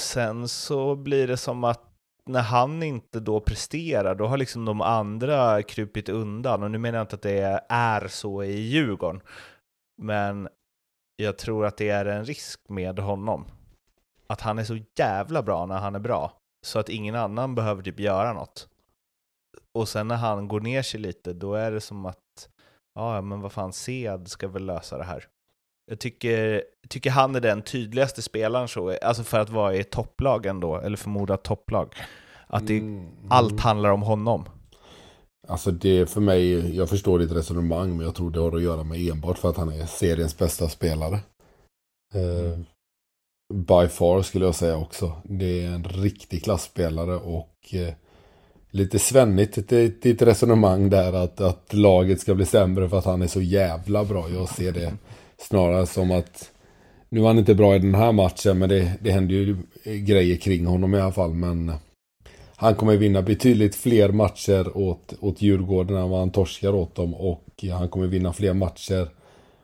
sen 0.00 0.48
så 0.48 0.96
blir 0.96 1.26
det 1.26 1.36
som 1.36 1.64
att 1.64 1.89
när 2.32 2.42
han 2.42 2.82
inte 2.82 3.20
då 3.20 3.40
presterar, 3.40 4.14
då 4.14 4.26
har 4.26 4.36
liksom 4.36 4.64
de 4.64 4.80
andra 4.80 5.62
krupit 5.62 6.08
undan. 6.08 6.62
Och 6.62 6.70
nu 6.70 6.78
menar 6.78 6.98
jag 6.98 7.04
inte 7.04 7.16
att 7.16 7.22
det 7.22 7.66
är 7.68 8.08
så 8.08 8.42
i 8.42 8.60
Djurgården. 8.60 9.20
Men 10.02 10.48
jag 11.16 11.38
tror 11.38 11.66
att 11.66 11.76
det 11.76 11.88
är 11.88 12.04
en 12.04 12.24
risk 12.24 12.60
med 12.68 12.98
honom. 12.98 13.44
Att 14.26 14.40
han 14.40 14.58
är 14.58 14.64
så 14.64 14.78
jävla 14.98 15.42
bra 15.42 15.66
när 15.66 15.78
han 15.78 15.94
är 15.94 15.98
bra, 15.98 16.32
så 16.66 16.78
att 16.78 16.88
ingen 16.88 17.14
annan 17.14 17.54
behöver 17.54 17.82
typ 17.82 18.00
göra 18.00 18.32
något. 18.32 18.68
Och 19.72 19.88
sen 19.88 20.08
när 20.08 20.16
han 20.16 20.48
går 20.48 20.60
ner 20.60 20.82
sig 20.82 21.00
lite, 21.00 21.32
då 21.32 21.54
är 21.54 21.70
det 21.70 21.80
som 21.80 22.06
att, 22.06 22.48
ja 22.94 23.20
men 23.20 23.40
vad 23.40 23.52
fan, 23.52 23.72
Sead 23.72 24.28
ska 24.28 24.48
väl 24.48 24.66
lösa 24.66 24.98
det 24.98 25.04
här. 25.04 25.26
Jag 25.90 25.98
tycker, 25.98 26.62
tycker 26.88 27.10
han 27.10 27.36
är 27.36 27.40
den 27.40 27.62
tydligaste 27.62 28.22
spelaren 28.22 28.68
så, 28.68 28.98
alltså 29.02 29.22
för 29.22 29.38
att 29.38 29.50
vara 29.50 29.74
i 29.74 29.84
topplag 29.84 30.46
ändå, 30.46 30.76
eller 30.76 30.96
förmodat 30.96 31.42
topplag. 31.42 31.94
Att 32.46 32.66
det, 32.66 32.78
mm, 32.78 33.08
allt 33.28 33.60
handlar 33.60 33.90
om 33.90 34.02
honom. 34.02 34.44
Alltså 35.48 35.70
det 35.70 36.10
för 36.10 36.20
mig, 36.20 36.76
jag 36.76 36.88
förstår 36.88 37.18
ditt 37.18 37.32
resonemang, 37.32 37.96
men 37.96 38.06
jag 38.06 38.14
tror 38.14 38.30
det 38.30 38.40
har 38.40 38.56
att 38.56 38.62
göra 38.62 38.84
med 38.84 39.08
enbart 39.08 39.38
för 39.38 39.50
att 39.50 39.56
han 39.56 39.68
är 39.68 39.86
seriens 39.86 40.38
bästa 40.38 40.68
spelare. 40.68 41.18
Uh, 42.14 42.58
by 43.54 43.88
far 43.88 44.22
skulle 44.22 44.44
jag 44.44 44.54
säga 44.54 44.76
också. 44.76 45.12
Det 45.24 45.64
är 45.64 45.68
en 45.68 45.84
riktig 45.84 46.44
klassspelare 46.44 47.16
och 47.16 47.74
uh, 47.74 47.88
lite 48.70 48.98
svennigt 48.98 49.68
ditt 50.02 50.22
resonemang 50.22 50.90
där 50.90 51.12
att, 51.12 51.40
att 51.40 51.72
laget 51.72 52.20
ska 52.20 52.34
bli 52.34 52.46
sämre 52.46 52.88
för 52.88 52.98
att 52.98 53.04
han 53.04 53.22
är 53.22 53.26
så 53.26 53.40
jävla 53.40 54.04
bra. 54.04 54.30
Jag 54.30 54.48
ser 54.48 54.72
det 54.72 54.92
snarare 55.40 55.86
som 55.86 56.10
att 56.10 56.50
nu 57.08 57.20
var 57.20 57.28
han 57.28 57.38
inte 57.38 57.54
bra 57.54 57.76
i 57.76 57.78
den 57.78 57.94
här 57.94 58.12
matchen 58.12 58.58
men 58.58 58.68
det, 58.68 58.92
det 59.00 59.10
händer 59.10 59.34
ju 59.34 59.56
grejer 59.84 60.36
kring 60.36 60.66
honom 60.66 60.94
i 60.94 61.00
alla 61.00 61.12
fall. 61.12 61.34
Men 61.34 61.72
han 62.56 62.74
kommer 62.74 62.96
vinna 62.96 63.22
betydligt 63.22 63.74
fler 63.74 64.12
matcher 64.12 64.76
åt, 64.76 65.14
åt 65.20 65.42
Djurgården 65.42 65.96
än 65.96 66.10
vad 66.10 66.20
han 66.20 66.30
torskar 66.30 66.74
åt 66.74 66.94
dem. 66.94 67.14
Och 67.14 67.64
han 67.72 67.88
kommer 67.88 68.06
vinna 68.06 68.32
fler 68.32 68.54
matcher 68.54 69.08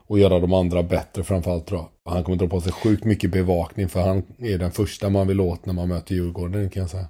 och 0.07 0.19
göra 0.19 0.41
de 0.41 0.53
andra 0.53 0.83
bättre 0.83 1.25
framförallt 1.25 1.67
tror 1.67 1.81
jag. 1.81 2.13
Han 2.13 2.25
kommer 2.25 2.39
dra 2.39 2.49
på 2.49 2.61
sig 2.61 2.73
sjukt 2.73 3.05
mycket 3.05 3.31
bevakning 3.31 3.89
för 3.89 4.01
han 4.01 4.23
är 4.39 4.59
den 4.59 4.73
första 4.73 5.09
man 5.09 5.29
vill 5.29 5.41
åt 5.41 5.67
när 5.67 5.75
man 5.75 5.89
möter 5.89 6.15
Djurgården 6.15 6.71
kan 6.71 6.81
jag 6.81 6.91
säga. 6.91 7.09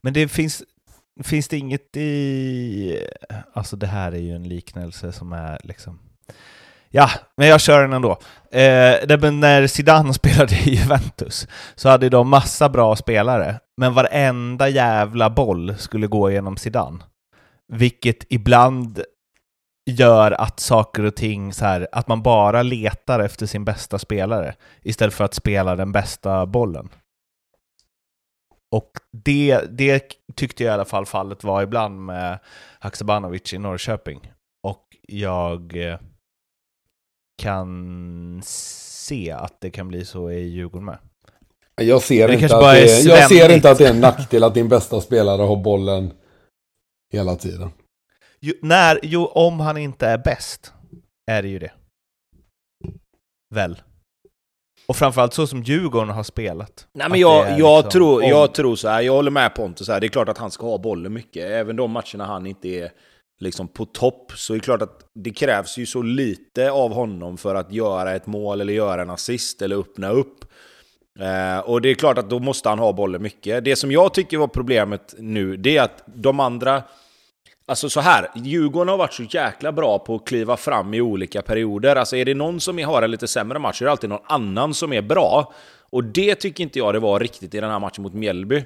Men 0.00 0.12
det 0.12 0.28
finns, 0.28 0.62
finns 1.24 1.48
det 1.48 1.56
inget 1.58 1.96
i... 1.96 2.98
Alltså 3.52 3.76
det 3.76 3.86
här 3.86 4.12
är 4.12 4.18
ju 4.18 4.34
en 4.34 4.48
liknelse 4.48 5.12
som 5.12 5.32
är 5.32 5.60
liksom... 5.64 5.98
Ja, 6.96 7.10
men 7.36 7.48
jag 7.48 7.60
kör 7.60 7.82
den 7.82 7.92
ändå. 7.92 8.10
Eh, 8.50 9.32
när 9.32 9.66
Zidane 9.66 10.14
spelade 10.14 10.54
i 10.54 10.74
Juventus 10.74 11.48
så 11.74 11.88
hade 11.88 12.08
de 12.08 12.28
massa 12.28 12.68
bra 12.68 12.96
spelare, 12.96 13.60
men 13.76 13.94
varenda 13.94 14.68
jävla 14.68 15.30
boll 15.30 15.74
skulle 15.78 16.06
gå 16.06 16.30
genom 16.30 16.56
Zidane. 16.56 16.98
Vilket 17.72 18.32
ibland 18.32 19.02
gör 19.90 20.32
att 20.32 20.60
saker 20.60 21.04
och 21.04 21.16
ting 21.16 21.52
så 21.52 21.64
här, 21.64 21.88
att 21.92 22.08
man 22.08 22.22
bara 22.22 22.62
letar 22.62 23.20
efter 23.20 23.46
sin 23.46 23.64
bästa 23.64 23.98
spelare 23.98 24.54
istället 24.82 25.14
för 25.14 25.24
att 25.24 25.34
spela 25.34 25.76
den 25.76 25.92
bästa 25.92 26.46
bollen. 26.46 26.88
Och 28.70 28.90
det, 29.12 29.60
det 29.70 30.02
tyckte 30.36 30.64
jag 30.64 30.70
i 30.70 30.74
alla 30.74 30.84
fall 30.84 31.06
fallet 31.06 31.44
var 31.44 31.62
ibland 31.62 32.04
med 32.04 32.38
Haksabanovic 32.78 33.52
i 33.52 33.58
Norrköping. 33.58 34.32
Och 34.62 34.86
jag 35.08 35.76
eh, 35.76 35.98
kan 37.42 38.40
se 38.44 39.30
att 39.30 39.60
det 39.60 39.70
kan 39.70 39.88
bli 39.88 40.04
så 40.04 40.30
i 40.30 40.40
Djurgården 40.40 40.84
med. 40.84 40.98
Jag 41.76 42.02
ser, 42.02 42.32
inte 42.32 42.56
att, 42.56 42.74
det, 42.74 43.00
jag 43.00 43.28
ser 43.28 43.54
inte 43.54 43.70
att 43.70 43.78
det 43.78 43.86
är 43.86 43.90
en 43.90 44.00
nackdel 44.00 44.44
att 44.44 44.54
din 44.54 44.68
bästa 44.68 45.00
spelare 45.00 45.42
har 45.42 45.56
bollen 45.56 46.12
hela 47.12 47.36
tiden. 47.36 47.70
Jo, 48.40 48.54
när, 48.62 49.00
jo, 49.02 49.26
om 49.26 49.60
han 49.60 49.76
inte 49.76 50.06
är 50.06 50.18
bäst 50.18 50.72
är 51.30 51.42
det 51.42 51.48
ju 51.48 51.58
det. 51.58 51.72
Väl? 53.54 53.82
Och 54.86 54.96
framförallt 54.96 55.34
så 55.34 55.46
som 55.46 55.62
Djurgården 55.62 56.08
har 56.08 56.22
spelat. 56.22 56.86
Nej 56.92 57.08
men 57.10 57.20
jag, 57.20 57.58
jag, 57.58 57.76
liksom, 57.76 57.90
tror, 57.90 58.22
om... 58.22 58.28
jag 58.28 58.54
tror 58.54 58.76
så 58.76 58.88
här, 58.88 59.02
jag 59.02 59.12
håller 59.12 59.30
med 59.30 59.54
Pontus 59.54 59.88
här, 59.88 60.00
det 60.00 60.06
är 60.06 60.08
klart 60.08 60.28
att 60.28 60.38
han 60.38 60.50
ska 60.50 60.66
ha 60.66 60.78
bollen 60.78 61.12
mycket. 61.12 61.50
Även 61.50 61.76
de 61.76 61.90
matcherna 61.90 62.24
han 62.24 62.46
inte 62.46 62.68
är 62.68 62.92
liksom 63.40 63.68
på 63.68 63.84
topp 63.84 64.32
så 64.36 64.52
är 64.52 64.58
det 64.58 64.64
klart 64.64 64.82
att 64.82 65.00
det 65.14 65.30
krävs 65.30 65.78
ju 65.78 65.86
så 65.86 66.02
lite 66.02 66.70
av 66.70 66.92
honom 66.92 67.38
för 67.38 67.54
att 67.54 67.72
göra 67.72 68.14
ett 68.14 68.26
mål 68.26 68.60
eller 68.60 68.72
göra 68.72 69.02
en 69.02 69.10
assist 69.10 69.62
eller 69.62 69.76
öppna 69.76 70.10
upp. 70.10 70.44
Eh, 71.20 71.58
och 71.58 71.80
det 71.80 71.88
är 71.88 71.94
klart 71.94 72.18
att 72.18 72.30
då 72.30 72.38
måste 72.38 72.68
han 72.68 72.78
ha 72.78 72.92
bollen 72.92 73.22
mycket. 73.22 73.64
Det 73.64 73.76
som 73.76 73.92
jag 73.92 74.14
tycker 74.14 74.38
var 74.38 74.46
problemet 74.46 75.14
nu, 75.18 75.56
det 75.56 75.76
är 75.76 75.82
att 75.82 76.02
de 76.06 76.40
andra... 76.40 76.82
Alltså 77.66 77.90
så 77.90 78.00
här, 78.00 78.30
Djurgården 78.34 78.88
har 78.88 78.96
varit 78.96 79.12
så 79.12 79.22
jäkla 79.22 79.72
bra 79.72 79.98
på 79.98 80.14
att 80.14 80.26
kliva 80.26 80.56
fram 80.56 80.94
i 80.94 81.00
olika 81.00 81.42
perioder. 81.42 81.96
Alltså 81.96 82.16
är 82.16 82.24
det 82.24 82.34
någon 82.34 82.60
som 82.60 82.78
har 82.78 83.02
en 83.02 83.10
lite 83.10 83.28
sämre 83.28 83.58
match 83.58 83.78
så 83.78 83.84
är 83.84 83.86
det 83.86 83.90
alltid 83.90 84.10
någon 84.10 84.24
annan 84.26 84.74
som 84.74 84.92
är 84.92 85.02
bra. 85.02 85.52
Och 85.90 86.04
det 86.04 86.34
tycker 86.34 86.64
inte 86.64 86.78
jag 86.78 86.94
det 86.94 87.00
var 87.00 87.20
riktigt 87.20 87.54
i 87.54 87.60
den 87.60 87.70
här 87.70 87.78
matchen 87.78 88.02
mot 88.02 88.14
Mjällby. 88.14 88.64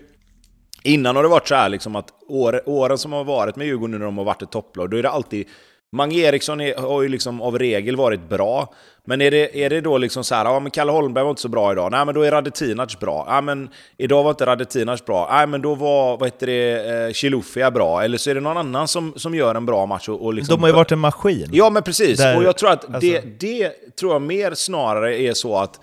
Innan 0.82 1.16
har 1.16 1.22
det 1.22 1.28
varit 1.28 1.48
så 1.48 1.54
här 1.54 1.68
liksom 1.68 1.96
att 1.96 2.08
år, 2.28 2.62
åren 2.66 2.98
som 2.98 3.12
har 3.12 3.24
varit 3.24 3.56
med 3.56 3.66
Djurgården 3.66 3.98
när 3.98 4.06
de 4.06 4.18
har 4.18 4.24
varit 4.24 4.42
ett 4.42 4.50
topplag, 4.50 4.90
då 4.90 4.96
är 4.96 5.02
det 5.02 5.10
alltid... 5.10 5.46
Mange 5.92 6.16
Eriksson 6.16 6.60
är, 6.60 6.74
har 6.74 7.02
ju 7.02 7.08
liksom 7.08 7.40
av 7.42 7.58
regel 7.58 7.96
varit 7.96 8.28
bra, 8.28 8.74
men 9.04 9.20
är 9.20 9.30
det, 9.30 9.64
är 9.64 9.70
det 9.70 9.80
då 9.80 9.98
liksom 9.98 10.24
så 10.24 10.34
här, 10.34 10.44
ja 10.44 10.60
men 10.60 10.70
Kalle 10.70 10.92
Holmberg 10.92 11.24
var 11.24 11.30
inte 11.30 11.42
så 11.42 11.48
bra 11.48 11.72
idag, 11.72 11.90
nej 11.90 12.04
men 12.04 12.14
då 12.14 12.22
är 12.22 12.30
Radetinac 12.30 12.98
bra, 12.98 13.24
ja 13.28 13.40
men 13.40 13.68
idag 13.96 14.22
var 14.22 14.30
inte 14.30 14.46
Radetinac 14.46 15.04
bra, 15.04 15.28
nej 15.32 15.46
men 15.46 15.62
då 15.62 15.74
var, 15.74 16.16
vad 16.16 16.26
heter 16.26 16.46
det, 16.46 17.06
eh, 17.06 17.12
Chilufya 17.12 17.70
bra, 17.70 18.02
eller 18.02 18.18
så 18.18 18.30
är 18.30 18.34
det 18.34 18.40
någon 18.40 18.56
annan 18.56 18.88
som, 18.88 19.12
som 19.16 19.34
gör 19.34 19.54
en 19.54 19.66
bra 19.66 19.86
match 19.86 20.08
och, 20.08 20.24
och 20.24 20.34
liksom... 20.34 20.56
De 20.56 20.62
har 20.62 20.68
ju 20.68 20.74
varit 20.74 20.92
en 20.92 20.98
maskin. 20.98 21.48
Ja 21.52 21.70
men 21.70 21.82
precis, 21.82 22.18
där, 22.18 22.36
och 22.36 22.44
jag 22.44 22.58
tror 22.58 22.70
att 22.70 22.84
alltså... 22.84 23.00
det, 23.00 23.40
det 23.40 23.70
tror 24.00 24.12
jag 24.12 24.22
mer 24.22 24.54
snarare 24.54 25.20
är 25.20 25.34
så 25.34 25.56
att 25.56 25.80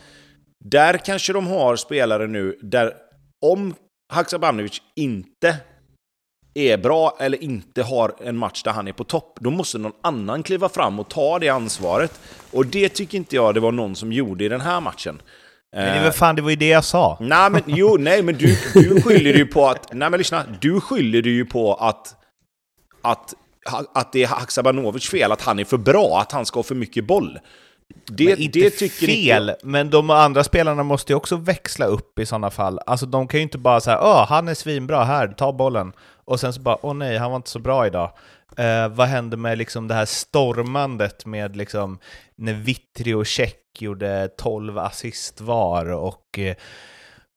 där 0.65 0.97
kanske 1.05 1.33
de 1.33 1.47
har 1.47 1.75
spelare 1.75 2.27
nu 2.27 2.57
där 2.61 2.93
om 3.41 3.73
Haksabanovic 4.13 4.81
inte 4.95 5.57
är 6.53 6.77
bra 6.77 7.17
eller 7.19 7.43
inte 7.43 7.83
har 7.83 8.15
en 8.21 8.37
match 8.37 8.63
där 8.63 8.71
han 8.71 8.87
är 8.87 8.93
på 8.93 9.03
topp, 9.03 9.37
då 9.41 9.51
måste 9.51 9.77
någon 9.77 9.93
annan 10.03 10.43
kliva 10.43 10.69
fram 10.69 10.99
och 10.99 11.09
ta 11.09 11.39
det 11.39 11.49
ansvaret. 11.49 12.19
Och 12.51 12.65
det 12.65 12.89
tycker 12.89 13.17
inte 13.17 13.35
jag 13.35 13.53
det 13.53 13.59
var 13.59 13.71
någon 13.71 13.95
som 13.95 14.11
gjorde 14.11 14.45
i 14.45 14.49
den 14.49 14.61
här 14.61 14.81
matchen. 14.81 15.21
Men 15.75 15.97
det, 15.97 16.03
var 16.03 16.11
fan, 16.11 16.35
det 16.35 16.41
var 16.41 16.49
ju 16.49 16.55
det 16.55 16.67
jag 16.67 16.83
sa. 16.83 17.17
Nej, 17.21 17.49
men, 17.49 17.61
jo, 17.65 17.97
nej, 17.99 18.23
men 18.23 18.35
du, 18.35 18.57
du 18.73 19.01
skyller 19.01 19.33
ju 19.33 19.45
på 19.45 19.67
att... 19.67 19.93
Nej, 19.93 20.09
men 20.09 20.17
lyssna. 20.17 20.43
Du 20.61 20.81
skyller 20.81 21.21
ju 21.21 21.45
på 21.45 21.73
att, 21.73 22.15
att, 23.01 23.33
att 23.93 24.11
det 24.11 24.23
är 24.23 24.27
Haksabanovics 24.27 25.09
fel, 25.09 25.31
att 25.31 25.41
han 25.41 25.59
är 25.59 25.65
för 25.65 25.77
bra, 25.77 26.19
att 26.21 26.31
han 26.31 26.45
ska 26.45 26.59
ha 26.59 26.63
för 26.63 26.75
mycket 26.75 27.07
boll. 27.07 27.39
Det, 28.07 28.25
men 28.25 28.37
inte 28.37 28.59
det 28.59 28.69
tycker 28.69 29.05
fel, 29.05 29.49
inte... 29.49 29.65
men 29.65 29.89
de 29.89 30.09
andra 30.09 30.43
spelarna 30.43 30.83
måste 30.83 31.11
ju 31.11 31.17
också 31.17 31.35
växla 31.35 31.85
upp 31.85 32.19
i 32.19 32.25
sådana 32.25 32.51
fall. 32.51 32.79
Alltså 32.85 33.05
de 33.05 33.27
kan 33.27 33.39
ju 33.39 33.43
inte 33.43 33.57
bara 33.57 33.81
säga 33.81 33.99
åh, 34.01 34.27
han 34.27 34.47
är 34.47 34.53
svinbra, 34.53 35.03
här, 35.03 35.27
ta 35.27 35.53
bollen. 35.53 35.93
Och 36.25 36.39
sen 36.39 36.53
så 36.53 36.61
bara, 36.61 36.85
åh 36.85 36.93
nej, 36.93 37.17
han 37.17 37.31
var 37.31 37.35
inte 37.35 37.49
så 37.49 37.59
bra 37.59 37.87
idag. 37.87 38.11
Eh, 38.57 38.87
vad 38.87 39.07
hände 39.07 39.37
med 39.37 39.57
liksom 39.57 39.87
det 39.87 39.93
här 39.93 40.05
stormandet 40.05 41.25
med 41.25 41.55
liksom 41.55 41.99
när 42.35 42.53
Vittri 42.53 43.13
och 43.13 43.25
Check 43.25 43.81
gjorde 43.81 44.29
12 44.37 44.77
assist 44.77 45.41
var 45.41 45.91
och 45.91 46.39
eh, 46.39 46.55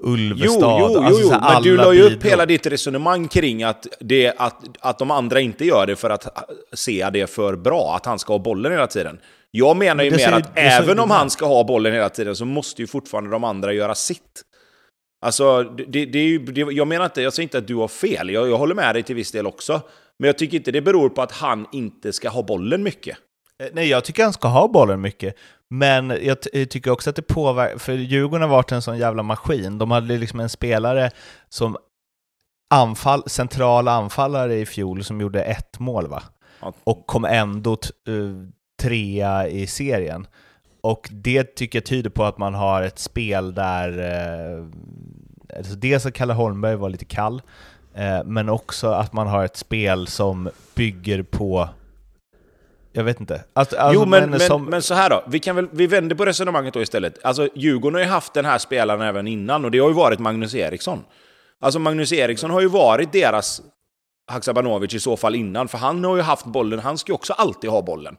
Ulvestad. 0.03 0.81
Jo, 0.81 0.91
jo, 0.95 1.03
alltså, 1.03 1.23
jo, 1.23 1.31
jo. 1.33 1.41
men 1.53 1.62
du 1.62 1.77
la 1.77 1.93
ju 1.93 2.03
upp 2.03 2.25
hela 2.25 2.47
ditt 2.47 2.66
resonemang 2.66 3.29
kring 3.29 3.62
att, 3.62 3.87
det, 4.01 4.35
att, 4.37 4.64
att 4.81 4.99
de 4.99 5.11
andra 5.11 5.41
inte 5.41 5.64
gör 5.64 5.87
det 5.87 5.97
för 5.97 6.11
att 6.11 6.27
se 6.73 7.11
det 7.12 7.27
för 7.27 7.57
bra, 7.57 7.97
att 7.97 8.07
han 8.07 8.19
ska 8.19 8.33
ha 8.33 8.39
bollen 8.39 8.73
hela 8.73 8.87
tiden. 8.87 9.19
Jag 9.51 9.77
menar 9.77 10.05
ju 10.05 10.11
mer 10.11 10.33
att 10.33 10.51
även 10.55 10.99
om 10.99 11.11
han 11.11 11.31
ska 11.31 11.47
ha 11.47 11.65
bollen 11.65 11.93
hela 11.93 12.09
tiden 12.09 12.37
så 12.37 12.45
måste 12.45 12.83
ju 12.83 12.87
fortfarande 12.87 13.31
de 13.31 13.45
andra 13.45 13.73
göra 13.73 13.95
sitt. 13.95 14.43
Alltså, 15.27 15.63
det, 15.63 16.07
det 16.07 16.19
är 16.19 16.27
ju, 16.27 16.39
det, 16.39 16.61
jag 16.61 16.89
menar 16.89 17.05
inte, 17.05 17.23
jag 17.23 17.33
säger 17.33 17.45
inte 17.45 17.59
att 17.59 17.67
du 17.67 17.75
har 17.75 17.89
fel, 17.89 18.31
jag, 18.31 18.49
jag 18.49 18.59
håller 18.59 18.75
med 18.75 18.95
dig 18.95 19.03
till 19.03 19.17
viss 19.17 19.33
del 19.33 19.47
också. 19.47 19.81
Men 20.19 20.27
jag 20.27 20.39
tycker 20.39 20.57
inte 20.57 20.71
det 20.71 20.83
beror 20.83 21.09
på 21.09 21.23
att 21.23 21.33
han 21.33 21.67
inte 21.73 22.13
ska 22.13 22.29
ha 22.29 22.43
bollen 22.43 22.83
mycket. 22.83 23.19
Eh, 23.63 23.69
nej, 23.73 23.89
jag 23.89 24.05
tycker 24.05 24.23
han 24.23 24.33
ska 24.33 24.49
ha 24.49 24.69
bollen 24.69 25.01
mycket. 25.01 25.35
Men 25.71 26.19
jag 26.23 26.41
tycker 26.43 26.91
också 26.91 27.11
att 27.11 27.17
det 27.17 27.23
påverkar, 27.23 27.79
för 27.79 27.93
Djurgården 27.93 28.43
har 28.43 28.49
varit 28.57 28.73
en 28.73 28.83
sån 28.83 28.99
jävla 28.99 29.23
maskin. 29.23 29.79
De 29.79 29.91
hade 29.91 30.19
liksom 30.19 30.41
en 30.41 30.49
spelare 30.49 31.11
som 31.49 31.77
anfall, 32.75 33.23
central 33.27 33.89
anfallare 33.89 34.57
i 34.57 34.67
fjol 34.67 35.05
som 35.05 35.21
gjorde 35.21 35.43
ett 35.43 35.79
mål 35.79 36.09
va? 36.09 36.23
Och 36.85 37.07
kom 37.07 37.25
ändå 37.25 37.77
uh, 38.09 38.49
trea 38.79 39.49
i 39.49 39.66
serien. 39.66 40.26
Och 40.81 41.09
det 41.12 41.55
tycker 41.55 41.79
jag 41.79 41.87
tyder 41.87 42.11
på 42.11 42.24
att 42.24 42.39
man 42.39 42.55
har 42.55 42.83
ett 42.83 42.99
spel 42.99 43.55
där, 43.55 43.99
eh, 43.99 44.64
alltså 45.57 45.74
dels 45.74 46.07
att 46.07 46.14
Kalle 46.14 46.33
Holmberg 46.33 46.76
var 46.76 46.91
lite 46.91 47.05
kall, 47.05 47.43
eh, 47.95 48.24
men 48.24 48.49
också 48.49 48.89
att 48.89 49.12
man 49.12 49.26
har 49.26 49.45
ett 49.45 49.57
spel 49.57 50.07
som 50.07 50.51
bygger 50.74 51.22
på 51.22 51.68
jag 52.93 53.05
vet 53.05 53.20
inte. 53.20 53.45
Alltså, 53.53 53.91
jo, 53.93 54.07
men, 54.07 54.31
men, 54.31 54.41
som... 54.41 54.64
men, 54.64 54.83
så 54.83 54.95
här 54.95 55.11
då. 55.11 55.24
Vi, 55.26 55.39
kan 55.39 55.57
väl, 55.57 55.68
vi 55.72 55.87
vänder 55.87 56.16
på 56.16 56.24
resonemanget 56.24 56.74
då 56.74 56.83
istället. 56.83 57.24
Alltså, 57.24 57.49
Djurgården 57.55 57.95
har 57.95 58.03
ju 58.03 58.09
haft 58.09 58.35
den 58.35 58.45
här 58.45 58.59
spelaren 58.59 59.01
även 59.01 59.26
innan 59.26 59.64
och 59.64 59.70
det 59.70 59.79
har 59.79 59.89
ju 59.89 59.95
varit 59.95 60.18
Magnus 60.18 60.55
Eriksson. 60.55 61.05
Alltså 61.61 61.79
Magnus 61.79 62.12
Eriksson 62.12 62.51
har 62.51 62.61
ju 62.61 62.68
varit 62.68 63.12
deras 63.12 63.62
Haksabanovic 64.31 64.95
i 64.95 65.01
så 65.01 65.16
fall 65.16 65.35
innan, 65.35 65.68
för 65.68 65.79
han 65.79 66.05
har 66.05 66.16
ju 66.16 66.22
haft 66.22 66.47
bollen, 66.47 66.79
han 66.79 66.99
ska 66.99 67.12
ju 67.12 67.14
också 67.14 67.33
alltid 67.33 67.70
ha 67.70 67.83
bollen. 67.83 68.16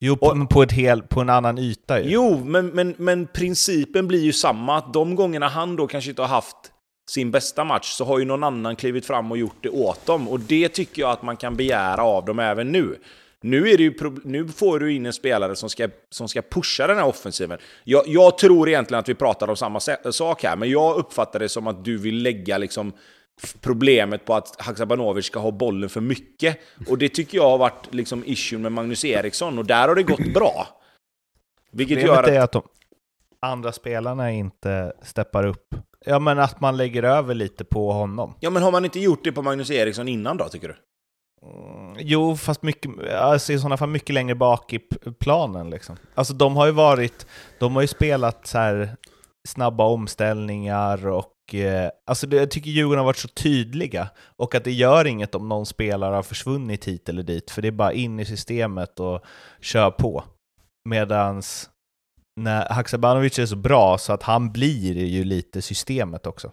Jo, 0.00 0.16
på, 0.16 0.26
och, 0.26 0.50
på, 0.50 0.62
ett 0.62 0.72
hel, 0.72 1.02
på 1.02 1.20
en 1.20 1.30
annan 1.30 1.58
yta 1.58 2.00
ju. 2.00 2.10
Jo, 2.10 2.44
men, 2.44 2.66
men, 2.66 2.94
men 2.98 3.26
principen 3.26 4.08
blir 4.08 4.20
ju 4.20 4.32
samma. 4.32 4.78
Att 4.78 4.92
de 4.92 5.14
gångerna 5.14 5.48
han 5.48 5.76
då 5.76 5.86
kanske 5.86 6.10
inte 6.10 6.22
har 6.22 6.28
haft 6.28 6.56
sin 7.10 7.30
bästa 7.30 7.64
match 7.64 7.86
så 7.86 8.04
har 8.04 8.18
ju 8.18 8.24
någon 8.24 8.44
annan 8.44 8.76
klivit 8.76 9.06
fram 9.06 9.30
och 9.30 9.38
gjort 9.38 9.56
det 9.60 9.68
åt 9.68 10.06
dem. 10.06 10.28
Och 10.28 10.40
det 10.40 10.68
tycker 10.68 11.02
jag 11.02 11.10
att 11.10 11.22
man 11.22 11.36
kan 11.36 11.56
begära 11.56 12.02
av 12.02 12.24
dem 12.24 12.38
även 12.38 12.72
nu. 12.72 12.98
Nu, 13.40 13.70
är 13.70 13.76
det 13.76 13.82
ju, 13.82 13.94
nu 14.24 14.48
får 14.48 14.78
du 14.78 14.92
in 14.92 15.06
en 15.06 15.12
spelare 15.12 15.56
som 15.56 15.70
ska, 15.70 15.88
som 16.10 16.28
ska 16.28 16.42
pusha 16.42 16.86
den 16.86 16.96
här 16.96 17.06
offensiven. 17.06 17.58
Jag, 17.84 18.02
jag 18.06 18.38
tror 18.38 18.68
egentligen 18.68 19.00
att 19.00 19.08
vi 19.08 19.14
pratar 19.14 19.50
om 19.50 19.56
samma 19.56 19.80
sak 20.10 20.42
här, 20.42 20.56
men 20.56 20.70
jag 20.70 20.96
uppfattar 20.96 21.38
det 21.38 21.48
som 21.48 21.66
att 21.66 21.84
du 21.84 21.98
vill 21.98 22.22
lägga 22.22 22.58
liksom 22.58 22.92
problemet 23.60 24.24
på 24.24 24.34
att 24.34 24.62
Haksabanovic 24.62 25.26
ska 25.26 25.38
ha 25.38 25.50
bollen 25.50 25.88
för 25.88 26.00
mycket. 26.00 26.58
Och 26.88 26.98
det 26.98 27.08
tycker 27.08 27.38
jag 27.38 27.50
har 27.50 27.58
varit 27.58 27.94
liksom 27.94 28.22
issue 28.26 28.58
med 28.58 28.72
Magnus 28.72 29.04
Eriksson, 29.04 29.58
och 29.58 29.66
där 29.66 29.88
har 29.88 29.94
det 29.94 30.02
gått 30.02 30.34
bra. 30.34 30.66
Vilket 31.70 31.98
Problemet 31.98 32.16
gör 32.16 32.22
att... 32.22 32.28
är 32.28 32.40
att 32.40 32.52
de 32.52 32.62
andra 33.40 33.72
spelarna 33.72 34.32
inte 34.32 34.92
steppar 35.02 35.46
upp. 35.46 35.74
Ja, 36.04 36.18
men 36.18 36.38
att 36.38 36.60
man 36.60 36.76
lägger 36.76 37.02
över 37.02 37.34
lite 37.34 37.64
på 37.64 37.92
honom. 37.92 38.34
Ja, 38.40 38.50
men 38.50 38.62
har 38.62 38.72
man 38.72 38.84
inte 38.84 39.00
gjort 39.00 39.24
det 39.24 39.32
på 39.32 39.42
Magnus 39.42 39.70
Eriksson 39.70 40.08
innan 40.08 40.36
då, 40.36 40.48
tycker 40.48 40.68
du? 40.68 40.76
Mm, 41.42 41.96
jo, 41.98 42.36
fast 42.36 42.62
mycket, 42.62 43.10
alltså 43.12 43.52
i 43.52 43.58
sådana 43.58 43.76
fall 43.76 43.88
mycket 43.88 44.14
längre 44.14 44.34
bak 44.34 44.72
i 44.72 44.78
planen. 45.20 45.70
Liksom. 45.70 45.96
Alltså 46.14 46.34
de 46.34 46.56
har 46.56 46.66
ju 46.66 46.72
varit, 46.72 47.26
de 47.58 47.74
har 47.74 47.82
ju 47.82 47.88
spelat 47.88 48.46
så 48.46 48.58
här 48.58 48.96
snabba 49.48 49.84
omställningar 49.84 51.06
och 51.06 51.32
Eh, 51.54 51.90
alltså 52.06 52.26
det, 52.26 52.36
jag 52.36 52.50
tycker 52.50 52.70
Djurgården 52.70 52.98
har 52.98 53.06
varit 53.06 53.16
så 53.16 53.28
tydliga 53.28 54.08
och 54.36 54.54
att 54.54 54.64
det 54.64 54.72
gör 54.72 55.04
inget 55.04 55.34
om 55.34 55.48
någon 55.48 55.66
spelare 55.66 56.14
har 56.14 56.22
försvunnit 56.22 56.84
hit 56.84 57.08
eller 57.08 57.22
dit, 57.22 57.50
för 57.50 57.62
det 57.62 57.68
är 57.68 57.72
bara 57.72 57.92
in 57.92 58.20
i 58.20 58.24
systemet 58.24 59.00
och 59.00 59.24
kör 59.60 59.90
på. 59.90 60.24
Medans 60.88 61.70
när 62.40 62.68
Haksabanovic 62.68 63.38
är 63.38 63.46
så 63.46 63.56
bra 63.56 63.98
så 63.98 64.12
att 64.12 64.22
han 64.22 64.52
blir 64.52 64.96
ju 64.96 65.24
lite 65.24 65.62
systemet 65.62 66.26
också. 66.26 66.52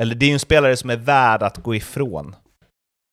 Eller 0.00 0.14
det 0.14 0.26
är 0.26 0.28
ju 0.28 0.32
en 0.32 0.40
spelare 0.40 0.76
som 0.76 0.90
är 0.90 0.96
värd 0.96 1.42
att 1.42 1.58
gå 1.58 1.74
ifrån 1.74 2.36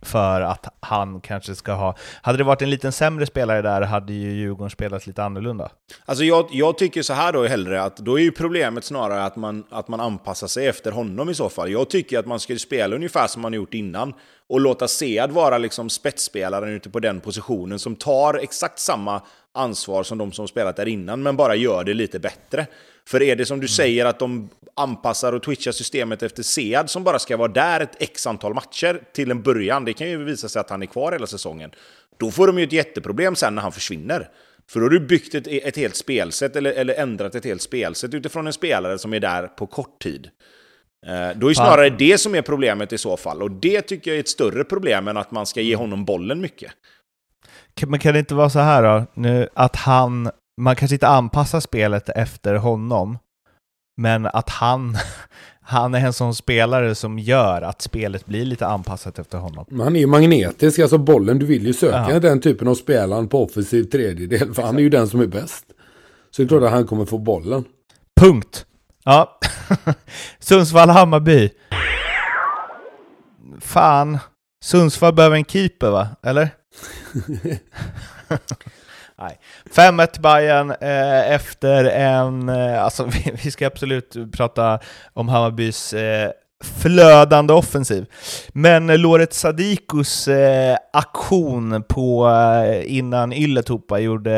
för 0.02 0.42
att 0.42 0.66
han 0.80 1.22
kanske 1.22 1.56
ska 1.56 1.74
ha... 1.74 1.96
Hade 2.22 2.38
det 2.38 2.44
varit 2.44 2.62
en 2.62 2.70
liten 2.70 2.92
sämre 2.92 3.26
spelare 3.26 3.62
där 3.62 3.82
hade 3.82 4.14
ju 4.14 4.32
Djurgården 4.32 4.70
spelat 4.70 5.08
lite 5.08 5.24
annorlunda. 5.24 5.72
Alltså 6.06 6.24
jag, 6.24 6.48
jag 6.52 6.78
tycker 6.78 7.02
så 7.02 7.14
här 7.14 7.34
då 7.34 7.48
hellre, 7.48 7.84
att 7.84 7.98
då 7.98 8.20
är 8.20 8.24
ju 8.24 8.32
problemet 8.32 8.84
snarare 8.84 9.24
att 9.24 9.36
man, 9.36 9.64
att 9.70 9.88
man 9.88 10.00
anpassar 10.00 10.48
sig 10.48 10.68
efter 10.68 10.92
honom 10.92 11.30
i 11.30 11.34
så 11.34 11.50
fall. 11.50 11.72
Jag 11.72 11.90
tycker 11.90 12.20
att 12.20 12.26
man 12.26 12.40
ska 12.40 12.56
spela 12.56 12.96
ungefär 12.96 13.28
som 13.28 13.42
man 13.42 13.54
gjort 13.54 13.74
innan 13.74 14.14
och 14.50 14.60
låta 14.60 14.88
Sead 14.88 15.32
vara 15.32 15.58
liksom 15.58 15.90
spetsspelaren 15.90 16.70
ute 16.70 16.90
på 16.90 17.00
den 17.00 17.20
positionen 17.20 17.80
som 17.80 17.96
tar 17.96 18.34
exakt 18.34 18.80
samma 18.80 19.22
ansvar 19.60 20.04
som 20.04 20.18
de 20.18 20.32
som 20.32 20.48
spelat 20.48 20.76
där 20.76 20.88
innan, 20.88 21.24
men 21.24 21.36
bara 21.36 21.56
gör 21.56 21.84
det 21.84 21.94
lite 21.94 22.20
bättre. 22.20 22.68
För 23.08 23.22
är 23.22 23.36
det 23.36 23.46
som 23.46 23.60
du 23.60 23.64
mm. 23.64 23.68
säger 23.68 24.06
att 24.06 24.20
de 24.20 24.50
anpassar 24.74 25.34
och 25.34 25.44
twitchar 25.44 25.72
systemet 25.72 26.24
efter 26.24 26.44
Sead 26.44 26.90
som 26.90 27.04
bara 27.04 27.20
ska 27.20 27.38
vara 27.38 27.52
där 27.52 27.80
ett 27.80 27.96
x 28.00 28.28
antal 28.28 28.54
matcher 28.54 29.02
till 29.14 29.32
en 29.32 29.42
början, 29.42 29.86
det 29.86 29.94
kan 29.94 30.10
ju 30.10 30.24
visa 30.24 30.50
sig 30.50 30.60
att 30.60 30.70
han 30.70 30.82
är 30.82 30.86
kvar 30.86 31.12
hela 31.12 31.28
säsongen, 31.28 31.72
då 32.18 32.32
får 32.32 32.48
de 32.48 32.60
ju 32.60 32.64
ett 32.64 32.74
jätteproblem 32.74 33.36
sen 33.36 33.56
när 33.56 33.62
han 33.62 33.72
försvinner. 33.72 34.30
För 34.70 34.80
då 34.80 34.86
har 34.86 34.90
du 34.90 35.00
byggt 35.00 35.36
ett, 35.36 35.48
ett 35.48 35.78
helt 35.78 35.96
spelsätt, 35.96 36.56
eller, 36.56 36.72
eller 36.72 36.94
ändrat 36.94 37.36
ett 37.36 37.46
helt 37.46 37.62
spelsätt 37.62 38.14
utifrån 38.14 38.48
en 38.48 38.54
spelare 38.54 38.98
som 38.98 39.14
är 39.14 39.20
där 39.20 39.48
på 39.48 39.68
kort 39.68 40.02
tid. 40.02 40.30
Eh, 41.06 41.38
då 41.38 41.48
är 41.48 41.50
det 41.50 41.56
snarare 41.56 41.90
det 41.90 42.18
som 42.18 42.36
är 42.36 42.42
problemet 42.42 42.94
i 42.94 42.98
så 42.98 43.18
fall, 43.18 43.42
och 43.42 43.52
det 43.52 43.82
tycker 43.82 44.12
jag 44.12 44.16
är 44.16 44.20
ett 44.20 44.30
större 44.30 44.64
problem 44.64 45.08
än 45.08 45.18
att 45.18 45.32
man 45.32 45.46
ska 45.46 45.62
ge 45.62 45.76
honom 45.76 46.06
bollen 46.06 46.42
mycket. 46.42 46.72
Men 47.88 48.00
kan 48.00 48.14
det 48.14 48.20
inte 48.20 48.36
vara 48.36 48.50
så 48.50 48.60
här 48.60 48.84
då, 48.84 49.06
nu, 49.14 49.48
att 49.54 49.76
han, 49.76 50.30
man 50.62 50.76
kanske 50.76 50.96
inte 50.96 51.08
anpassar 51.08 51.60
spelet 51.60 52.10
efter 52.10 52.56
honom, 52.56 53.18
men 53.98 54.26
att 54.26 54.50
han, 54.50 54.98
han 55.62 55.96
är 55.96 56.00
en 56.00 56.14
sån 56.14 56.36
spelare 56.36 56.96
som 56.96 57.20
gör 57.20 57.62
att 57.62 57.82
spelet 57.82 58.26
blir 58.26 58.46
lite 58.46 58.68
anpassat 58.68 59.20
efter 59.20 59.38
honom. 59.38 59.66
Men 59.70 59.80
han 59.80 59.96
är 59.96 60.00
ju 60.00 60.08
magnetisk, 60.08 60.80
alltså 60.80 60.98
bollen, 60.98 61.40
du 61.40 61.46
vill 61.46 61.66
ju 61.66 61.74
söka 61.74 62.08
ja. 62.10 62.20
den 62.20 62.42
typen 62.42 62.68
av 62.68 62.76
spelare 62.76 63.28
på 63.28 63.44
offensiv 63.44 63.84
tredjedel, 63.84 64.54
för 64.54 64.64
han 64.64 64.78
är 64.78 64.82
ju 64.82 64.90
den 64.90 65.08
som 65.08 65.20
är 65.20 65.28
bäst. 65.28 65.66
Så 66.32 66.42
det 66.42 66.46
är 66.46 66.48
klart 66.48 66.64
att 66.64 66.72
han 66.72 66.88
kommer 66.88 67.06
få 67.06 67.18
bollen. 67.18 67.64
Punkt! 68.22 68.66
Ja. 69.04 69.40
Sundsvall-Hammarby. 70.40 71.50
Fan. 73.60 74.18
Sundsvall 74.64 75.14
behöver 75.14 75.36
en 75.36 75.46
keeper 75.46 75.90
va? 75.90 76.08
Eller? 76.24 76.50
Nej. 79.20 79.40
5-1 79.76 80.08
till 80.08 80.22
Bayern 80.22 80.72
eh, 80.72 81.32
efter 81.34 81.86
en... 81.86 82.50
Eh, 82.50 82.84
alltså 82.84 83.04
vi, 83.14 83.32
vi, 83.44 83.52
ska 83.52 83.68
absolut 83.68 84.16
prata 84.32 84.80
om 85.14 85.30
Hammarbys 85.30 85.94
eh, 85.94 86.32
flödande 86.64 87.54
offensiv. 87.54 88.06
Men 88.50 88.90
eh, 88.90 88.98
Loret 88.98 89.34
Sadikus 89.34 90.28
eh, 90.28 90.78
aktion 90.94 91.84
på 91.90 92.30
eh, 92.30 92.98
innan 92.98 93.34
Ylätupa 93.34 94.00
gjorde 94.00 94.32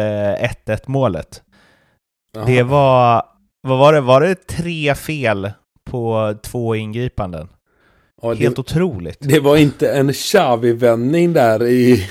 1-1 0.65 0.79
målet. 0.85 1.41
Aha. 2.37 2.45
Det 2.45 2.63
var... 2.63 3.23
Vad 3.63 3.77
var 3.79 3.93
det? 3.93 4.01
Var 4.01 4.21
det 4.21 4.47
tre 4.47 4.95
fel 4.95 5.51
på 5.89 6.35
två 6.43 6.75
ingripanden? 6.75 7.47
Ja, 8.21 8.33
Helt 8.33 8.55
det, 8.55 8.59
otroligt. 8.59 9.17
Det 9.19 9.39
var 9.39 9.57
inte 9.57 9.91
en 9.91 10.13
Xavi-vändning 10.13 11.33
där 11.33 11.63
i... 11.63 12.09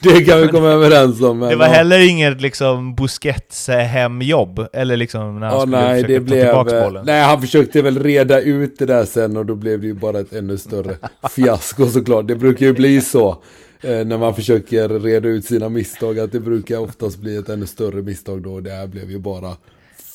det 0.00 0.24
kan 0.24 0.40
vi 0.40 0.48
komma 0.48 0.68
överens 0.68 1.20
om. 1.22 1.40
Det 1.40 1.56
var 1.56 1.66
heller 1.66 2.08
inget 2.08 2.40
liksom 2.40 2.94
Busquets-hemjobb, 2.94 4.66
eller 4.72 4.96
liksom 4.96 5.40
när 5.40 5.46
han 5.46 5.56
ja, 5.56 5.60
skulle 5.60 5.80
nej, 5.80 6.02
försöka 6.02 6.12
det 6.12 6.20
blev, 6.20 6.52
ta 6.52 6.64
tillbaka 6.64 6.84
bollen. 6.84 7.06
Nej, 7.06 7.22
han 7.22 7.40
försökte 7.40 7.82
väl 7.82 8.02
reda 8.02 8.40
ut 8.40 8.78
det 8.78 8.86
där 8.86 9.04
sen 9.04 9.36
och 9.36 9.46
då 9.46 9.54
blev 9.54 9.80
det 9.80 9.86
ju 9.86 9.94
bara 9.94 10.20
ett 10.20 10.32
ännu 10.32 10.58
större 10.58 10.96
fiasko 11.30 11.86
såklart. 11.86 12.28
Det 12.28 12.36
brukar 12.36 12.66
ju 12.66 12.72
bli 12.72 13.00
så 13.00 13.42
eh, 13.80 14.04
när 14.04 14.18
man 14.18 14.34
försöker 14.34 14.88
reda 14.88 15.28
ut 15.28 15.44
sina 15.44 15.68
misstag, 15.68 16.18
att 16.18 16.32
det 16.32 16.40
brukar 16.40 16.78
oftast 16.78 17.18
bli 17.18 17.36
ett 17.36 17.48
ännu 17.48 17.66
större 17.66 18.02
misstag 18.02 18.42
då. 18.42 18.60
Det 18.60 18.70
här 18.70 18.86
blev 18.86 19.10
ju 19.10 19.18
bara 19.18 19.56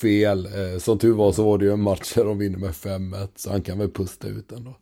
fel. 0.02 0.46
Eh, 0.46 0.80
som 0.80 1.00
tur 1.00 1.14
var 1.14 1.32
så 1.32 1.44
var 1.44 1.58
det 1.58 1.66
ju 1.66 1.74
en 1.74 1.82
match 1.82 2.14
där 2.16 2.26
de 2.26 2.38
vinner 2.38 2.58
med 2.58 2.72
5-1, 2.72 3.28
så 3.36 3.52
han 3.52 3.62
kan 3.62 3.80
väl 3.80 3.90
pusta 3.90 4.28
ut 4.28 4.52
ändå. 4.52 4.76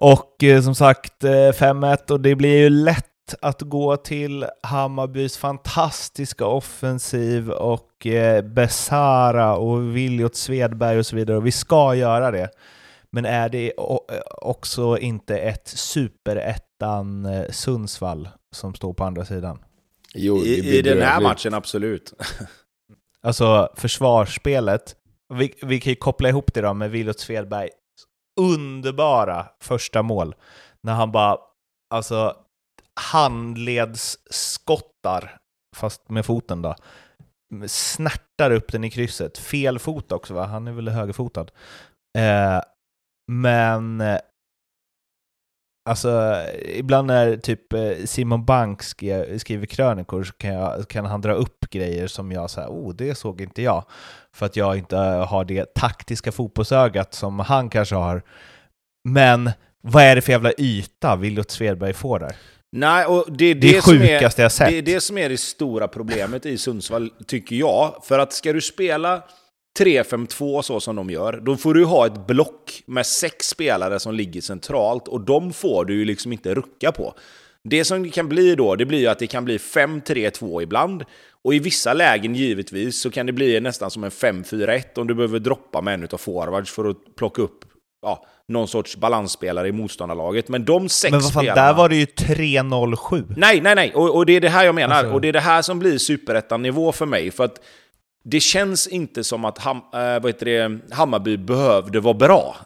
Och 0.00 0.44
eh, 0.44 0.62
som 0.62 0.74
sagt 0.74 1.24
5-1 1.24 1.98
eh, 2.10 2.14
och 2.14 2.20
det 2.20 2.34
blir 2.34 2.58
ju 2.58 2.70
lätt 2.70 3.04
att 3.40 3.62
gå 3.62 3.96
till 3.96 4.46
Hammarbys 4.62 5.36
fantastiska 5.36 6.46
offensiv 6.46 7.50
och 7.50 8.06
eh, 8.06 8.42
Besara 8.42 9.56
och 9.56 9.96
Viljot 9.96 10.36
Svedberg 10.36 10.98
och 10.98 11.06
så 11.06 11.16
vidare. 11.16 11.36
Och 11.36 11.46
vi 11.46 11.52
ska 11.52 11.94
göra 11.94 12.30
det. 12.30 12.50
Men 13.10 13.24
är 13.24 13.48
det 13.48 13.72
också 14.42 14.98
inte 14.98 15.38
ett 15.38 15.68
superettan 15.68 17.28
Sundsvall 17.50 18.28
som 18.52 18.74
står 18.74 18.92
på 18.92 19.04
andra 19.04 19.24
sidan? 19.24 19.58
Jo, 20.14 20.38
I, 20.38 20.78
I 20.78 20.82
den 20.82 21.02
här 21.02 21.20
matchen, 21.20 21.54
absolut. 21.54 22.12
alltså 23.22 23.68
försvarsspelet. 23.76 24.94
Vi, 25.34 25.54
vi 25.62 25.80
kan 25.80 25.90
ju 25.90 25.96
koppla 25.96 26.28
ihop 26.28 26.54
det 26.54 26.60
då 26.60 26.74
med 26.74 26.90
Viljot 26.90 27.20
Svedberg 27.20 27.68
underbara 28.38 29.46
första 29.60 30.02
mål. 30.02 30.34
När 30.82 30.94
han 30.94 31.12
bara, 31.12 31.38
alltså, 31.94 32.36
handledsskottar, 33.00 35.38
fast 35.76 36.10
med 36.10 36.26
foten 36.26 36.62
då. 36.62 36.74
Snärtar 37.66 38.50
upp 38.50 38.72
den 38.72 38.84
i 38.84 38.90
krysset. 38.90 39.38
Fel 39.38 39.78
fot 39.78 40.12
också 40.12 40.34
va? 40.34 40.46
Han 40.46 40.68
är 40.68 40.72
väl 40.72 40.88
högerfotad. 40.88 41.46
Eh, 42.18 42.60
men 43.32 44.00
eh, 44.00 44.18
Alltså, 45.88 46.42
ibland 46.64 47.06
när 47.06 47.36
typ 47.36 47.72
eh, 47.72 47.80
Simon 48.04 48.44
Bank 48.44 48.82
skriver 48.82 49.66
krönikor 49.66 50.24
så 50.24 50.32
kan, 50.32 50.54
jag, 50.54 50.88
kan 50.88 51.06
han 51.06 51.20
dra 51.20 51.32
upp 51.32 51.70
grejer 51.70 52.06
som 52.06 52.32
jag 52.32 52.50
säger, 52.50 52.68
oh, 52.68 52.94
det 52.94 53.14
såg 53.14 53.40
inte 53.40 53.62
jag. 53.62 53.84
För 54.32 54.46
att 54.46 54.56
jag 54.56 54.76
inte 54.78 54.96
har 54.96 55.44
det 55.44 55.74
taktiska 55.74 56.32
fotbollsögat 56.32 57.14
som 57.14 57.40
han 57.40 57.70
kanske 57.70 57.94
har. 57.94 58.22
Men 59.04 59.50
vad 59.82 60.02
är 60.02 60.16
det 60.16 60.22
för 60.22 60.32
jävla 60.32 60.52
yta 60.58 61.16
Viljot 61.16 61.50
Svedberg 61.50 61.92
får 61.92 62.18
där? 62.18 62.36
Nej, 62.72 63.06
och 63.06 63.24
det 63.28 63.44
är 63.44 63.54
det, 63.54 63.72
det 63.72 63.80
sjukaste 63.80 64.42
är, 64.42 64.44
jag 64.44 64.52
sett. 64.52 64.68
Det 64.68 64.78
är 64.78 64.82
det 64.82 65.00
som 65.00 65.18
är 65.18 65.28
det 65.28 65.36
stora 65.36 65.88
problemet 65.88 66.46
i 66.46 66.58
Sundsvall, 66.58 67.10
tycker 67.26 67.56
jag. 67.56 67.94
För 68.02 68.18
att 68.18 68.32
ska 68.32 68.52
du 68.52 68.60
spela 68.60 69.22
3-5-2 69.78 70.62
så 70.62 70.80
som 70.80 70.96
de 70.96 71.10
gör, 71.10 71.40
då 71.42 71.56
får 71.56 71.74
du 71.74 71.84
ha 71.84 72.06
ett 72.06 72.26
block 72.26 72.82
med 72.86 73.06
sex 73.06 73.48
spelare 73.48 74.00
som 74.00 74.14
ligger 74.14 74.40
centralt 74.40 75.08
och 75.08 75.20
de 75.20 75.52
får 75.52 75.84
du 75.84 75.94
ju 75.94 76.04
liksom 76.04 76.32
inte 76.32 76.54
rucka 76.54 76.92
på. 76.92 77.14
Det 77.64 77.84
som 77.84 78.02
det 78.02 78.10
kan 78.10 78.28
bli 78.28 78.54
då, 78.54 78.76
det 78.76 78.86
blir 78.86 78.98
ju 78.98 79.06
att 79.06 79.18
det 79.18 79.26
kan 79.26 79.44
bli 79.44 79.56
5-3-2 79.56 80.62
ibland. 80.62 81.04
Och 81.44 81.54
i 81.54 81.58
vissa 81.58 81.94
lägen 81.94 82.34
givetvis 82.34 83.00
så 83.00 83.10
kan 83.10 83.26
det 83.26 83.32
bli 83.32 83.60
nästan 83.60 83.90
som 83.90 84.04
en 84.04 84.10
5-4-1 84.10 84.82
om 84.94 85.06
du 85.06 85.14
behöver 85.14 85.38
droppa 85.38 85.80
med 85.80 85.94
en 85.94 86.08
av 86.12 86.18
forwards 86.18 86.70
för 86.70 86.90
att 86.90 86.96
plocka 87.16 87.42
upp 87.42 87.64
ja, 88.02 88.26
någon 88.48 88.68
sorts 88.68 88.96
balansspelare 88.96 89.68
i 89.68 89.72
motståndarlaget. 89.72 90.48
Men 90.48 90.64
de 90.64 90.88
sex 90.88 91.10
Men 91.10 91.20
vad 91.20 91.32
fan, 91.32 91.42
spelarna... 91.42 91.66
där 91.66 91.74
var 91.74 91.88
det 91.88 91.96
ju 91.96 92.04
3-0-7. 92.04 93.34
Nej, 93.36 93.60
nej, 93.60 93.74
nej. 93.74 93.92
Och, 93.94 94.16
och, 94.16 94.26
det 94.26 94.32
är 94.32 94.40
det 94.40 94.48
här 94.48 94.64
jag 94.64 94.74
menar. 94.74 94.96
Alltså... 94.96 95.12
Och 95.12 95.20
det 95.20 95.28
är 95.28 95.32
det 95.32 95.40
här 95.40 95.62
som 95.62 95.78
blir 95.78 95.98
superettan-nivå 95.98 96.92
för 96.92 97.06
mig. 97.06 97.30
För 97.30 97.44
att 97.44 97.60
det 98.30 98.40
känns 98.40 98.86
inte 98.86 99.24
som 99.24 99.44
att 99.44 99.58
Ham, 99.58 99.76
äh, 99.76 99.82
vad 99.92 100.26
heter 100.26 100.46
det, 100.46 100.94
Hammarby 100.94 101.36
behövde 101.36 102.00
vara 102.00 102.14
bra. 102.14 102.56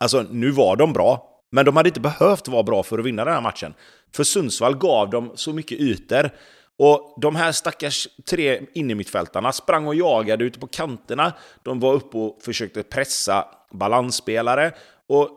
Alltså, 0.00 0.22
nu 0.30 0.50
var 0.50 0.76
de 0.76 0.92
bra, 0.92 1.40
men 1.52 1.64
de 1.64 1.76
hade 1.76 1.88
inte 1.88 2.00
behövt 2.00 2.48
vara 2.48 2.62
bra 2.62 2.82
för 2.82 2.98
att 2.98 3.04
vinna 3.04 3.24
den 3.24 3.34
här 3.34 3.40
matchen. 3.40 3.74
För 4.14 4.24
Sundsvall 4.24 4.76
gav 4.76 5.10
dem 5.10 5.32
så 5.34 5.52
mycket 5.52 5.78
ytor. 5.80 6.30
Och 6.78 7.14
de 7.20 7.36
här 7.36 7.52
stackars 7.52 8.08
tre 8.30 8.60
innermittfältarna 8.74 9.52
sprang 9.52 9.86
och 9.86 9.94
jagade 9.94 10.44
ute 10.44 10.58
på 10.58 10.66
kanterna. 10.66 11.32
De 11.62 11.80
var 11.80 11.94
uppe 11.94 12.16
och 12.18 12.42
försökte 12.42 12.82
pressa 12.82 13.44
balansspelare. 13.72 14.72
Och 15.08 15.30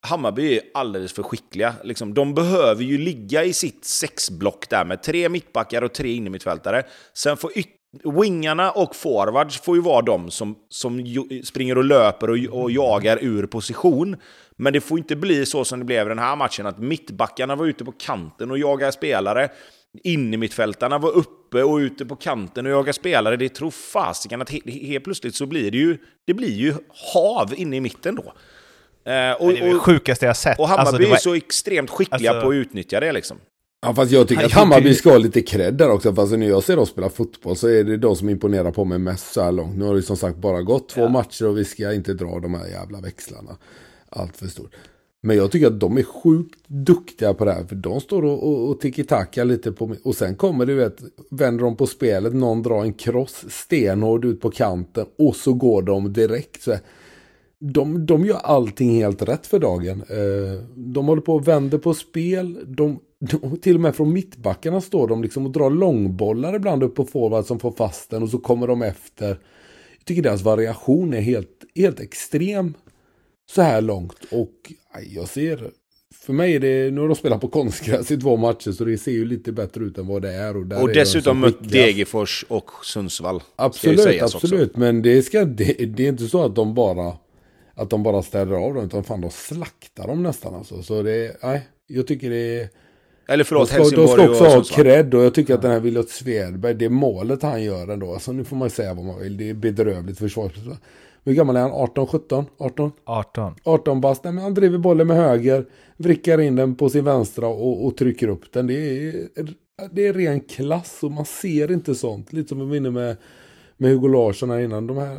Hammarby 0.00 0.56
är 0.56 0.62
alldeles 0.74 1.12
för 1.12 1.22
skickliga. 1.22 1.74
Liksom, 1.84 2.14
de 2.14 2.34
behöver 2.34 2.84
ju 2.84 2.98
ligga 2.98 3.44
i 3.44 3.52
sitt 3.52 3.84
sexblock 3.84 4.68
där 4.70 4.84
med 4.84 5.02
tre 5.02 5.28
mittbackar 5.28 5.82
och 5.82 5.92
tre 5.92 6.14
innermittfältare. 6.14 6.82
Sen 7.14 7.36
får 7.36 7.58
wingarna 8.04 8.70
och 8.70 8.96
forwards 8.96 9.60
får 9.60 9.76
ju 9.76 9.82
vara 9.82 10.02
de 10.02 10.30
som, 10.30 10.56
som 10.68 11.04
springer 11.44 11.78
och 11.78 11.84
löper 11.84 12.30
och, 12.30 12.62
och 12.62 12.70
jagar 12.70 13.18
ur 13.20 13.46
position. 13.46 14.16
Men 14.56 14.72
det 14.72 14.80
får 14.80 14.98
inte 14.98 15.16
bli 15.16 15.46
så 15.46 15.64
som 15.64 15.78
det 15.78 15.84
blev 15.84 16.06
i 16.06 16.08
den 16.08 16.18
här 16.18 16.36
matchen, 16.36 16.66
att 16.66 16.78
mittbackarna 16.78 17.56
var 17.56 17.66
ute 17.66 17.84
på 17.84 17.92
kanten 17.92 18.50
och 18.50 18.58
jagade 18.58 18.92
spelare. 18.92 19.48
Innermittfältarna 20.04 20.98
var 20.98 21.10
uppe 21.10 21.62
och 21.62 21.76
ute 21.76 22.06
på 22.06 22.16
kanten 22.16 22.66
och 22.66 22.72
jagade 22.72 22.92
spelare. 22.92 23.36
Det 23.36 23.48
tror 23.48 23.70
fasiken 23.70 24.42
att 24.42 24.50
he 24.50 24.60
helt 24.66 25.04
plötsligt 25.04 25.34
så 25.34 25.46
blir 25.46 25.70
det 25.70 25.78
ju, 25.78 25.98
det 26.26 26.34
blir 26.34 26.54
ju 26.54 26.74
hav 27.14 27.54
inne 27.56 27.76
i 27.76 27.80
mitten 27.80 28.14
då. 28.14 28.32
Eh, 29.12 29.32
och, 29.32 29.52
det 29.52 29.58
är 29.58 29.72
det 29.72 29.78
sjukaste 29.78 30.26
jag 30.26 30.36
sett. 30.36 30.58
Och 30.58 30.68
Hammarby 30.68 30.88
alltså, 30.88 31.08
var... 31.08 31.16
är 31.16 31.20
så 31.20 31.34
extremt 31.34 31.90
skickliga 31.90 32.30
alltså... 32.30 32.46
på 32.46 32.50
att 32.50 32.54
utnyttja 32.54 33.00
det 33.00 33.12
liksom. 33.12 33.38
Ja 33.84 33.94
fast 33.94 34.12
jag 34.12 34.28
tycker 34.28 34.44
att 34.44 34.52
Hammarby 34.52 34.94
ska 34.94 35.10
ha 35.10 35.18
lite 35.18 35.42
cred 35.42 35.74
där 35.74 35.90
också. 35.90 36.14
Fast 36.14 36.32
när 36.32 36.48
jag 36.48 36.62
ser 36.62 36.76
dem 36.76 36.86
spela 36.86 37.08
fotboll 37.08 37.56
så 37.56 37.68
är 37.68 37.84
det 37.84 37.96
de 37.96 38.16
som 38.16 38.28
imponerar 38.28 38.70
på 38.70 38.84
mig 38.84 38.98
mest 38.98 39.32
så 39.32 39.42
här 39.42 39.52
långt. 39.52 39.76
Nu 39.76 39.84
har 39.84 39.94
det 39.94 40.02
som 40.02 40.16
sagt 40.16 40.38
bara 40.38 40.62
gått 40.62 40.88
två 40.88 41.00
ja. 41.00 41.08
matcher 41.08 41.46
och 41.46 41.58
vi 41.58 41.64
ska 41.64 41.92
inte 41.92 42.14
dra 42.14 42.40
de 42.40 42.54
här 42.54 42.66
jävla 42.66 43.00
växlarna. 43.00 43.56
Allt 44.08 44.36
för 44.36 44.46
stort. 44.46 44.74
Men 45.20 45.36
jag 45.36 45.50
tycker 45.50 45.66
att 45.66 45.80
de 45.80 45.98
är 45.98 46.02
sjukt 46.02 46.60
duktiga 46.66 47.34
på 47.34 47.44
det 47.44 47.52
här. 47.52 47.64
För 47.64 47.76
de 47.76 48.00
står 48.00 48.24
och, 48.24 48.48
och, 48.48 48.68
och 48.68 48.80
tiki-taka 48.80 49.44
lite 49.44 49.72
på 49.72 49.86
mig. 49.86 49.98
Och 50.04 50.14
sen 50.14 50.34
kommer 50.34 50.66
du 50.66 50.74
vet, 50.74 50.98
vänder 51.30 51.64
de 51.64 51.76
på 51.76 51.86
spelet, 51.86 52.34
någon 52.34 52.62
drar 52.62 52.82
en 52.82 52.92
kross 52.92 53.44
stenhård 53.48 54.24
ut 54.24 54.40
på 54.40 54.50
kanten. 54.50 55.06
Och 55.18 55.36
så 55.36 55.52
går 55.52 55.82
de 55.82 56.12
direkt. 56.12 56.62
Så 56.62 56.70
här. 56.70 56.80
De, 57.58 58.06
de 58.06 58.24
gör 58.24 58.36
allting 58.36 58.90
helt 58.90 59.22
rätt 59.22 59.46
för 59.46 59.58
dagen. 59.58 60.02
Eh, 60.08 60.64
de 60.74 61.06
håller 61.06 61.22
på 61.22 61.34
och 61.34 61.48
vänder 61.48 61.78
på 61.78 61.94
spel. 61.94 62.58
De, 62.66 63.00
till 63.62 63.74
och 63.74 63.80
med 63.80 63.96
från 63.96 64.12
mittbackarna 64.12 64.80
står 64.80 65.08
de 65.08 65.22
liksom 65.22 65.46
och 65.46 65.52
drar 65.52 65.70
långbollar 65.70 66.54
ibland 66.54 66.82
upp 66.82 66.94
på 66.94 67.04
forward 67.04 67.44
som 67.44 67.58
får 67.58 67.72
fast 67.72 68.10
den. 68.10 68.22
Och 68.22 68.30
så 68.30 68.38
kommer 68.38 68.66
de 68.66 68.82
efter. 68.82 69.28
Jag 69.98 70.04
tycker 70.04 70.22
deras 70.22 70.42
variation 70.42 71.14
är 71.14 71.20
helt, 71.20 71.64
helt 71.74 72.00
extrem 72.00 72.74
så 73.50 73.62
här 73.62 73.80
långt. 73.80 74.18
Och 74.30 74.72
jag 75.14 75.28
ser, 75.28 75.70
för 76.14 76.32
mig 76.32 76.54
är 76.54 76.60
det, 76.60 76.90
nu 76.90 77.00
har 77.00 77.08
de 77.08 77.14
spelat 77.14 77.40
på 77.40 77.48
konstgräs 77.48 78.10
i 78.10 78.16
två 78.16 78.36
matcher 78.36 78.72
så 78.72 78.84
det 78.84 78.98
ser 78.98 79.12
ju 79.12 79.24
lite 79.24 79.52
bättre 79.52 79.84
ut 79.84 79.98
än 79.98 80.06
vad 80.06 80.22
det 80.22 80.32
är. 80.32 80.56
Och, 80.56 80.82
och 80.82 80.92
dessutom 80.92 81.40
mött 81.40 81.70
Degerfors 81.70 82.44
och 82.48 82.70
Sundsvall. 82.82 83.42
Absolut, 83.56 84.22
absolut. 84.22 84.68
Också. 84.68 84.80
Men 84.80 85.02
det, 85.02 85.22
ska, 85.22 85.44
det, 85.44 85.72
det, 85.96 86.04
är 86.04 86.08
inte 86.08 86.26
så 86.26 86.44
att 86.44 86.54
de 86.54 86.74
bara, 86.74 87.16
att 87.74 87.90
de 87.90 88.02
bara 88.02 88.22
ställer 88.22 88.54
av 88.54 88.74
dem, 88.74 88.84
utan 88.84 89.04
fan 89.04 89.20
de 89.20 89.30
slaktar 89.30 90.06
dem 90.06 90.22
nästan 90.22 90.54
alltså. 90.54 90.82
Så 90.82 91.02
det, 91.02 91.36
nej, 91.42 91.68
jag 91.86 92.06
tycker 92.06 92.30
det 92.30 92.60
är... 92.60 92.68
Eller 93.26 93.44
förlåt, 93.44 93.70
de 93.76 93.84
ska, 93.84 93.96
de 93.96 94.08
ska 94.08 94.28
också 94.28 94.44
ha 94.44 94.62
cred 94.62 95.14
och 95.14 95.24
jag 95.24 95.34
tycker 95.34 95.54
att 95.54 95.62
den 95.62 95.70
här 95.70 95.80
Williot 95.80 96.10
Svedberg, 96.10 96.74
det 96.74 96.88
målet 96.88 97.42
han 97.42 97.62
gör 97.62 97.88
ändå, 97.88 98.12
alltså 98.12 98.32
nu 98.32 98.44
får 98.44 98.56
man 98.56 98.70
säga 98.70 98.94
vad 98.94 99.04
man 99.04 99.20
vill, 99.20 99.36
det 99.36 99.50
är 99.50 99.54
bedrövligt 99.54 100.18
försvarsspel. 100.18 100.76
Hur 101.24 101.34
gammal 101.34 101.56
är 101.56 101.60
han? 101.60 101.72
18, 101.72 102.06
17? 102.06 102.44
18? 102.58 102.92
18. 103.04 103.54
18 103.64 104.00
bast. 104.00 104.24
Nej, 104.24 104.32
men 104.32 104.44
han 104.44 104.54
driver 104.54 104.78
bollen 104.78 105.06
med 105.06 105.16
höger, 105.16 105.66
vrickar 105.96 106.40
in 106.40 106.56
den 106.56 106.74
på 106.74 106.88
sin 106.88 107.04
vänstra 107.04 107.46
och, 107.46 107.86
och 107.86 107.96
trycker 107.96 108.28
upp 108.28 108.52
den. 108.52 108.66
Det 108.66 108.74
är, 108.74 109.28
det 109.92 110.06
är 110.06 110.12
ren 110.12 110.40
klass 110.40 110.98
och 111.02 111.10
man 111.10 111.24
ser 111.24 111.72
inte 111.72 111.94
sånt. 111.94 112.32
Lite 112.32 112.48
som 112.48 112.58
vi 112.58 112.66
var 112.66 112.76
inne 112.76 112.90
med, 112.90 113.16
med 113.76 113.90
Hugo 113.90 114.08
Larsson 114.08 114.50
här 114.50 114.60
innan. 114.60 114.86
De 114.86 114.96
här, 114.96 115.18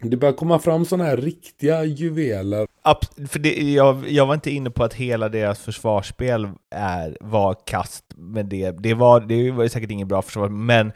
det 0.00 0.16
börjar 0.16 0.34
komma 0.34 0.58
fram 0.58 0.84
sådana 0.84 1.04
här 1.04 1.16
riktiga 1.16 1.84
juveler. 1.84 2.65
För 3.28 3.38
det, 3.38 3.72
jag, 3.72 4.10
jag 4.10 4.26
var 4.26 4.34
inte 4.34 4.50
inne 4.50 4.70
på 4.70 4.84
att 4.84 4.94
hela 4.94 5.28
deras 5.28 5.58
försvarsspel 5.58 6.48
är, 6.74 7.16
var 7.20 7.56
kast 7.66 8.04
med 8.16 8.46
det. 8.46 8.70
Det 8.70 8.94
var, 8.94 9.20
det 9.20 9.50
var 9.50 9.68
säkert 9.68 9.90
inget 9.90 10.08
bra 10.08 10.22
försvar, 10.22 10.48
men 10.48 10.92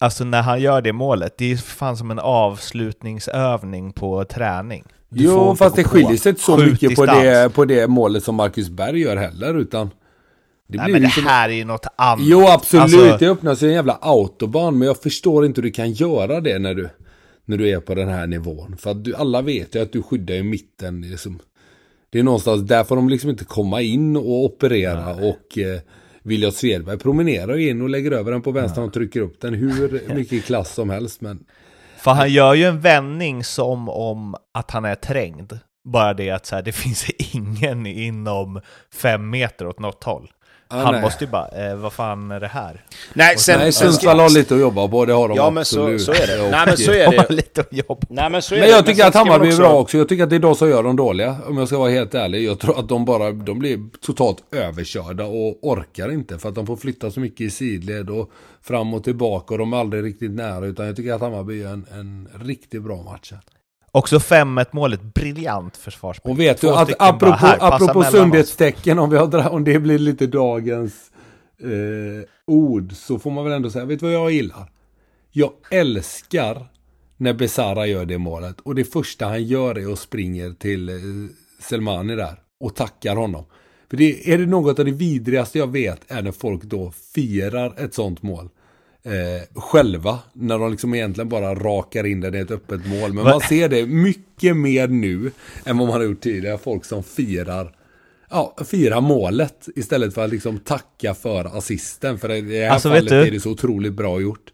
Alltså 0.00 0.24
när 0.24 0.42
han 0.42 0.60
gör 0.60 0.82
det 0.82 0.92
målet, 0.92 1.34
det 1.38 1.52
är 1.52 1.56
fan 1.56 1.96
som 1.96 2.10
en 2.10 2.18
avslutningsövning 2.18 3.92
på 3.92 4.24
träning. 4.24 4.84
Du 5.08 5.24
jo, 5.24 5.56
fast 5.56 5.76
det 5.76 5.84
skiljer 5.84 6.16
sig 6.16 6.30
inte 6.30 6.42
så 6.42 6.56
mycket 6.56 6.96
på 6.96 7.06
det, 7.06 7.54
på 7.54 7.64
det 7.64 7.88
målet 7.88 8.24
som 8.24 8.34
Marcus 8.34 8.68
Berg 8.68 9.00
gör 9.00 9.16
heller, 9.16 9.54
utan... 9.54 9.90
Det 10.68 10.78
Nej, 10.78 10.92
men 10.92 11.02
det 11.02 11.08
här 11.08 11.48
är 11.48 11.52
ju 11.52 11.64
något 11.64 11.86
annat. 11.96 12.26
Jo, 12.26 12.48
absolut. 12.48 12.82
Alltså... 12.82 13.16
Det 13.18 13.30
öppnas 13.30 13.62
ju 13.62 13.68
en 13.68 13.74
jävla 13.74 13.98
autobahn, 14.00 14.78
men 14.78 14.88
jag 14.88 15.02
förstår 15.02 15.46
inte 15.46 15.60
hur 15.60 15.68
du 15.68 15.70
kan 15.70 15.92
göra 15.92 16.40
det 16.40 16.58
när 16.58 16.74
du, 16.74 16.88
när 17.48 17.56
du 17.56 17.68
är 17.68 17.80
på 17.80 17.94
den 17.94 18.08
här 18.08 18.26
nivån. 18.26 18.76
För 18.76 18.90
att 18.90 19.04
du, 19.04 19.14
alla 19.14 19.42
vet 19.42 19.74
ju 19.74 19.82
att 19.82 19.92
du 19.92 20.02
skyddar 20.02 20.34
i 20.34 20.42
mitten. 20.42 21.00
Liksom. 21.00 21.38
Det 22.10 22.18
är 22.18 22.22
någonstans, 22.22 22.62
där 22.62 22.84
får 22.84 22.96
de 22.96 23.08
liksom 23.08 23.30
inte 23.30 23.44
komma 23.44 23.82
in 23.82 24.16
och 24.16 24.44
operera 24.44 25.16
Nej. 25.16 25.30
och... 25.30 25.58
Eh, 25.58 25.80
William 26.22 26.52
Svedberg 26.52 26.98
promenerar 26.98 27.56
in 27.56 27.82
och 27.82 27.88
lägger 27.88 28.10
över 28.10 28.32
den 28.32 28.42
på 28.42 28.50
vänster 28.50 28.82
och 28.82 28.92
trycker 28.92 29.20
upp 29.20 29.40
den 29.40 29.54
hur 29.54 30.14
mycket 30.14 30.44
klass 30.44 30.74
som 30.74 30.90
helst. 30.90 31.20
Men... 31.20 31.44
För 31.98 32.10
han 32.10 32.32
gör 32.32 32.54
ju 32.54 32.64
en 32.64 32.80
vändning 32.80 33.44
som 33.44 33.88
om 33.88 34.34
att 34.54 34.70
han 34.70 34.84
är 34.84 34.94
trängd. 34.94 35.58
Bara 35.84 36.14
det 36.14 36.30
att 36.30 36.46
så 36.46 36.54
här, 36.54 36.62
det 36.62 36.72
finns 36.72 37.10
ingen 37.34 37.86
inom 37.86 38.60
fem 38.94 39.30
meter 39.30 39.66
åt 39.66 39.78
något 39.78 40.04
håll. 40.04 40.30
Ah, 40.70 40.82
han 40.82 40.92
nej. 40.92 41.02
måste 41.02 41.24
ju 41.24 41.30
bara, 41.30 41.48
eh, 41.48 41.76
vad 41.76 41.92
fan 41.92 42.30
är 42.30 42.40
det 42.40 42.48
här? 42.48 42.84
Nej, 43.12 43.38
sen, 43.38 43.58
nej 43.58 43.72
Sundsvall 43.72 44.18
har 44.18 44.30
lite 44.30 44.54
att 44.54 44.60
jobba 44.60 44.88
på, 44.88 45.04
det 45.04 45.12
har 45.12 45.28
de 45.28 45.36
ja, 45.36 45.46
absolut. 45.58 45.90
men 45.90 45.98
så, 45.98 46.04
så 46.04 46.22
är 46.22 46.26
det. 46.26 46.50
nej, 46.50 46.66
men 46.66 46.76
så 46.76 46.92
är 46.92 47.10
det. 47.10 47.26
lite 47.34 47.60
att 47.60 47.72
jobba 47.72 48.06
nej, 48.08 48.30
men 48.30 48.42
så 48.42 48.54
är 48.54 48.60
men 48.60 48.68
jag 48.68 48.84
det. 48.84 48.86
tycker 48.86 49.02
men 49.02 49.08
att 49.08 49.14
Hammarby 49.14 49.48
också... 49.48 49.62
är 49.62 49.68
bra 49.68 49.78
också. 49.78 49.98
Jag 49.98 50.08
tycker 50.08 50.24
att 50.24 50.30
det 50.30 50.36
är 50.36 50.40
de 50.40 50.54
som 50.54 50.70
gör 50.70 50.82
de 50.82 50.96
dåliga, 50.96 51.36
om 51.46 51.58
jag 51.58 51.68
ska 51.68 51.78
vara 51.78 51.90
helt 51.90 52.14
ärlig. 52.14 52.44
Jag 52.44 52.58
tror 52.58 52.78
att 52.78 52.88
de 52.88 53.04
bara, 53.04 53.32
de 53.32 53.58
blir 53.58 53.78
totalt 54.00 54.38
överkörda 54.52 55.24
och 55.24 55.58
orkar 55.62 56.12
inte. 56.12 56.38
För 56.38 56.48
att 56.48 56.54
de 56.54 56.66
får 56.66 56.76
flytta 56.76 57.10
så 57.10 57.20
mycket 57.20 57.40
i 57.40 57.50
sidled 57.50 58.10
och 58.10 58.30
fram 58.62 58.94
och 58.94 59.04
tillbaka 59.04 59.54
och 59.54 59.58
de 59.58 59.72
är 59.72 59.76
aldrig 59.76 60.04
riktigt 60.04 60.30
nära. 60.30 60.66
Utan 60.66 60.86
jag 60.86 60.96
tycker 60.96 61.12
att 61.12 61.20
Hammarby 61.20 61.62
är 61.62 61.68
en, 61.68 61.86
en 61.92 62.28
riktigt 62.44 62.82
bra 62.82 63.02
match. 63.02 63.32
Också 63.92 64.18
5-1 64.18 64.66
målet, 64.72 65.02
briljant 65.02 65.76
försvarsspel. 65.76 66.32
Och 66.32 66.40
vet 66.40 66.60
du, 66.60 66.68
att 66.70 66.90
apropå, 66.98 67.34
här, 67.34 67.58
apropå 67.60 68.04
sundhetstecken, 68.04 68.98
om, 68.98 69.10
vi 69.10 69.16
har, 69.16 69.48
om 69.48 69.64
det 69.64 69.78
blir 69.78 69.98
lite 69.98 70.26
dagens 70.26 71.10
eh, 71.62 72.28
ord, 72.46 72.92
så 72.92 73.18
får 73.18 73.30
man 73.30 73.44
väl 73.44 73.52
ändå 73.52 73.70
säga, 73.70 73.84
vet 73.84 74.00
du 74.00 74.06
vad 74.06 74.14
jag 74.14 74.30
gillar? 74.30 74.70
Jag 75.30 75.52
älskar 75.70 76.66
när 77.16 77.32
Besara 77.32 77.86
gör 77.86 78.04
det 78.04 78.18
målet. 78.18 78.60
Och 78.60 78.74
det 78.74 78.84
första 78.84 79.26
han 79.26 79.44
gör 79.44 79.78
är 79.78 79.92
att 79.92 79.98
springa 79.98 80.54
till 80.54 80.88
eh, 80.88 80.94
Selmani 81.60 82.16
där 82.16 82.40
och 82.60 82.74
tackar 82.74 83.16
honom. 83.16 83.44
För 83.90 83.96
det, 83.96 84.32
är 84.32 84.38
det 84.38 84.46
något 84.46 84.78
av 84.78 84.84
det 84.84 84.90
vidrigaste 84.90 85.58
jag 85.58 85.72
vet 85.72 86.00
är 86.08 86.22
när 86.22 86.32
folk 86.32 86.62
då 86.62 86.92
firar 87.14 87.84
ett 87.84 87.94
sånt 87.94 88.22
mål 88.22 88.48
eh, 89.08 89.60
själva. 89.60 90.18
När 90.32 90.58
de 90.58 90.70
liksom 90.70 90.94
egentligen 90.94 91.28
bara 91.28 91.54
rakar 91.54 92.06
in 92.06 92.20
den 92.20 92.34
i 92.34 92.38
ett 92.38 92.50
öppet 92.50 92.86
mål. 92.86 93.12
Men 93.12 93.24
man 93.24 93.40
ser 93.40 93.68
det 93.68 93.86
mycket 93.86 94.56
mer 94.56 94.88
nu 94.88 95.30
än 95.64 95.78
vad 95.78 95.88
man 95.88 95.96
har 95.96 96.04
gjort 96.04 96.20
tidigare. 96.20 96.58
Folk 96.58 96.84
som 96.84 97.04
firar 97.04 97.72
ja, 98.30 98.56
firar 98.70 99.00
målet 99.00 99.68
istället 99.76 100.14
för 100.14 100.24
att 100.24 100.30
liksom 100.30 100.58
tacka 100.58 101.14
för 101.14 101.58
assisten. 101.58 102.18
För 102.18 102.32
i 102.32 102.40
det 102.40 102.64
här 102.64 102.70
alltså, 102.70 102.88
fallet 102.88 103.12
är 103.12 103.30
det 103.30 103.40
så 103.40 103.50
otroligt 103.50 103.94
bra 103.94 104.20
gjort. 104.20 104.50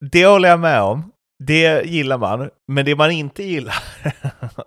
Det 0.00 0.26
håller 0.26 0.48
jag 0.48 0.60
med 0.60 0.82
om. 0.82 1.12
Det 1.46 1.86
gillar 1.86 2.18
man, 2.18 2.50
men 2.68 2.84
det 2.84 2.96
man 2.96 3.10
inte 3.10 3.42
gillar, 3.42 3.74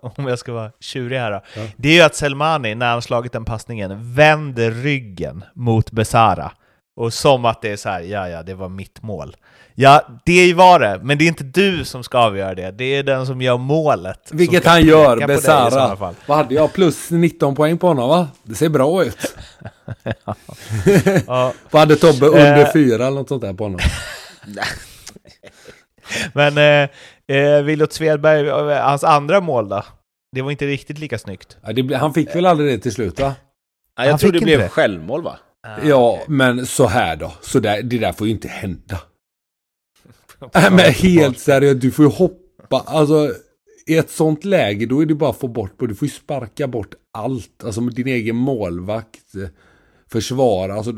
om 0.00 0.26
jag 0.26 0.38
ska 0.38 0.52
vara 0.52 0.70
tjurig 0.80 1.18
här 1.18 1.30
då, 1.30 1.40
ja. 1.56 1.62
det 1.76 1.88
är 1.88 1.92
ju 1.92 2.00
att 2.00 2.14
Selmani, 2.14 2.74
när 2.74 2.90
han 2.90 3.02
slagit 3.02 3.32
den 3.32 3.44
passningen, 3.44 4.14
vänder 4.14 4.70
ryggen 4.70 5.44
mot 5.54 5.90
Besara. 5.90 6.52
Och 6.96 7.12
som 7.12 7.44
att 7.44 7.62
det 7.62 7.70
är 7.70 7.76
så 7.76 7.88
här, 7.88 8.00
ja 8.00 8.28
ja, 8.28 8.42
det 8.42 8.54
var 8.54 8.68
mitt 8.68 9.02
mål. 9.02 9.36
Ja, 9.74 10.08
det 10.24 10.54
var 10.54 10.80
det, 10.80 11.00
men 11.02 11.18
det 11.18 11.24
är 11.24 11.28
inte 11.28 11.44
du 11.44 11.84
som 11.84 12.04
ska 12.04 12.18
avgöra 12.18 12.54
det. 12.54 12.70
Det 12.70 12.84
är 12.84 13.02
den 13.02 13.26
som 13.26 13.42
gör 13.42 13.58
målet. 13.58 14.28
Vilket 14.32 14.66
han 14.66 14.82
gör, 14.82 15.26
Besara. 15.26 16.14
Vad 16.26 16.36
hade 16.36 16.54
jag? 16.54 16.72
Plus 16.72 17.10
19 17.10 17.54
poäng 17.54 17.78
på 17.78 17.86
honom 17.86 18.08
va? 18.08 18.28
Det 18.42 18.54
ser 18.54 18.68
bra 18.68 19.04
ut. 19.04 19.36
ja. 21.26 21.52
Vad 21.70 21.80
hade 21.80 21.96
Tobbe? 21.96 22.26
Under 22.26 22.60
eh. 22.60 22.72
fyra 22.72 23.06
eller 23.06 23.16
något 23.16 23.28
sånt 23.28 23.42
där 23.42 23.52
på 23.52 23.64
honom? 23.64 23.80
men 26.32 26.58
eh, 26.58 27.36
eh, 27.36 27.62
Williot 27.62 27.92
Svedberg, 27.92 28.48
hans 28.78 29.04
andra 29.04 29.40
mål 29.40 29.68
då? 29.68 29.82
det 30.36 30.42
var 30.42 30.50
inte 30.50 30.66
riktigt 30.66 30.98
lika 30.98 31.18
snyggt. 31.18 31.56
Ja, 31.62 31.72
det, 31.72 31.96
han 31.96 32.14
fick 32.14 32.34
väl 32.34 32.46
aldrig 32.46 32.70
det 32.70 32.78
till 32.78 32.92
slut 32.92 33.20
va? 33.20 33.34
Nej, 33.98 34.08
jag 34.08 34.20
tror 34.20 34.32
det 34.32 34.40
blev 34.40 34.60
det. 34.60 34.68
självmål 34.68 35.22
va? 35.22 35.38
Ah, 35.66 35.82
ja, 35.84 36.12
okay. 36.12 36.24
men 36.28 36.66
så 36.66 36.86
här 36.86 37.16
då. 37.16 37.32
Så 37.40 37.60
där, 37.60 37.82
det 37.82 37.98
där 37.98 38.12
får 38.12 38.26
ju 38.26 38.32
inte 38.32 38.48
hända. 38.48 39.00
men 40.70 40.92
helt 40.92 41.38
seriöst, 41.38 41.80
du 41.80 41.90
får 41.90 42.04
ju 42.04 42.10
hoppa. 42.10 42.80
Alltså, 42.86 43.34
i 43.86 43.96
ett 43.96 44.10
sånt 44.10 44.44
läge 44.44 44.86
då 44.86 45.00
är 45.00 45.06
det 45.06 45.14
bara 45.14 45.30
att 45.30 45.38
få 45.38 45.48
bort 45.48 45.78
på. 45.78 45.86
Du 45.86 45.94
får 45.94 46.08
ju 46.08 46.14
sparka 46.14 46.68
bort 46.68 46.94
allt. 47.12 47.64
Alltså 47.64 47.80
med 47.80 47.94
din 47.94 48.06
egen 48.06 48.36
målvakt. 48.36 49.34
Eh, 49.34 49.48
försvara. 50.06 50.74
Alltså, 50.74 50.92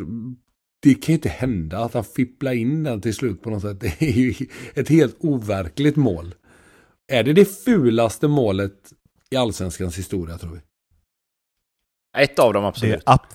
det 0.82 0.94
kan 0.94 1.12
ju 1.12 1.14
inte 1.14 1.28
hända 1.28 1.78
att 1.78 1.94
han 1.94 2.04
fipplar 2.04 2.52
in 2.52 2.84
den 2.84 3.00
till 3.00 3.14
slut 3.14 3.42
på 3.42 3.50
något 3.50 3.62
sätt. 3.62 3.80
Det 3.98 4.02
är 4.02 4.12
ju 4.12 4.34
ett 4.74 4.88
helt 4.88 5.16
overkligt 5.20 5.96
mål. 5.96 6.34
Är 7.12 7.22
det 7.22 7.32
det 7.32 7.44
fulaste 7.64 8.28
målet 8.28 8.92
i 9.30 9.36
allsvenskans 9.36 9.98
historia 9.98 10.38
tror 10.38 10.50
vi? 10.50 10.60
Ett 12.22 12.38
av 12.38 12.52
dem 12.52 12.64
absolut. 12.64 13.02
Det 13.06 13.12
är 13.12 13.14
up 13.14 13.34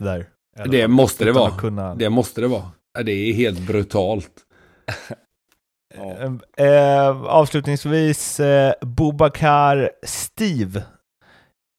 there. 0.56 0.68
Det 0.68 0.88
måste 0.88 1.26
det 1.26 1.32
vara. 1.32 1.52
Kunna... 1.52 1.96
Det 1.96 2.10
måste 2.10 2.42
det 2.42 2.48
vara. 2.48 2.72
Det 3.04 3.12
är 3.12 3.34
helt 3.34 3.60
brutalt. 3.60 4.32
ja. 5.98 6.66
eh, 6.66 7.24
avslutningsvis, 7.24 8.40
eh, 8.40 8.74
Bobakar 8.82 9.92
Steve 10.04 10.84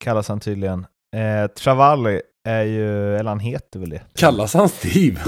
kallas 0.05 0.29
han 0.29 0.41
tydligen. 0.41 0.87
Eh, 1.17 1.47
Travalli 1.47 2.21
är 2.45 2.63
ju, 2.63 3.17
eller 3.17 3.31
han 3.31 3.41
heter 3.41 3.81
väl 3.81 3.91
det? 3.91 4.03
Kallas 4.15 4.55
han 4.55 4.69
Steve? 4.69 5.21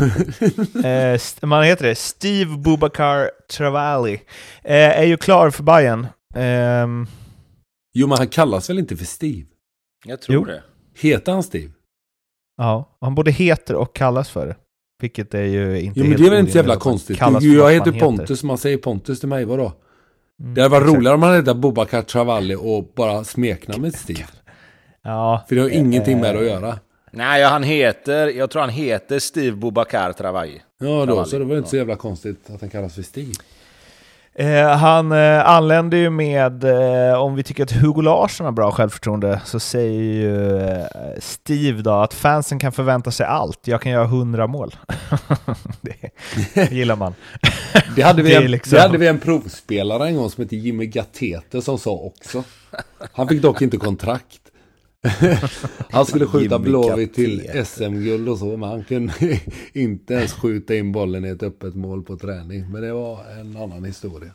eh, 1.15 1.21
man 1.43 1.65
heter 1.65 1.87
det. 1.87 1.95
Steve 1.95 2.57
Bubakar 2.57 3.31
Travalli. 3.57 4.15
Eh, 4.63 4.99
är 4.99 5.05
ju 5.05 5.17
klar 5.17 5.51
för 5.51 5.63
Bayern. 5.63 6.07
Eh, 6.35 7.09
jo, 7.95 8.07
men 8.07 8.19
han 8.19 8.29
kallas 8.29 8.71
väl 8.71 8.79
inte 8.79 8.97
för 8.97 9.05
Steve? 9.05 9.47
Jag 10.05 10.21
tror 10.21 10.35
jo. 10.35 10.45
det. 10.45 10.63
Heter 10.95 11.33
han 11.33 11.43
Steve? 11.43 11.73
Ja, 12.57 12.97
han 13.01 13.15
både 13.15 13.31
heter 13.31 13.75
och 13.75 13.97
kallas 13.97 14.31
för 14.31 14.47
det. 14.47 14.57
Vilket 15.03 15.35
är 15.35 15.43
ju 15.43 15.81
inte 15.81 16.01
Jo, 16.01 16.07
men 16.07 16.17
det 16.17 16.27
är 16.27 16.31
väl 16.31 16.39
inte 16.41 16.53
så 16.53 16.59
jävla 16.59 16.77
konstigt. 16.77 17.19
Jag 17.21 17.73
heter 17.73 18.01
Pontus, 18.01 18.43
man 18.43 18.59
säger 18.59 18.77
Pontus 18.79 19.21
till 19.21 19.29
mig, 19.29 19.45
vadå? 19.45 19.73
Mm, 20.41 20.55
det 20.55 20.63
hade 20.63 20.81
varit 20.81 20.95
roligare 20.95 21.15
om 21.15 21.23
han 21.23 21.35
hette 21.35 21.55
Bobakar 21.55 22.03
Travalli 22.03 22.55
och 22.55 22.93
bara 22.95 23.25
smeknamnet 23.25 23.97
Steve. 23.99 24.25
Ja. 25.03 25.45
För 25.49 25.57
det 25.57 25.63
har 25.63 25.69
ingenting 25.69 26.21
med 26.21 26.35
det 26.35 26.39
att 26.41 26.47
göra. 26.47 26.79
Nej, 27.11 27.45
han 27.45 27.63
heter, 27.63 28.27
jag 28.27 28.51
tror 28.51 28.61
han 28.61 28.71
heter 28.71 29.19
Steve 29.19 29.57
Bobakar 29.57 30.13
Travalli. 30.13 30.63
Ja, 30.81 31.07
då, 31.07 31.25
så 31.25 31.39
det 31.39 31.45
var 31.45 31.57
inte 31.57 31.71
så 31.71 31.77
jävla 31.77 31.97
konstigt 31.97 32.51
att 32.51 32.61
han 32.61 32.71
kallas 32.71 32.95
för 32.95 33.03
Steve. 33.03 33.33
Eh, 34.39 34.69
han 34.69 35.13
eh, 35.13 35.49
anländer 35.49 35.99
ju 35.99 36.11
med, 36.11 36.65
eh, 36.65 37.19
om 37.19 37.35
vi 37.35 37.43
tycker 37.43 37.63
att 37.63 37.73
Hugo 37.73 38.03
Larsson 38.03 38.45
har 38.45 38.53
bra 38.53 38.73
självförtroende, 38.73 39.41
så 39.45 39.61
säger 39.61 40.03
ju 40.03 40.59
eh, 40.61 40.87
Steve 41.19 41.83
då 41.83 41.91
att 41.91 42.15
fansen 42.15 42.59
kan 42.59 42.73
förvänta 42.73 43.11
sig 43.11 43.27
allt. 43.27 43.61
Jag 43.69 43.83
kan 43.83 43.93
göra 43.93 44.07
hundra 44.07 44.47
mål. 44.47 44.77
det 46.55 46.73
gillar 46.73 46.97
man. 46.97 47.15
det, 47.97 48.03
hade 48.03 48.23
vi 48.23 48.35
en, 48.35 48.43
det, 48.43 48.49
liksom... 48.49 48.77
det 48.77 48.83
hade 48.83 48.99
vi 48.99 49.07
en 49.07 49.19
provspelare 49.19 50.09
en 50.09 50.17
gång 50.17 50.31
som 50.31 50.45
hette 50.45 50.57
Jimmy 50.57 50.87
Gatete 50.87 51.63
som 51.63 51.79
sa 51.79 51.91
också. 51.91 52.45
Han 53.13 53.29
fick 53.29 53.43
dock 53.43 53.63
inte 53.63 53.77
kontrakt. 53.77 54.41
Han 55.91 56.07
skulle 56.07 56.27
skjuta 56.27 56.59
Blåvitt 56.59 57.15
till 57.15 57.65
SM-guld 57.65 58.29
och 58.29 58.39
så, 58.39 58.57
men 58.57 58.69
han 58.69 58.85
kunde 58.85 59.13
inte 59.73 60.15
ens 60.15 60.33
skjuta 60.33 60.75
in 60.75 60.93
bollen 60.93 61.25
i 61.25 61.29
ett 61.29 61.43
öppet 61.43 61.75
mål 61.75 62.03
på 62.03 62.17
träning. 62.17 62.73
Men 62.73 62.83
det 62.83 62.93
var 62.93 63.25
en 63.41 63.57
annan 63.57 63.85
historia. 63.85 64.31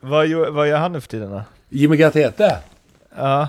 Vad 0.00 0.26
gör, 0.26 0.50
vad 0.50 0.68
gör 0.68 0.78
han 0.78 0.92
nu 0.92 1.00
för 1.00 1.08
tiden 1.08 1.30
då? 1.30 1.42
Jimmy 1.68 1.96
Gatete? 1.96 2.58
Ja. 3.16 3.48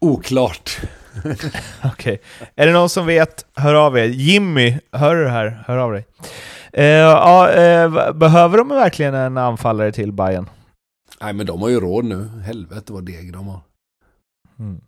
Oklart. 0.00 0.80
Okej. 1.24 1.90
Okay. 1.92 2.18
Är 2.54 2.66
det 2.66 2.72
någon 2.72 2.88
som 2.88 3.06
vet, 3.06 3.46
hör 3.54 3.74
av 3.74 3.98
er. 3.98 4.04
Jimmy, 4.04 4.78
hör 4.92 5.16
du 5.16 5.24
det 5.24 5.30
här? 5.30 5.64
Hör 5.66 5.76
av 5.76 5.92
dig. 5.92 6.06
Uh, 6.78 6.84
ja, 6.84 7.48
uh, 7.48 8.12
behöver 8.12 8.58
de 8.58 8.68
verkligen 8.68 9.14
en 9.14 9.38
anfallare 9.38 9.92
till 9.92 10.12
Bayern? 10.12 10.46
Nej, 11.20 11.32
men 11.32 11.46
de 11.46 11.62
har 11.62 11.68
ju 11.68 11.80
råd 11.80 12.04
nu. 12.04 12.28
Helvete 12.44 12.92
vad 12.92 13.04
deg 13.04 13.32
de 13.32 13.46
har. 13.46 13.60
Mm. 14.58 14.80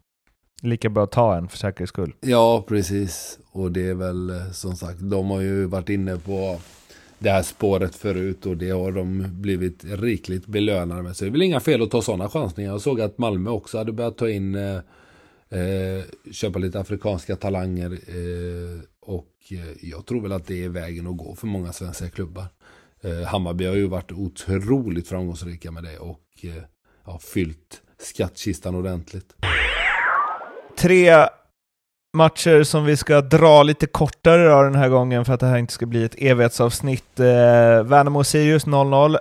Lika 0.65 0.89
bra 0.89 1.05
att 1.05 1.11
ta 1.11 1.37
en 1.37 1.49
för 1.49 1.59
säkerhets 1.59 1.89
skull. 1.89 2.15
Ja, 2.21 2.65
precis. 2.69 3.39
Och 3.53 3.73
det 3.73 3.89
är 3.89 3.95
väl 3.95 4.31
eh, 4.31 4.51
som 4.51 4.77
sagt, 4.77 5.01
de 5.01 5.31
har 5.31 5.41
ju 5.41 5.65
varit 5.65 5.89
inne 5.89 6.17
på 6.17 6.61
det 7.19 7.31
här 7.31 7.43
spåret 7.43 7.95
förut 7.95 8.47
och 8.47 8.57
det 8.57 8.71
har 8.71 8.93
de 8.93 9.25
blivit 9.29 9.85
rikligt 9.85 10.47
belönade 10.47 11.03
med. 11.03 11.17
Så 11.17 11.25
det 11.25 11.29
är 11.29 11.33
väl 11.33 11.43
inga 11.43 11.61
fel 11.61 11.83
att 11.83 11.91
ta 11.91 12.03
sådana 12.03 12.29
chansningar. 12.29 12.71
Jag 12.71 12.81
såg 12.81 13.01
att 13.01 13.19
Malmö 13.19 13.51
också 13.51 13.79
hade 13.79 13.93
börjat 13.93 14.19
ta 14.19 14.31
in, 14.31 14.55
eh, 14.55 14.77
eh 15.61 16.05
köpa 16.33 16.59
lite 16.59 16.81
afrikanska 16.81 17.37
talanger. 17.37 17.91
Eh, 17.91 18.81
och 19.01 19.35
eh, 19.51 19.89
jag 19.91 20.07
tror 20.07 20.21
väl 20.21 20.33
att 20.33 20.47
det 20.47 20.65
är 20.65 20.69
vägen 20.69 21.07
att 21.07 21.17
gå 21.17 21.35
för 21.35 21.47
många 21.47 21.73
svenska 21.73 22.11
klubbar. 22.11 22.47
Eh, 23.01 23.23
Hammarby 23.23 23.65
har 23.65 23.75
ju 23.75 23.87
varit 23.87 24.13
otroligt 24.13 25.09
framgångsrika 25.09 25.71
med 25.71 25.85
det 25.85 25.99
och 25.99 26.47
ja, 27.05 27.19
fyllt 27.19 27.83
skattkistan 27.99 28.75
ordentligt 28.75 29.35
tre 30.83 31.29
matcher 32.17 32.63
som 32.63 32.85
vi 32.85 32.97
ska 32.97 33.21
dra 33.21 33.63
lite 33.63 33.87
kortare 33.87 34.55
av 34.55 34.65
den 34.65 34.75
här 34.75 34.89
gången 34.89 35.25
för 35.25 35.33
att 35.33 35.41
det 35.41 35.47
här 35.47 35.59
inte 35.59 35.73
ska 35.73 35.87
bli 35.87 36.05
ett 36.05 36.15
evighetsavsnitt. 36.19 37.21
Eh, 37.21 37.25
Värnamo-Sirius 37.85 38.67
0-0. 38.67 39.17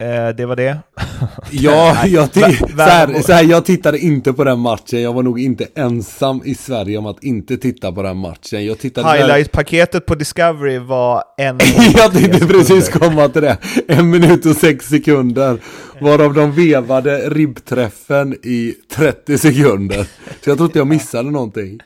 Eh, 0.00 0.28
det 0.36 0.46
var 0.46 0.56
det. 0.56 0.78
ja, 1.50 1.96
jag, 2.06 2.34
så 2.34 2.40
här, 2.76 3.22
så 3.22 3.32
här, 3.32 3.44
jag 3.44 3.64
tittade 3.64 3.98
inte 3.98 4.32
på 4.32 4.44
den 4.44 4.58
matchen. 4.58 5.02
Jag 5.02 5.12
var 5.12 5.22
nog 5.22 5.40
inte 5.40 5.66
ensam 5.74 6.42
i 6.44 6.54
Sverige 6.54 6.98
om 6.98 7.06
att 7.06 7.24
inte 7.24 7.56
titta 7.56 7.92
på 7.92 8.02
den 8.02 8.16
matchen. 8.16 8.66
Jag 8.66 8.78
Highlight-paketet 8.78 10.06
på 10.06 10.14
Discovery 10.14 10.78
var 10.78 11.24
en 11.38 11.58
Jag 11.96 12.12
tänkte 12.12 12.46
precis 12.46 12.88
komma 12.88 13.28
till 13.28 13.42
det. 13.42 13.56
En 13.88 14.10
minut 14.10 14.46
och 14.46 14.56
sex 14.56 14.86
sekunder. 14.88 15.58
Varav 16.00 16.34
de 16.34 16.52
vevade 16.52 17.30
ribbträffen 17.30 18.34
i 18.42 18.74
30 18.92 19.38
sekunder. 19.38 20.06
Så 20.44 20.50
jag 20.50 20.56
tror 20.56 20.66
inte 20.66 20.78
jag 20.78 20.86
missade 20.86 21.30
någonting. 21.30 21.80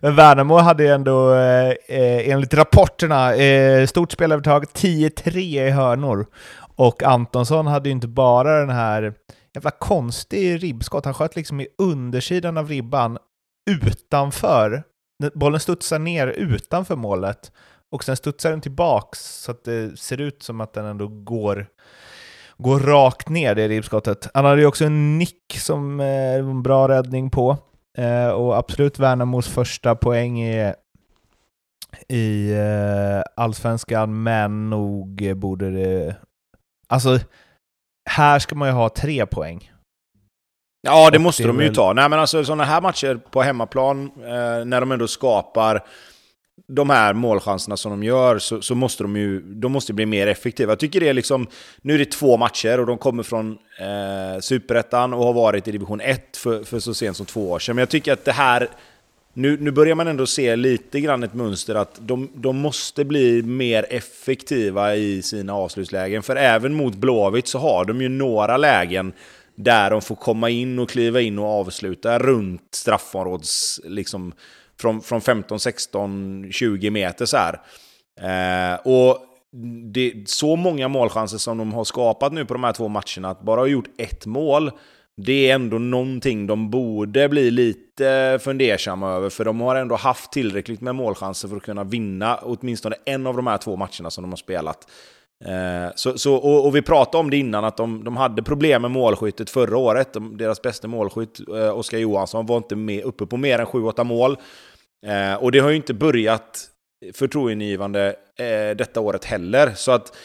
Men 0.00 0.16
Värnamo 0.16 0.58
hade 0.58 0.82
ju 0.82 0.88
ändå, 0.88 1.34
eh, 1.34 1.68
eh 1.88 2.30
enligt 2.30 2.54
rapporterna, 2.54 3.34
eh, 3.34 3.86
stort 3.86 4.12
spelövertag, 4.12 4.64
10-3 4.72 5.66
i 5.66 5.70
hörnor. 5.70 6.26
Och 6.76 7.02
Antonsson 7.02 7.66
hade 7.66 7.88
ju 7.88 7.92
inte 7.92 8.08
bara 8.08 8.60
den 8.60 8.70
här 8.70 9.14
jävla 9.54 9.70
konstig 9.70 10.62
ribbskott, 10.62 11.04
han 11.04 11.14
sköt 11.14 11.36
liksom 11.36 11.60
i 11.60 11.66
undersidan 11.78 12.58
av 12.58 12.68
ribban 12.68 13.18
utanför. 13.70 14.82
Bollen 15.34 15.60
studsar 15.60 15.98
ner 15.98 16.26
utanför 16.26 16.96
målet 16.96 17.52
och 17.92 18.04
sen 18.04 18.16
studsar 18.16 18.50
den 18.50 18.60
tillbaks 18.60 19.18
så 19.18 19.50
att 19.50 19.64
det 19.64 19.98
ser 19.98 20.20
ut 20.20 20.42
som 20.42 20.60
att 20.60 20.72
den 20.72 20.84
ändå 20.84 21.08
går, 21.08 21.66
går 22.58 22.80
rakt 22.80 23.28
ner, 23.28 23.54
det 23.54 23.68
ribbskottet. 23.68 24.28
Han 24.34 24.44
hade 24.44 24.60
ju 24.60 24.66
också 24.66 24.84
en 24.84 25.18
nick 25.18 25.58
som 25.58 26.00
eh, 26.00 26.34
en 26.34 26.62
bra 26.62 26.88
räddning 26.88 27.30
på. 27.30 27.58
Eh, 27.98 28.28
och 28.28 28.58
absolut 28.58 28.98
Värnamos 28.98 29.48
första 29.48 29.94
poäng 29.94 30.42
i, 30.42 30.74
i 32.08 32.52
eh, 32.52 33.22
allsvenskan, 33.36 34.22
men 34.22 34.70
nog 34.70 35.36
borde 35.36 35.70
det... 35.70 36.16
Alltså, 36.88 37.18
här 38.10 38.38
ska 38.38 38.54
man 38.54 38.68
ju 38.68 38.74
ha 38.74 38.88
tre 38.88 39.26
poäng. 39.26 39.72
Ja, 40.82 41.10
det 41.10 41.16
och 41.18 41.22
måste 41.22 41.42
det 41.42 41.46
de 41.46 41.60
ju 41.60 41.66
väl... 41.66 41.74
ta. 41.74 41.92
Nej, 41.92 42.08
men 42.08 42.18
alltså 42.18 42.44
sådana 42.44 42.64
här 42.64 42.80
matcher 42.80 43.20
på 43.30 43.42
hemmaplan, 43.42 44.10
eh, 44.16 44.64
när 44.64 44.80
de 44.80 44.92
ändå 44.92 45.08
skapar 45.08 45.86
de 46.68 46.90
här 46.90 47.14
målchanserna 47.14 47.76
som 47.76 47.90
de 47.90 48.02
gör 48.02 48.38
så, 48.38 48.62
så, 48.62 48.74
måste 48.74 49.04
de 49.04 49.16
ju 49.16 49.40
de 49.40 49.72
måste 49.72 49.92
bli 49.92 50.06
mer 50.06 50.26
effektiva. 50.26 50.72
Jag 50.72 50.78
tycker 50.78 51.00
det 51.00 51.08
är 51.08 51.14
liksom, 51.14 51.46
nu 51.82 51.94
är 51.94 51.98
det 51.98 52.10
två 52.10 52.36
matcher 52.36 52.80
och 52.80 52.86
de 52.86 52.98
kommer 52.98 53.22
från 53.22 53.58
eh, 53.80 54.40
Superettan 54.40 55.14
och 55.14 55.24
har 55.24 55.32
varit 55.32 55.68
i 55.68 55.72
division 55.72 56.00
1 56.00 56.36
för, 56.36 56.64
för 56.64 56.78
så 56.78 56.94
sent 56.94 57.16
som 57.16 57.26
två 57.26 57.50
år 57.50 57.58
sedan. 57.58 57.76
Men 57.76 57.82
jag 57.82 57.88
tycker 57.88 58.12
att 58.12 58.24
det 58.24 58.32
här, 58.32 58.68
nu, 59.34 59.56
nu 59.60 59.70
börjar 59.70 59.94
man 59.94 60.08
ändå 60.08 60.26
se 60.26 60.56
lite 60.56 61.00
grann 61.00 61.22
ett 61.22 61.34
mönster 61.34 61.74
att 61.74 61.98
de, 62.00 62.30
de 62.34 62.56
måste 62.56 63.04
bli 63.04 63.42
mer 63.42 63.86
effektiva 63.90 64.96
i 64.96 65.22
sina 65.22 65.54
avslutslägen. 65.54 66.22
För 66.22 66.36
även 66.36 66.74
mot 66.74 66.94
Blåvitt 66.94 67.48
så 67.48 67.58
har 67.58 67.84
de 67.84 68.02
ju 68.02 68.08
några 68.08 68.56
lägen 68.56 69.12
där 69.54 69.90
de 69.90 70.02
får 70.02 70.14
komma 70.14 70.50
in 70.50 70.78
och 70.78 70.90
kliva 70.90 71.20
in 71.20 71.38
och 71.38 71.46
avsluta 71.46 72.18
runt 72.18 72.68
straffområds... 72.70 73.80
Liksom, 73.84 74.32
från, 74.82 75.02
från 75.02 75.20
15, 75.20 75.60
16, 75.60 76.48
20 76.52 76.90
meter 76.90 77.26
så 77.26 77.36
här. 77.36 77.60
Eh, 78.20 78.80
och 78.80 79.18
det, 79.92 80.12
så 80.26 80.56
många 80.56 80.88
målchanser 80.88 81.38
som 81.38 81.58
de 81.58 81.72
har 81.72 81.84
skapat 81.84 82.32
nu 82.32 82.44
på 82.44 82.54
de 82.54 82.64
här 82.64 82.72
två 82.72 82.88
matcherna, 82.88 83.30
att 83.30 83.42
bara 83.42 83.60
ha 83.60 83.66
gjort 83.66 83.88
ett 83.98 84.26
mål, 84.26 84.70
det 85.16 85.50
är 85.50 85.54
ändå 85.54 85.78
någonting 85.78 86.46
de 86.46 86.70
borde 86.70 87.28
bli 87.28 87.50
lite 87.50 88.38
fundersamma 88.42 89.10
över, 89.12 89.30
för 89.30 89.44
de 89.44 89.60
har 89.60 89.76
ändå 89.76 89.94
haft 89.94 90.32
tillräckligt 90.32 90.80
med 90.80 90.94
målchanser 90.94 91.48
för 91.48 91.56
att 91.56 91.62
kunna 91.62 91.84
vinna 91.84 92.38
åtminstone 92.42 92.96
en 93.04 93.26
av 93.26 93.36
de 93.36 93.46
här 93.46 93.58
två 93.58 93.76
matcherna 93.76 94.10
som 94.10 94.22
de 94.22 94.30
har 94.30 94.36
spelat. 94.36 94.86
Eh, 95.44 95.92
så, 95.94 96.18
så, 96.18 96.34
och, 96.34 96.66
och, 96.66 96.76
vi 96.76 96.82
pratade 96.82 97.18
om 97.18 97.30
det 97.30 97.36
innan, 97.36 97.64
att 97.64 97.76
de, 97.76 98.04
de 98.04 98.16
hade 98.16 98.42
problem 98.42 98.82
med 98.82 98.90
målskyttet 98.90 99.50
förra 99.50 99.76
året. 99.76 100.12
De, 100.12 100.36
deras 100.36 100.62
bästa 100.62 100.88
målskytt, 100.88 101.40
eh, 101.48 101.78
Oskar 101.78 101.98
Johansson, 101.98 102.46
var 102.46 102.56
inte 102.56 102.76
med, 102.76 103.04
uppe 103.04 103.26
på 103.26 103.36
mer 103.36 103.58
än 103.58 103.66
7-8 103.66 104.04
mål. 104.04 104.36
Eh, 105.06 105.34
och 105.34 105.52
det 105.52 105.58
har 105.58 105.70
ju 105.70 105.76
inte 105.76 105.94
börjat 105.94 106.68
förtroendeingivande 107.14 108.16
eh, 108.38 108.76
detta 108.76 109.00
året 109.00 109.24
heller. 109.24 109.72
Så 109.76 109.92
att, 109.92 110.16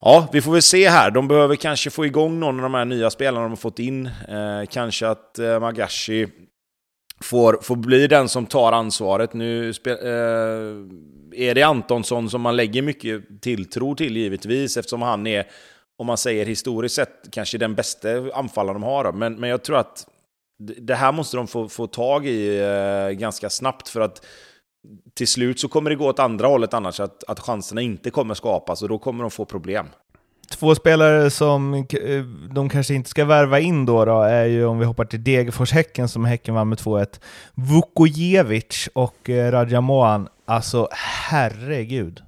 ja, 0.00 0.28
vi 0.32 0.42
får 0.42 0.52
väl 0.52 0.62
se 0.62 0.88
här. 0.88 1.10
De 1.10 1.28
behöver 1.28 1.56
kanske 1.56 1.90
få 1.90 2.06
igång 2.06 2.40
någon 2.40 2.56
av 2.56 2.62
de 2.62 2.74
här 2.74 2.84
nya 2.84 3.10
spelarna 3.10 3.42
de 3.42 3.50
har 3.50 3.56
fått 3.56 3.78
in. 3.78 4.06
Eh, 4.06 4.66
kanske 4.70 5.08
att 5.08 5.38
eh, 5.38 5.60
Magashi 5.60 6.28
får, 7.20 7.58
får 7.62 7.76
bli 7.76 8.06
den 8.06 8.28
som 8.28 8.46
tar 8.46 8.72
ansvaret. 8.72 9.34
Nu 9.34 9.72
spel, 9.72 9.98
eh, 10.02 11.48
är 11.48 11.54
det 11.54 11.62
Antonsson 11.62 12.30
som 12.30 12.40
man 12.40 12.56
lägger 12.56 12.82
mycket 12.82 13.42
tilltro 13.42 13.94
till 13.94 14.16
givetvis, 14.16 14.76
eftersom 14.76 15.02
han 15.02 15.26
är, 15.26 15.46
om 15.98 16.06
man 16.06 16.18
säger 16.18 16.46
historiskt 16.46 16.94
sett, 16.94 17.14
kanske 17.30 17.58
den 17.58 17.74
bästa 17.74 18.08
anfallaren 18.34 18.80
de 18.80 18.86
har. 18.86 19.12
Men, 19.12 19.34
men 19.34 19.50
jag 19.50 19.64
tror 19.64 19.78
att 19.78 20.06
det 20.58 20.94
här 20.94 21.12
måste 21.12 21.36
de 21.36 21.46
få, 21.46 21.68
få 21.68 21.86
tag 21.86 22.26
i 22.26 22.58
eh, 22.58 23.10
ganska 23.10 23.50
snabbt 23.50 23.88
för 23.88 24.00
att 24.00 24.26
till 25.14 25.28
slut 25.28 25.60
så 25.60 25.68
kommer 25.68 25.90
det 25.90 25.96
gå 25.96 26.08
åt 26.08 26.18
andra 26.18 26.46
hållet 26.46 26.74
annars, 26.74 27.00
att, 27.00 27.24
att 27.24 27.40
chanserna 27.40 27.80
inte 27.80 28.10
kommer 28.10 28.34
skapas 28.34 28.82
och 28.82 28.88
då 28.88 28.98
kommer 28.98 29.22
de 29.24 29.30
få 29.30 29.44
problem. 29.44 29.86
Två 30.50 30.74
spelare 30.74 31.30
som 31.30 31.74
eh, 31.74 32.22
de 32.54 32.68
kanske 32.68 32.94
inte 32.94 33.10
ska 33.10 33.24
värva 33.24 33.60
in 33.60 33.86
då, 33.86 34.04
då 34.04 34.22
är 34.22 34.44
ju 34.44 34.64
om 34.64 34.78
vi 34.78 34.84
hoppar 34.84 35.04
till 35.04 35.24
Degerfors-Häcken 35.24 36.08
som 36.08 36.24
Häcken 36.24 36.54
vann 36.54 36.68
med 36.68 36.78
2-1. 36.78 37.20
Vukojevic 37.54 38.88
och 38.92 39.30
eh, 39.30 39.50
Rajamoan, 39.50 40.28
alltså 40.44 40.88
herregud. 41.30 42.22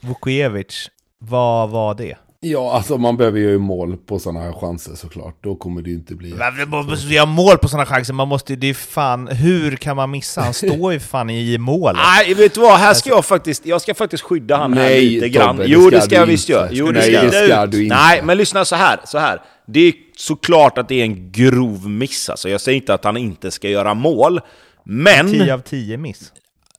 Vukojevic, 0.00 0.90
vad 1.18 1.70
var 1.70 1.94
det? 1.94 2.16
Ja, 2.44 2.72
alltså 2.72 2.98
man 2.98 3.16
behöver 3.16 3.38
ju 3.38 3.58
mål 3.58 3.96
på 3.96 4.18
sådana 4.18 4.40
här 4.40 4.52
chanser 4.52 4.94
såklart. 4.94 5.36
Då 5.40 5.56
kommer 5.56 5.82
det 5.82 5.90
ju 5.90 5.96
inte 5.96 6.14
bli... 6.14 6.34
Man 6.66 6.86
måste 6.86 7.06
göra 7.06 7.26
mål 7.26 7.58
på 7.58 7.68
sådana 7.68 7.86
chanser, 7.86 8.14
man 8.14 8.28
måste 8.28 8.56
det 8.56 8.70
är 8.70 8.74
fan, 8.74 9.28
hur 9.28 9.76
kan 9.76 9.96
man 9.96 10.10
missa? 10.10 10.40
Han 10.40 10.54
står 10.54 10.92
ju 10.92 11.00
fan 11.00 11.30
i 11.30 11.58
målet. 11.58 12.02
Nej, 12.06 12.34
vet 12.34 12.54
du 12.54 12.60
vad? 12.60 12.78
Här 12.78 12.94
ska 12.94 13.10
jag 13.10 13.24
faktiskt, 13.24 13.66
jag 13.66 13.80
ska 13.80 13.94
faktiskt 13.94 14.22
skydda 14.22 14.56
han 14.56 14.70
Nej, 14.70 14.94
här 14.94 15.00
lite 15.00 15.28
grann. 15.28 15.56
Tobbe, 15.56 15.68
jo, 15.68 15.90
det 15.90 16.00
ska 16.00 16.14
jag 16.14 16.26
visst 16.26 16.48
göra. 16.48 16.68
Jo, 16.72 16.86
det 16.86 16.92
Nej, 16.92 17.12
ska, 17.12 17.22
det 17.22 17.46
ska 17.46 17.66
du 17.66 17.82
inte. 17.82 17.96
Nej, 17.96 18.22
men 18.22 18.38
lyssna 18.38 18.64
så 18.64 18.76
här, 18.76 19.00
så 19.04 19.18
här. 19.18 19.42
Det 19.66 19.80
är 19.80 19.92
såklart 20.16 20.78
att 20.78 20.88
det 20.88 21.00
är 21.00 21.04
en 21.04 21.32
grov 21.32 21.88
miss 21.88 22.30
alltså. 22.30 22.48
Jag 22.48 22.60
säger 22.60 22.76
inte 22.76 22.94
att 22.94 23.04
han 23.04 23.16
inte 23.16 23.50
ska 23.50 23.68
göra 23.68 23.94
mål, 23.94 24.40
men... 24.84 25.30
10 25.30 25.54
av 25.54 25.58
10 25.58 25.96
miss. 25.96 26.32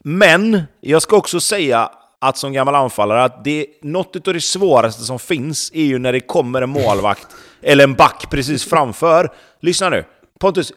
Men, 0.04 0.62
jag 0.82 1.02
ska 1.02 1.16
också 1.18 1.40
säga 1.40 1.90
att 2.24 2.38
som 2.38 2.54
gammal 2.54 2.76
anfallare, 2.76 3.24
att 3.24 3.44
det, 3.44 3.68
något 3.82 4.28
av 4.28 4.34
det 4.34 4.42
svåraste 4.42 5.04
som 5.04 5.20
finns 5.20 5.72
är 5.74 5.84
ju 5.84 6.00
när 6.00 6.14
det 6.14 6.20
kommer 6.20 6.62
en 6.62 6.70
målvakt 6.70 7.28
eller 7.62 7.84
en 7.84 7.94
back 7.94 8.28
precis 8.30 8.66
framför. 8.66 9.34
Lyssna 9.60 9.90
nu. 9.90 10.06
Pontus, 10.40 10.74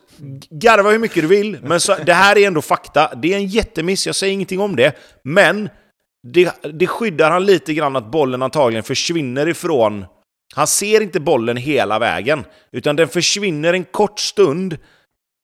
garva 0.50 0.90
hur 0.90 0.98
mycket 0.98 1.22
du 1.22 1.28
vill, 1.28 1.58
men 1.62 1.80
så, 1.80 1.96
det 2.06 2.12
här 2.12 2.38
är 2.38 2.46
ändå 2.46 2.62
fakta. 2.62 3.14
Det 3.14 3.32
är 3.32 3.36
en 3.36 3.46
jättemiss, 3.46 4.06
jag 4.06 4.16
säger 4.16 4.32
ingenting 4.32 4.60
om 4.60 4.76
det. 4.76 4.96
Men 5.22 5.68
det, 6.32 6.52
det 6.72 6.86
skyddar 6.86 7.30
han 7.30 7.46
lite 7.46 7.74
grann 7.74 7.96
att 7.96 8.10
bollen 8.10 8.42
antagligen 8.42 8.82
försvinner 8.84 9.48
ifrån... 9.48 10.04
Han 10.54 10.66
ser 10.66 11.00
inte 11.00 11.20
bollen 11.20 11.56
hela 11.56 11.98
vägen, 11.98 12.44
utan 12.72 12.96
den 12.96 13.08
försvinner 13.08 13.72
en 13.72 13.84
kort 13.84 14.20
stund 14.20 14.78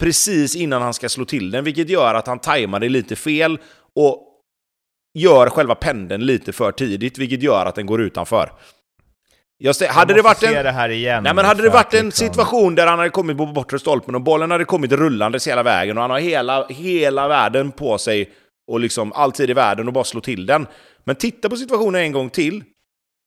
precis 0.01 0.57
innan 0.57 0.83
han 0.83 0.95
ska 0.95 1.09
slå 1.09 1.25
till 1.25 1.51
den, 1.51 1.65
vilket 1.65 1.89
gör 1.89 2.15
att 2.15 2.27
han 2.27 2.39
tajmar 2.39 2.81
det 2.81 2.89
lite 2.89 3.17
fel. 3.17 3.59
Och 3.95 4.32
gör 5.15 5.51
själva 5.51 5.75
pendeln 5.75 6.27
lite 6.27 6.53
för 6.53 6.73
tidigt, 6.73 7.19
vilket 7.19 7.43
gör 7.43 7.67
att 7.67 7.75
den 7.75 7.87
går 7.87 8.01
utanför. 8.01 8.53
Jag 9.59 9.77
säger, 9.77 9.93
hade 9.93 10.15
det 10.15 10.23
varit 10.23 10.43
en... 10.43 10.53
det 10.65 10.71
här 10.71 10.89
igen. 10.89 11.23
Nej, 11.23 11.35
men 11.35 11.45
hade 11.45 11.63
det 11.63 11.69
varit 11.69 11.95
en 11.95 12.07
liksom- 12.07 12.27
situation 12.29 12.75
där 12.75 12.87
han 12.87 12.99
hade 12.99 13.11
kommit 13.11 13.37
på 13.37 13.47
bortre 13.47 13.79
stolpen 13.79 14.15
och 14.15 14.21
bollen 14.21 14.51
hade 14.51 14.65
kommit 14.65 14.93
rullandes 14.93 15.49
hela 15.49 15.63
vägen 15.63 15.97
och 15.97 16.03
han 16.03 16.11
har 16.11 16.19
hela, 16.19 16.67
hela 16.69 17.29
världen 17.29 17.73
på 17.73 17.99
sig 17.99 18.31
och 18.71 18.81
liksom 18.81 19.13
alltid 19.13 19.51
i 19.51 19.53
världen 19.53 19.87
och 19.87 19.93
bara 19.93 20.05
slå 20.05 20.21
till 20.21 20.47
den. 20.47 20.67
Men 21.05 21.17
titta 21.17 21.49
på 21.51 21.57
situationen 21.57 22.01
en 22.01 22.13
gång 22.13 22.31
till. 22.31 22.65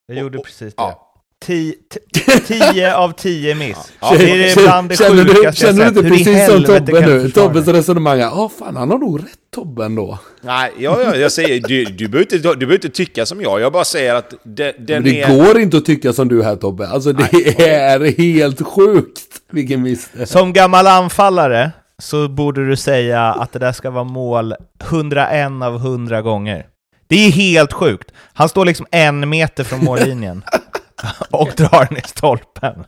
Jag 0.08 0.18
gjorde 0.18 0.38
Och- 0.38 0.42
och- 0.42 0.46
precis 0.46 0.76
det. 0.76 0.82
ja. 0.82 1.05
10 1.42 2.94
av 2.96 3.12
10 3.12 3.56
miss. 3.56 3.78
Ja, 4.02 4.16
det 4.18 4.52
är 4.52 4.56
bland 4.64 4.90
det 4.90 4.96
känner 4.96 5.24
du, 5.24 5.36
sjukaste 5.36 5.66
jag 5.66 5.76
känner 5.76 5.92
du 5.92 6.00
inte 6.00 6.10
precis 6.10 6.46
som 6.46 6.64
Tobbe 6.64 7.02
du 7.02 7.24
nu? 7.24 7.32
Tobbes 7.32 7.66
det? 7.66 7.74
resonemang 7.74 8.20
är, 8.20 8.24
ja 8.24 8.52
fan 8.60 8.76
han 8.76 8.92
har 8.92 8.98
nog 8.98 9.20
rätt 9.20 9.40
Tobbe 9.56 9.86
ändå. 9.86 10.20
Nej, 10.42 10.72
ja, 10.78 11.02
ja, 11.04 11.16
jag 11.16 11.32
säger, 11.32 11.62
du, 11.68 11.86
du, 11.86 12.08
behöver 12.08 12.34
inte, 12.34 12.38
du 12.38 12.56
behöver 12.56 12.76
inte 12.76 12.90
tycka 12.90 13.26
som 13.26 13.42
jag, 13.42 13.62
jag 13.62 13.74
bara 13.74 13.86
säger 13.86 14.16
att 14.16 14.34
de, 14.44 14.72
den 14.72 15.04
Men 15.04 15.04
det 15.04 15.22
är... 15.22 15.38
går 15.38 15.60
inte 15.60 15.78
att 15.78 15.86
tycka 15.86 16.14
som 16.14 16.28
du 16.28 16.44
här 16.44 16.56
Tobbe. 16.56 16.88
Alltså 16.88 17.14
det 17.14 17.62
är 17.70 18.18
helt 18.18 18.62
sjukt 18.68 19.22
vilken 19.52 19.82
miss 19.82 20.10
det. 20.14 20.26
Som 20.26 20.54
gammal 20.54 20.88
anfallare 20.88 21.72
så 21.98 22.28
borde 22.28 22.68
du 22.68 22.76
säga 22.76 23.22
att 23.22 23.52
det 23.52 23.60
där 23.60 23.72
ska 23.72 23.90
vara 23.90 24.04
mål 24.04 24.56
101 24.84 25.52
av 25.64 25.76
100 25.76 26.22
gånger. 26.22 26.66
Det 27.08 27.16
är 27.16 27.32
helt 27.32 27.74
sjukt. 27.74 28.12
Han 28.34 28.50
står 28.50 28.66
liksom 28.66 28.86
en 28.92 29.30
meter 29.30 29.64
från 29.64 29.86
mållinjen 29.86 30.44
och 31.32 31.50
drar 31.58 31.88
den 31.90 31.98
i 31.98 32.02
stolpen. 32.02 32.86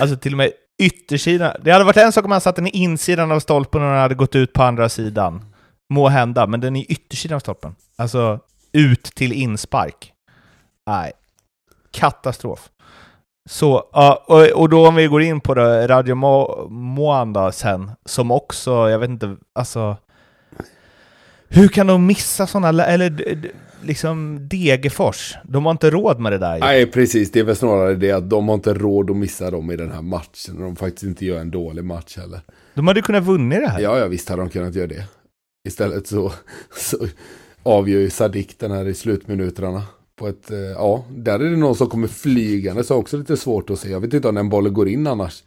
Alltså 0.00 0.16
till 0.16 0.32
och 0.32 0.38
med 0.38 0.52
yttersidan. 0.78 1.56
Det 1.62 1.70
hade 1.70 1.84
varit 1.84 1.96
en 1.96 2.12
sak 2.12 2.24
om 2.24 2.30
han 2.30 2.40
satt 2.40 2.56
den 2.56 2.66
i 2.66 2.70
insidan 2.70 3.32
av 3.32 3.40
stolpen 3.40 3.82
och 3.82 3.88
den 3.88 3.98
hade 3.98 4.14
gått 4.14 4.34
ut 4.34 4.52
på 4.52 4.62
andra 4.62 4.88
sidan. 4.88 5.44
Må 5.92 6.08
hända, 6.08 6.46
men 6.46 6.60
den 6.60 6.76
är 6.76 6.80
i 6.80 6.84
yttersidan 6.84 7.36
av 7.36 7.40
stolpen. 7.40 7.74
Alltså 7.96 8.40
ut 8.72 9.02
till 9.02 9.32
inspark. 9.32 10.12
Nej, 10.86 11.12
katastrof. 11.90 12.68
Så, 13.50 13.72
och, 14.26 14.48
och 14.50 14.68
då 14.68 14.88
om 14.88 14.94
vi 14.94 15.06
går 15.06 15.22
in 15.22 15.40
på 15.40 15.54
det, 15.54 15.88
Radio 15.88 16.14
Mo- 16.14 16.68
Moan 16.70 17.32
då 17.32 17.52
sen, 17.52 17.90
som 18.04 18.30
också, 18.30 18.90
jag 18.90 18.98
vet 18.98 19.10
inte, 19.10 19.36
alltså... 19.54 19.96
Hur 21.48 21.68
kan 21.68 21.86
de 21.86 22.06
missa 22.06 22.46
sådana, 22.46 22.84
eller 22.84 23.36
liksom 23.82 24.48
Degerfors? 24.48 25.34
De 25.44 25.64
har 25.64 25.72
inte 25.72 25.90
råd 25.90 26.20
med 26.20 26.32
det 26.32 26.38
där 26.38 26.54
ju. 26.54 26.60
Nej 26.60 26.86
precis, 26.86 27.32
det 27.32 27.40
är 27.40 27.44
väl 27.44 27.56
snarare 27.56 27.94
det 27.94 28.12
att 28.12 28.30
de 28.30 28.48
har 28.48 28.54
inte 28.54 28.74
råd 28.74 29.10
att 29.10 29.16
missa 29.16 29.50
dem 29.50 29.70
i 29.70 29.76
den 29.76 29.92
här 29.92 30.02
matchen. 30.02 30.56
Och 30.56 30.62
de 30.62 30.76
faktiskt 30.76 31.02
inte 31.02 31.26
gör 31.26 31.40
en 31.40 31.50
dålig 31.50 31.84
match 31.84 32.16
heller. 32.16 32.40
De 32.74 32.86
hade 32.86 33.02
kunnat 33.02 33.24
vunnit 33.24 33.60
det 33.60 33.68
här. 33.68 33.80
Ja, 33.80 33.98
ja 33.98 34.06
visst 34.08 34.28
hade 34.28 34.42
de 34.42 34.48
kunnat 34.48 34.74
göra 34.74 34.86
det. 34.86 35.04
Istället 35.68 36.06
så, 36.06 36.32
så 36.76 37.06
avgör 37.62 38.00
ju 38.00 38.10
Sadik 38.10 38.58
den 38.58 38.70
här 38.70 38.88
i 38.88 38.94
slutminuterna. 38.94 39.82
På 40.16 40.28
ett, 40.28 40.50
eh, 40.50 40.58
ja, 40.58 41.04
där 41.10 41.40
är 41.40 41.50
det 41.50 41.56
någon 41.56 41.74
som 41.76 41.86
kommer 41.86 42.08
flygande 42.08 42.84
så 42.84 42.96
också 42.96 43.16
lite 43.16 43.36
svårt 43.36 43.70
att 43.70 43.78
se. 43.78 43.90
Jag 43.90 44.00
vet 44.00 44.14
inte 44.14 44.28
om 44.28 44.34
den 44.34 44.48
bollen 44.48 44.72
går 44.74 44.88
in 44.88 45.06
annars. 45.06 45.42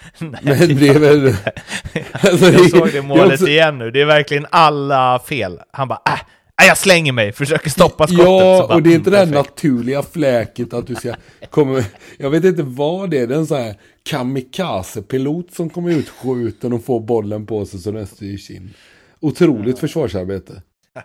Nej, 0.18 0.40
Men 0.42 0.76
det 0.76 0.88
är 0.88 0.98
väl... 0.98 1.34
Alltså, 2.12 2.46
jag 2.52 2.70
såg 2.70 2.92
det 2.92 3.02
målet 3.02 3.32
också- 3.32 3.46
igen 3.48 3.78
nu, 3.78 3.90
det 3.90 4.00
är 4.00 4.06
verkligen 4.06 4.46
alla 4.50 5.18
fel. 5.18 5.60
Han 5.70 5.88
bara 5.88 6.02
äh, 6.06 6.20
jag 6.66 6.78
slänger 6.78 7.12
mig, 7.12 7.32
försöker 7.32 7.70
stoppa 7.70 8.06
skottet. 8.06 8.26
Ja, 8.26 8.66
bara, 8.68 8.74
och 8.74 8.82
det 8.82 8.90
är 8.90 8.94
inte 8.94 9.10
det 9.10 9.16
här 9.16 9.26
naturliga 9.26 10.02
fläket 10.02 10.74
att 10.74 10.86
du 10.86 10.94
ska 10.94 11.14
komma... 11.50 11.84
Jag 12.18 12.30
vet 12.30 12.44
inte 12.44 12.62
vad 12.62 13.10
det 13.10 13.18
är. 13.18 13.26
Det 13.26 13.34
är 13.34 13.38
en 13.38 13.46
sån 13.46 13.58
här 13.58 13.74
kamikaze-pilot 14.10 15.54
som 15.54 15.70
kommer 15.70 15.90
utskjuten 15.90 16.72
och 16.72 16.84
får 16.84 17.00
bollen 17.00 17.46
på 17.46 17.66
sig 17.66 17.80
så 17.80 17.90
den 17.90 18.06
styrs 18.06 18.50
in. 18.50 18.74
Otroligt 19.20 19.78
försvarsarbete. 19.78 20.62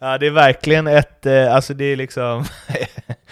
Ja, 0.00 0.18
det 0.18 0.26
är 0.26 0.30
verkligen 0.30 0.86
ett, 0.86 1.26
eh, 1.26 1.54
alltså 1.54 1.74
det 1.74 1.84
är 1.84 1.96
liksom 1.96 2.44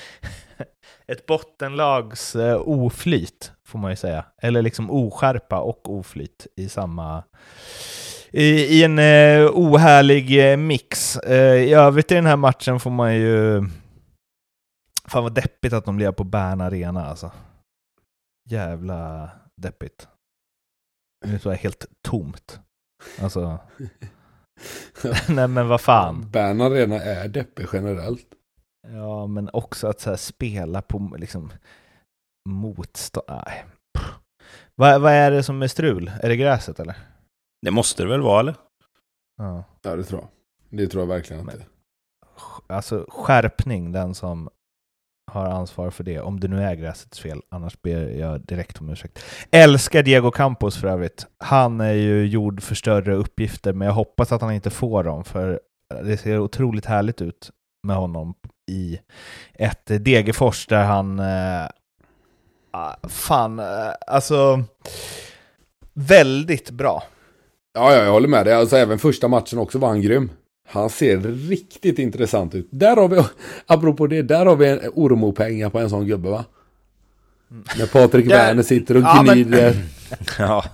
ett 1.06 1.26
bottenlags 1.26 2.36
eh, 2.36 2.60
oflyt, 2.64 3.52
får 3.66 3.78
man 3.78 3.92
ju 3.92 3.96
säga. 3.96 4.24
Eller 4.42 4.62
liksom 4.62 4.90
oskärpa 4.90 5.60
och 5.60 5.94
oflyt 5.94 6.46
i 6.56 6.68
samma... 6.68 7.22
I, 8.36 8.78
i 8.78 8.84
en 8.84 8.98
eh, 8.98 9.50
ohärlig 9.54 10.52
eh, 10.52 10.56
mix. 10.56 11.16
Eh, 11.16 11.54
I 11.54 11.72
övrigt 11.72 12.12
i 12.12 12.14
den 12.14 12.26
här 12.26 12.36
matchen 12.36 12.80
får 12.80 12.90
man 12.90 13.14
ju... 13.14 13.64
Fan 15.08 15.22
vad 15.22 15.34
deppigt 15.34 15.72
att 15.72 15.84
de 15.84 15.96
blev 15.96 16.12
på 16.12 16.24
Bern 16.24 16.60
Arena 16.60 17.06
alltså. 17.06 17.32
Jävla 18.50 19.30
deppigt. 19.62 20.08
Det 21.26 21.46
är 21.46 21.50
här 21.50 21.56
helt 21.56 21.86
tomt. 22.08 22.60
Alltså... 23.20 23.58
Nej 25.28 25.48
men 25.48 25.68
vad 25.68 25.80
fan. 25.80 26.30
Bern 26.30 26.60
Arena 26.60 26.96
är 26.96 27.28
deppig 27.28 27.66
generellt. 27.72 28.26
Ja, 28.88 29.26
men 29.26 29.50
också 29.52 29.88
att 29.88 30.00
så 30.00 30.10
här 30.10 30.16
spela 30.16 30.82
på 30.82 31.16
liksom 31.18 31.52
motstånd. 32.48 33.26
Nej. 33.28 33.64
Vad, 34.74 35.00
vad 35.00 35.12
är 35.12 35.30
det 35.30 35.42
som 35.42 35.62
är 35.62 35.68
strul? 35.68 36.12
Är 36.22 36.28
det 36.28 36.36
gräset 36.36 36.80
eller? 36.80 37.13
Det 37.64 37.70
måste 37.70 38.02
det 38.02 38.08
väl 38.08 38.20
vara, 38.20 38.40
eller? 38.40 38.54
Ja. 39.38 39.64
Ja, 39.82 39.96
det 39.96 40.04
tror 40.04 40.20
jag. 40.20 40.28
Det 40.78 40.88
tror 40.88 41.02
jag 41.02 41.08
verkligen 41.08 41.48
att 41.48 41.54
det 41.54 41.60
är. 41.60 41.66
Alltså 42.66 43.06
skärpning, 43.08 43.92
den 43.92 44.14
som 44.14 44.48
har 45.32 45.46
ansvar 45.46 45.90
för 45.90 46.04
det, 46.04 46.20
om 46.20 46.40
det 46.40 46.48
nu 46.48 46.62
är 46.62 46.74
gräsets 46.74 47.20
fel. 47.20 47.42
Annars 47.48 47.82
ber 47.82 48.08
jag 48.08 48.40
direkt 48.40 48.80
om 48.80 48.90
ursäkt. 48.90 49.24
Älskar 49.50 50.02
Diego 50.02 50.30
Campos 50.30 50.76
för 50.76 50.88
övrigt. 50.88 51.26
Han 51.38 51.80
är 51.80 51.92
ju 51.92 52.26
gjord 52.26 52.62
för 52.62 52.74
större 52.74 53.14
uppgifter, 53.14 53.72
men 53.72 53.86
jag 53.86 53.94
hoppas 53.94 54.32
att 54.32 54.40
han 54.40 54.52
inte 54.52 54.70
får 54.70 55.04
dem, 55.04 55.24
för 55.24 55.60
det 56.02 56.16
ser 56.16 56.38
otroligt 56.38 56.86
härligt 56.86 57.22
ut 57.22 57.50
med 57.86 57.96
honom 57.96 58.34
i 58.70 59.00
ett 59.54 59.86
Degerfors 59.86 60.66
där 60.66 60.84
han... 60.84 61.18
Eh, 61.18 61.68
ah, 62.70 62.96
fan, 63.08 63.58
eh, 63.58 63.92
alltså... 64.06 64.64
Väldigt 65.94 66.70
bra. 66.70 67.02
Ja, 67.74 67.94
ja, 67.94 68.04
jag 68.04 68.12
håller 68.12 68.28
med 68.28 68.46
dig. 68.46 68.54
Alltså 68.54 68.76
även 68.76 68.98
första 68.98 69.28
matchen 69.28 69.58
också 69.58 69.78
var 69.78 69.88
han 69.88 70.00
grym. 70.00 70.30
Han 70.68 70.90
ser 70.90 71.18
riktigt 71.48 71.98
intressant 71.98 72.54
ut. 72.54 72.68
Där 72.70 72.96
har 72.96 73.08
vi, 73.08 73.22
apropå 73.66 74.06
det, 74.06 74.22
där 74.22 74.46
har 74.46 74.56
vi 74.56 74.68
en 74.68 74.80
Ormo-pengar 74.94 75.70
på 75.70 75.78
en 75.78 75.90
sån 75.90 76.06
gubbe 76.06 76.30
va? 76.30 76.44
När 77.78 77.86
Patrik 77.86 78.26
Werner 78.30 78.62
sitter 78.62 78.96
och 78.96 79.02
gnider. 79.02 79.74
Men, 79.74 80.18
ja. 80.48 80.64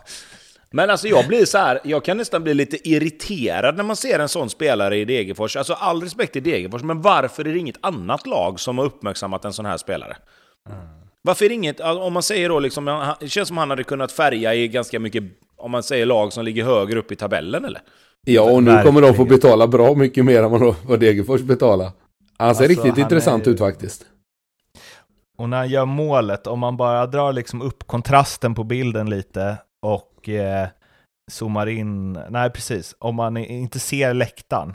men 0.70 0.90
alltså 0.90 1.08
jag 1.08 1.26
blir 1.26 1.44
så 1.44 1.58
här, 1.58 1.80
jag 1.84 2.04
kan 2.04 2.16
nästan 2.16 2.42
bli 2.42 2.54
lite 2.54 2.88
irriterad 2.88 3.76
när 3.76 3.84
man 3.84 3.96
ser 3.96 4.18
en 4.18 4.28
sån 4.28 4.50
spelare 4.50 4.96
i 4.96 5.04
Degerfors. 5.04 5.56
Alltså 5.56 5.72
all 5.72 6.02
respekt 6.02 6.32
till 6.32 6.42
Degerfors, 6.42 6.82
men 6.82 7.02
varför 7.02 7.44
är 7.48 7.52
det 7.52 7.58
inget 7.58 7.78
annat 7.80 8.26
lag 8.26 8.60
som 8.60 8.78
har 8.78 8.84
uppmärksammat 8.84 9.44
en 9.44 9.52
sån 9.52 9.66
här 9.66 9.76
spelare? 9.76 10.16
Mm. 10.68 10.80
Varför 11.22 11.44
är 11.44 11.48
det 11.48 11.54
inget, 11.54 11.80
om 11.80 12.12
man 12.12 12.22
säger 12.22 12.48
då 12.48 12.60
liksom, 12.60 13.14
det 13.20 13.28
känns 13.28 13.48
som 13.48 13.58
han 13.58 13.70
hade 13.70 13.84
kunnat 13.84 14.12
färga 14.12 14.54
i 14.54 14.68
ganska 14.68 15.00
mycket, 15.00 15.24
om 15.60 15.70
man 15.70 15.82
säger 15.82 16.06
lag 16.06 16.32
som 16.32 16.44
ligger 16.44 16.64
högre 16.64 16.98
upp 16.98 17.12
i 17.12 17.16
tabellen 17.16 17.64
eller? 17.64 17.82
Ja, 18.26 18.42
och 18.42 18.62
nu 18.62 18.82
kommer 18.82 19.02
de 19.02 19.14
få 19.14 19.24
betala 19.24 19.66
bra 19.66 19.94
mycket 19.94 20.24
mer 20.24 20.42
än 20.42 20.74
vad 20.86 21.00
Degerfors 21.00 21.40
betalar. 21.40 21.84
Han 21.84 22.54
ser 22.54 22.64
alltså, 22.64 22.64
riktigt 22.64 22.92
han 22.92 23.00
intressant 23.00 23.46
är... 23.46 23.50
ut 23.50 23.58
faktiskt. 23.58 24.06
Och 25.38 25.48
när 25.48 25.56
han 25.56 25.68
gör 25.68 25.84
målet, 25.84 26.46
om 26.46 26.58
man 26.58 26.76
bara 26.76 27.06
drar 27.06 27.32
liksom 27.32 27.62
upp 27.62 27.86
kontrasten 27.86 28.54
på 28.54 28.64
bilden 28.64 29.10
lite 29.10 29.56
och 29.82 30.28
eh, 30.28 30.68
zoomar 31.30 31.66
in, 31.66 32.12
nej 32.12 32.50
precis, 32.50 32.94
om 32.98 33.14
man 33.14 33.36
inte 33.36 33.78
ser 33.78 34.14
läktaren, 34.14 34.74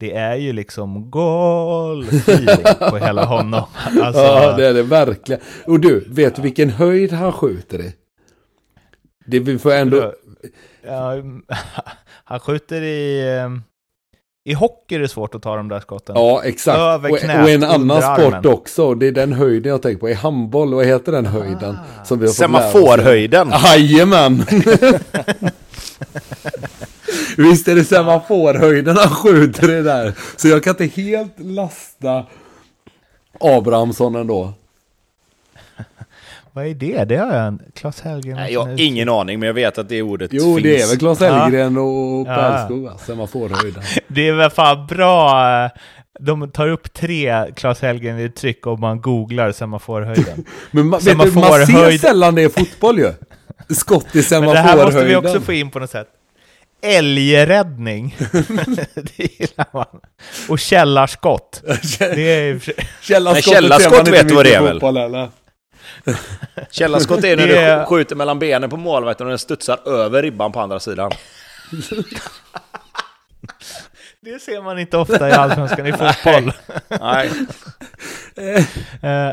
det 0.00 0.16
är 0.16 0.36
ju 0.36 0.52
liksom 0.52 1.10
goal 1.10 2.06
på 2.90 2.96
hela 2.96 3.24
honom. 3.24 3.64
Alltså... 4.02 4.22
Ja, 4.22 4.56
det 4.56 4.66
är 4.66 4.74
det 4.74 4.82
verkligen. 4.82 5.40
Och 5.66 5.80
du, 5.80 6.04
vet 6.08 6.36
du 6.36 6.42
vilken 6.42 6.70
höjd 6.70 7.12
han 7.12 7.32
skjuter 7.32 7.80
i? 7.80 7.94
Det 9.26 9.40
vi 9.40 9.58
får 9.58 9.72
ändå... 9.72 10.12
Ja, 10.82 11.14
han 12.24 12.40
skjuter 12.40 12.82
i... 12.82 13.28
Eh, 13.38 13.50
I 14.44 14.54
hockey 14.54 14.94
är 14.94 14.98
det 14.98 15.08
svårt 15.08 15.34
att 15.34 15.42
ta 15.42 15.56
de 15.56 15.68
där 15.68 15.80
skotten. 15.80 16.16
Ja, 16.18 16.42
exakt. 16.44 16.78
Över 16.78 17.16
knät, 17.18 17.44
och, 17.44 17.50
en 17.50 17.64
annan 17.64 18.02
sport 18.02 18.46
också. 18.46 18.94
Det 18.94 19.06
är 19.06 19.12
den 19.12 19.32
höjden 19.32 19.72
jag 19.72 19.82
tänker 19.82 20.00
på. 20.00 20.10
I 20.10 20.14
handboll, 20.14 20.74
vad 20.74 20.86
heter 20.86 21.12
den 21.12 21.26
höjden? 21.26 21.78
Ah. 22.00 22.04
Som 22.04 22.18
vi 22.18 22.26
har 22.26 22.32
Semaforhöjden. 22.32 23.52
Jajamän! 23.64 24.44
Visst 27.36 27.68
är 27.68 27.74
det 27.74 27.84
semaforhöjden 27.84 28.96
han 28.96 29.10
skjuter 29.10 29.68
det 29.68 29.82
där. 29.82 30.14
Så 30.36 30.48
jag 30.48 30.64
kan 30.64 30.70
inte 30.70 31.02
helt 31.02 31.40
lasta 31.40 32.26
Abrahamsson 33.40 34.14
ändå. 34.14 34.52
Vad 36.54 36.66
är 36.66 36.74
det? 36.74 37.04
Det 37.04 37.16
har 37.16 37.34
jag 37.34 37.60
Klas 37.74 38.00
Hellgren. 38.00 38.36
Nej, 38.36 38.52
jag 38.52 38.64
har 38.64 38.80
ingen 38.80 39.08
aning, 39.08 39.40
men 39.40 39.46
jag 39.46 39.54
vet 39.54 39.78
att 39.78 39.88
det 39.88 40.02
ordet 40.02 40.30
jo, 40.32 40.40
finns. 40.40 40.56
Jo, 40.56 40.62
det 40.62 40.82
är 40.82 40.88
väl 40.88 40.98
Klas 40.98 41.20
Hellgren 41.20 41.74
ja. 41.74 41.80
och 41.80 42.26
Pärlskog, 42.26 42.84
ja. 42.84 42.98
semaforhöjden. 42.98 43.82
det 44.08 44.28
är 44.28 44.32
väl 44.32 44.50
fan 44.50 44.86
bra. 44.86 45.64
Eh, 45.64 45.70
de 46.20 46.50
tar 46.50 46.68
upp 46.68 46.92
tre 46.92 47.52
Klas 47.56 47.82
Hellgren 47.82 48.18
i 48.18 48.28
tryck 48.28 48.66
om 48.66 48.80
man 48.80 49.00
googlar 49.00 49.52
semaforhöjden. 49.52 50.44
men 50.70 50.86
man, 50.86 51.00
vet 51.00 51.18
du, 51.20 51.40
man 51.40 51.66
ser 51.66 51.98
sällan 51.98 52.34
det 52.34 52.42
i 52.42 52.48
fotboll 52.48 52.98
ju. 52.98 53.12
Skott 53.68 54.16
i 54.16 54.22
semaforhöjden. 54.22 54.64
det 54.64 54.70
här 54.70 54.84
måste 54.84 55.04
vi 55.04 55.16
också 55.16 55.40
få 55.40 55.52
in 55.52 55.70
på 55.70 55.78
något 55.78 55.90
sätt. 55.90 56.08
Älgräddning. 56.82 58.16
det 58.94 59.40
gillar 59.40 59.66
man. 59.72 60.00
Och 60.48 60.58
källarskott. 60.58 61.62
det 61.98 62.48
är... 62.48 62.74
Källarskott, 63.02 63.52
Nej, 63.52 63.54
källarskott 63.54 64.08
vet 64.08 64.28
du 64.28 64.34
vad 64.34 64.46
det 64.46 64.54
är 64.54 64.62
väl? 64.62 65.28
Källarskott 66.70 67.24
är 67.24 67.36
när 67.36 67.46
du 67.46 67.86
skjuter 67.86 68.16
mellan 68.16 68.38
benen 68.38 68.70
på 68.70 68.76
målvakten 68.76 69.26
och 69.26 69.30
den 69.30 69.38
studsar 69.38 69.88
över 69.88 70.22
ribban 70.22 70.52
på 70.52 70.60
andra 70.60 70.80
sidan. 70.80 71.10
Det 74.24 74.42
ser 74.42 74.62
man 74.62 74.78
inte 74.78 74.96
ofta 74.96 75.28
i 75.28 75.32
Allsvenskan 75.32 75.86
i 75.86 75.92
fotboll. 75.92 76.52
Nej. 77.00 77.30
Eh, 79.02 79.32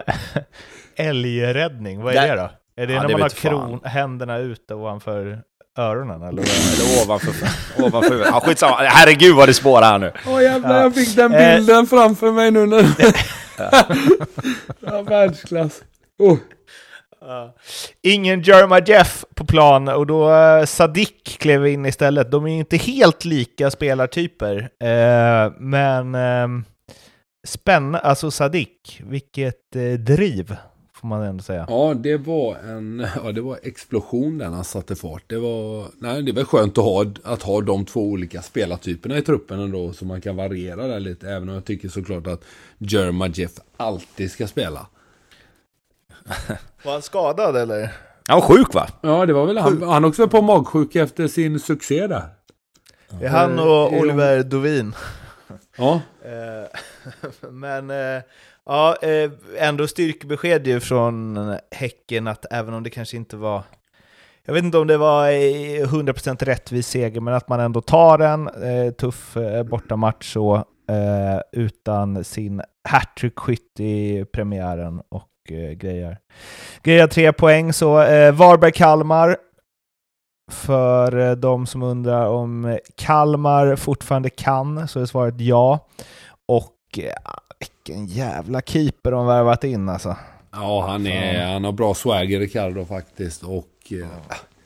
älgräddning, 0.96 2.02
vad 2.02 2.16
är 2.16 2.36
det 2.36 2.42
då? 2.42 2.52
Är 2.76 2.88
det 2.88 2.94
ja, 2.94 3.02
när 3.02 3.08
det 3.08 3.14
man 3.14 3.22
har 3.22 3.30
kron, 3.30 3.80
händerna 3.84 4.38
ute 4.38 4.74
ovanför 4.74 5.42
öronen 5.78 6.22
eller? 6.22 6.42
eller 6.42 7.04
ovanför, 7.06 7.34
ovanför 7.84 8.26
Ja, 8.26 8.42
skitsamma. 8.46 8.76
Herregud 8.76 9.36
vad 9.36 9.50
det 9.50 9.54
spårar 9.54 9.92
här 9.92 9.98
nu. 9.98 10.12
Åh 10.28 10.44
jävlar, 10.44 10.76
ja. 10.76 10.82
jag 10.82 10.96
fick 10.96 11.16
den 11.16 11.32
bilden 11.32 11.80
eh. 11.80 11.86
framför 11.86 12.32
mig 12.32 12.52
nu. 12.52 12.66
När... 12.66 12.86
ja, 14.80 15.02
världsklass. 15.02 15.82
Oh. 16.20 16.38
Uh, 17.22 17.50
ingen 18.02 18.42
Jerma 18.42 18.80
Jeff 18.80 19.26
på 19.36 19.46
plan 19.46 19.88
och 19.88 20.08
då 20.08 20.30
uh, 20.30 20.66
Sadik 20.66 21.38
klev 21.40 21.68
in 21.68 21.86
istället. 21.86 22.32
De 22.32 22.48
är 22.48 22.60
inte 22.60 22.78
helt 22.78 23.26
lika 23.26 23.72
spelartyper, 23.72 24.58
uh, 24.58 25.54
men 25.60 26.16
uh, 26.16 26.64
spännande. 27.48 28.00
Alltså 28.00 28.32
Sadik, 28.32 29.02
vilket 29.04 29.76
uh, 29.76 29.94
driv 29.94 30.56
får 30.94 31.08
man 31.08 31.24
ändå 31.24 31.44
säga. 31.44 31.66
Ja, 31.70 31.94
det 31.94 32.18
var 32.18 32.56
en 32.56 33.08
ja, 33.24 33.32
det 33.32 33.42
var 33.42 33.60
explosion 33.64 34.38
där 34.38 34.46
han 34.46 34.64
satte 34.64 34.96
fart. 34.96 35.24
Det 35.28 35.38
var, 35.38 35.86
nej, 35.98 36.24
det 36.24 36.32
var 36.32 36.44
skönt 36.44 36.78
att 36.78 36.84
ha, 36.84 37.06
att 37.24 37.44
ha 37.44 37.62
de 37.62 37.86
två 37.86 38.02
olika 38.02 38.42
spelartyperna 38.42 39.18
i 39.18 39.22
truppen 39.22 39.60
ändå, 39.60 39.94
så 39.94 40.06
man 40.06 40.22
kan 40.22 40.36
variera 40.36 40.88
det 40.88 41.00
lite. 41.00 41.30
Även 41.30 41.50
om 41.50 41.56
jag 41.56 41.66
tycker 41.66 41.90
såklart 41.90 42.28
att 42.28 42.44
Jerma 42.78 43.28
Jeff 43.28 43.52
alltid 43.78 44.32
ska 44.32 44.48
spela. 44.48 44.88
Var 46.84 46.92
han 46.92 47.02
skadad 47.02 47.58
eller? 47.58 47.94
Han 48.28 48.40
var 48.40 48.48
sjuk 48.48 48.74
va? 48.74 48.88
Ja, 49.02 49.26
det 49.26 49.34
var 49.34 49.46
väl 49.46 49.58
han. 49.58 49.82
Han 49.84 50.06
också 50.06 50.28
på 50.28 50.42
magsjuka 50.42 51.04
efter 51.04 51.28
sin 51.28 51.60
succé 51.60 52.08
där. 52.08 52.24
Det 53.20 53.26
är 53.26 53.30
han 53.30 53.60
och 53.60 53.94
Oliver 53.94 54.44
Dovin. 54.44 54.96
Ja. 55.78 56.02
Eh, 56.24 57.50
men 57.50 57.90
eh, 57.90 58.22
ja, 58.66 58.96
eh, 59.02 59.32
ändå 59.58 59.88
styrkebesked 59.88 60.68
ju 60.68 60.80
från 60.80 61.38
Häcken 61.72 62.28
att 62.28 62.46
även 62.52 62.74
om 62.74 62.84
det 62.84 62.90
kanske 62.90 63.18
inte 63.18 63.38
var 63.38 63.64
jag 64.46 64.54
vet 64.54 64.64
inte 64.64 64.78
om 64.78 64.88
det 64.88 64.98
var 64.98 65.28
100% 65.28 66.46
rättvis 66.46 66.88
seger, 66.88 67.22
men 67.22 67.34
att 67.34 67.50
man 67.50 67.60
ändå 67.60 67.82
tar 67.82 68.20
en 68.20 68.50
tuff 68.94 69.38
bortamatch 69.70 70.34
så, 70.34 70.66
utan 71.52 72.24
sin 72.24 72.62
hattrick-skytt 72.90 73.80
i 73.80 74.26
premiären 74.34 75.02
och 75.10 75.29
eh, 75.52 75.72
grejer. 75.72 76.18
Grejer 76.84 77.08
tre 77.08 77.34
poäng 77.34 77.74
så. 77.74 78.02
Eh, 78.02 78.32
Varberg-Kalmar. 78.32 79.38
För 80.52 81.30
eh, 81.30 81.32
de 81.32 81.66
som 81.66 81.84
undrar 81.84 82.28
om 82.28 82.80
Kalmar 82.96 83.76
fortfarande 83.76 84.30
kan 84.30 84.88
så 84.88 85.00
är 85.00 85.06
svaret 85.06 85.42
ja. 85.42 85.88
Och 86.48 86.76
eh, 86.98 87.14
vilken 87.60 88.06
jävla 88.06 88.62
keeper 88.62 89.12
de 89.12 89.28
värvat 89.28 89.64
in 89.64 89.90
alltså. 89.90 90.16
Ja, 90.52 90.88
han, 90.88 91.08
är, 91.08 91.46
han 91.46 91.64
har 91.64 91.72
bra 91.72 91.94
swagger 91.94 92.40
Ricardo 92.40 92.86
faktiskt. 92.86 93.44
Och 93.44 93.92
eh, 93.92 94.08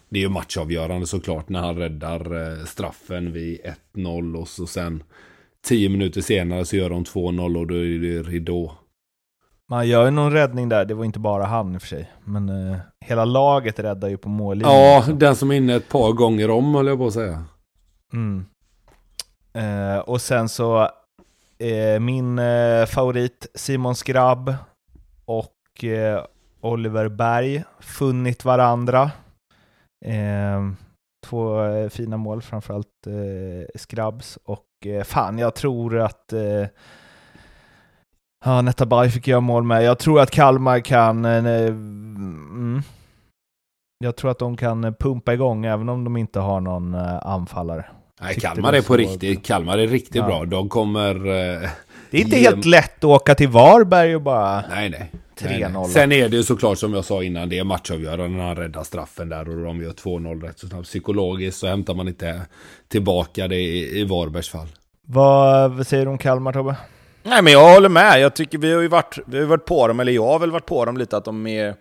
det 0.10 0.19
är 0.19 0.23
ju 0.23 0.30
matchavgörande 0.30 1.07
såklart 1.07 1.49
när 1.49 1.60
han 1.60 1.76
räddar 1.76 2.51
eh, 2.60 2.65
straffen 2.65 3.31
vid 3.31 3.60
1-0 3.95 4.38
och 4.38 4.47
så 4.47 4.68
sen 4.68 5.03
10 5.65 5.89
minuter 5.89 6.22
senare 6.22 6.65
så 6.65 6.76
gör 6.76 6.89
de 6.89 7.03
2-0 7.03 7.57
och 7.57 7.68
då 7.68 7.76
är 7.76 7.99
det 7.99 8.23
ridå. 8.23 8.73
Man 9.74 9.88
gör 9.88 10.06
ju 10.06 10.12
någon 10.12 10.32
räddning 10.32 10.70
där, 10.70 10.86
det 10.86 10.94
var 10.94 11.06
inte 11.06 11.20
bara 11.20 11.45
han 11.45 11.74
i 11.74 11.78
och 11.78 11.82
för 11.82 11.88
sig. 11.88 12.12
Men 12.24 12.50
eh, 12.50 12.78
hela 13.06 13.26
laget 13.26 13.80
räddar 13.80 14.10
ju 14.10 14.18
på 14.18 14.30
mållinjen. 14.30 14.76
Ja, 14.76 14.98
liksom. 14.98 15.20
den 15.20 15.36
som 15.36 15.52
är 15.52 15.56
inne 15.56 15.76
ett 15.76 15.90
par 15.90 16.12
gånger 16.12 16.50
om 16.50 16.76
höll 16.76 16.88
jag 16.88 16.98
på 16.98 17.08
att 17.08 17.14
säga. 17.14 17.44
Mm. 18.14 18.45
Eh, 19.54 20.00
och 20.00 20.22
sen 20.22 20.50
så, 20.50 20.82
eh, 21.58 22.00
min 22.00 22.40
eh, 22.40 22.86
favorit 22.86 23.48
Simon 23.56 23.95
Skrabb 23.95 24.56
och 25.26 25.84
eh, 25.84 26.24
Oliver 26.62 27.10
Berg, 27.10 27.64
funnit 27.80 28.45
varandra. 28.45 29.12
Eh, 30.06 30.72
två 31.26 31.60
fina 31.90 32.18
mål, 32.18 32.41
framförallt 32.41 33.08
Skrabbs. 33.76 34.40
Och 34.44 34.68
fan, 35.06 35.40
jag 35.40 35.56
tror 35.56 36.00
att 36.00 36.34
Ja, 38.45 38.61
Netabay 38.61 39.10
fick 39.10 39.28
göra 39.28 39.40
mål 39.40 39.64
med. 39.64 39.84
Jag 39.84 39.99
tror 39.99 40.22
att 40.22 40.32
Kalmar 40.32 40.80
kan... 40.80 41.26
Eh, 41.26 41.68
mm, 41.68 42.82
jag 43.99 44.15
tror 44.15 44.32
att 44.32 44.40
de 44.40 44.57
kan 44.57 44.94
pumpa 44.99 45.34
igång 45.34 45.65
även 45.65 45.90
om 45.90 46.03
de 46.03 46.18
inte 46.18 46.40
har 46.40 46.61
någon 46.61 46.94
eh, 46.94 47.26
anfallare. 47.26 47.86
Nej, 48.22 48.40
Kalmar 48.40 48.74
är 48.74 48.82
på 48.82 48.98
riktigt. 48.98 49.45
Kalmar 49.45 49.78
är 49.78 49.88
riktigt 49.88 50.15
ja. 50.15 50.26
bra. 50.26 50.45
De 50.45 50.70
kommer... 50.70 51.15
Eh, 51.15 51.70
det 52.11 52.18
är 52.18 52.22
inte 52.22 52.38
ge... 52.38 52.44
helt 52.44 52.65
lätt 52.65 52.98
att 52.98 53.03
åka 53.03 53.36
till 53.36 53.49
Varberg 53.49 54.15
och 54.15 54.22
bara... 54.22 54.64
Nej, 54.70 54.90
nej. 54.90 55.11
3-0. 55.40 55.86
Sen 55.86 56.11
är 56.11 56.30
det 56.30 56.38
ju 56.38 56.44
såklart 56.44 56.78
som 56.78 56.94
jag 56.94 57.06
sa 57.06 57.24
innan, 57.24 57.49
det 57.49 57.60
är 57.60 57.64
matchavgörande 57.64 58.38
när 58.38 58.48
han 58.48 58.56
räddar 58.56 58.84
straffen 58.84 59.30
där 59.30 59.49
och 59.49 59.64
de 59.65 59.82
gör 59.82 59.91
2-0 59.91 60.41
rätt 60.41 60.60
så 60.60 60.68
snabbt. 60.68 60.88
Psykologiskt 60.88 61.60
så 61.60 61.68
hämtar 61.68 61.94
man 61.94 62.07
inte 62.07 62.41
tillbaka 62.88 63.48
det 63.48 63.56
i, 63.56 63.99
i 63.99 64.03
Varbergs 64.03 64.49
fall. 64.49 64.68
Vad 65.07 65.88
säger 65.88 66.06
du 66.06 66.11
om 66.11 66.18
Kalmar 66.18 66.53
Tobbe? 66.53 66.76
Nej, 67.24 67.41
men 67.41 67.54
jag 67.54 67.74
håller 67.74 67.90
med. 67.90 68.22
Jag 68.22 68.36
tycker 68.36 68.58
vi 68.58 68.74
har 68.74 68.82
ju 68.82 68.88
varit, 68.88 69.20
vi 69.26 69.40
har 69.40 69.45
varit 69.45 69.66
på 69.66 69.88
dem, 69.88 70.00
eller 70.00 70.12
jag 70.12 70.26
har 70.26 70.40
väl 70.40 70.52
varit 70.52 70.66
på 70.66 70.86
dem 70.86 70.98
lite, 70.98 71.18
att 71.18 71.26
de 71.26 71.48
är... 71.48 71.76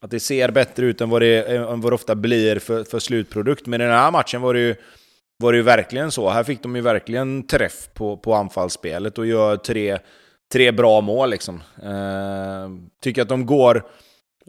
Att 0.00 0.10
det 0.10 0.20
ser 0.20 0.50
bättre 0.50 0.86
ut 0.86 1.00
än 1.00 1.10
vad 1.10 1.22
det, 1.22 1.56
än 1.56 1.80
vad 1.80 1.92
det 1.92 1.94
ofta 1.94 2.14
blir 2.14 2.58
för, 2.58 2.84
för 2.84 2.98
slutprodukt. 2.98 3.66
Men 3.66 3.80
i 3.80 3.84
den 3.84 3.92
här 3.92 4.10
matchen 4.10 4.40
var 4.40 4.54
det 4.54 4.60
ju, 4.60 4.74
var 5.38 5.52
det 5.52 5.56
ju 5.56 5.62
verkligen 5.62 6.10
så. 6.10 6.30
Här 6.30 6.44
fick 6.44 6.62
de 6.62 6.76
ju 6.76 6.82
verkligen 6.82 7.46
träff 7.46 7.88
på, 7.94 8.16
på 8.16 8.34
anfallsspelet 8.34 9.18
och 9.18 9.26
gör 9.26 9.56
tre, 9.56 9.98
tre 10.52 10.72
bra 10.72 11.00
mål. 11.00 11.30
Liksom. 11.30 11.62
Eh, 11.82 12.68
tycker 13.02 13.22
att 13.22 13.28
de 13.28 13.46
går 13.46 13.82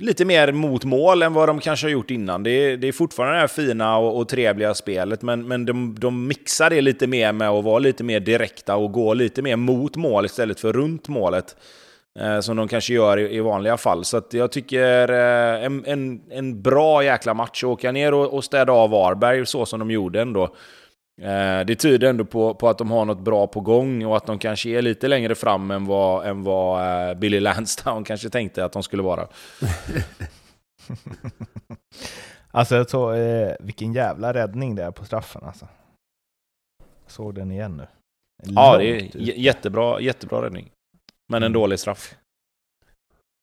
lite 0.01 0.25
mer 0.25 0.51
mot 0.51 0.83
mål 0.85 1.21
än 1.21 1.33
vad 1.33 1.49
de 1.49 1.59
kanske 1.59 1.85
har 1.85 1.91
gjort 1.91 2.11
innan. 2.11 2.43
Det 2.43 2.51
är, 2.51 2.77
det 2.77 2.87
är 2.87 2.91
fortfarande 2.91 3.35
det 3.35 3.39
här 3.39 3.47
fina 3.47 3.97
och, 3.97 4.17
och 4.17 4.29
trevliga 4.29 4.73
spelet, 4.73 5.21
men, 5.21 5.47
men 5.47 5.65
de, 5.65 5.95
de 5.99 6.27
mixar 6.27 6.69
det 6.69 6.81
lite 6.81 7.07
mer 7.07 7.31
med 7.31 7.49
att 7.49 7.63
vara 7.63 7.79
lite 7.79 8.03
mer 8.03 8.19
direkta 8.19 8.75
och 8.75 8.91
gå 8.91 9.13
lite 9.13 9.41
mer 9.41 9.55
mot 9.55 9.95
mål 9.95 10.25
istället 10.25 10.59
för 10.59 10.73
runt 10.73 11.07
målet. 11.07 11.55
Eh, 12.19 12.39
som 12.39 12.57
de 12.57 12.67
kanske 12.67 12.93
gör 12.93 13.17
i, 13.19 13.35
i 13.35 13.39
vanliga 13.39 13.77
fall. 13.77 14.05
Så 14.05 14.21
jag 14.31 14.51
tycker 14.51 15.11
eh, 15.11 15.65
en, 15.65 15.85
en, 15.85 16.21
en 16.29 16.61
bra 16.61 17.03
jäkla 17.03 17.33
match. 17.33 17.63
Åka 17.63 17.91
ner 17.91 18.13
och, 18.13 18.33
och 18.33 18.43
städa 18.43 18.73
av 18.73 18.89
Varberg 18.89 19.45
så 19.45 19.65
som 19.65 19.79
de 19.79 19.91
gjorde 19.91 20.21
ändå. 20.21 20.55
Eh, 21.21 21.65
det 21.65 21.75
tyder 21.75 22.09
ändå 22.09 22.25
på, 22.25 22.53
på 22.53 22.69
att 22.69 22.77
de 22.77 22.91
har 22.91 23.05
något 23.05 23.19
bra 23.19 23.47
på 23.47 23.59
gång 23.61 24.05
och 24.05 24.17
att 24.17 24.25
de 24.25 24.39
kanske 24.39 24.69
är 24.69 24.81
lite 24.81 25.07
längre 25.07 25.35
fram 25.35 25.71
än 25.71 25.85
vad, 25.85 26.27
än 26.27 26.43
vad 26.43 27.09
eh, 27.09 27.13
Billy 27.13 27.39
Lansdown 27.39 28.03
kanske 28.05 28.29
tänkte 28.29 28.65
att 28.65 28.71
de 28.71 28.83
skulle 28.83 29.03
vara. 29.03 29.27
alltså 32.51 32.75
jag 32.75 32.89
såg, 32.89 33.17
eh, 33.17 33.51
vilken 33.59 33.93
jävla 33.93 34.33
räddning 34.33 34.75
det 34.75 34.83
är 34.83 34.91
på 34.91 35.05
straffen 35.05 35.43
alltså. 35.43 35.67
Såg 37.07 37.35
den 37.35 37.51
igen 37.51 37.77
nu. 37.77 37.87
Långt 38.43 38.55
ja, 38.55 38.77
det 38.77 38.85
är 38.85 39.15
jättebra, 39.15 40.01
jättebra 40.01 40.41
räddning. 40.41 40.71
Men 41.27 41.43
en 41.43 41.43
mm. 41.43 41.53
dålig 41.53 41.79
straff. 41.79 42.15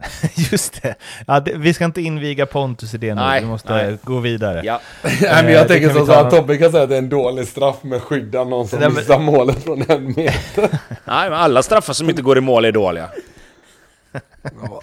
Just 0.35 0.83
det. 0.83 0.95
Ja, 1.27 1.41
det. 1.41 1.53
Vi 1.57 1.75
ska 1.75 1.85
inte 1.85 2.03
inviga 2.03 2.47
Pontus 2.47 2.95
i 2.95 2.99
det 2.99 3.15
nu, 3.15 3.21
nej, 3.21 3.41
vi 3.41 3.47
måste 3.47 3.73
nej. 3.73 3.99
gå 4.03 4.19
vidare. 4.19 4.63
Ja. 4.65 4.81
nej, 5.03 5.45
men 5.45 5.53
jag 5.53 5.63
eh, 5.63 5.67
tänker 5.67 5.91
så, 5.91 6.07
så 6.07 6.13
att 6.13 6.31
Tobbe 6.31 6.57
kan 6.57 6.71
säga 6.71 6.83
att 6.83 6.89
det 6.89 6.95
är 6.95 6.99
en 6.99 7.09
dålig 7.09 7.49
straff 7.49 7.83
med 7.83 8.03
skydda 8.03 8.45
någon 8.45 8.69
som 8.69 8.95
missar 8.95 9.19
målet 9.19 9.65
från 9.65 9.83
en 9.91 10.07
meter. 10.07 10.69
nej, 11.05 11.31
men 11.31 11.33
alla 11.33 11.63
straffar 11.63 11.93
som 11.93 12.11
inte 12.11 12.23
går 12.23 12.39
i 12.39 12.41
mål 12.41 12.65
är 12.65 12.73
dåliga. 12.73 13.09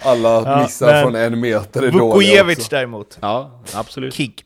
alla 0.02 0.62
missar 0.62 0.94
ja, 0.94 1.02
från 1.02 1.14
en 1.14 1.40
meter 1.40 1.82
är 1.82 1.90
dåliga 1.90 2.04
Vukojevic 2.04 2.68
däremot. 2.68 3.18
Ja, 3.20 3.62
absolut. 3.74 4.14
Kick. 4.14 4.44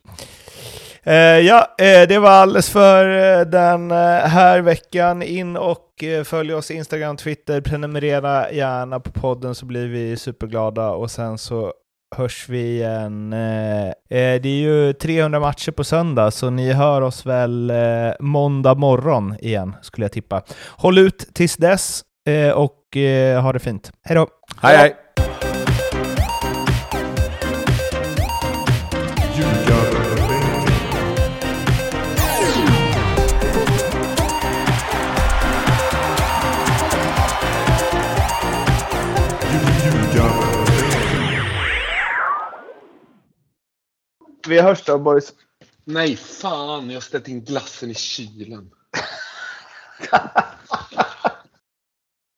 Eh, 1.08 1.38
ja, 1.38 1.74
eh, 1.78 2.08
det 2.08 2.18
var 2.18 2.30
alldeles 2.30 2.70
för 2.70 3.04
eh, 3.38 3.46
den 3.46 3.90
här 3.90 4.60
veckan. 4.60 5.22
In 5.22 5.56
och 5.56 6.04
följ 6.24 6.54
oss 6.54 6.70
Instagram, 6.70 7.16
Twitter, 7.16 7.60
prenumerera 7.60 8.50
gärna 8.50 9.00
på 9.00 9.10
podden 9.10 9.54
så 9.54 9.66
blir 9.66 9.88
vi 9.88 10.16
superglada 10.16 10.90
och 10.90 11.10
sen 11.10 11.38
så 11.38 11.72
hörs 12.16 12.48
vi 12.48 12.60
igen. 12.60 13.30
det 14.10 14.46
är 14.46 14.46
ju 14.46 14.92
300 14.92 15.40
matcher 15.40 15.70
på 15.70 15.84
söndag, 15.84 16.30
så 16.30 16.50
ni 16.50 16.72
hör 16.72 17.00
oss 17.00 17.26
väl 17.26 17.72
måndag 18.20 18.74
morgon 18.74 19.34
igen, 19.40 19.76
skulle 19.82 20.04
jag 20.04 20.12
tippa. 20.12 20.42
Håll 20.76 20.98
ut 20.98 21.34
tills 21.34 21.56
dess 21.56 22.02
och 22.54 22.96
ha 23.42 23.52
det 23.52 23.58
fint. 23.58 23.92
Hej 24.02 24.16
då! 24.16 24.28
Hej 24.62 24.76
hej! 24.76 25.07
Vi 44.48 44.60
hörs 44.60 44.82
då 44.84 44.98
boys. 44.98 45.32
Nej, 45.84 46.16
fan. 46.16 46.90
Jag 46.90 46.96
har 46.96 47.00
ställt 47.00 47.28
in 47.28 47.44
glassen 47.44 47.90
i 47.90 47.94
kylen. 47.94 48.70